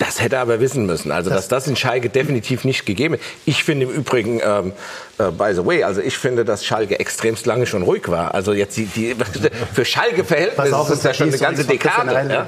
Das 0.00 0.22
hätte 0.22 0.36
er 0.36 0.42
aber 0.42 0.60
wissen 0.60 0.86
müssen. 0.86 1.12
Also, 1.12 1.28
dass 1.28 1.48
das 1.48 1.66
in 1.66 1.76
Schalke 1.76 2.08
definitiv 2.08 2.64
nicht 2.64 2.86
gegeben 2.86 3.14
ist. 3.14 3.22
Ich 3.44 3.64
finde 3.64 3.84
im 3.84 3.92
Übrigen, 3.92 4.40
ähm, 4.42 4.68
äh, 4.70 4.72
by 5.30 5.52
the 5.54 5.64
way, 5.64 5.82
also 5.82 6.00
ich 6.00 6.16
finde, 6.16 6.44
dass 6.44 6.64
Schalke 6.64 6.98
extremst 6.98 7.46
lange 7.46 7.66
schon 7.66 7.82
ruhig 7.82 8.08
war. 8.08 8.34
Also 8.34 8.52
jetzt 8.52 8.76
die, 8.76 8.86
die 8.86 9.16
für 9.72 9.84
Schalke-Verhältnisse 9.84 10.76
ist 10.76 10.90
das 10.90 11.02
ja 11.02 11.14
schon 11.14 11.28
eine 11.28 11.38
ganze 11.38 11.64
Dekade. 11.64 12.12
Ja? 12.12 12.46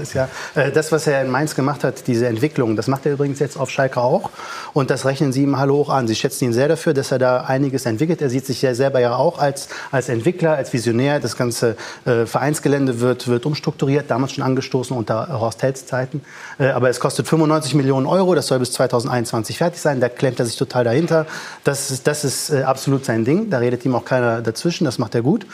Ist 0.00 0.14
ja, 0.14 0.28
äh, 0.54 0.70
das, 0.70 0.92
was 0.92 1.06
er 1.06 1.22
in 1.22 1.30
Mainz 1.30 1.54
gemacht 1.54 1.84
hat, 1.84 2.06
diese 2.06 2.26
Entwicklung, 2.26 2.76
das 2.76 2.86
macht 2.86 3.06
er 3.06 3.12
übrigens 3.12 3.38
jetzt 3.38 3.58
auf 3.58 3.70
Schalke 3.70 4.00
auch. 4.00 4.30
Und 4.72 4.90
das 4.90 5.04
rechnen 5.04 5.32
Sie 5.32 5.42
ihm 5.42 5.58
hallo 5.58 5.76
hoch 5.76 5.90
an. 5.90 6.06
Sie 6.06 6.14
schätzen 6.14 6.44
ihn 6.44 6.52
sehr 6.52 6.68
dafür, 6.68 6.94
dass 6.94 7.10
er 7.10 7.18
da 7.18 7.42
einiges 7.42 7.86
entwickelt. 7.86 8.22
Er 8.22 8.30
sieht 8.30 8.46
sich 8.46 8.62
ja 8.62 8.74
selber 8.74 9.00
ja 9.00 9.16
auch 9.16 9.38
als, 9.38 9.68
als 9.90 10.08
Entwickler, 10.08 10.56
als 10.56 10.72
Visionär. 10.72 11.20
Das 11.20 11.36
ganze 11.36 11.76
äh, 12.04 12.26
Vereinsgelände 12.26 13.00
wird, 13.00 13.28
wird 13.28 13.46
umstrukturiert, 13.46 14.10
damals 14.10 14.32
schon 14.32 14.44
angestoßen 14.44 14.96
unter 14.96 15.40
Horst 15.40 15.62
Hells 15.62 15.86
Zeiten. 15.86 16.22
Äh, 16.58 16.68
aber 16.68 16.88
es 16.88 17.00
kostet 17.00 17.26
95 17.26 17.74
Millionen 17.74 18.06
Euro. 18.06 18.34
Das 18.34 18.46
soll 18.46 18.58
bis 18.58 18.72
2021 18.72 19.58
fertig 19.58 19.80
sein. 19.80 20.00
Da 20.00 20.08
klemmt 20.08 20.40
er 20.40 20.46
sich 20.46 20.56
total 20.56 20.84
dahinter. 20.84 21.26
Das 21.64 21.90
ist, 21.90 22.05
das 22.06 22.24
ist 22.24 22.50
äh, 22.50 22.62
absolut 22.62 23.04
sein 23.04 23.24
Ding. 23.24 23.50
Da 23.50 23.58
redet 23.58 23.84
ihm 23.84 23.94
auch 23.94 24.04
keiner 24.04 24.40
dazwischen. 24.40 24.84
Das 24.84 24.98
macht 24.98 25.14
er 25.14 25.22
gut. 25.22 25.46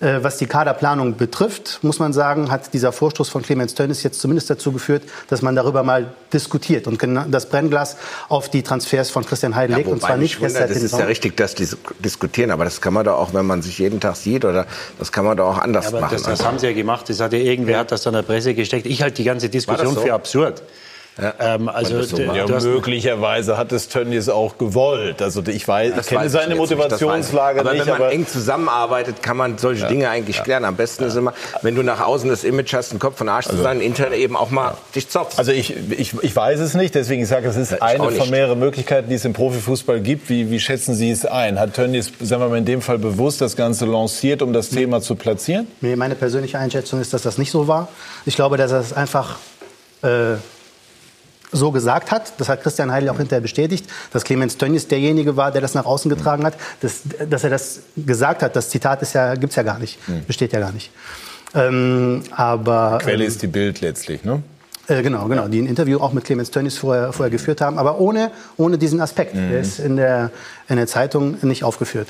Äh, 0.00 0.22
was 0.22 0.38
die 0.38 0.46
Kaderplanung 0.46 1.16
betrifft, 1.16 1.80
muss 1.82 1.98
man 1.98 2.14
sagen, 2.14 2.50
hat 2.50 2.72
dieser 2.72 2.90
Vorstoß 2.90 3.28
von 3.28 3.42
Clemens 3.42 3.74
Tönnies 3.74 4.02
jetzt 4.02 4.18
zumindest 4.18 4.48
dazu 4.48 4.72
geführt, 4.72 5.02
dass 5.28 5.42
man 5.42 5.54
darüber 5.54 5.82
mal 5.82 6.14
diskutiert 6.32 6.86
und 6.86 6.98
das 7.30 7.50
Brennglas 7.50 7.98
auf 8.30 8.48
die 8.48 8.62
Transfers 8.62 9.10
von 9.10 9.26
Christian 9.26 9.56
Heidel 9.56 9.76
legt. 9.76 9.88
Ja, 9.88 9.92
und 9.92 10.00
zwar 10.00 10.16
nicht 10.16 10.40
wundere, 10.40 10.68
Das 10.68 10.78
ist 10.78 10.98
ja 10.98 11.04
richtig, 11.04 11.36
das 11.36 11.54
dis 11.54 11.76
diskutieren, 11.98 12.50
aber 12.50 12.64
das 12.64 12.80
kann 12.80 12.94
man 12.94 13.04
doch 13.04 13.18
auch, 13.18 13.34
wenn 13.34 13.44
man 13.44 13.60
sich 13.60 13.78
jeden 13.78 14.00
Tag 14.00 14.16
sieht, 14.16 14.46
oder 14.46 14.66
das 14.98 15.12
kann 15.12 15.26
man 15.26 15.36
doch 15.36 15.48
auch 15.48 15.58
anders 15.58 15.84
ja, 15.84 15.90
aber 15.90 16.00
machen. 16.00 16.14
Das, 16.14 16.22
das 16.22 16.44
haben 16.46 16.58
sie 16.58 16.68
ja 16.68 16.72
gemacht. 16.72 17.06
Das 17.10 17.20
hat 17.20 17.34
ja 17.34 17.38
irgendwer 17.38 17.80
hat 17.80 17.92
das 17.92 18.02
dann 18.02 18.14
in 18.14 18.20
der 18.20 18.26
Presse 18.26 18.54
gesteckt. 18.54 18.86
Ich 18.86 19.02
halte 19.02 19.16
die 19.16 19.24
ganze 19.24 19.50
Diskussion 19.50 19.94
so? 19.94 20.00
für 20.00 20.14
absurd. 20.14 20.62
Ähm, 21.38 21.68
also 21.68 22.00
so 22.02 22.16
ja, 22.18 22.46
möglicherweise 22.46 23.58
hat 23.58 23.72
es 23.72 23.88
Tönnies 23.88 24.28
auch 24.28 24.56
gewollt. 24.56 25.20
Also 25.20 25.42
ich 25.46 25.66
weiß, 25.66 25.92
Das 25.94 26.06
ich 26.06 26.10
kenne 26.10 26.24
weiß 26.24 26.32
seine 26.32 26.54
nicht, 26.54 26.62
das 26.62 26.70
Motivationslage 26.70 27.58
ich. 27.60 27.60
aber 27.66 27.72
nicht, 27.74 27.84
wenn 27.86 27.92
man 27.92 28.02
aber 28.02 28.12
eng 28.12 28.26
zusammenarbeitet, 28.26 29.22
kann 29.22 29.36
man 29.36 29.58
solche 29.58 29.82
Ja. 29.82 29.88
Dinge 29.88 30.08
eigentlich 30.08 30.36
Ja. 30.36 30.42
klären. 30.44 30.64
Am 30.64 30.76
besten 30.76 31.04
ist 31.04 31.16
immer, 31.16 31.34
wenn 31.62 31.74
du 31.74 31.82
nach 31.82 32.00
außen 32.00 32.28
das 32.30 32.44
Image 32.44 32.72
hast, 32.72 32.92
ein 32.92 32.98
Kopf 32.98 33.20
und 33.20 33.28
Arsch 33.28 33.46
zu 33.46 33.52
Also- 33.52 33.62
sein, 33.64 33.80
intern 33.80 34.12
eben 34.12 34.36
auch 34.36 34.50
mal 34.50 34.76
dich 34.94 35.08
zopfst. 35.10 35.38
Also 35.38 35.52
ich, 35.52 35.74
ich, 35.90 36.14
ich 36.22 36.34
weiß 36.34 36.60
es 36.60 36.74
nicht, 36.74 36.94
deswegen 36.94 37.26
sage 37.26 37.48
ich, 37.48 37.50
es 37.50 37.70
ist 37.70 37.82
eine 37.82 38.02
von 38.04 38.14
nicht. 38.14 38.30
mehreren 38.30 38.58
Möglichkeiten, 38.58 39.08
die 39.10 39.16
es 39.16 39.24
im 39.24 39.32
Profifußball 39.34 40.00
gibt. 40.00 40.28
Wie, 40.30 40.50
wie 40.50 40.60
schätzen 40.60 40.94
Sie 40.94 41.10
es 41.10 41.26
ein? 41.26 41.58
Hat 41.60 41.74
Tönnies, 41.74 42.12
sagen 42.20 42.40
wir 42.42 42.48
mal, 42.48 42.58
in 42.58 42.64
dem 42.64 42.80
Fall 42.82 42.98
bewusst 42.98 43.40
das 43.40 43.56
Ganze 43.56 43.84
lanciert, 43.84 44.40
um 44.42 44.52
das 44.52 44.70
Thema 44.70 45.00
zu 45.02 45.16
platzieren? 45.16 45.66
Nee, 45.80 45.96
meine 45.96 46.14
persönliche 46.14 46.58
Einschätzung 46.58 47.00
ist, 47.00 47.12
dass 47.12 47.22
das 47.22 47.36
nicht 47.36 47.50
so 47.50 47.68
war. 47.68 47.88
Ich 48.24 48.36
glaube, 48.36 48.56
dass 48.56 48.72
er 48.72 48.80
es 48.80 48.92
einfach 48.92 49.36
äh, 50.02 50.36
so 51.52 51.70
gesagt 51.70 52.10
hat. 52.10 52.32
Das 52.38 52.48
hat 52.48 52.62
Christian 52.62 52.90
Heidel 52.92 53.08
auch 53.08 53.16
hinterher 53.18 53.40
bestätigt, 53.40 53.86
dass 54.12 54.24
Clemens 54.24 54.56
Tönnies 54.56 54.88
derjenige 54.88 55.36
war, 55.36 55.50
der 55.52 55.60
das 55.60 55.74
nach 55.74 55.84
außen 55.84 56.08
getragen 56.08 56.44
hat. 56.44 56.54
Das, 56.80 57.02
dass 57.28 57.44
er 57.44 57.50
das 57.50 57.80
gesagt 57.96 58.42
hat, 58.42 58.56
das 58.56 58.68
Zitat 58.68 59.02
ist 59.02 59.14
ja, 59.14 59.34
gibt's 59.34 59.56
ja 59.56 59.62
gar 59.62 59.78
nicht, 59.78 59.98
besteht 60.26 60.52
ja 60.52 60.60
gar 60.60 60.72
nicht. 60.72 60.90
Ähm, 61.54 62.22
aber 62.30 62.98
Quelle 63.02 63.24
ähm, 63.24 63.28
ist 63.28 63.42
die 63.42 63.48
Bild 63.48 63.80
letztlich, 63.80 64.24
ne? 64.24 64.42
äh, 64.90 65.02
genau, 65.02 65.26
genau, 65.28 65.48
die 65.48 65.60
ein 65.60 65.66
Interview 65.66 65.98
auch 66.00 66.12
mit 66.12 66.24
Clemens 66.24 66.50
Tönnies 66.50 66.76
vorher, 66.78 67.12
vorher 67.12 67.30
geführt 67.30 67.60
haben, 67.60 67.78
aber 67.78 68.00
ohne, 68.00 68.30
ohne 68.56 68.76
diesen 68.76 69.00
Aspekt. 69.00 69.34
Mhm. 69.34 69.50
Der 69.50 69.60
ist 69.60 69.78
in 69.78 69.96
der, 69.96 70.30
in 70.68 70.76
der 70.76 70.86
Zeitung 70.86 71.36
nicht 71.42 71.64
aufgeführt. 71.64 72.08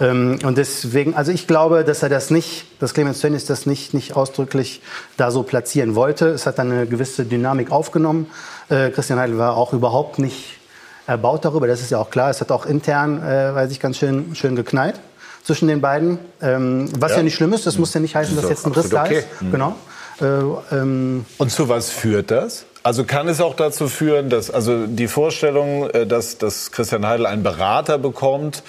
Ähm, 0.00 0.38
und 0.44 0.58
deswegen, 0.58 1.14
also 1.14 1.30
ich 1.30 1.46
glaube, 1.46 1.84
dass 1.84 2.02
er 2.02 2.08
das 2.08 2.30
nicht, 2.30 2.66
dass 2.80 2.94
Clemens 2.94 3.20
Tönnies 3.20 3.44
das 3.44 3.66
nicht, 3.66 3.92
nicht 3.94 4.16
ausdrücklich 4.16 4.80
da 5.16 5.30
so 5.30 5.42
platzieren 5.42 5.94
wollte. 5.94 6.28
Es 6.28 6.46
hat 6.46 6.58
dann 6.58 6.72
eine 6.72 6.86
gewisse 6.86 7.24
Dynamik 7.24 7.70
aufgenommen. 7.70 8.26
Äh, 8.68 8.90
Christian 8.90 9.18
Heidel 9.18 9.38
war 9.38 9.56
auch 9.56 9.72
überhaupt 9.72 10.18
nicht 10.18 10.58
erbaut 11.06 11.44
darüber, 11.44 11.66
das 11.66 11.80
ist 11.80 11.90
ja 11.90 11.98
auch 11.98 12.10
klar. 12.10 12.30
Es 12.30 12.40
hat 12.40 12.50
auch 12.50 12.66
intern, 12.66 13.22
äh, 13.22 13.54
weiß 13.54 13.70
ich, 13.70 13.80
ganz 13.80 13.98
schön, 13.98 14.34
schön 14.34 14.56
geknallt 14.56 15.00
zwischen 15.44 15.68
den 15.68 15.80
beiden. 15.80 16.18
Ähm, 16.40 16.88
was 16.98 17.12
ja. 17.12 17.18
Ja. 17.18 17.22
nicht 17.24 17.34
schlimm 17.34 17.52
ist, 17.52 17.66
das 17.66 17.78
muss 17.78 17.92
ja 17.94 18.00
nicht 18.00 18.14
heißen, 18.14 18.34
Das 18.36 18.42
dass 18.42 18.50
jetzt 18.50 18.66
ein 18.66 18.72
Riss 18.72 18.88
da 18.88 19.04
ist. 19.04 19.26
Mhm. 19.40 19.52
Genau. 19.52 19.74
Äh, 20.20 20.76
ähm, 20.76 21.26
Und 21.38 21.50
zu 21.50 21.68
was 21.68 21.90
führt 21.90 22.30
das? 22.30 22.64
Also 22.84 23.04
kann 23.04 23.28
es 23.28 23.40
auch 23.40 23.54
dazu 23.54 23.88
führen, 23.88 24.28
dass 24.28 24.50
also 24.50 24.86
die 24.86 25.08
Vorstellung, 25.08 25.88
äh, 25.90 26.06
dass, 26.06 26.38
dass 26.38 26.70
Christian 26.72 27.06
Heidel 27.06 27.26
einen 27.26 27.42
Berater 27.42 27.98
bekommt, 27.98 28.62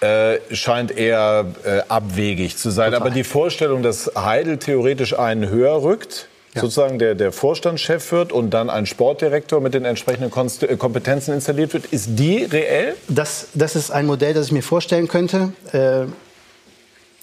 äh, 0.00 0.38
scheint 0.54 0.96
eher 0.96 1.46
äh, 1.64 1.80
abwegig 1.88 2.56
zu 2.56 2.70
sein. 2.70 2.94
Aber 2.94 3.10
die 3.10 3.24
Vorstellung, 3.24 3.82
dass 3.82 4.10
Heidel 4.16 4.56
theoretisch 4.58 5.18
einen 5.18 5.48
höher 5.50 5.82
rückt, 5.82 6.28
sozusagen 6.54 6.98
der, 6.98 7.14
der 7.14 7.32
Vorstandschef 7.32 8.10
wird 8.12 8.32
und 8.32 8.50
dann 8.50 8.70
ein 8.70 8.86
Sportdirektor 8.86 9.60
mit 9.60 9.74
den 9.74 9.84
entsprechenden 9.84 10.30
Konst 10.30 10.62
äh, 10.62 10.76
Kompetenzen 10.76 11.34
installiert 11.34 11.72
wird, 11.74 11.86
ist 11.86 12.18
die 12.18 12.44
reell? 12.44 12.96
Das, 13.08 13.48
das 13.54 13.76
ist 13.76 13.90
ein 13.90 14.06
Modell, 14.06 14.34
das 14.34 14.46
ich 14.46 14.52
mir 14.52 14.62
vorstellen 14.62 15.08
könnte. 15.08 15.52
Äh, 15.72 16.06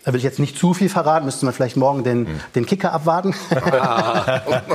da 0.08 0.14
will 0.14 0.20
ich 0.20 0.24
jetzt 0.24 0.40
nicht 0.40 0.58
zu 0.58 0.74
viel 0.74 0.88
verraten, 0.88 1.26
müsste 1.26 1.44
man 1.44 1.54
vielleicht 1.54 1.76
morgen 1.76 2.06
den, 2.06 2.40
den 2.56 2.66
Kicker 2.66 2.94
abwarten. 2.94 3.36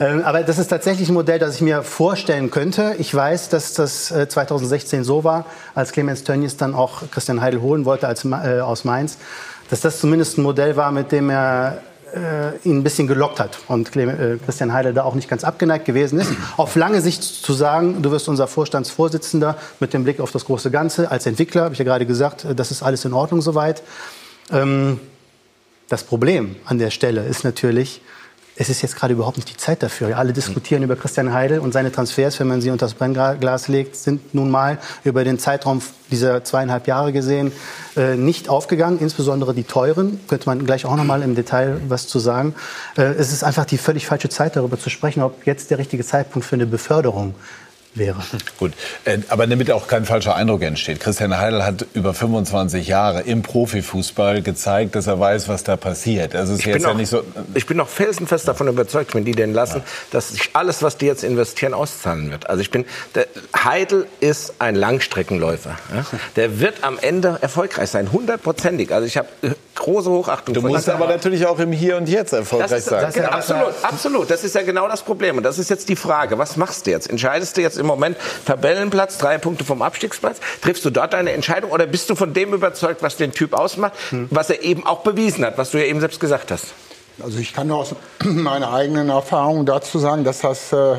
Ähm, 0.00 0.22
Aber 0.24 0.42
das 0.42 0.58
ist 0.58 0.68
tatsächlich 0.68 1.10
ein 1.10 1.14
Modell, 1.14 1.38
das 1.38 1.56
ich 1.56 1.60
mir 1.60 1.82
vorstellen 1.82 2.50
könnte. 2.50 2.94
Ich 2.98 3.14
weiß, 3.14 3.50
dass 3.50 3.74
das 3.74 4.10
äh, 4.10 4.26
2016 4.26 5.04
so 5.04 5.24
war, 5.24 5.44
als 5.74 5.92
Clemens 5.92 6.24
Tönnies 6.24 6.56
dann 6.56 6.74
auch 6.74 7.02
Christian 7.10 7.42
Heidel 7.42 7.60
holen 7.60 7.84
wollte 7.84 8.08
als, 8.08 8.24
äh, 8.24 8.60
aus 8.60 8.84
Mainz, 8.84 9.18
dass 9.68 9.82
das 9.82 10.00
zumindest 10.00 10.38
ein 10.38 10.42
Modell 10.42 10.76
war, 10.76 10.90
mit 10.90 11.12
dem 11.12 11.28
er 11.28 11.76
äh, 11.76 11.89
ihn 12.64 12.78
ein 12.78 12.82
bisschen 12.82 13.06
gelockt 13.06 13.40
hat 13.40 13.58
und 13.68 13.94
äh, 13.96 14.38
Christian 14.44 14.72
Heidel 14.72 14.94
da 14.94 15.04
auch 15.04 15.14
nicht 15.14 15.28
ganz 15.28 15.44
abgeneigt 15.44 15.84
gewesen 15.84 16.18
ist. 16.20 16.32
Auf 16.56 16.76
lange 16.76 17.00
Sicht 17.00 17.22
zu 17.22 17.52
sagen, 17.52 18.02
du 18.02 18.10
wirst 18.10 18.28
unser 18.28 18.46
Vorstandsvorsitzender 18.46 19.56
mit 19.80 19.94
dem 19.94 20.04
Blick 20.04 20.20
auf 20.20 20.32
das 20.32 20.44
große 20.44 20.70
Ganze 20.70 21.10
als 21.10 21.26
Entwickler, 21.26 21.64
habe 21.64 21.74
ich 21.74 21.78
ja 21.78 21.84
gerade 21.84 22.06
gesagt, 22.06 22.44
äh, 22.44 22.54
das 22.54 22.70
ist 22.70 22.82
alles 22.82 23.04
in 23.04 23.12
Ordnung 23.12 23.42
soweit. 23.42 23.82
Ähm, 24.50 25.00
das 25.88 26.04
Problem 26.04 26.56
an 26.64 26.78
der 26.78 26.90
Stelle 26.90 27.24
ist 27.26 27.44
natürlich, 27.44 28.00
es 28.60 28.68
ist 28.68 28.82
jetzt 28.82 28.94
gerade 28.94 29.14
überhaupt 29.14 29.38
nicht 29.38 29.48
die 29.48 29.56
Zeit 29.56 29.82
dafür. 29.82 30.18
Alle 30.18 30.34
diskutieren 30.34 30.82
über 30.82 30.94
Christian 30.94 31.32
Heidel 31.32 31.60
und 31.60 31.72
seine 31.72 31.90
Transfers, 31.90 32.38
wenn 32.40 32.46
man 32.46 32.60
sie 32.60 32.70
unter 32.70 32.84
das 32.84 32.92
Brennglas 32.92 33.68
legt, 33.68 33.96
sind 33.96 34.34
nun 34.34 34.50
mal 34.50 34.76
über 35.02 35.24
den 35.24 35.38
Zeitraum 35.38 35.80
dieser 36.10 36.44
zweieinhalb 36.44 36.86
Jahre 36.86 37.14
gesehen 37.14 37.52
äh, 37.96 38.16
nicht 38.16 38.50
aufgegangen. 38.50 38.98
Insbesondere 38.98 39.54
die 39.54 39.64
teuren, 39.64 40.20
könnte 40.28 40.44
man 40.44 40.66
gleich 40.66 40.84
auch 40.84 40.94
noch 40.96 41.04
mal 41.04 41.22
im 41.22 41.34
Detail 41.34 41.80
was 41.88 42.06
zu 42.06 42.18
sagen. 42.18 42.54
Äh, 42.98 43.04
es 43.14 43.32
ist 43.32 43.44
einfach 43.44 43.64
die 43.64 43.78
völlig 43.78 44.06
falsche 44.06 44.28
Zeit, 44.28 44.56
darüber 44.56 44.78
zu 44.78 44.90
sprechen, 44.90 45.22
ob 45.22 45.46
jetzt 45.46 45.70
der 45.70 45.78
richtige 45.78 46.04
Zeitpunkt 46.04 46.46
für 46.46 46.56
eine 46.56 46.66
Beförderung 46.66 47.34
wäre. 47.94 48.16
Gut, 48.58 48.72
äh, 49.04 49.18
aber 49.28 49.46
damit 49.46 49.70
auch 49.70 49.88
kein 49.88 50.04
falscher 50.04 50.34
Eindruck 50.36 50.62
entsteht. 50.62 51.00
Christian 51.00 51.36
Heidel 51.38 51.64
hat 51.64 51.86
über 51.94 52.14
25 52.14 52.86
Jahre 52.86 53.22
im 53.22 53.42
Profifußball 53.42 54.42
gezeigt, 54.42 54.94
dass 54.94 55.06
er 55.06 55.18
weiß, 55.18 55.48
was 55.48 55.64
da 55.64 55.76
passiert. 55.76 56.34
Also 56.34 56.52
es 56.52 56.60
ist 56.60 56.66
Ich 56.66 56.66
jetzt 56.66 56.74
bin, 56.74 56.82
ja 56.82 56.90
auch, 56.90 56.94
nicht 56.94 57.08
so. 57.08 57.22
ich 57.54 57.66
bin 57.66 57.80
auch 57.80 57.88
felsenfest 57.88 58.46
davon 58.46 58.68
überzeugt, 58.68 59.14
wenn 59.14 59.24
die 59.24 59.32
den 59.32 59.52
lassen, 59.54 59.82
dass 60.10 60.30
sich 60.30 60.50
alles, 60.52 60.82
was 60.82 60.96
die 60.98 61.06
jetzt 61.06 61.24
investieren, 61.24 61.74
auszahlen 61.74 62.30
wird. 62.30 62.48
Also 62.48 62.60
ich 62.62 62.70
bin, 62.70 62.84
der 63.14 63.26
Heidel 63.56 64.06
ist 64.20 64.54
ein 64.58 64.74
Langstreckenläufer. 64.74 65.76
Ja? 65.94 66.04
Der 66.36 66.60
wird 66.60 66.84
am 66.84 66.98
Ende 67.00 67.38
erfolgreich 67.40 67.90
sein, 67.90 68.12
hundertprozentig. 68.12 68.92
Also 68.92 69.06
ich 69.06 69.16
habe 69.16 69.28
äh, 69.42 69.50
große 69.74 70.10
Hochachtung. 70.10 70.54
Du 70.54 70.62
musst 70.62 70.88
aber 70.88 71.08
natürlich 71.08 71.46
auch 71.46 71.58
im 71.58 71.72
Hier 71.72 71.96
und 71.96 72.08
Jetzt 72.08 72.32
erfolgreich 72.32 72.70
Das 72.70 72.78
ist, 72.80 72.88
sein. 72.90 73.02
das 73.02 73.16
ist, 73.16 73.24
absolut, 73.24 73.74
absolut. 73.82 74.30
Das 74.30 74.44
ist 74.44 74.54
ja 74.54 74.62
genau 74.62 74.86
das 74.88 75.02
Problem. 75.02 75.38
Und 75.38 75.42
das 75.42 75.58
ist 75.58 75.70
jetzt 75.70 75.88
die 75.88 75.96
Frage. 75.96 76.38
Was 76.38 76.56
machst 76.56 76.86
du 76.86 76.90
jetzt? 76.90 77.08
Entscheidest 77.10 77.56
du 77.56 77.62
jetzt 77.62 77.78
im 77.80 77.86
Moment 77.86 78.16
Tabellenplatz, 78.44 79.18
drei 79.18 79.38
Punkte 79.38 79.64
vom 79.64 79.82
Abstiegsplatz? 79.82 80.38
Triffst 80.60 80.84
du 80.84 80.90
dort 80.90 81.14
eine 81.14 81.32
Entscheidung? 81.32 81.70
Oder 81.72 81.86
bist 81.86 82.08
du 82.10 82.14
von 82.14 82.32
dem 82.32 82.54
überzeugt, 82.54 83.02
was 83.02 83.16
den 83.16 83.32
Typ 83.32 83.54
ausmacht, 83.54 83.94
was 84.30 84.50
er 84.50 84.62
eben 84.62 84.86
auch 84.86 85.00
bewiesen 85.00 85.44
hat, 85.44 85.58
was 85.58 85.72
du 85.72 85.78
ja 85.78 85.84
eben 85.84 86.00
selbst 86.00 86.20
gesagt 86.20 86.50
hast? 86.50 86.66
Also 87.22 87.38
ich 87.38 87.52
kann 87.52 87.66
nur 87.66 87.78
aus 87.78 87.94
meiner 88.24 88.72
eigenen 88.72 89.08
Erfahrung 89.08 89.66
dazu 89.66 89.98
sagen, 89.98 90.24
dass 90.24 90.40
das 90.40 90.72
äh, 90.72 90.96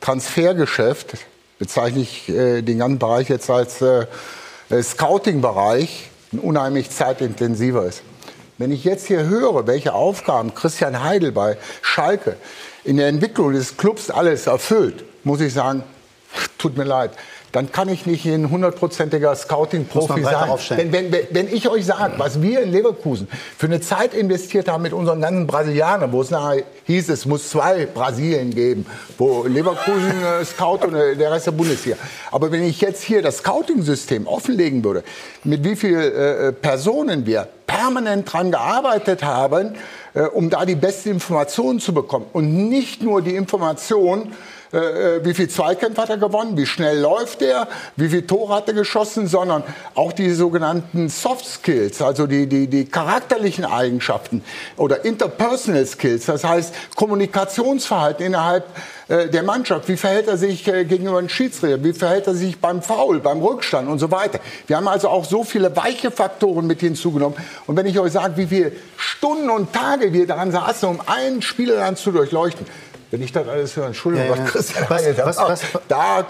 Transfergeschäft, 0.00 1.14
bezeichne 1.58 2.02
ich 2.02 2.28
äh, 2.28 2.62
den 2.62 2.78
ganzen 2.78 2.98
Bereich 2.98 3.28
jetzt 3.28 3.48
als 3.48 3.80
äh, 3.80 4.06
äh, 4.70 4.82
Scouting-Bereich, 4.82 6.10
ein 6.32 6.38
unheimlich 6.40 6.90
zeitintensiver 6.90 7.86
ist. 7.86 8.02
Wenn 8.58 8.70
ich 8.70 8.84
jetzt 8.84 9.06
hier 9.06 9.24
höre, 9.24 9.66
welche 9.66 9.94
Aufgaben 9.94 10.54
Christian 10.54 11.02
Heidel 11.02 11.32
bei 11.32 11.56
Schalke 11.82 12.36
in 12.84 12.98
der 12.98 13.08
Entwicklung 13.08 13.52
des 13.52 13.76
Clubs 13.76 14.10
alles 14.10 14.46
erfüllt, 14.46 15.04
muss 15.24 15.40
ich 15.40 15.52
sagen, 15.52 15.82
tut 16.58 16.76
mir 16.76 16.84
leid. 16.84 17.12
Dann 17.52 17.70
kann 17.70 17.88
ich 17.88 18.04
nicht 18.04 18.26
ein 18.26 18.50
hundertprozentiger 18.50 19.32
Scouting-Profi 19.36 20.24
sein. 20.24 20.50
aufstellen. 20.50 20.90
Wenn, 20.90 21.12
wenn, 21.12 21.26
wenn 21.30 21.54
ich 21.54 21.68
euch 21.68 21.86
sage, 21.86 22.14
was 22.16 22.42
wir 22.42 22.62
in 22.62 22.72
Leverkusen 22.72 23.28
für 23.56 23.66
eine 23.66 23.80
Zeit 23.80 24.12
investiert 24.12 24.66
haben 24.66 24.82
mit 24.82 24.92
unseren 24.92 25.20
ganzen 25.20 25.46
Brasilianern, 25.46 26.10
wo 26.10 26.20
es 26.20 26.30
nachher 26.30 26.64
hieß, 26.86 27.10
es 27.10 27.26
muss 27.26 27.48
zwei 27.50 27.86
Brasilien 27.86 28.52
geben, 28.52 28.86
wo 29.18 29.44
Leverkusen 29.44 30.10
äh, 30.10 30.44
Scout 30.44 30.84
und 30.84 30.96
äh, 30.96 31.14
der 31.14 31.30
Rest 31.30 31.46
der 31.46 31.52
Bundesliga. 31.52 31.96
Aber 32.32 32.50
wenn 32.50 32.64
ich 32.64 32.80
jetzt 32.80 33.04
hier 33.04 33.22
das 33.22 33.36
Scouting-System 33.36 34.26
offenlegen 34.26 34.82
würde, 34.82 35.04
mit 35.44 35.62
wie 35.62 35.76
vielen 35.76 36.12
äh, 36.12 36.52
Personen 36.52 37.24
wir 37.24 37.46
permanent 37.68 38.32
dran 38.32 38.50
gearbeitet 38.50 39.22
haben, 39.22 39.74
äh, 40.14 40.22
um 40.22 40.50
da 40.50 40.64
die 40.64 40.74
beste 40.74 41.10
Information 41.10 41.78
zu 41.78 41.94
bekommen 41.94 42.26
und 42.32 42.68
nicht 42.68 43.00
nur 43.02 43.22
die 43.22 43.36
Information, 43.36 44.32
äh, 44.74 45.18
äh, 45.18 45.24
wie 45.24 45.34
viel 45.34 45.48
Zweikämpfe 45.48 46.02
hat 46.02 46.10
er 46.10 46.16
gewonnen, 46.16 46.56
wie 46.56 46.66
schnell 46.66 46.98
läuft 46.98 47.42
er, 47.42 47.68
wie 47.94 48.08
viel 48.08 48.26
Tore 48.26 48.56
hat 48.56 48.66
er 48.66 48.74
geschossen, 48.74 49.28
sondern 49.28 49.62
auch 49.94 50.12
die 50.12 50.32
sogenannten 50.32 51.08
Soft 51.08 51.46
Skills, 51.46 52.02
also 52.02 52.26
die, 52.26 52.48
die, 52.48 52.66
die 52.66 52.84
charakterlichen 52.84 53.64
Eigenschaften 53.64 54.42
oder 54.76 55.04
Interpersonal 55.04 55.86
Skills, 55.86 56.26
das 56.26 56.42
heißt 56.42 56.74
Kommunikationsverhalten 56.96 58.26
innerhalb 58.26 58.66
äh, 59.06 59.28
der 59.28 59.42
Mannschaft, 59.42 59.86
wie 59.88 59.96
verhält 59.96 60.28
er 60.28 60.38
sich 60.38 60.66
äh, 60.66 60.84
gegenüber 60.84 61.20
dem 61.20 61.28
Schiedsrichter, 61.28 61.84
wie 61.84 61.92
verhält 61.92 62.26
er 62.26 62.34
sich 62.34 62.58
beim 62.58 62.82
Foul, 62.82 63.20
beim 63.20 63.40
Rückstand 63.42 63.88
und 63.88 63.98
so 63.98 64.10
weiter. 64.10 64.40
Wir 64.66 64.76
haben 64.76 64.88
also 64.88 65.08
auch 65.08 65.24
so 65.24 65.44
viele 65.44 65.76
weiche 65.76 66.10
Faktoren 66.10 66.66
mit 66.66 66.80
hinzugenommen. 66.80 67.38
Und 67.66 67.76
wenn 67.76 67.86
ich 67.86 67.98
euch 68.00 68.12
sage, 68.12 68.36
wie 68.38 68.46
viele 68.46 68.72
Stunden 68.96 69.50
und 69.50 69.72
Tage 69.72 70.12
wir 70.12 70.26
daran 70.26 70.50
saßen, 70.50 70.88
um 70.88 71.00
einen 71.06 71.42
Spieler 71.42 71.76
dann 71.76 71.96
zu 71.96 72.12
durchleuchten, 72.12 72.66
wenn 73.14 73.22
ich 73.22 73.30
das 73.30 73.46
alles 73.46 73.76
höre, 73.76 73.86
Entschuldigung, 73.86 74.28
Ja, 74.28 74.34
ja. 74.34 74.42
was 74.44 74.50
Christian 74.52 74.84
Was- 74.88 75.02
Heil 75.04 75.14
da 75.14 75.26
was- 75.26 75.36
was- 75.38 75.60
da 75.86 76.20
äh, 76.20 76.24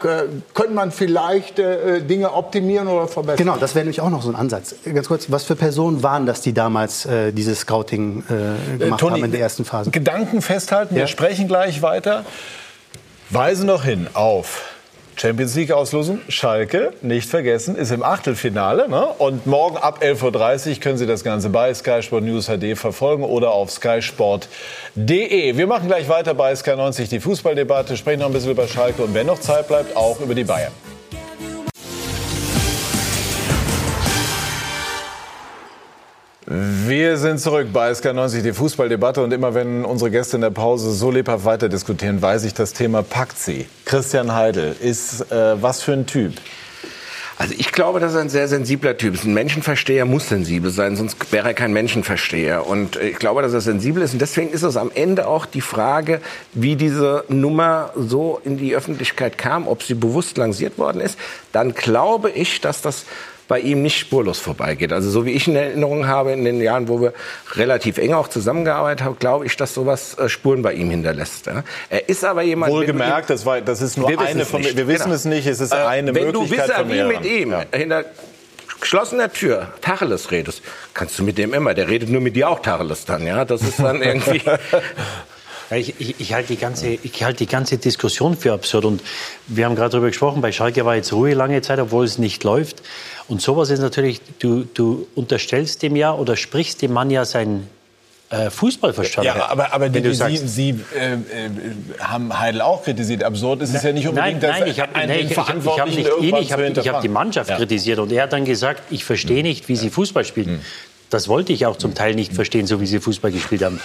könnte 0.53 0.75
man 0.75 0.91
vielleicht 0.93 1.59
äh, 1.59 2.03
Dinge 2.03 2.31
optimieren 2.35 2.89
oder 2.89 3.09
verbessern. 3.09 3.39
Genau, 3.39 3.57
das 3.57 3.75
wäre 3.75 3.85
nämlich 3.87 4.03
auch 4.03 4.11
noch 4.11 4.21
so 4.23 4.29
ein 4.29 4.37
Ansatz. 4.37 4.75
Ganz 4.85 5.09
kurz, 5.09 5.31
was 5.31 5.45
für 5.45 5.57
Personen 5.57 6.03
waren 6.03 6.27
das, 6.27 6.43
die 6.43 6.53
damals 6.53 7.07
äh, 7.07 7.33
dieses 7.33 7.61
Scouting 7.61 8.23
äh, 8.29 8.79
gemacht 8.79 9.01
Toni, 9.01 9.15
haben 9.15 9.25
in 9.25 9.33
der 9.33 9.41
ersten 9.41 9.65
Phase? 9.65 9.91
Gedanken 9.91 10.43
festhalten, 10.43 10.95
wir 10.95 11.03
Ja. 11.03 11.07
sprechen 11.09 11.49
gleich 11.49 11.81
weiter. 11.81 12.25
Weise 13.31 13.65
noch 13.65 13.85
hin 13.85 14.07
auf 14.13 14.74
Champions 15.17 15.55
League 15.55 15.73
Auslosung. 15.73 16.21
Schalke, 16.29 16.93
nicht 17.03 17.29
vergessen, 17.29 17.77
ist 17.77 17.91
im 17.91 18.03
Achtelfinale. 18.03 18.89
Ne? 18.89 19.07
Und 19.19 19.47
morgen 19.47 19.77
ab 19.77 20.03
11.30 20.03 20.71
Uhr 20.71 20.81
können 20.81 20.99
Sie 20.99 21.07
das 21.07 21.25
Ganze 21.25 21.51
bei 21.51 21.73
Sky 21.73 22.03
Sport 22.03 22.25
News 22.25 22.47
HD 22.47 22.77
verfolgen 22.77 23.25
oder 23.25 23.53
auf 23.53 23.71
skysport.de. 23.71 25.57
Wir 25.57 25.67
machen 25.67 25.89
gleich 25.89 26.09
weiter 26.09 26.35
bei 26.35 26.55
Sky 26.55 26.77
90 26.77 27.09
die 27.09 27.21
Fußballdebatte, 27.21 27.97
sprechen 27.97 28.21
noch 28.21 28.27
ein 28.27 28.33
bisschen 28.33 28.51
über 28.51 28.67
Schalke 28.67 29.03
und 29.03 29.15
wenn 29.15 29.27
noch 29.27 29.41
Zeit 29.41 29.69
bleibt, 29.69 29.97
auch 29.97 30.21
über 30.21 30.35
die 30.35 30.45
Bayern. 30.45 30.73
Wir 36.47 37.17
sind 37.17 37.41
zurück 37.41 37.69
bei 37.73 37.91
SK90, 37.91 38.43
die 38.43 38.53
Fußballdebatte. 38.53 39.23
Und 39.23 39.33
immer 39.33 39.55
wenn 39.55 39.85
unsere 39.85 40.11
Gäste 40.11 40.37
in 40.37 40.43
der 40.43 40.51
Pause 40.51 40.93
so 40.93 41.11
lebhaft 41.11 41.47
weiter 41.47 41.71
diskutieren, 41.71 42.21
weiß 42.21 42.45
ich, 42.45 42.53
das 42.53 42.75
Thema 42.75 43.03
packt 43.03 43.39
sie. 43.39 43.67
Christian 43.87 44.35
Heidel 44.35 44.77
ist 44.79 45.33
äh, 45.33 45.63
was 45.63 45.83
für 45.83 45.93
ein 45.93 46.07
Typ? 46.07 46.35
Also 47.37 47.55
ich 47.57 47.73
glaube, 47.73 47.99
dass 47.99 48.15
er 48.15 48.21
ein 48.21 48.29
sehr 48.29 48.47
sensibler 48.47 48.97
Typ 48.97 49.15
ist. 49.15 49.25
Ein 49.25 49.35
Menschenversteher 49.35 50.05
muss 50.05 50.29
sensibel 50.29 50.71
sein, 50.71 50.97
sonst 50.97 51.33
wäre 51.33 51.49
er 51.49 51.55
kein 51.55 51.73
Menschenversteher. 51.73 52.67
Und 52.67 52.97
äh, 52.97 53.09
ich 53.09 53.19
glaube, 53.19 53.41
dass 53.41 53.55
er 53.55 53.63
sensibel 53.63 54.03
ist. 54.03 54.13
Und 54.13 54.21
deswegen 54.21 54.51
ist 54.51 54.63
es 54.63 54.77
am 54.77 54.91
Ende 54.95 55.27
auch 55.27 55.47
die 55.47 55.63
Frage, 55.63 56.21
wie 56.53 56.77
diese 56.77 57.25
Nummer 57.29 57.91
so 57.97 58.39
in 58.45 58.59
die 58.59 58.77
Öffentlichkeit 58.77 59.39
kam, 59.39 59.67
ob 59.67 59.83
sie 59.83 59.95
bewusst 59.95 60.37
lanciert 60.37 60.77
worden 60.77 61.01
ist. 61.01 61.19
Dann 61.53 61.73
glaube 61.73 62.31
ich, 62.31 62.61
dass 62.61 62.83
das 62.83 63.07
bei 63.47 63.61
ihm 63.61 63.83
nicht 63.83 63.99
spurlos 63.99 64.39
vorbeigeht. 64.39 64.93
Also 64.93 65.11
so 65.11 65.27
wie 65.27 65.33
ich 65.33 65.47
in 65.49 65.57
Erinnerung 65.57 66.07
habe 66.07 66.33
in 66.33 66.45
den 66.45 66.61
Jahren, 66.61 66.89
wo 66.89 67.01
wir 67.01 67.13
relativ 67.57 67.99
eng 67.99 68.15
auch 68.15 68.29
zusammengearbeitet 68.29 69.05
haben, 69.05 69.19
glaube 69.19 69.45
ich, 69.47 69.57
dass 69.57 69.75
sowas 69.75 70.17
äh, 70.19 70.29
Spuren 70.29 70.63
bei 70.63 70.73
ihm 70.73 70.91
hinterlässt. 70.91 71.47
Ja. 71.47 71.63
Er 71.91 72.09
ist 72.09 72.25
aber 72.25 72.43
jemand... 72.43 72.73
wenn 72.73 72.81
du 72.81 72.87
Wohlgemerkt, 72.87 73.29
das, 73.31 73.45
war, 73.45 73.61
das 73.61 73.83
ist 73.83 73.99
nur 73.99 74.09
wir 74.09 74.19
wissen 74.19 74.29
eine 74.29 74.43
es 74.43 74.49
von 74.49 74.61
nicht. 74.63 74.77
Wir 74.77 74.89
wissen 74.89 75.05
Genau. 75.05 75.15
es 75.15 75.25
nicht, 75.27 75.47
es 75.47 75.61
ist 75.61 75.73
Äh, 75.73 75.77
eine 75.77 76.15
Wenn 76.15 76.33
du 76.33 76.41
Möglichkeit 76.43 76.71
von 76.73 76.87
vis-à-vis 76.87 76.95
mehreren. 76.95 77.23
mit 77.23 77.25
ihm 77.25 77.55
hinter 77.75 78.05
geschlossener 78.81 79.33
Tür 79.33 79.69
Tacheles 79.83 80.31
redest, 80.31 80.63
kannst 80.95 81.19
du 81.19 81.23
mit 81.23 81.37
dem 81.39 81.53
immer. 81.55 81.75
Der 81.75 81.89
redet 81.89 82.09
nur 82.09 82.21
mit 82.23 82.37
dir 82.37 82.49
auch 82.49 82.61
Tacheles 82.61 83.05
dann, 83.05 83.27
ja. 83.27 83.45
Das 83.45 83.61
ist 83.63 83.79
dann 83.79 84.01
irgendwie... 84.03 84.41
Ja, 85.71 85.79
ich, 85.79 85.95
ich, 85.99 86.21
ich 86.21 86.35
halte 86.35 86.49
die, 86.49 86.59
ganze, 86.59 86.89
ich 86.89 87.25
halte 87.25 87.39
die 87.39 87.47
ganze 87.47 87.79
Diskussion 87.79 88.37
für 88.37 88.53
absurd. 88.53 88.85
Und 88.85 89.03
wir 89.47 89.65
haben 89.65 89.75
gerade 89.75 89.91
darüber 89.93 90.09
gesprochen, 90.09 90.43
bei 90.43 90.53
Schalke 90.53 90.85
war 90.85 90.95
jetzt 90.95 91.13
Ruhe 91.15 91.33
lange 91.33 91.63
Zeit, 91.63 91.79
obwohl 91.79 92.05
es 92.05 92.19
nicht 92.19 92.45
läuft. 92.45 92.83
Und 93.29 93.41
sowas 93.41 93.71
ist 93.71 93.81
natürlich, 93.81 94.21
du, 94.39 94.65
du 94.75 95.07
unterstellst 95.15 95.83
dem 95.83 95.97
ja 95.97 96.13
oder 96.13 96.37
sprichst 96.37 96.83
dem 96.83 96.93
Mann 96.93 97.11
ja 97.11 97.25
sein 97.25 97.67
äh, 98.31 98.51
Fußballverstand. 98.51 99.27
Ja, 99.27 99.49
aber, 99.49 99.73
aber 99.73 99.89
die, 99.89 100.13
Sie, 100.15 100.37
Sie 100.37 100.71
äh, 100.95 101.15
äh, 101.15 101.19
haben 102.01 102.39
Heidel 102.39 102.61
auch 102.63 102.83
kritisiert. 102.83 103.23
Absurd 103.23 103.63
ist 103.63 103.75
es 103.75 103.83
ja 103.83 103.93
nicht 103.93 104.05
Nein, 104.05 104.15
unbedingt, 104.15 104.43
dass 104.43 104.61
nein, 104.61 104.69
ich 104.69 104.83
ein- 104.83 104.89
nein, 104.93 105.09
den 105.09 105.17
ich, 105.19 105.25
ich, 105.27 105.31
ich 105.33 105.39
hab 105.39 105.45
Verantwortlichen 105.47 105.99
nicht 105.99 106.09
ihn, 106.09 106.15
irgendwann 106.35 106.43
ich 106.43 106.49
zu 106.49 106.55
habe 106.89 106.97
hab 106.97 107.03
die. 107.03 107.09
Mannschaft 107.09 107.51
Ja. 107.51 107.57
kritisiert 107.57 107.99
und 107.99 108.13
er 108.13 108.25
hat 108.25 108.33
dann 108.33 108.45
gesagt, 108.45 108.83
ich 108.91 109.05
verstehe 109.05 109.43
nicht, 109.43 109.69
wie 109.69 109.77
sie 109.77 109.91
Fußball 109.91 110.25
spielen. 110.25 110.61
Das 111.11 111.29
wollte 111.29 111.53
ich 111.53 111.65
auch 111.67 111.77
zum 111.77 111.95
Teil 111.95 112.15
nicht 112.15 112.33
verstehen, 112.33 112.67
so 112.67 112.81
wie 112.81 112.87
sie 112.87 112.99
Fußball 112.99 113.31
gespielt 113.31 113.63
haben. 113.63 113.81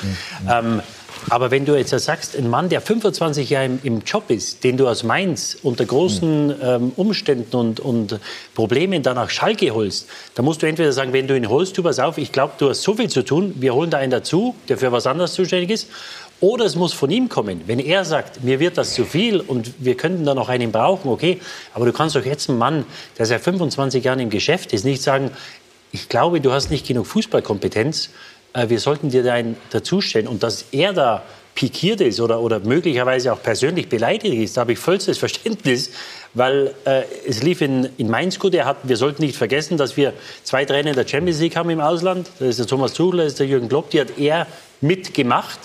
Ähm, 0.49 0.81
aber 1.29 1.51
wenn 1.51 1.65
du 1.65 1.75
jetzt 1.75 1.89
sagst, 1.89 2.37
ein 2.37 2.49
Mann, 2.49 2.69
der 2.69 2.81
25 2.81 3.49
Jahre 3.49 3.69
im, 3.83 4.01
Job 4.05 4.29
ist, 4.29 4.63
den 4.63 4.77
du 4.77 4.87
aus 4.87 5.03
Mainz 5.03 5.57
unter 5.63 5.85
großen 5.85 6.55
ähm, 6.61 6.91
Umständen 6.95 7.55
und, 7.55 7.79
und 7.79 8.19
Problemen 8.55 9.03
dann 9.03 9.15
nach 9.15 9.29
Schalke 9.29 9.71
holst, 9.71 10.07
dann 10.35 10.45
musst 10.45 10.61
du 10.61 10.67
entweder 10.67 10.91
sagen, 10.93 11.13
wenn 11.13 11.27
du 11.27 11.35
ihn 11.35 11.49
holst, 11.49 11.77
du 11.77 11.83
pass 11.83 11.99
auf, 11.99 12.17
ich 12.17 12.31
glaube, 12.31 12.53
du 12.57 12.69
hast 12.69 12.81
so 12.81 12.95
viel 12.95 13.09
zu 13.09 13.23
tun, 13.23 13.55
wir 13.57 13.73
holen 13.73 13.89
da 13.89 13.97
einen 13.97 14.11
dazu, 14.11 14.55
der 14.67 14.77
für 14.77 14.91
was 14.91 15.07
anderes 15.07 15.33
zuständig 15.33 15.69
ist. 15.69 15.89
Oder 16.41 16.63
es 16.63 16.75
muss 16.75 16.93
von 16.93 17.09
ihm 17.09 17.27
kommen. 17.27 17.63
Wenn 17.65 17.79
er 17.79 18.05
sagt, 18.05 18.45
mir 18.45 18.61
wird 18.61 18.77
das 18.77 18.93
zu 18.93 19.03
viel 19.03 19.41
und 19.41 19.73
wir 19.79 19.97
könnten 19.97 20.23
da 20.23 20.33
noch 20.33 20.47
einen 20.47 20.71
brauchen, 20.71 21.09
okay. 21.11 21.41
Aber 21.73 21.85
du 21.85 21.91
kannst 21.91 22.15
doch 22.15 22.23
jetzt 22.23 22.49
einen 22.49 22.57
Mann, 22.57 22.85
der 23.17 23.25
seit 23.25 23.41
25 23.41 24.05
Jahren 24.05 24.19
im 24.19 24.29
Geschäft 24.29 24.71
ist, 24.71 24.85
nicht 24.85 25.01
sagen, 25.01 25.31
ich 25.91 26.07
glaube, 26.07 26.39
du 26.39 26.53
hast 26.53 26.69
nicht 26.69 26.87
genug 26.87 27.07
Fußballkompetenz, 27.07 28.11
wir 28.53 28.79
sollten 28.79 29.09
dir 29.09 29.23
da 29.23 29.33
einen 29.33 29.57
dazustellen. 29.69 30.27
Und 30.27 30.43
dass 30.43 30.65
er 30.71 30.93
da 30.93 31.23
pikiert 31.55 31.99
ist 31.99 32.21
oder, 32.21 32.39
oder 32.39 32.59
möglicherweise 32.61 33.33
auch 33.33 33.43
persönlich 33.43 33.89
beleidigt 33.89 34.33
ist, 34.33 34.55
da 34.55 34.61
habe 34.61 34.73
ich 34.73 34.79
vollstes 34.79 35.17
Verständnis, 35.17 35.91
weil 36.33 36.73
äh, 36.85 37.01
es 37.27 37.43
lief 37.43 37.59
in, 37.61 37.89
in 37.97 38.09
Mainz 38.09 38.39
gut. 38.39 38.53
Er 38.53 38.65
hat, 38.65 38.77
wir 38.83 38.95
sollten 38.95 39.23
nicht 39.23 39.35
vergessen, 39.35 39.77
dass 39.77 39.97
wir 39.97 40.13
zwei 40.43 40.63
Trainer 40.63 40.91
in 40.91 40.95
der 40.95 41.07
Champions 41.07 41.39
League 41.41 41.55
haben 41.55 41.69
im 41.69 41.81
Ausland. 41.81 42.29
Das 42.39 42.49
ist 42.49 42.59
der 42.59 42.67
Thomas 42.67 42.93
Tuchel, 42.93 43.19
das 43.19 43.27
ist 43.33 43.39
der 43.39 43.47
Jürgen 43.47 43.67
Klopp, 43.67 43.89
die 43.89 43.99
hat 43.99 44.17
er 44.17 44.47
mitgemacht. 44.79 45.59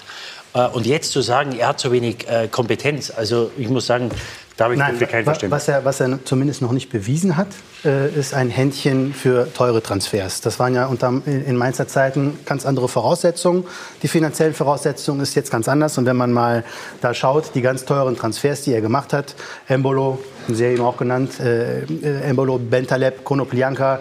Äh, 0.55 0.67
und 0.69 0.87
jetzt 0.87 1.13
zu 1.13 1.21
sagen, 1.21 1.57
er 1.59 1.69
hat 1.69 1.81
so 1.81 1.93
wenig 1.93 2.27
äh, 2.29 2.49
Kompetenz, 2.49 3.13
also 3.15 3.51
ich 3.57 3.69
muss 3.69 3.87
sagen, 3.87 4.11
da 4.57 4.65
habe 4.65 4.75
ich 4.75 4.81
Nein, 4.81 4.97
kein 4.99 5.25
Verständnis. 5.25 5.51
was 5.51 5.69
er, 5.69 5.85
was 5.85 6.01
er 6.01 6.25
zumindest 6.25 6.63
noch 6.63 6.71
nicht 6.71 6.89
bewiesen 6.89 7.37
hat, 7.37 7.49
äh, 7.85 8.09
ist 8.09 8.35
ein 8.35 8.51
Händchen 8.51 9.13
für 9.13 9.53
teure 9.53 9.83
Transfers. 9.83 10.43
Das 10.43 10.61
waren 10.61 10.75
ja 10.75 10.87
unter, 10.87 11.23
in 11.27 11.57
Mainzer 11.57 11.89
Zeiten 11.89 12.39
ganz 12.45 12.65
andere 12.65 12.89
Voraussetzungen. 12.89 13.65
Die 14.03 14.09
finanziellen 14.09 14.55
Voraussetzungen 14.55 15.21
ist 15.21 15.35
jetzt 15.35 15.51
ganz 15.51 15.69
anders. 15.69 15.99
Und 15.99 16.07
wenn 16.07 16.17
man 16.17 16.33
mal 16.33 16.63
da 17.01 17.15
schaut, 17.15 17.57
die 17.57 17.63
ganz 17.63 17.85
teuren 17.85 18.17
Transfers, 18.17 18.63
die 18.63 18.73
er 18.73 18.81
gemacht 18.81 19.13
hat, 19.13 19.35
Embolo, 19.67 20.21
sehr 20.49 20.71
eben 20.71 20.83
auch 20.83 20.97
genannt, 20.97 21.41
äh, 21.41 21.83
Embolo, 22.23 22.59
Bentaleb, 22.59 23.25
Konoplyanka, 23.25 23.99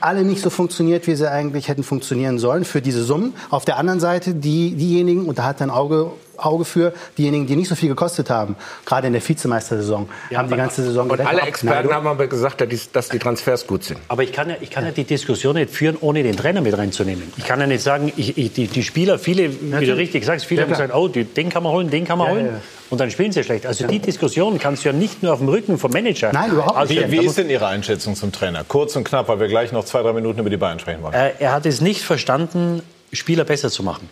alle 0.00 0.22
nicht 0.22 0.40
so 0.40 0.50
funktioniert, 0.50 1.06
wie 1.06 1.14
sie 1.14 1.30
eigentlich 1.30 1.68
hätten 1.68 1.82
funktionieren 1.82 2.38
sollen 2.38 2.64
für 2.64 2.80
diese 2.80 3.02
Summen. 3.02 3.34
Auf 3.50 3.64
der 3.64 3.76
anderen 3.76 4.00
Seite 4.00 4.34
die, 4.34 4.74
diejenigen, 4.74 5.26
und 5.26 5.38
da 5.38 5.44
hat 5.44 5.60
er 5.60 5.66
ein 5.66 5.70
Auge, 5.70 6.12
Auge 6.44 6.64
für, 6.64 6.92
diejenigen, 7.18 7.46
die 7.46 7.56
nicht 7.56 7.68
so 7.68 7.74
viel 7.74 7.88
gekostet 7.88 8.30
haben, 8.30 8.56
gerade 8.86 9.06
in 9.06 9.12
der 9.12 9.26
Vizemeistersaison, 9.26 10.08
haben 10.34 10.48
die 10.48 10.56
ganze 10.56 10.82
Saison 10.84 11.08
Und 11.10 11.20
alle 11.20 11.42
Experten 11.42 11.92
haben 11.92 12.06
aber 12.06 12.26
gesagt, 12.26 12.60
dass 12.92 13.08
die- 13.08 13.18
Transfers 13.18 13.66
gut 13.66 13.84
sind. 13.84 14.00
Aber 14.08 14.22
ich 14.22 14.32
kann, 14.32 14.48
ja, 14.50 14.56
ich 14.60 14.70
kann 14.70 14.84
ja 14.84 14.90
die 14.92 15.04
Diskussion 15.04 15.54
nicht 15.56 15.70
führen, 15.70 15.96
ohne 16.00 16.22
den 16.22 16.36
Trainer 16.36 16.60
mit 16.60 16.76
reinzunehmen. 16.76 17.32
Ich 17.36 17.44
kann 17.44 17.60
ja 17.60 17.66
nicht 17.66 17.82
sagen, 17.82 18.12
ich, 18.16 18.36
ich, 18.38 18.52
die, 18.52 18.66
die 18.66 18.82
Spieler, 18.82 19.18
viele, 19.18 19.50
wie 19.80 19.86
du 19.86 19.96
richtig 19.96 20.24
sagst, 20.24 20.46
viele 20.46 20.60
Ja, 20.62 20.66
haben 20.66 20.72
gesagt, 20.72 20.94
oh, 20.94 21.08
den 21.08 21.48
kann 21.50 21.62
man 21.62 21.72
holen, 21.72 21.90
den 21.90 22.04
kann 22.06 22.18
man 22.18 22.28
Ja, 22.28 22.32
holen. 22.34 22.46
ja, 22.46 22.52
ja. 22.52 22.60
Und 22.90 22.98
dann 23.00 23.10
spielen 23.10 23.30
sie 23.30 23.44
schlecht. 23.44 23.66
Also 23.66 23.86
die 23.86 24.00
Diskussion 24.00 24.58
kannst 24.58 24.84
du 24.84 24.88
ja 24.88 24.92
nicht 24.92 25.22
nur 25.22 25.32
auf 25.32 25.38
dem 25.38 25.48
Rücken 25.48 25.78
vom 25.78 25.92
Manager. 25.92 26.32
Nein, 26.32 26.50
überhaupt 26.50 26.76
also, 26.76 26.92
Wie, 26.92 27.10
wie 27.12 27.24
ist 27.24 27.38
denn 27.38 27.48
Ihre 27.48 27.68
Einschätzung 27.68 28.16
zum 28.16 28.32
Trainer? 28.32 28.64
Kurz 28.66 28.96
und 28.96 29.04
knapp, 29.04 29.28
weil 29.28 29.38
wir 29.38 29.46
gleich 29.46 29.70
noch 29.70 29.84
zwei, 29.84 30.02
drei 30.02 30.12
Minuten 30.12 30.40
über 30.40 30.50
die 30.50 30.56
Bayern 30.56 30.80
sprechen 30.80 31.02
wollen. 31.02 31.14
äh, 31.14 31.30
er 31.38 31.52
hat 31.52 31.66
es 31.66 31.80
nicht 31.80 32.02
verstanden, 32.02 32.82
Spieler 33.12 33.44
besser 33.44 33.70
zu 33.70 33.84
machen. 33.84 34.08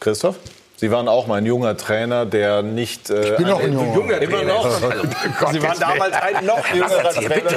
Christoph? 0.00 0.36
Sie 0.76 0.90
waren 0.90 1.06
auch 1.08 1.26
mal 1.28 1.36
ein 1.36 1.46
junger 1.46 1.76
Trainer, 1.76 2.26
der 2.26 2.62
nicht. 2.62 3.08
Äh, 3.08 3.30
Ich 3.32 3.36
bin 3.36 3.46
noch 3.48 3.60
ein 3.62 3.72
junger. 3.72 4.18
Immer 4.20 4.42
noch. 4.42 4.68
Sie 5.52 5.62
waren 5.62 5.78
damals 5.78 6.12
ein 6.14 6.44
noch 6.44 6.66
jüngerer 6.74 7.10
Trainer. 7.12 7.50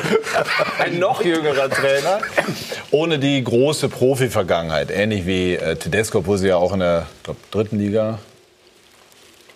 Ein 0.79 0.99
noch 0.99 1.21
jüngerer 1.23 1.69
Trainer. 1.69 2.19
Ohne 2.91 3.17
die 3.19 3.43
große 3.43 3.89
Profi-Vergangenheit. 3.89 4.91
Ähnlich 4.91 5.25
wie 5.25 5.55
äh, 5.55 5.75
Tedesco, 5.75 6.25
wo 6.27 6.37
sie 6.37 6.47
ja 6.49 6.57
auch 6.57 6.73
in 6.73 6.79
der 6.79 7.07
glaub, 7.23 7.37
dritten 7.51 7.79
Liga 7.79 8.19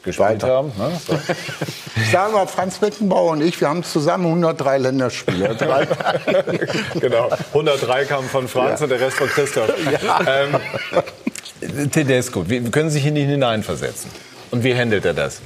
gespielt 0.04 0.30
Weiter. 0.42 0.48
haben. 0.48 0.72
Ne? 0.80 1.00
So. 1.08 1.14
Sagen 2.12 2.34
wir, 2.34 2.48
Franz 2.48 2.80
Beckenbauer 2.80 3.34
und 3.34 3.42
ich, 3.42 3.62
wir 3.62 3.70
haben 3.70 3.84
zusammen 3.84 4.26
103 4.26 4.80
Länderspiele. 4.80 5.56
Genau. 7.00 7.30
103 7.50 8.06
kamen 8.06 8.28
von 8.28 8.48
Franz 8.48 8.80
Ja. 8.80 8.86
und 8.86 8.90
der 8.90 9.00
Rest 9.00 9.18
von 9.18 9.28
Christoph. 9.30 9.70
Ähm, 10.26 10.56
Tedesco, 11.92 12.50
wie 12.50 12.62
können 12.72 12.90
sich 12.90 13.06
in 13.06 13.16
ihn 13.16 13.30
hineinversetzen? 13.30 14.10
Und 14.52 14.64
wie 14.64 14.76
handelt 14.76 15.06
er 15.06 15.14
das? 15.14 15.42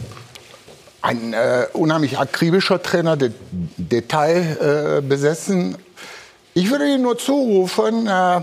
Ein 1.01 1.33
äh, 1.33 1.67
unheimlich 1.73 2.17
akribischer 2.17 2.81
Trainer, 2.81 3.15
de 3.15 3.31
Detail 3.51 4.97
äh, 4.97 5.01
besessen. 5.01 5.77
Ich 6.53 6.71
würde 6.71 6.87
Ihnen 6.87 7.03
nur 7.03 7.17
zurufen, 7.17 8.07
äh, 8.07 8.41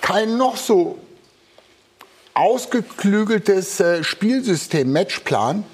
kein 0.00 0.36
noch 0.36 0.56
so 0.56 0.98
ausgeklügeltes 2.34 3.80
äh, 3.80 4.04
Spielsystem, 4.04 4.92
Matchplan, 4.92 5.64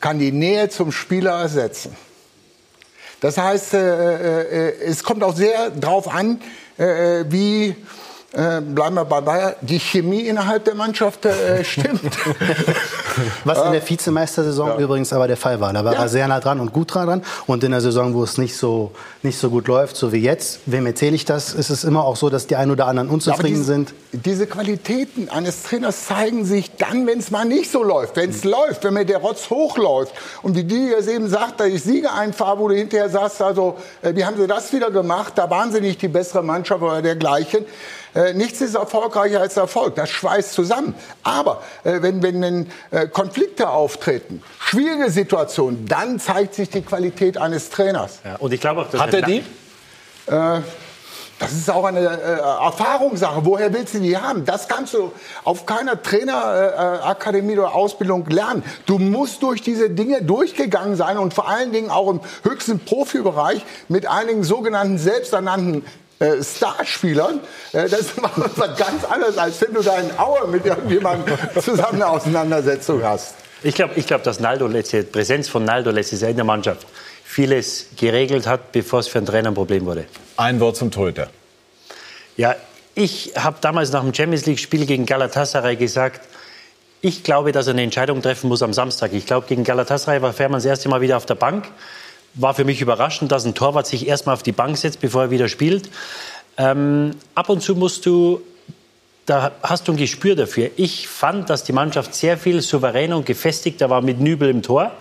kann 0.00 0.18
die 0.18 0.32
Nähe 0.32 0.68
zum 0.68 0.92
Spieler 0.92 1.40
ersetzen. 1.40 1.96
Das 3.20 3.36
heißt, 3.36 3.74
äh, 3.74 4.68
äh, 4.68 4.80
es 4.84 5.02
kommt 5.02 5.22
auch 5.24 5.34
sehr 5.34 5.70
darauf 5.70 6.08
an, 6.08 6.40
äh, 6.76 7.24
wie, 7.28 7.74
äh, 8.32 8.60
bleiben 8.60 8.94
wir 8.94 9.06
bei 9.06 9.22
Bayern, 9.22 9.54
die 9.62 9.78
Chemie 9.80 10.20
innerhalb 10.20 10.64
der 10.64 10.74
Mannschaft 10.74 11.24
äh, 11.24 11.64
stimmt. 11.64 12.00
Was 13.44 13.64
in 13.64 13.72
der 13.72 13.88
Vizemeistersaison 13.88 14.78
übrigens 14.78 15.12
aber 15.12 15.26
der 15.26 15.38
Fall 15.38 15.60
war. 15.60 15.72
Da 15.72 15.84
war 15.84 15.94
Ja. 15.94 16.02
er 16.02 16.08
sehr 16.08 16.28
nah 16.28 16.38
dran 16.38 16.60
und 16.60 16.72
gut 16.72 16.94
dran. 16.94 17.22
Und 17.46 17.64
in 17.64 17.70
der 17.70 17.80
Saison, 17.80 18.12
wo 18.14 18.22
es 18.22 18.36
nicht 18.38 18.56
so, 18.56 18.92
nicht 19.22 19.38
so 19.38 19.48
gut 19.50 19.66
läuft, 19.66 19.96
so 19.96 20.12
wie 20.12 20.18
jetzt, 20.18 20.60
wem 20.66 20.84
erzähle 20.86 21.16
ich 21.16 21.24
das, 21.24 21.54
ist 21.54 21.70
es 21.70 21.84
immer 21.84 22.04
auch 22.04 22.16
so, 22.16 22.28
dass 22.28 22.46
die 22.46 22.56
ein 22.56 22.70
oder 22.70 22.86
anderen 22.86 23.08
unzufrieden 23.08 23.54
diese, 23.54 23.64
sind. 23.64 23.94
Diese 24.12 24.46
Qualitäten 24.46 25.30
eines 25.30 25.62
Trainers 25.62 26.06
zeigen 26.06 26.44
sich 26.44 26.76
dann, 26.76 27.06
wenn 27.06 27.18
es 27.18 27.30
mal 27.30 27.46
nicht 27.46 27.72
so 27.72 27.82
läuft. 27.82 28.16
Wenn 28.16 28.28
es 28.30 28.44
läuft, 28.44 28.84
wenn 28.84 28.92
mir 28.94 29.06
der 29.06 29.18
Rotz 29.18 29.48
hochläuft. 29.48 30.12
Und 30.42 30.54
wie 30.54 30.64
die 30.64 30.88
jetzt 30.88 31.08
eben 31.08 31.28
sagt, 31.28 31.60
dass 31.60 31.68
ich 31.68 31.82
Siege 31.82 32.12
einfahre, 32.12 32.58
wo 32.58 32.68
du 32.68 32.74
hinterher 32.74 33.08
sagst, 33.08 33.40
also, 33.40 33.76
äh, 34.02 34.14
wie 34.14 34.24
haben 34.24 34.36
sie 34.36 34.46
das 34.46 34.70
wieder 34.72 34.90
gemacht? 34.90 35.32
Da 35.36 35.48
waren 35.48 35.72
sie 35.72 35.80
nicht 35.80 36.02
die 36.02 36.08
bessere 36.08 36.42
Mannschaft 36.44 36.82
oder 36.82 37.00
dergleichen. 37.00 37.64
Äh, 38.14 38.34
nichts 38.34 38.60
ist 38.60 38.74
erfolgreicher 38.74 39.40
als 39.40 39.56
Erfolg. 39.56 39.94
Das 39.94 40.10
schweißt 40.10 40.52
zusammen. 40.52 40.94
Aber 41.22 41.62
äh, 41.84 42.02
wenn, 42.02 42.22
wenn 42.22 42.40
dann, 42.40 42.66
äh, 42.90 43.06
Konflikte 43.08 43.68
auftreten, 43.70 44.42
schwierige 44.58 45.10
Situationen, 45.10 45.86
dann 45.86 46.18
zeigt 46.18 46.54
sich 46.54 46.70
die 46.70 46.82
Qualität 46.82 47.38
eines 47.38 47.70
Trainers. 47.70 48.20
Ja, 48.24 48.36
und 48.36 48.52
ich 48.52 48.60
glaube 48.60 48.82
auch, 48.82 48.90
dass 48.90 49.00
Hat 49.00 49.14
er 49.14 49.22
die? 49.22 49.44
Äh, 50.26 50.60
das 51.38 51.52
ist 51.52 51.70
auch 51.70 51.84
eine 51.84 52.00
äh, 52.00 52.40
Erfahrungssache. 52.64 53.44
Woher 53.44 53.72
willst 53.72 53.94
du 53.94 54.00
die 54.00 54.16
haben? 54.16 54.44
Das 54.44 54.66
kannst 54.66 54.94
du 54.94 55.12
auf 55.44 55.66
keiner 55.66 56.02
Trainerakademie 56.02 56.98
äh, 56.98 57.06
Akademie 57.06 57.58
oder 57.58 57.74
Ausbildung 57.74 58.26
lernen. 58.26 58.64
Du 58.86 58.98
musst 58.98 59.42
durch 59.42 59.62
diese 59.62 59.88
Dinge 59.88 60.22
durchgegangen 60.22 60.96
sein 60.96 61.16
und 61.16 61.34
vor 61.34 61.48
allen 61.48 61.72
Dingen 61.72 61.90
auch 61.90 62.10
im 62.10 62.20
höchsten 62.42 62.80
Profibereich 62.80 63.64
mit 63.88 64.06
einigen 64.08 64.42
sogenannten 64.42 64.98
selbsternannten 64.98 65.84
äh, 66.18 66.42
Starspielern. 66.42 67.40
Äh, 67.72 67.88
das 67.88 68.00
ist 68.00 68.12
was 68.56 68.76
ganz 68.76 69.04
anderes, 69.04 69.38
als 69.38 69.60
wenn 69.60 69.74
du 69.74 69.82
da 69.82 69.98
in 69.98 70.18
Aue 70.18 70.46
mit 70.48 70.66
irgendjemandem 70.66 71.36
zusammen 71.62 72.02
eine 72.02 72.08
Auseinandersetzung 72.08 73.02
hast. 73.02 73.34
Ich 73.62 73.74
glaube, 73.74 73.94
ich 73.96 74.06
glaub, 74.06 74.22
dass 74.22 74.40
Naldo 74.40 74.66
letzte, 74.66 75.02
Präsenz 75.02 75.48
von 75.48 75.64
Naldo 75.64 75.90
letztes 75.90 76.20
Jahr 76.20 76.30
in 76.30 76.36
der 76.36 76.44
Mannschaft 76.44 76.86
vieles 77.24 77.86
geregelt 77.96 78.46
hat, 78.46 78.72
bevor 78.72 79.00
es 79.00 79.08
für 79.08 79.18
einen 79.18 79.26
Trainer 79.26 79.50
ein 79.50 79.54
Problem 79.54 79.84
wurde. 79.84 80.06
Ein 80.36 80.60
Wort 80.60 80.76
zum 80.76 80.90
Torhüter. 80.90 81.28
Ja, 82.36 82.54
ich 82.94 83.32
habe 83.36 83.58
damals 83.60 83.92
nach 83.92 84.02
dem 84.02 84.14
Champions 84.14 84.46
League-Spiel 84.46 84.86
gegen 84.86 85.06
Galatasaray 85.06 85.76
gesagt, 85.76 86.20
ich 87.00 87.22
glaube, 87.22 87.52
dass 87.52 87.66
er 87.66 87.74
eine 87.74 87.82
Entscheidung 87.82 88.22
treffen 88.22 88.48
muss 88.48 88.62
am 88.62 88.72
Samstag. 88.72 89.12
Ich 89.12 89.26
glaube, 89.26 89.46
gegen 89.46 89.62
Galatasaray 89.62 90.20
war 90.22 90.32
Fährmann 90.32 90.58
das 90.58 90.64
erste 90.64 90.88
Mal 90.88 91.00
wieder 91.00 91.16
auf 91.16 91.26
der 91.26 91.36
Bank. 91.36 91.66
War 92.34 92.54
für 92.54 92.64
mich 92.64 92.80
überraschend, 92.80 93.32
dass 93.32 93.44
ein 93.44 93.54
Torwart 93.54 93.86
sich 93.86 94.06
erstmal 94.06 94.34
auf 94.34 94.42
die 94.42 94.52
Bank 94.52 94.76
setzt, 94.76 95.00
bevor 95.00 95.22
er 95.22 95.30
wieder 95.30 95.48
spielt. 95.48 95.90
Ähm, 96.56 97.12
ab 97.34 97.48
und 97.48 97.62
zu 97.62 97.74
musst 97.74 98.06
du, 98.06 98.40
da 99.26 99.52
hast 99.62 99.88
du 99.88 99.92
ein 99.92 99.96
Gespür 99.96 100.34
dafür. 100.34 100.70
Ich 100.76 101.08
fand, 101.08 101.50
dass 101.50 101.64
die 101.64 101.72
Mannschaft 101.72 102.14
sehr 102.14 102.36
viel 102.38 102.60
souveräner 102.60 103.16
und 103.16 103.26
gefestigter 103.26 103.90
war 103.90 104.02
mit 104.02 104.20
Nübel 104.20 104.48
im 104.50 104.62
Tor. 104.62 104.92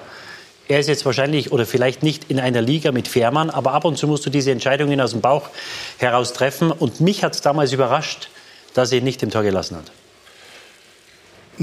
Er 0.68 0.80
ist 0.80 0.88
jetzt 0.88 1.06
wahrscheinlich 1.06 1.52
oder 1.52 1.66
vielleicht 1.66 2.04
nicht 2.04 2.30
in 2.30 2.40
einer 2.40 2.62
Liga 2.62 2.92
mit 2.92 3.08
Fährmann, 3.08 3.50
aber 3.50 3.72
ab 3.74 3.86
und 3.86 3.98
zu 3.98 4.08
musst 4.08 4.26
du 4.26 4.30
diese 4.30 4.52
Entscheidungen 4.52 5.00
aus 5.00 5.12
dem 5.12 5.22
Bauch 5.22 5.50
heraus 5.98 6.34
treffen. 6.34 6.72
Und 6.72 7.00
mich 7.00 7.24
hat 7.24 7.36
es 7.36 7.42
damals 7.42 7.72
überrascht, 7.72 8.30
dass 8.74 8.92
er 8.92 8.98
ihn 8.98 9.06
nicht 9.06 9.24
im 9.24 9.32
Tor 9.32 9.44
gelassen 9.44 9.78
hat. 9.78 9.92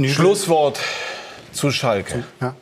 Schlusswort 0.09 0.81
zu 1.53 1.71
Schalke. 1.71 2.25
Ja. 2.41 2.57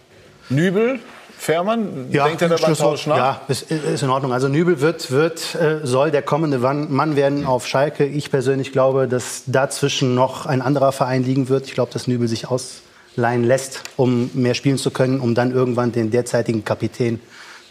Nübel, 0.49 1.01
Fährmann, 1.43 2.11
denkt 2.13 2.41
er 2.41 2.49
da 2.49 2.55
beim 2.55 2.65
Schlusswort. 2.67 2.91
Tausch 2.99 3.07
nach? 3.09 3.17
Ja, 3.17 3.41
ist, 3.49 3.69
ist 3.71 4.03
in 4.03 4.11
Ordnung. 4.11 4.33
Also 4.33 4.47
Nübel 4.47 4.81
wird, 4.81 5.11
wird 5.11 5.57
äh, 5.57 5.81
soll 5.85 6.13
der 6.13 6.23
kommende 6.23 6.59
Mann 6.59 6.93
Mann 6.93 7.17
werden 7.17 7.47
auf 7.47 7.67
Schalke. 7.67 8.05
Ich 8.05 8.31
persönlich 8.31 8.71
glaube, 8.71 9.09
dass 9.09 9.43
dazwischen 9.47 10.15
noch 10.15 10.47
ein 10.47 10.63
anderer 10.63 10.93
Verein 10.93 11.25
liegen 11.25 11.49
wird. 11.49 11.67
Ich 11.67 11.75
glaube, 11.75 11.93
dass 11.93 12.07
Nübel 12.07 12.29
sich 12.29 12.47
ausleihen 12.47 13.43
lässt, 13.43 13.83
um 13.97 14.31
mehr 14.35 14.55
spielen 14.55 14.79
zu 14.79 14.93
können, 14.93 15.19
um 15.19 15.35
dann 15.35 15.51
irgendwann 15.53 15.91
den 15.91 16.13
derzeitigen 16.13 16.65
Kapitän 16.65 17.19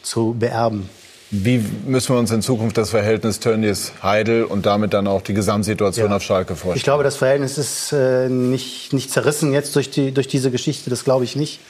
zu 0.03 0.35
beerben. 0.37 0.89
Wie 1.33 1.63
müssen 1.85 2.13
wir 2.13 2.19
uns 2.19 2.29
in 2.31 2.41
Zukunft 2.41 2.77
das 2.77 2.89
Verhältnis 2.89 3.39
Tönnies-Heidel 3.39 4.43
und 4.43 4.65
damit 4.65 4.93
dann 4.93 5.07
auch 5.07 5.21
die 5.21 5.33
Gesamtsituation 5.33 6.09
Ja. 6.09 6.17
auf 6.17 6.23
Schalke 6.23 6.57
vorstellen? 6.57 6.75
Ich 6.75 6.83
glaube, 6.83 7.05
das 7.05 7.15
Verhältnis 7.15 7.57
ist 7.57 7.93
äh, 7.93 8.27
nicht, 8.27 8.91
nicht 8.91 9.09
zerrissen 9.11 9.53
jetzt 9.53 9.77
durch, 9.77 9.89
die, 9.89 10.11
durch 10.11 10.27
diese 10.27 10.51
Geschichte. 10.51 10.89
Das 10.89 11.05
glaube 11.05 11.23
ich 11.23 11.37
nicht. 11.37 11.61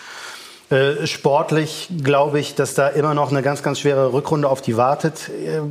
Äh, 0.71 1.05
sportlich 1.05 1.89
glaube 2.01 2.39
ich, 2.39 2.55
dass 2.55 2.75
da 2.75 2.87
immer 2.87 3.13
noch 3.13 3.29
eine 3.29 3.41
ganz, 3.41 3.61
ganz 3.61 3.81
schwere 3.81 4.13
Rückrunde 4.13 4.47
auf 4.47 4.61
die 4.61 4.77
wartet. 4.77 5.29
Äh, 5.29 5.61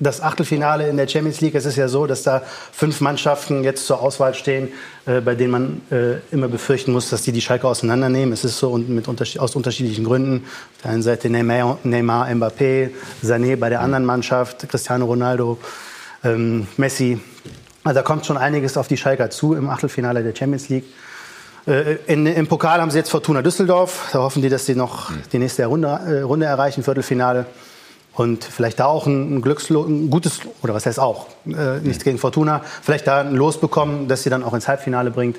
Das 0.00 0.20
Achtelfinale 0.20 0.88
in 0.88 0.96
der 0.96 1.08
Champions 1.08 1.40
League, 1.40 1.56
es 1.56 1.64
ist 1.64 1.74
ja 1.74 1.88
so, 1.88 2.06
dass 2.06 2.22
da 2.22 2.42
fünf 2.72 3.00
Mannschaften 3.00 3.64
jetzt 3.64 3.84
zur 3.84 4.00
Auswahl 4.00 4.32
stehen, 4.34 4.68
äh, 5.06 5.20
bei 5.20 5.34
denen 5.34 5.50
man 5.50 5.80
immer 6.30 6.46
befürchten 6.46 6.92
muss, 6.92 7.10
dass 7.10 7.22
die 7.22 7.32
die 7.32 7.40
Schalke 7.40 7.66
auseinandernehmen. 7.66 8.32
Es 8.32 8.44
ist 8.44 8.58
so 8.58 8.70
und 8.70 8.88
mit 8.88 9.08
aus 9.08 9.56
unterschiedlichen 9.56 10.04
Gründen. 10.04 10.44
Auf 10.44 10.82
der 10.82 10.90
einen 10.92 11.02
Seite 11.02 11.28
Neymar, 11.30 11.78
Neymar 11.82 12.28
Mbappé, 12.28 12.90
Sané 13.24 13.56
bei 13.56 13.70
der 13.70 13.80
anderen 13.80 14.04
Mannschaft, 14.04 14.68
Cristiano 14.68 15.06
Ronaldo, 15.06 15.58
ähm, 16.22 16.68
Messi. 16.76 17.20
Also 17.82 17.94
da 17.98 18.02
kommt 18.02 18.24
schon 18.26 18.36
einiges 18.36 18.76
auf 18.76 18.86
die 18.86 18.96
Schalker 18.96 19.30
zu 19.30 19.54
im 19.54 19.68
Achtelfinale 19.68 20.22
der 20.22 20.34
Champions 20.34 20.68
League. 20.68 20.84
Äh, 21.68 21.98
in, 22.06 22.24
Im 22.26 22.46
Pokal 22.46 22.80
haben 22.80 22.90
sie 22.90 22.96
jetzt 22.96 23.10
Fortuna 23.10 23.42
Düsseldorf. 23.42 24.08
Da 24.12 24.20
hoffen 24.20 24.40
die, 24.40 24.48
dass 24.48 24.64
sie 24.64 24.74
noch 24.74 25.12
die 25.32 25.38
nächste 25.38 25.66
Runde, 25.66 25.88
äh, 25.88 26.20
Runde 26.22 26.46
erreichen, 26.46 26.82
Viertelfinale. 26.82 27.44
Und 28.14 28.42
vielleicht 28.42 28.80
da 28.80 28.86
auch 28.86 29.06
ein, 29.06 29.36
ein 29.36 29.42
Glückslo 29.42 29.84
ein 29.84 30.08
gutes, 30.10 30.40
oder 30.62 30.72
was 30.72 30.86
heißt 30.86 30.98
auch, 30.98 31.26
äh, 31.46 31.78
nichts 31.80 32.02
gegen 32.02 32.18
Fortuna, 32.18 32.62
vielleicht 32.82 33.06
da 33.06 33.20
ein 33.20 33.34
Los 33.34 33.60
bekommen, 33.60 34.08
das 34.08 34.22
sie 34.22 34.30
dann 34.30 34.42
auch 34.42 34.54
ins 34.54 34.66
Halbfinale 34.66 35.10
bringt. 35.10 35.38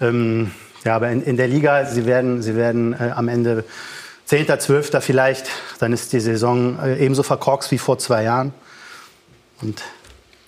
Ähm, 0.00 0.52
ja, 0.84 0.94
aber 0.94 1.08
in, 1.10 1.22
in 1.22 1.36
der 1.36 1.48
Liga, 1.48 1.86
sie 1.86 2.04
werden, 2.04 2.42
sie 2.42 2.54
werden 2.54 2.92
äh, 2.92 3.10
am 3.14 3.28
Ende 3.28 3.64
Zehnter, 4.26 4.58
Zwölfter 4.58 5.00
vielleicht. 5.00 5.46
Dann 5.78 5.92
ist 5.94 6.12
die 6.12 6.20
Saison 6.20 6.78
äh, 6.80 7.02
ebenso 7.02 7.22
verkorkst 7.22 7.70
wie 7.70 7.78
vor 7.78 7.98
zwei 7.98 8.24
Jahren. 8.24 8.52
Und 9.62 9.82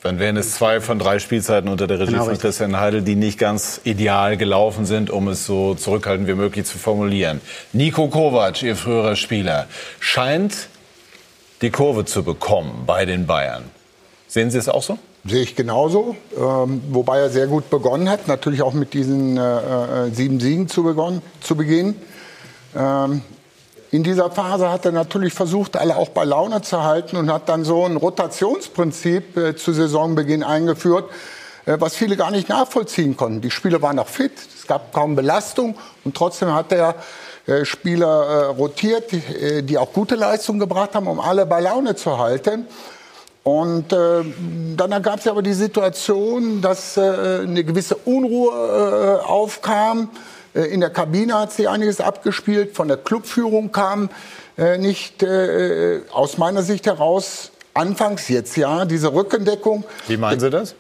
Dann 0.05 0.19
wären 0.19 0.37
es 0.37 0.53
zwei 0.53 0.83
von 0.83 0.99
drei 0.99 1.19
Spielzeiten 1.19 1.71
unter 1.71 1.87
der 1.87 1.99
Regie 1.99 2.13
Genau, 2.13 2.27
von. 2.27 2.37
Christian 2.37 2.79
Heidel, 2.79 3.01
die 3.01 3.17
nicht 3.17 3.39
ganz 3.39 3.81
ideal 3.85 4.37
gelaufen 4.37 4.85
sind, 4.85 5.09
um 5.09 5.29
es 5.29 5.47
so 5.47 5.75
zurückhaltend 5.75 6.29
wie 6.29 6.35
möglich 6.35 6.67
zu 6.67 6.77
formulieren. 6.77 7.41
Nico 7.73 8.09
Kovac, 8.09 8.63
ihr 8.63 8.77
früherer 8.77 9.17
Spieler, 9.17 9.67
scheint 10.01 10.69
die 11.63 11.71
Kurve 11.71 12.05
zu 12.05 12.23
bekommen 12.23 12.83
bei 12.87 13.07
den 13.07 13.27
Bayern. 13.27 13.65
Sehen 14.29 14.51
Sie 14.51 14.59
es 14.59 14.69
auch 14.69 14.83
so? 14.83 14.99
Sehe 15.25 15.41
ich 15.41 15.57
genauso, 15.57 16.17
ähm, 16.37 16.83
wobei 16.91 17.21
er 17.21 17.31
sehr 17.31 17.47
gut 17.47 17.71
begonnen 17.71 18.11
hat, 18.11 18.29
natürlich 18.29 18.61
auch 18.61 18.75
mit 18.75 18.93
diesen 18.93 19.39
äh, 19.39 19.41
äh, 19.41 20.11
sieben 20.11 20.39
Siegen 20.39 20.69
zu, 20.69 20.83
begonnen, 20.83 21.23
zu 21.41 21.57
Beginn. 21.57 21.97
Ähm, 22.77 23.23
in 23.95 24.03
dieser 24.03 24.29
Phase 24.29 24.73
hat 24.73 24.85
er 24.87 24.91
natürlich 24.91 25.33
versucht, 25.33 25.77
alle 25.77 25.97
auch 25.97 26.09
bei 26.09 26.25
Laune 26.25 26.63
zu 26.63 26.83
halten 26.83 27.17
und 27.17 27.33
hat 27.33 27.49
dann 27.49 27.63
so 27.65 27.85
ein 27.85 27.95
Rotationsprinzip 27.95 29.37
äh, 29.37 29.55
zu 29.55 29.73
Saisonbeginn 29.73 30.43
eingeführt, 30.43 31.09
äh, 31.65 31.77
was 31.79 31.95
viele 31.95 32.17
gar 32.17 32.33
nicht 32.33 32.49
nachvollziehen 32.49 33.17
konnten. 33.17 33.41
Die 33.41 33.53
Spieler 33.53 33.81
waren 33.83 33.95
noch 33.95 34.09
fit, 34.09 34.33
es 34.59 34.67
gab 34.67 34.93
kaum 34.93 35.15
Belastung 35.15 35.77
und 36.03 36.17
trotzdem 36.17 36.53
hat 36.53 36.73
er 36.73 36.97
äh, 37.47 37.65
Spieler 37.65 38.25
äh, 38.25 38.45
rotiert, 38.47 39.13
die, 39.13 39.19
äh, 39.19 39.63
die 39.63 39.79
auch 39.79 39.93
gute 39.93 40.17
Leistungen 40.17 40.59
gebracht 40.59 40.97
haben, 40.97 41.07
um 41.07 41.21
alle 41.21 41.47
bei 41.47 41.61
Laune 41.61 41.95
zu 41.95 42.19
halten. 42.19 42.67
Und 43.45 43.93
äh, 43.93 44.25
dann 44.77 44.91
ergab 44.91 45.21
es 45.21 45.29
aber 45.29 45.43
die 45.43 45.53
Situation, 45.53 46.61
dass 46.61 46.97
äh, 46.97 47.43
eine 47.43 47.63
gewisse 47.63 47.95
Unruhe 47.95 49.21
äh, 49.23 49.25
aufkam. 49.25 50.09
Äh, 50.55 50.63
in 50.63 50.81
der 50.81 50.91
Kabine 50.91 51.35
hat 51.39 51.53
sich 51.53 51.69
einiges 51.69 52.01
abgespielt. 52.01 52.75
Von 52.75 52.89
der 52.89 52.97
Clubführung 52.97 53.73
kam 53.73 54.11
äh, 54.57 54.79
nicht 54.79 55.23
äh, 55.23 56.01
aus 56.13 56.39
meiner 56.39 56.63
Sicht 56.63 56.87
heraus 56.87 57.51
anfangs 57.75 58.29
jetzt 58.29 58.57
ja 58.57 58.85
diese 58.85 59.13
Rückendeckung. 59.13 59.85
Wie 60.07 60.17
meinen 60.17 60.41
Sie 60.41 60.51
das? 60.51 60.75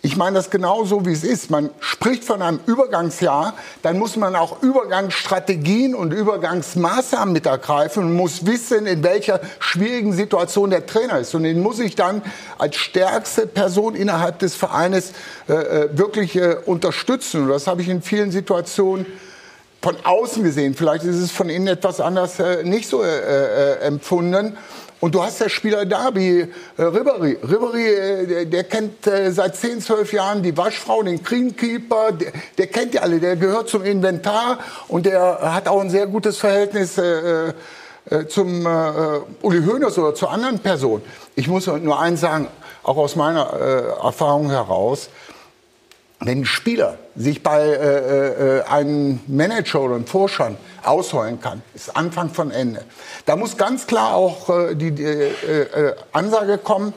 Ich 0.00 0.16
meine 0.16 0.36
das 0.36 0.50
genauso, 0.50 1.04
wie 1.06 1.12
es 1.12 1.24
ist. 1.24 1.50
Man 1.50 1.70
spricht 1.80 2.22
von 2.22 2.40
einem 2.40 2.60
Übergangsjahr, 2.66 3.54
dann 3.82 3.98
muss 3.98 4.16
man 4.16 4.36
auch 4.36 4.62
Übergangsstrategien 4.62 5.94
und 5.94 6.12
Übergangsmaßnahmen 6.12 7.32
mit 7.32 7.46
ergreifen 7.46 8.04
und 8.04 8.14
muss 8.14 8.46
wissen, 8.46 8.86
in 8.86 9.02
welcher 9.02 9.40
schwierigen 9.58 10.12
Situation 10.12 10.70
der 10.70 10.86
Trainer 10.86 11.18
ist. 11.18 11.34
Und 11.34 11.42
den 11.42 11.60
muss 11.60 11.80
ich 11.80 11.96
dann 11.96 12.22
als 12.58 12.76
stärkste 12.76 13.46
Person 13.46 13.96
innerhalb 13.96 14.38
des 14.38 14.54
Vereines 14.54 15.12
äh, 15.48 15.54
äh 15.54 15.98
wirklich 15.98 16.36
äh, 16.36 16.56
unterstützen. 16.64 17.42
Und 17.42 17.48
das 17.48 17.66
habe 17.66 17.82
ich 17.82 17.88
in 17.88 18.00
vielen 18.00 18.30
Situationen 18.30 19.04
von 19.82 19.96
außen 20.04 20.42
gesehen. 20.42 20.74
Vielleicht 20.74 21.04
ist 21.04 21.16
es 21.16 21.30
von 21.30 21.48
innen 21.48 21.68
etwas 21.68 22.00
anders 22.00 22.38
äh, 22.38 22.62
nicht 22.62 22.88
so 22.88 23.02
äh, 23.02 23.08
äh, 23.08 23.78
empfunden. 23.80 24.56
Und 25.00 25.14
du 25.14 25.22
hast 25.22 25.40
ja 25.40 25.48
Spieler 25.48 25.86
da 25.86 26.10
wie 26.14 26.40
äh, 26.40 26.46
Ribéry. 26.76 27.38
Ribéry, 27.44 27.86
äh, 27.86 28.26
der, 28.26 28.44
der, 28.46 28.64
kennt 28.64 29.06
äh, 29.06 29.30
seit 29.30 29.54
10, 29.54 29.80
12 29.80 30.12
Jahren 30.12 30.42
die 30.42 30.56
Waschfrau, 30.56 31.02
den 31.02 31.22
Greenkeeper, 31.22 32.12
der, 32.12 32.32
der 32.56 32.66
kennt 32.66 32.94
die 32.94 32.98
alle, 32.98 33.20
der 33.20 33.36
gehört 33.36 33.68
zum 33.68 33.84
Inventar 33.84 34.58
und 34.88 35.06
der 35.06 35.54
hat 35.54 35.68
auch 35.68 35.80
ein 35.80 35.90
sehr 35.90 36.06
gutes 36.06 36.38
Verhältnis 36.38 36.98
äh, 36.98 37.52
äh, 38.10 38.26
zum 38.26 38.66
äh, 38.66 39.20
Uli 39.42 39.62
Hoeneß 39.64 39.98
oder 39.98 40.14
zu 40.14 40.26
anderen 40.28 40.58
Personen. 40.58 41.02
Ich 41.36 41.46
muss 41.46 41.66
nur 41.66 42.00
eins 42.00 42.20
sagen, 42.20 42.48
auch 42.82 42.96
aus 42.96 43.16
meiner 43.16 43.52
äh, 43.52 44.04
Erfahrung 44.04 44.50
heraus, 44.50 45.10
wenn 46.20 46.40
ein 46.40 46.44
Spieler 46.44 46.98
sich 47.14 47.42
bei 47.42 47.60
äh, 47.60 48.58
äh, 48.58 48.62
einem 48.64 49.20
Manager 49.28 49.82
oder 49.82 49.94
einem 49.94 50.06
Vorstand 50.06 50.58
ausheulen 50.82 51.40
kann, 51.40 51.62
ist 51.74 51.96
Anfang 51.96 52.30
von 52.30 52.50
Ende. 52.50 52.84
Da 53.24 53.36
muss 53.36 53.56
ganz 53.56 53.86
klar 53.86 54.14
auch 54.14 54.50
äh, 54.50 54.74
die, 54.74 54.90
die 54.90 55.04
äh, 55.04 55.30
äh, 55.62 55.94
Ansage 56.12 56.58
kommen, 56.58 56.92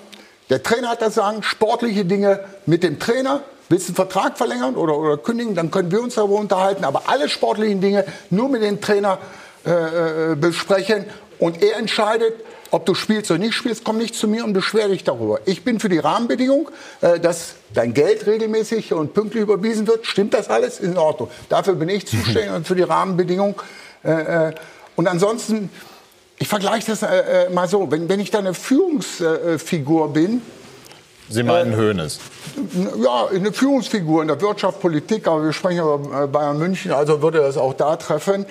der 0.49 0.63
Trainer 0.63 0.89
hat 0.89 1.01
das 1.01 1.15
Sagen, 1.15 1.43
sportliche 1.43 2.03
Dinge 2.03 2.41
mit 2.65 2.83
dem 2.83 2.99
Trainer. 2.99 3.41
Willst 3.69 3.87
du 3.87 3.91
einen 3.91 3.95
Vertrag 3.95 4.37
verlängern 4.37 4.75
oder, 4.75 4.97
oder 4.97 5.17
kündigen, 5.17 5.55
dann 5.55 5.71
können 5.71 5.91
wir 5.91 6.01
uns 6.01 6.15
darüber 6.15 6.35
unterhalten. 6.35 6.83
Aber 6.83 7.03
alle 7.07 7.29
sportlichen 7.29 7.79
Dinge 7.79 8.03
nur 8.29 8.49
mit 8.49 8.61
dem 8.61 8.81
Trainer 8.81 9.17
äh, 9.63 10.35
besprechen. 10.35 11.05
Und 11.39 11.63
er 11.63 11.77
entscheidet, 11.77 12.33
ob 12.71 12.85
du 12.85 12.95
spielst 12.95 13.29
oder 13.29 13.39
nicht 13.39 13.53
spielst, 13.53 13.83
komm 13.83 13.97
nicht 13.97 14.15
zu 14.15 14.27
mir 14.27 14.45
und 14.45 14.53
beschwer 14.53 14.87
dich 14.87 15.03
darüber. 15.03 15.39
Ich 15.45 15.63
bin 15.63 15.79
für 15.79 15.89
die 15.89 15.99
Rahmenbedingung, 15.99 16.69
äh, 17.01 17.19
dass 17.19 17.55
dein 17.73 17.93
Geld 17.93 18.25
regelmäßig 18.25 18.93
und 18.93 19.13
pünktlich 19.13 19.43
überwiesen 19.43 19.87
wird. 19.87 20.07
Stimmt 20.07 20.33
das 20.33 20.49
alles? 20.49 20.79
Ist 20.79 20.91
in 20.91 20.97
Ordnung. 20.97 21.29
Dafür 21.49 21.75
bin 21.75 21.89
ich 21.89 22.07
zuständig 22.07 22.49
und 22.55 22.65
für 22.65 22.75
die 22.75 22.83
Rahmenbedingung. 22.83 23.61
Äh, 24.03 24.47
äh, 24.47 24.53
und 24.95 25.07
ansonsten, 25.07 25.69
ich 26.39 26.47
vergleiche 26.47 26.91
das 26.91 27.01
mal 27.53 27.67
so, 27.67 27.91
wenn, 27.91 28.09
wenn 28.09 28.19
ich 28.19 28.31
da 28.31 28.39
eine 28.39 28.53
Führungsfigur 28.53 30.11
bin, 30.13 30.41
Sie 31.29 31.43
meinen 31.43 31.77
Hoeneß? 31.77 32.19
Ja, 33.01 33.27
eine 33.27 33.53
Führungsfigur 33.53 34.21
in 34.21 34.27
der 34.27 34.41
Wirtschaft, 34.41 34.81
Politik, 34.81 35.27
aber 35.27 35.45
wir 35.45 35.53
sprechen 35.53 35.79
über 35.79 36.27
Bayern 36.27 36.57
München, 36.57 36.91
also 36.91 37.21
würde 37.21 37.37
das 37.37 37.55
auch 37.55 37.73
da 37.73 37.95
treffen. 37.95 38.45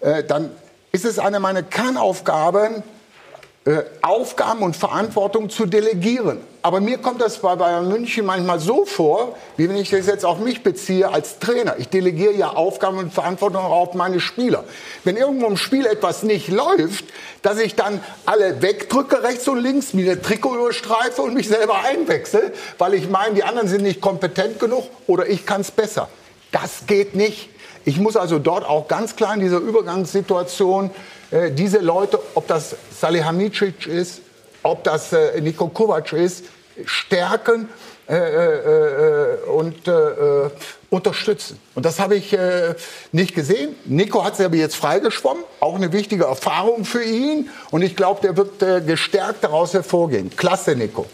Dann 0.00 0.50
ist 0.92 1.04
es 1.04 1.18
eine 1.18 1.40
meiner 1.40 1.62
Kernaufgaben, 1.62 2.82
Aufgaben 4.02 4.62
und 4.62 4.74
Verantwortung 4.74 5.48
zu 5.48 5.66
delegieren. 5.66 6.40
Aber 6.62 6.80
mir 6.80 6.98
kommt 6.98 7.20
das 7.20 7.38
bei 7.38 7.54
Bayern 7.54 7.88
München 7.88 8.26
manchmal 8.26 8.58
so 8.58 8.84
vor, 8.84 9.36
wie 9.56 9.68
wenn 9.68 9.76
ich 9.76 9.90
das 9.90 10.08
jetzt 10.08 10.24
auf 10.24 10.38
mich 10.38 10.64
beziehe 10.64 11.08
als 11.08 11.38
Trainer. 11.38 11.76
Ich 11.78 11.88
delegiere 11.88 12.32
ja 12.32 12.50
Aufgaben 12.50 12.98
und 12.98 13.14
Verantwortung 13.14 13.60
auch 13.60 13.88
auf 13.88 13.94
meine 13.94 14.18
Spieler. 14.18 14.64
Wenn 15.04 15.16
irgendwo 15.16 15.46
im 15.46 15.56
Spiel 15.56 15.86
etwas 15.86 16.24
nicht 16.24 16.48
läuft, 16.48 17.04
dass 17.42 17.58
ich 17.60 17.76
dann 17.76 18.00
alle 18.26 18.62
wegdrücke, 18.62 19.22
rechts 19.22 19.46
und 19.46 19.58
links, 19.58 19.94
mir 19.94 20.10
eine 20.10 20.22
Trikot 20.22 20.56
überstreife 20.56 21.22
und 21.22 21.34
mich 21.34 21.46
selber 21.46 21.84
einwechsel, 21.84 22.52
weil 22.78 22.94
ich 22.94 23.08
meine, 23.08 23.34
die 23.36 23.44
anderen 23.44 23.68
sind 23.68 23.82
nicht 23.82 24.00
kompetent 24.00 24.58
genug 24.58 24.84
oder 25.06 25.28
ich 25.28 25.46
kann 25.46 25.60
es 25.60 25.70
besser. 25.70 26.08
Das 26.50 26.86
geht 26.88 27.14
nicht. 27.14 27.48
Ich 27.84 27.98
muss 27.98 28.16
also 28.16 28.40
dort 28.40 28.64
auch 28.64 28.88
ganz 28.88 29.14
klar 29.14 29.34
in 29.34 29.40
dieser 29.40 29.58
Übergangssituation 29.58 30.90
äh, 31.32 31.50
diese 31.50 31.78
Leute, 31.78 32.20
ob 32.34 32.46
das 32.46 32.76
Salihamidzic 32.98 33.86
ist, 33.86 34.20
ob 34.62 34.84
das 34.84 35.12
äh, 35.12 35.40
Niko 35.40 35.68
Kovac 35.68 36.12
ist, 36.12 36.44
stärken 36.84 37.68
äh, 38.08 38.14
äh, 38.14 39.36
äh 39.36 39.50
und 39.50 39.90
unterstützen. 40.90 41.58
Und 41.74 41.86
das 41.86 41.98
habe 41.98 42.16
ich 42.16 42.36
nicht 43.12 43.34
gesehen. 43.34 43.74
Nico 43.86 44.24
hat 44.24 44.36
sich 44.36 44.44
aber 44.44 44.56
jetzt 44.56 44.76
freigeschwommen, 44.76 45.42
auch 45.60 45.74
eine 45.74 45.92
wichtige 45.92 46.24
Erfahrung 46.24 46.84
für 46.84 47.02
ihn. 47.02 47.48
Und 47.70 47.82
ich 47.82 47.96
glaube, 47.96 48.20
der 48.22 48.36
wird 48.36 48.86
gestärkt 48.86 49.44
daraus 49.44 49.72
hervorgehen. 49.72 50.30
Klasse, 50.36 50.76
Nico. 50.76 51.06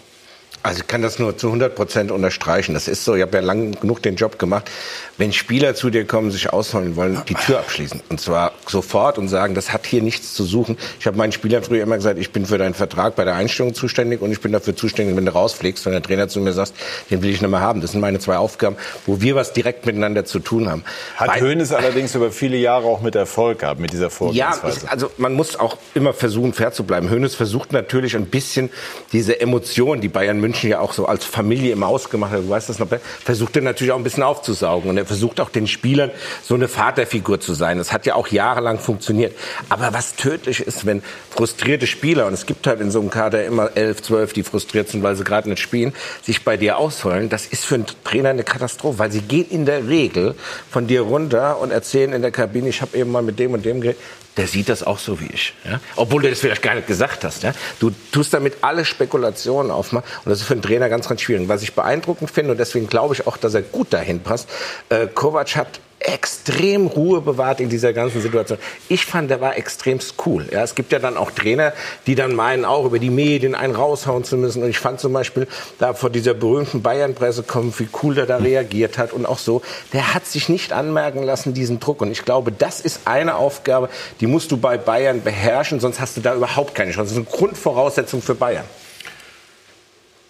Also 0.62 0.80
ich 0.80 0.88
kann 0.88 1.02
das 1.02 1.18
nur 1.18 1.36
zu 1.36 1.46
100 1.48 1.74
Prozent 1.74 2.10
unterstreichen. 2.10 2.74
Das 2.74 2.88
ist 2.88 3.04
so, 3.04 3.14
ich 3.14 3.22
habe 3.22 3.36
ja 3.36 3.42
lang 3.42 3.78
genug 3.80 4.02
den 4.02 4.16
Job 4.16 4.38
gemacht. 4.38 4.70
Wenn 5.18 5.32
Spieler 5.32 5.74
zu 5.74 5.90
dir 5.90 6.06
kommen, 6.06 6.30
sich 6.30 6.52
ausholen 6.52 6.94
wollen, 6.94 7.20
die 7.28 7.34
Tür 7.34 7.58
abschließen. 7.58 8.00
Und 8.08 8.20
zwar 8.20 8.52
sofort 8.66 9.18
und 9.18 9.26
sagen, 9.26 9.56
das 9.56 9.72
hat 9.72 9.84
hier 9.84 10.00
nichts 10.00 10.32
zu 10.32 10.44
suchen. 10.44 10.78
Ich 11.00 11.06
habe 11.06 11.16
meinen 11.16 11.32
Spielern 11.32 11.64
früher 11.64 11.82
immer 11.82 11.96
gesagt, 11.96 12.20
ich 12.20 12.30
bin 12.30 12.46
für 12.46 12.56
deinen 12.56 12.74
Vertrag 12.74 13.16
bei 13.16 13.24
der 13.24 13.34
Einstellung 13.34 13.74
zuständig 13.74 14.20
und 14.22 14.30
ich 14.30 14.40
bin 14.40 14.52
dafür 14.52 14.76
zuständig, 14.76 15.16
wenn 15.16 15.26
du 15.26 15.32
rausfliegst, 15.32 15.84
wenn 15.86 15.92
der 15.92 16.02
Trainer 16.02 16.28
zu 16.28 16.40
mir 16.40 16.52
sagt, 16.52 16.72
den 17.10 17.20
will 17.20 17.30
ich 17.30 17.40
nicht 17.40 17.50
mehr 17.50 17.60
haben. 17.60 17.80
Das 17.80 17.92
sind 17.92 18.00
meine 18.00 18.20
zwei 18.20 18.36
Aufgaben, 18.36 18.76
wo 19.06 19.20
wir 19.20 19.34
was 19.34 19.52
direkt 19.52 19.86
miteinander 19.86 20.24
zu 20.24 20.38
tun 20.38 20.70
haben. 20.70 20.84
Hat 21.16 21.28
Weil, 21.28 21.42
Hoeneß 21.42 21.72
allerdings 21.72 22.14
über 22.14 22.30
viele 22.30 22.56
Jahre 22.56 22.86
auch 22.86 23.00
mit 23.00 23.16
Erfolg 23.16 23.58
gehabt, 23.58 23.80
mit 23.80 23.92
dieser 23.92 24.10
Vorgehensweise. 24.10 24.86
Ja, 24.86 24.92
also 24.92 25.10
man 25.16 25.34
muss 25.34 25.56
auch 25.56 25.78
immer 25.94 26.12
versuchen, 26.12 26.52
fair 26.52 26.70
zu 26.70 26.84
bleiben. 26.84 27.10
Hoeneß 27.10 27.34
versucht 27.34 27.72
natürlich 27.72 28.14
ein 28.14 28.26
bisschen 28.26 28.70
diese 29.12 29.40
Emotionen, 29.40 30.00
die 30.00 30.08
Bayern 30.08 30.38
München 30.38 30.70
ja 30.70 30.78
auch 30.78 30.92
so 30.92 31.06
als 31.06 31.24
Familie 31.24 31.72
im 31.72 31.82
Ausgemacht 31.82 32.30
hat, 32.30 32.40
du 32.40 32.48
weißt 32.48 32.68
das 32.68 32.78
noch, 32.78 32.86
versucht 33.24 33.56
er 33.56 33.62
natürlich 33.62 33.92
auch 33.92 33.96
ein 33.98 34.04
bisschen 34.04 34.22
aufzusaugen. 34.22 34.90
Und 34.90 34.96
er 34.96 35.07
versucht 35.08 35.40
auch 35.40 35.50
den 35.50 35.66
Spielern 35.66 36.12
so 36.44 36.54
eine 36.54 36.68
Vaterfigur 36.68 37.40
zu 37.40 37.54
sein. 37.54 37.78
Das 37.78 37.92
hat 37.92 38.06
ja 38.06 38.14
auch 38.14 38.28
jahrelang 38.28 38.78
funktioniert. 38.78 39.34
Aber 39.68 39.92
was 39.92 40.14
tödlich 40.14 40.60
ist, 40.60 40.86
wenn 40.86 41.02
frustrierte 41.30 41.88
Spieler, 41.88 42.26
und 42.26 42.34
es 42.34 42.46
gibt 42.46 42.66
halt 42.66 42.80
in 42.80 42.92
so 42.92 43.00
einem 43.00 43.10
Kader 43.10 43.44
immer 43.44 43.70
elf, 43.74 44.02
zwölf, 44.02 44.32
die 44.32 44.44
frustriert 44.44 44.88
sind, 44.88 45.02
weil 45.02 45.16
sie 45.16 45.24
gerade 45.24 45.48
nicht 45.48 45.60
spielen, 45.60 45.92
sich 46.22 46.44
bei 46.44 46.56
dir 46.56 46.78
ausholen, 46.78 47.28
das 47.28 47.46
ist 47.46 47.64
für 47.64 47.74
einen 47.74 47.86
Trainer 48.04 48.30
eine 48.30 48.44
Katastrophe, 48.44 49.00
weil 49.00 49.10
sie 49.10 49.22
gehen 49.22 49.46
in 49.50 49.66
der 49.66 49.88
Regel 49.88 50.34
von 50.70 50.86
dir 50.86 51.00
runter 51.00 51.58
und 51.58 51.72
erzählen 51.72 52.12
in 52.12 52.22
der 52.22 52.30
Kabine, 52.30 52.68
ich 52.68 52.82
habe 52.82 52.96
eben 52.96 53.10
mal 53.10 53.22
mit 53.22 53.38
dem 53.38 53.54
und 53.54 53.64
dem 53.64 53.80
geredet 53.80 53.98
der 54.36 54.46
sieht 54.46 54.68
das 54.68 54.82
auch 54.82 54.98
so 54.98 55.20
wie 55.20 55.26
ich. 55.26 55.54
Ja? 55.64 55.80
Obwohl 55.96 56.22
du 56.22 56.30
das 56.30 56.40
vielleicht 56.40 56.62
gar 56.62 56.74
nicht 56.74 56.86
gesagt 56.86 57.24
hast. 57.24 57.42
Ja? 57.42 57.52
Du 57.80 57.92
tust 58.12 58.32
damit 58.32 58.58
alle 58.60 58.84
Spekulationen 58.84 59.70
aufmachen. 59.70 60.08
Und 60.24 60.30
das 60.30 60.40
ist 60.40 60.46
für 60.46 60.54
einen 60.54 60.62
Trainer 60.62 60.88
ganz, 60.88 61.08
ganz 61.08 61.20
schwierig. 61.20 61.48
Was 61.48 61.62
ich 61.62 61.74
beeindruckend 61.74 62.30
finde, 62.30 62.52
und 62.52 62.58
deswegen 62.58 62.88
glaube 62.88 63.14
ich 63.14 63.26
auch, 63.26 63.36
dass 63.36 63.54
er 63.54 63.62
gut 63.62 63.92
dahin 63.92 64.20
passt, 64.20 64.48
äh, 64.90 65.06
Kovac 65.06 65.56
hat 65.56 65.80
extrem 66.00 66.86
Ruhe 66.86 67.20
bewahrt 67.20 67.60
in 67.60 67.68
dieser 67.68 67.92
ganzen 67.92 68.20
Situation. 68.20 68.58
Ich 68.88 69.04
fand, 69.04 69.30
der 69.30 69.40
war 69.40 69.56
extrem 69.56 69.98
cool. 70.24 70.46
Ja, 70.50 70.62
es 70.62 70.74
gibt 70.74 70.92
ja 70.92 70.98
dann 70.98 71.16
auch 71.16 71.30
Trainer, 71.30 71.72
die 72.06 72.14
dann 72.14 72.34
meinen, 72.34 72.64
auch 72.64 72.84
über 72.84 72.98
die 72.98 73.10
Medien 73.10 73.54
einen 73.54 73.74
raushauen 73.74 74.24
zu 74.24 74.36
müssen. 74.36 74.62
Und 74.62 74.70
ich 74.70 74.78
fand 74.78 75.00
zum 75.00 75.12
Beispiel 75.12 75.48
da 75.78 75.94
vor 75.94 76.10
dieser 76.10 76.34
berühmten 76.34 76.82
Bayern-Presse 76.82 77.42
kommen, 77.42 77.74
wie 77.78 77.88
cool 78.02 78.14
der 78.14 78.26
da 78.26 78.36
reagiert 78.36 78.96
hat 78.96 79.12
und 79.12 79.26
auch 79.26 79.38
so. 79.38 79.62
Der 79.92 80.14
hat 80.14 80.26
sich 80.26 80.48
nicht 80.48 80.72
anmerken 80.72 81.22
lassen, 81.22 81.52
diesen 81.52 81.80
Druck. 81.80 82.00
Und 82.00 82.12
ich 82.12 82.24
glaube, 82.24 82.52
das 82.52 82.80
ist 82.80 83.00
eine 83.06 83.36
Aufgabe, 83.36 83.88
die 84.20 84.26
musst 84.26 84.52
du 84.52 84.56
bei 84.56 84.78
Bayern 84.78 85.22
beherrschen, 85.22 85.80
sonst 85.80 86.00
hast 86.00 86.16
du 86.16 86.20
da 86.20 86.34
überhaupt 86.34 86.74
keine 86.74 86.92
Chance. 86.92 87.14
Das 87.14 87.18
ist 87.18 87.28
eine 87.28 87.36
Grundvoraussetzung 87.36 88.22
für 88.22 88.34
Bayern. 88.34 88.64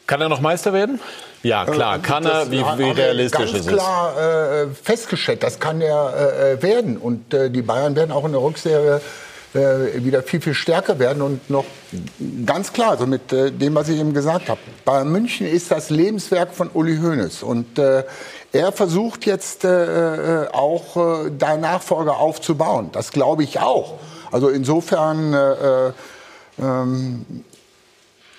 Kann 0.07 0.23
er 0.23 0.31
noch 0.31 0.41
Meister 0.41 0.73
werden? 0.73 1.01
Ja, 1.43 1.65
klar. 1.65 1.97
Äh, 1.97 2.01
kann 2.01 2.25
er, 2.25 2.51
wie, 2.51 2.59
wie 2.59 2.91
realistisch 2.91 3.53
ist 3.53 3.67
es? 3.67 3.67
klar 3.67 4.15
äh, 4.19 4.67
festgestellt, 4.69 5.43
das 5.43 5.61
kann 5.61 5.81
er 5.81 6.57
äh, 6.59 6.63
werden. 6.63 6.97
Und 6.97 7.33
äh, 7.33 7.51
die 7.51 7.63
Bayern 7.63 7.97
werden 7.97 8.13
auch 8.13 8.25
in 8.25 8.33
der 8.33 8.43
Rückserie 8.43 9.01
äh, 9.55 10.05
wieder 10.05 10.23
viel, 10.23 10.41
viel 10.41 10.55
stärker 10.55 10.99
werden. 10.99 11.23
Und 11.23 11.49
noch 11.49 11.65
ganz 12.45 12.73
klar, 12.73 12.91
also 12.91 13.07
mit 13.07 13.33
äh, 13.33 13.51
dem, 13.53 13.75
was 13.75 13.89
ich 13.89 13.99
eben 13.99 14.15
gesagt 14.15 14.49
habe. 14.49 14.61
Bayern 14.85 15.11
München 15.11 15.47
ist 15.47 15.71
das 15.71 15.91
Lebenswerk 15.91 16.53
von 16.55 16.71
Uli 16.73 16.99
Hoeneß. 16.99 17.43
Und 17.43 17.79
er 17.79 18.73
versucht 18.73 19.27
jetzt 19.27 19.67
auch 19.67 21.27
da 21.39 21.57
Nachfolger 21.57 22.17
aufzubauen. 22.17 22.89
Das 22.93 23.13
glaube 23.13 23.45
ich 23.45 23.61
auch. 23.61 23.99
Also 24.33 24.49
insofern 24.49 25.35
ähm, 26.61 27.45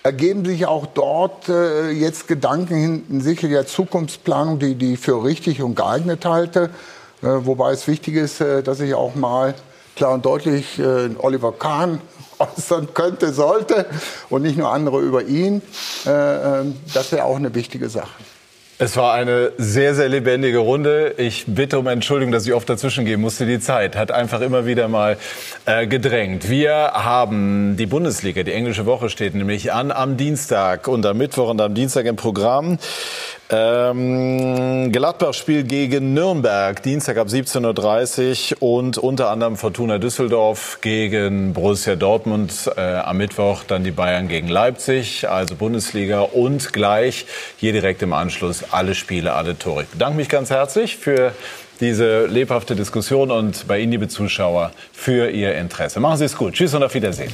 ergeben 0.03 0.45
sich 0.45 0.65
auch 0.65 0.85
dort 0.85 1.49
äh, 1.49 1.89
jetzt 1.91 2.27
Gedanken 2.27 3.03
hinsichtlich 3.07 3.51
der 3.51 3.67
Zukunftsplanung, 3.67 4.59
die, 4.59 4.75
die 4.75 4.97
für 4.97 5.23
richtig 5.23 5.61
und 5.61 5.75
geeignet 5.75 6.25
halte. 6.25 6.69
Äh, 7.21 7.27
wobei 7.27 7.71
es 7.71 7.87
wichtig 7.87 8.15
ist, 8.15 8.41
äh, 8.41 8.63
dass 8.63 8.79
ich 8.79 8.93
auch 8.93 9.15
mal 9.15 9.55
klar 9.95 10.13
und 10.13 10.25
deutlich 10.25 10.79
äh, 10.79 11.09
Oliver 11.19 11.51
Kahn 11.51 12.01
äußern 12.39 12.93
könnte, 12.93 13.33
sollte 13.33 13.85
und 14.29 14.43
nicht 14.43 14.57
nur 14.57 14.71
andere 14.71 15.01
über 15.01 15.23
ihn. 15.23 15.61
Äh, 16.05 16.09
ähm, 16.61 16.75
das 16.93 17.11
wäre 17.11 17.25
auch 17.25 17.35
eine 17.35 17.53
wichtige 17.53 17.89
Sache. 17.89 18.28
Es 18.81 18.95
war 18.95 19.13
eine 19.13 19.51
sehr, 19.57 19.93
sehr 19.93 20.07
lebendige 20.07 20.59
Runde. 20.59 21.13
Ich 21.17 21.43
bitte 21.47 21.77
um 21.77 21.87
Entschuldigung, 21.87 22.31
dass 22.31 22.47
ich 22.47 22.53
oft 22.53 22.69
dazwischen 22.69 23.03
gehen 23.03 23.19
musste. 23.19 23.45
Die 23.45 23.59
Zeit 23.59 23.97
hat 23.97 24.09
einfach 24.09 24.39
immer 24.39 24.65
wieder 24.65 24.87
mal 24.87 25.17
äh, 25.65 25.85
gedrängt. 25.85 26.49
Wir 26.49 26.91
haben 26.93 27.75
die 27.75 27.87
Bundesliga, 27.87 28.43
die 28.43 28.53
englische 28.53 28.85
Woche 28.85 29.09
steht 29.09 29.35
nämlich 29.35 29.73
an 29.73 29.91
am 29.91 30.15
Dienstag 30.15 30.87
und 30.87 31.05
am 31.05 31.17
Mittwoch 31.17 31.49
und 31.49 31.59
am 31.59 31.73
Dienstag 31.73 32.05
im 32.05 32.15
Programm. 32.15 32.79
Ähm, 33.51 34.91
Gladbach-Spiel 34.91 35.63
gegen 35.63 36.13
Nürnberg, 36.13 36.83
Dienstag 36.83 37.17
ab 37.17 37.29
17.30 37.29 38.57
Uhr 38.59 38.77
und 38.77 38.99
unter 38.99 39.31
anderem 39.31 39.57
Fortuna 39.57 39.97
Düsseldorf 39.97 40.77
gegen 40.81 41.53
Borussia 41.53 41.95
Dortmund. 41.95 42.69
Äh, 42.77 42.81
am 42.81 43.17
Mittwoch 43.17 43.63
dann 43.63 43.83
die 43.83 43.89
Bayern 43.91 44.27
gegen 44.27 44.49
Leipzig, 44.49 45.27
also 45.27 45.55
Bundesliga 45.55 46.21
und 46.21 46.73
gleich 46.73 47.25
hier 47.57 47.73
direkt 47.73 48.03
im 48.03 48.13
Anschluss 48.13 48.65
alle 48.69 48.93
Spiele, 48.93 49.33
alle 49.33 49.57
Tore. 49.57 49.83
Ich 49.83 49.89
bedanke 49.89 50.17
mich 50.17 50.29
ganz 50.29 50.51
herzlich 50.51 50.97
für 50.97 51.31
diese 51.79 52.27
lebhafte 52.27 52.75
Diskussion 52.75 53.31
und 53.31 53.67
bei 53.67 53.79
Ihnen, 53.79 53.93
liebe 53.93 54.09
Zuschauer, 54.09 54.71
für 54.93 55.31
Ihr 55.31 55.55
Interesse. 55.55 55.99
Machen 55.99 56.17
Sie 56.17 56.25
es 56.25 56.37
gut. 56.37 56.53
Tschüss 56.53 56.75
und 56.75 56.83
auf 56.83 56.93
Wiedersehen. 56.93 57.31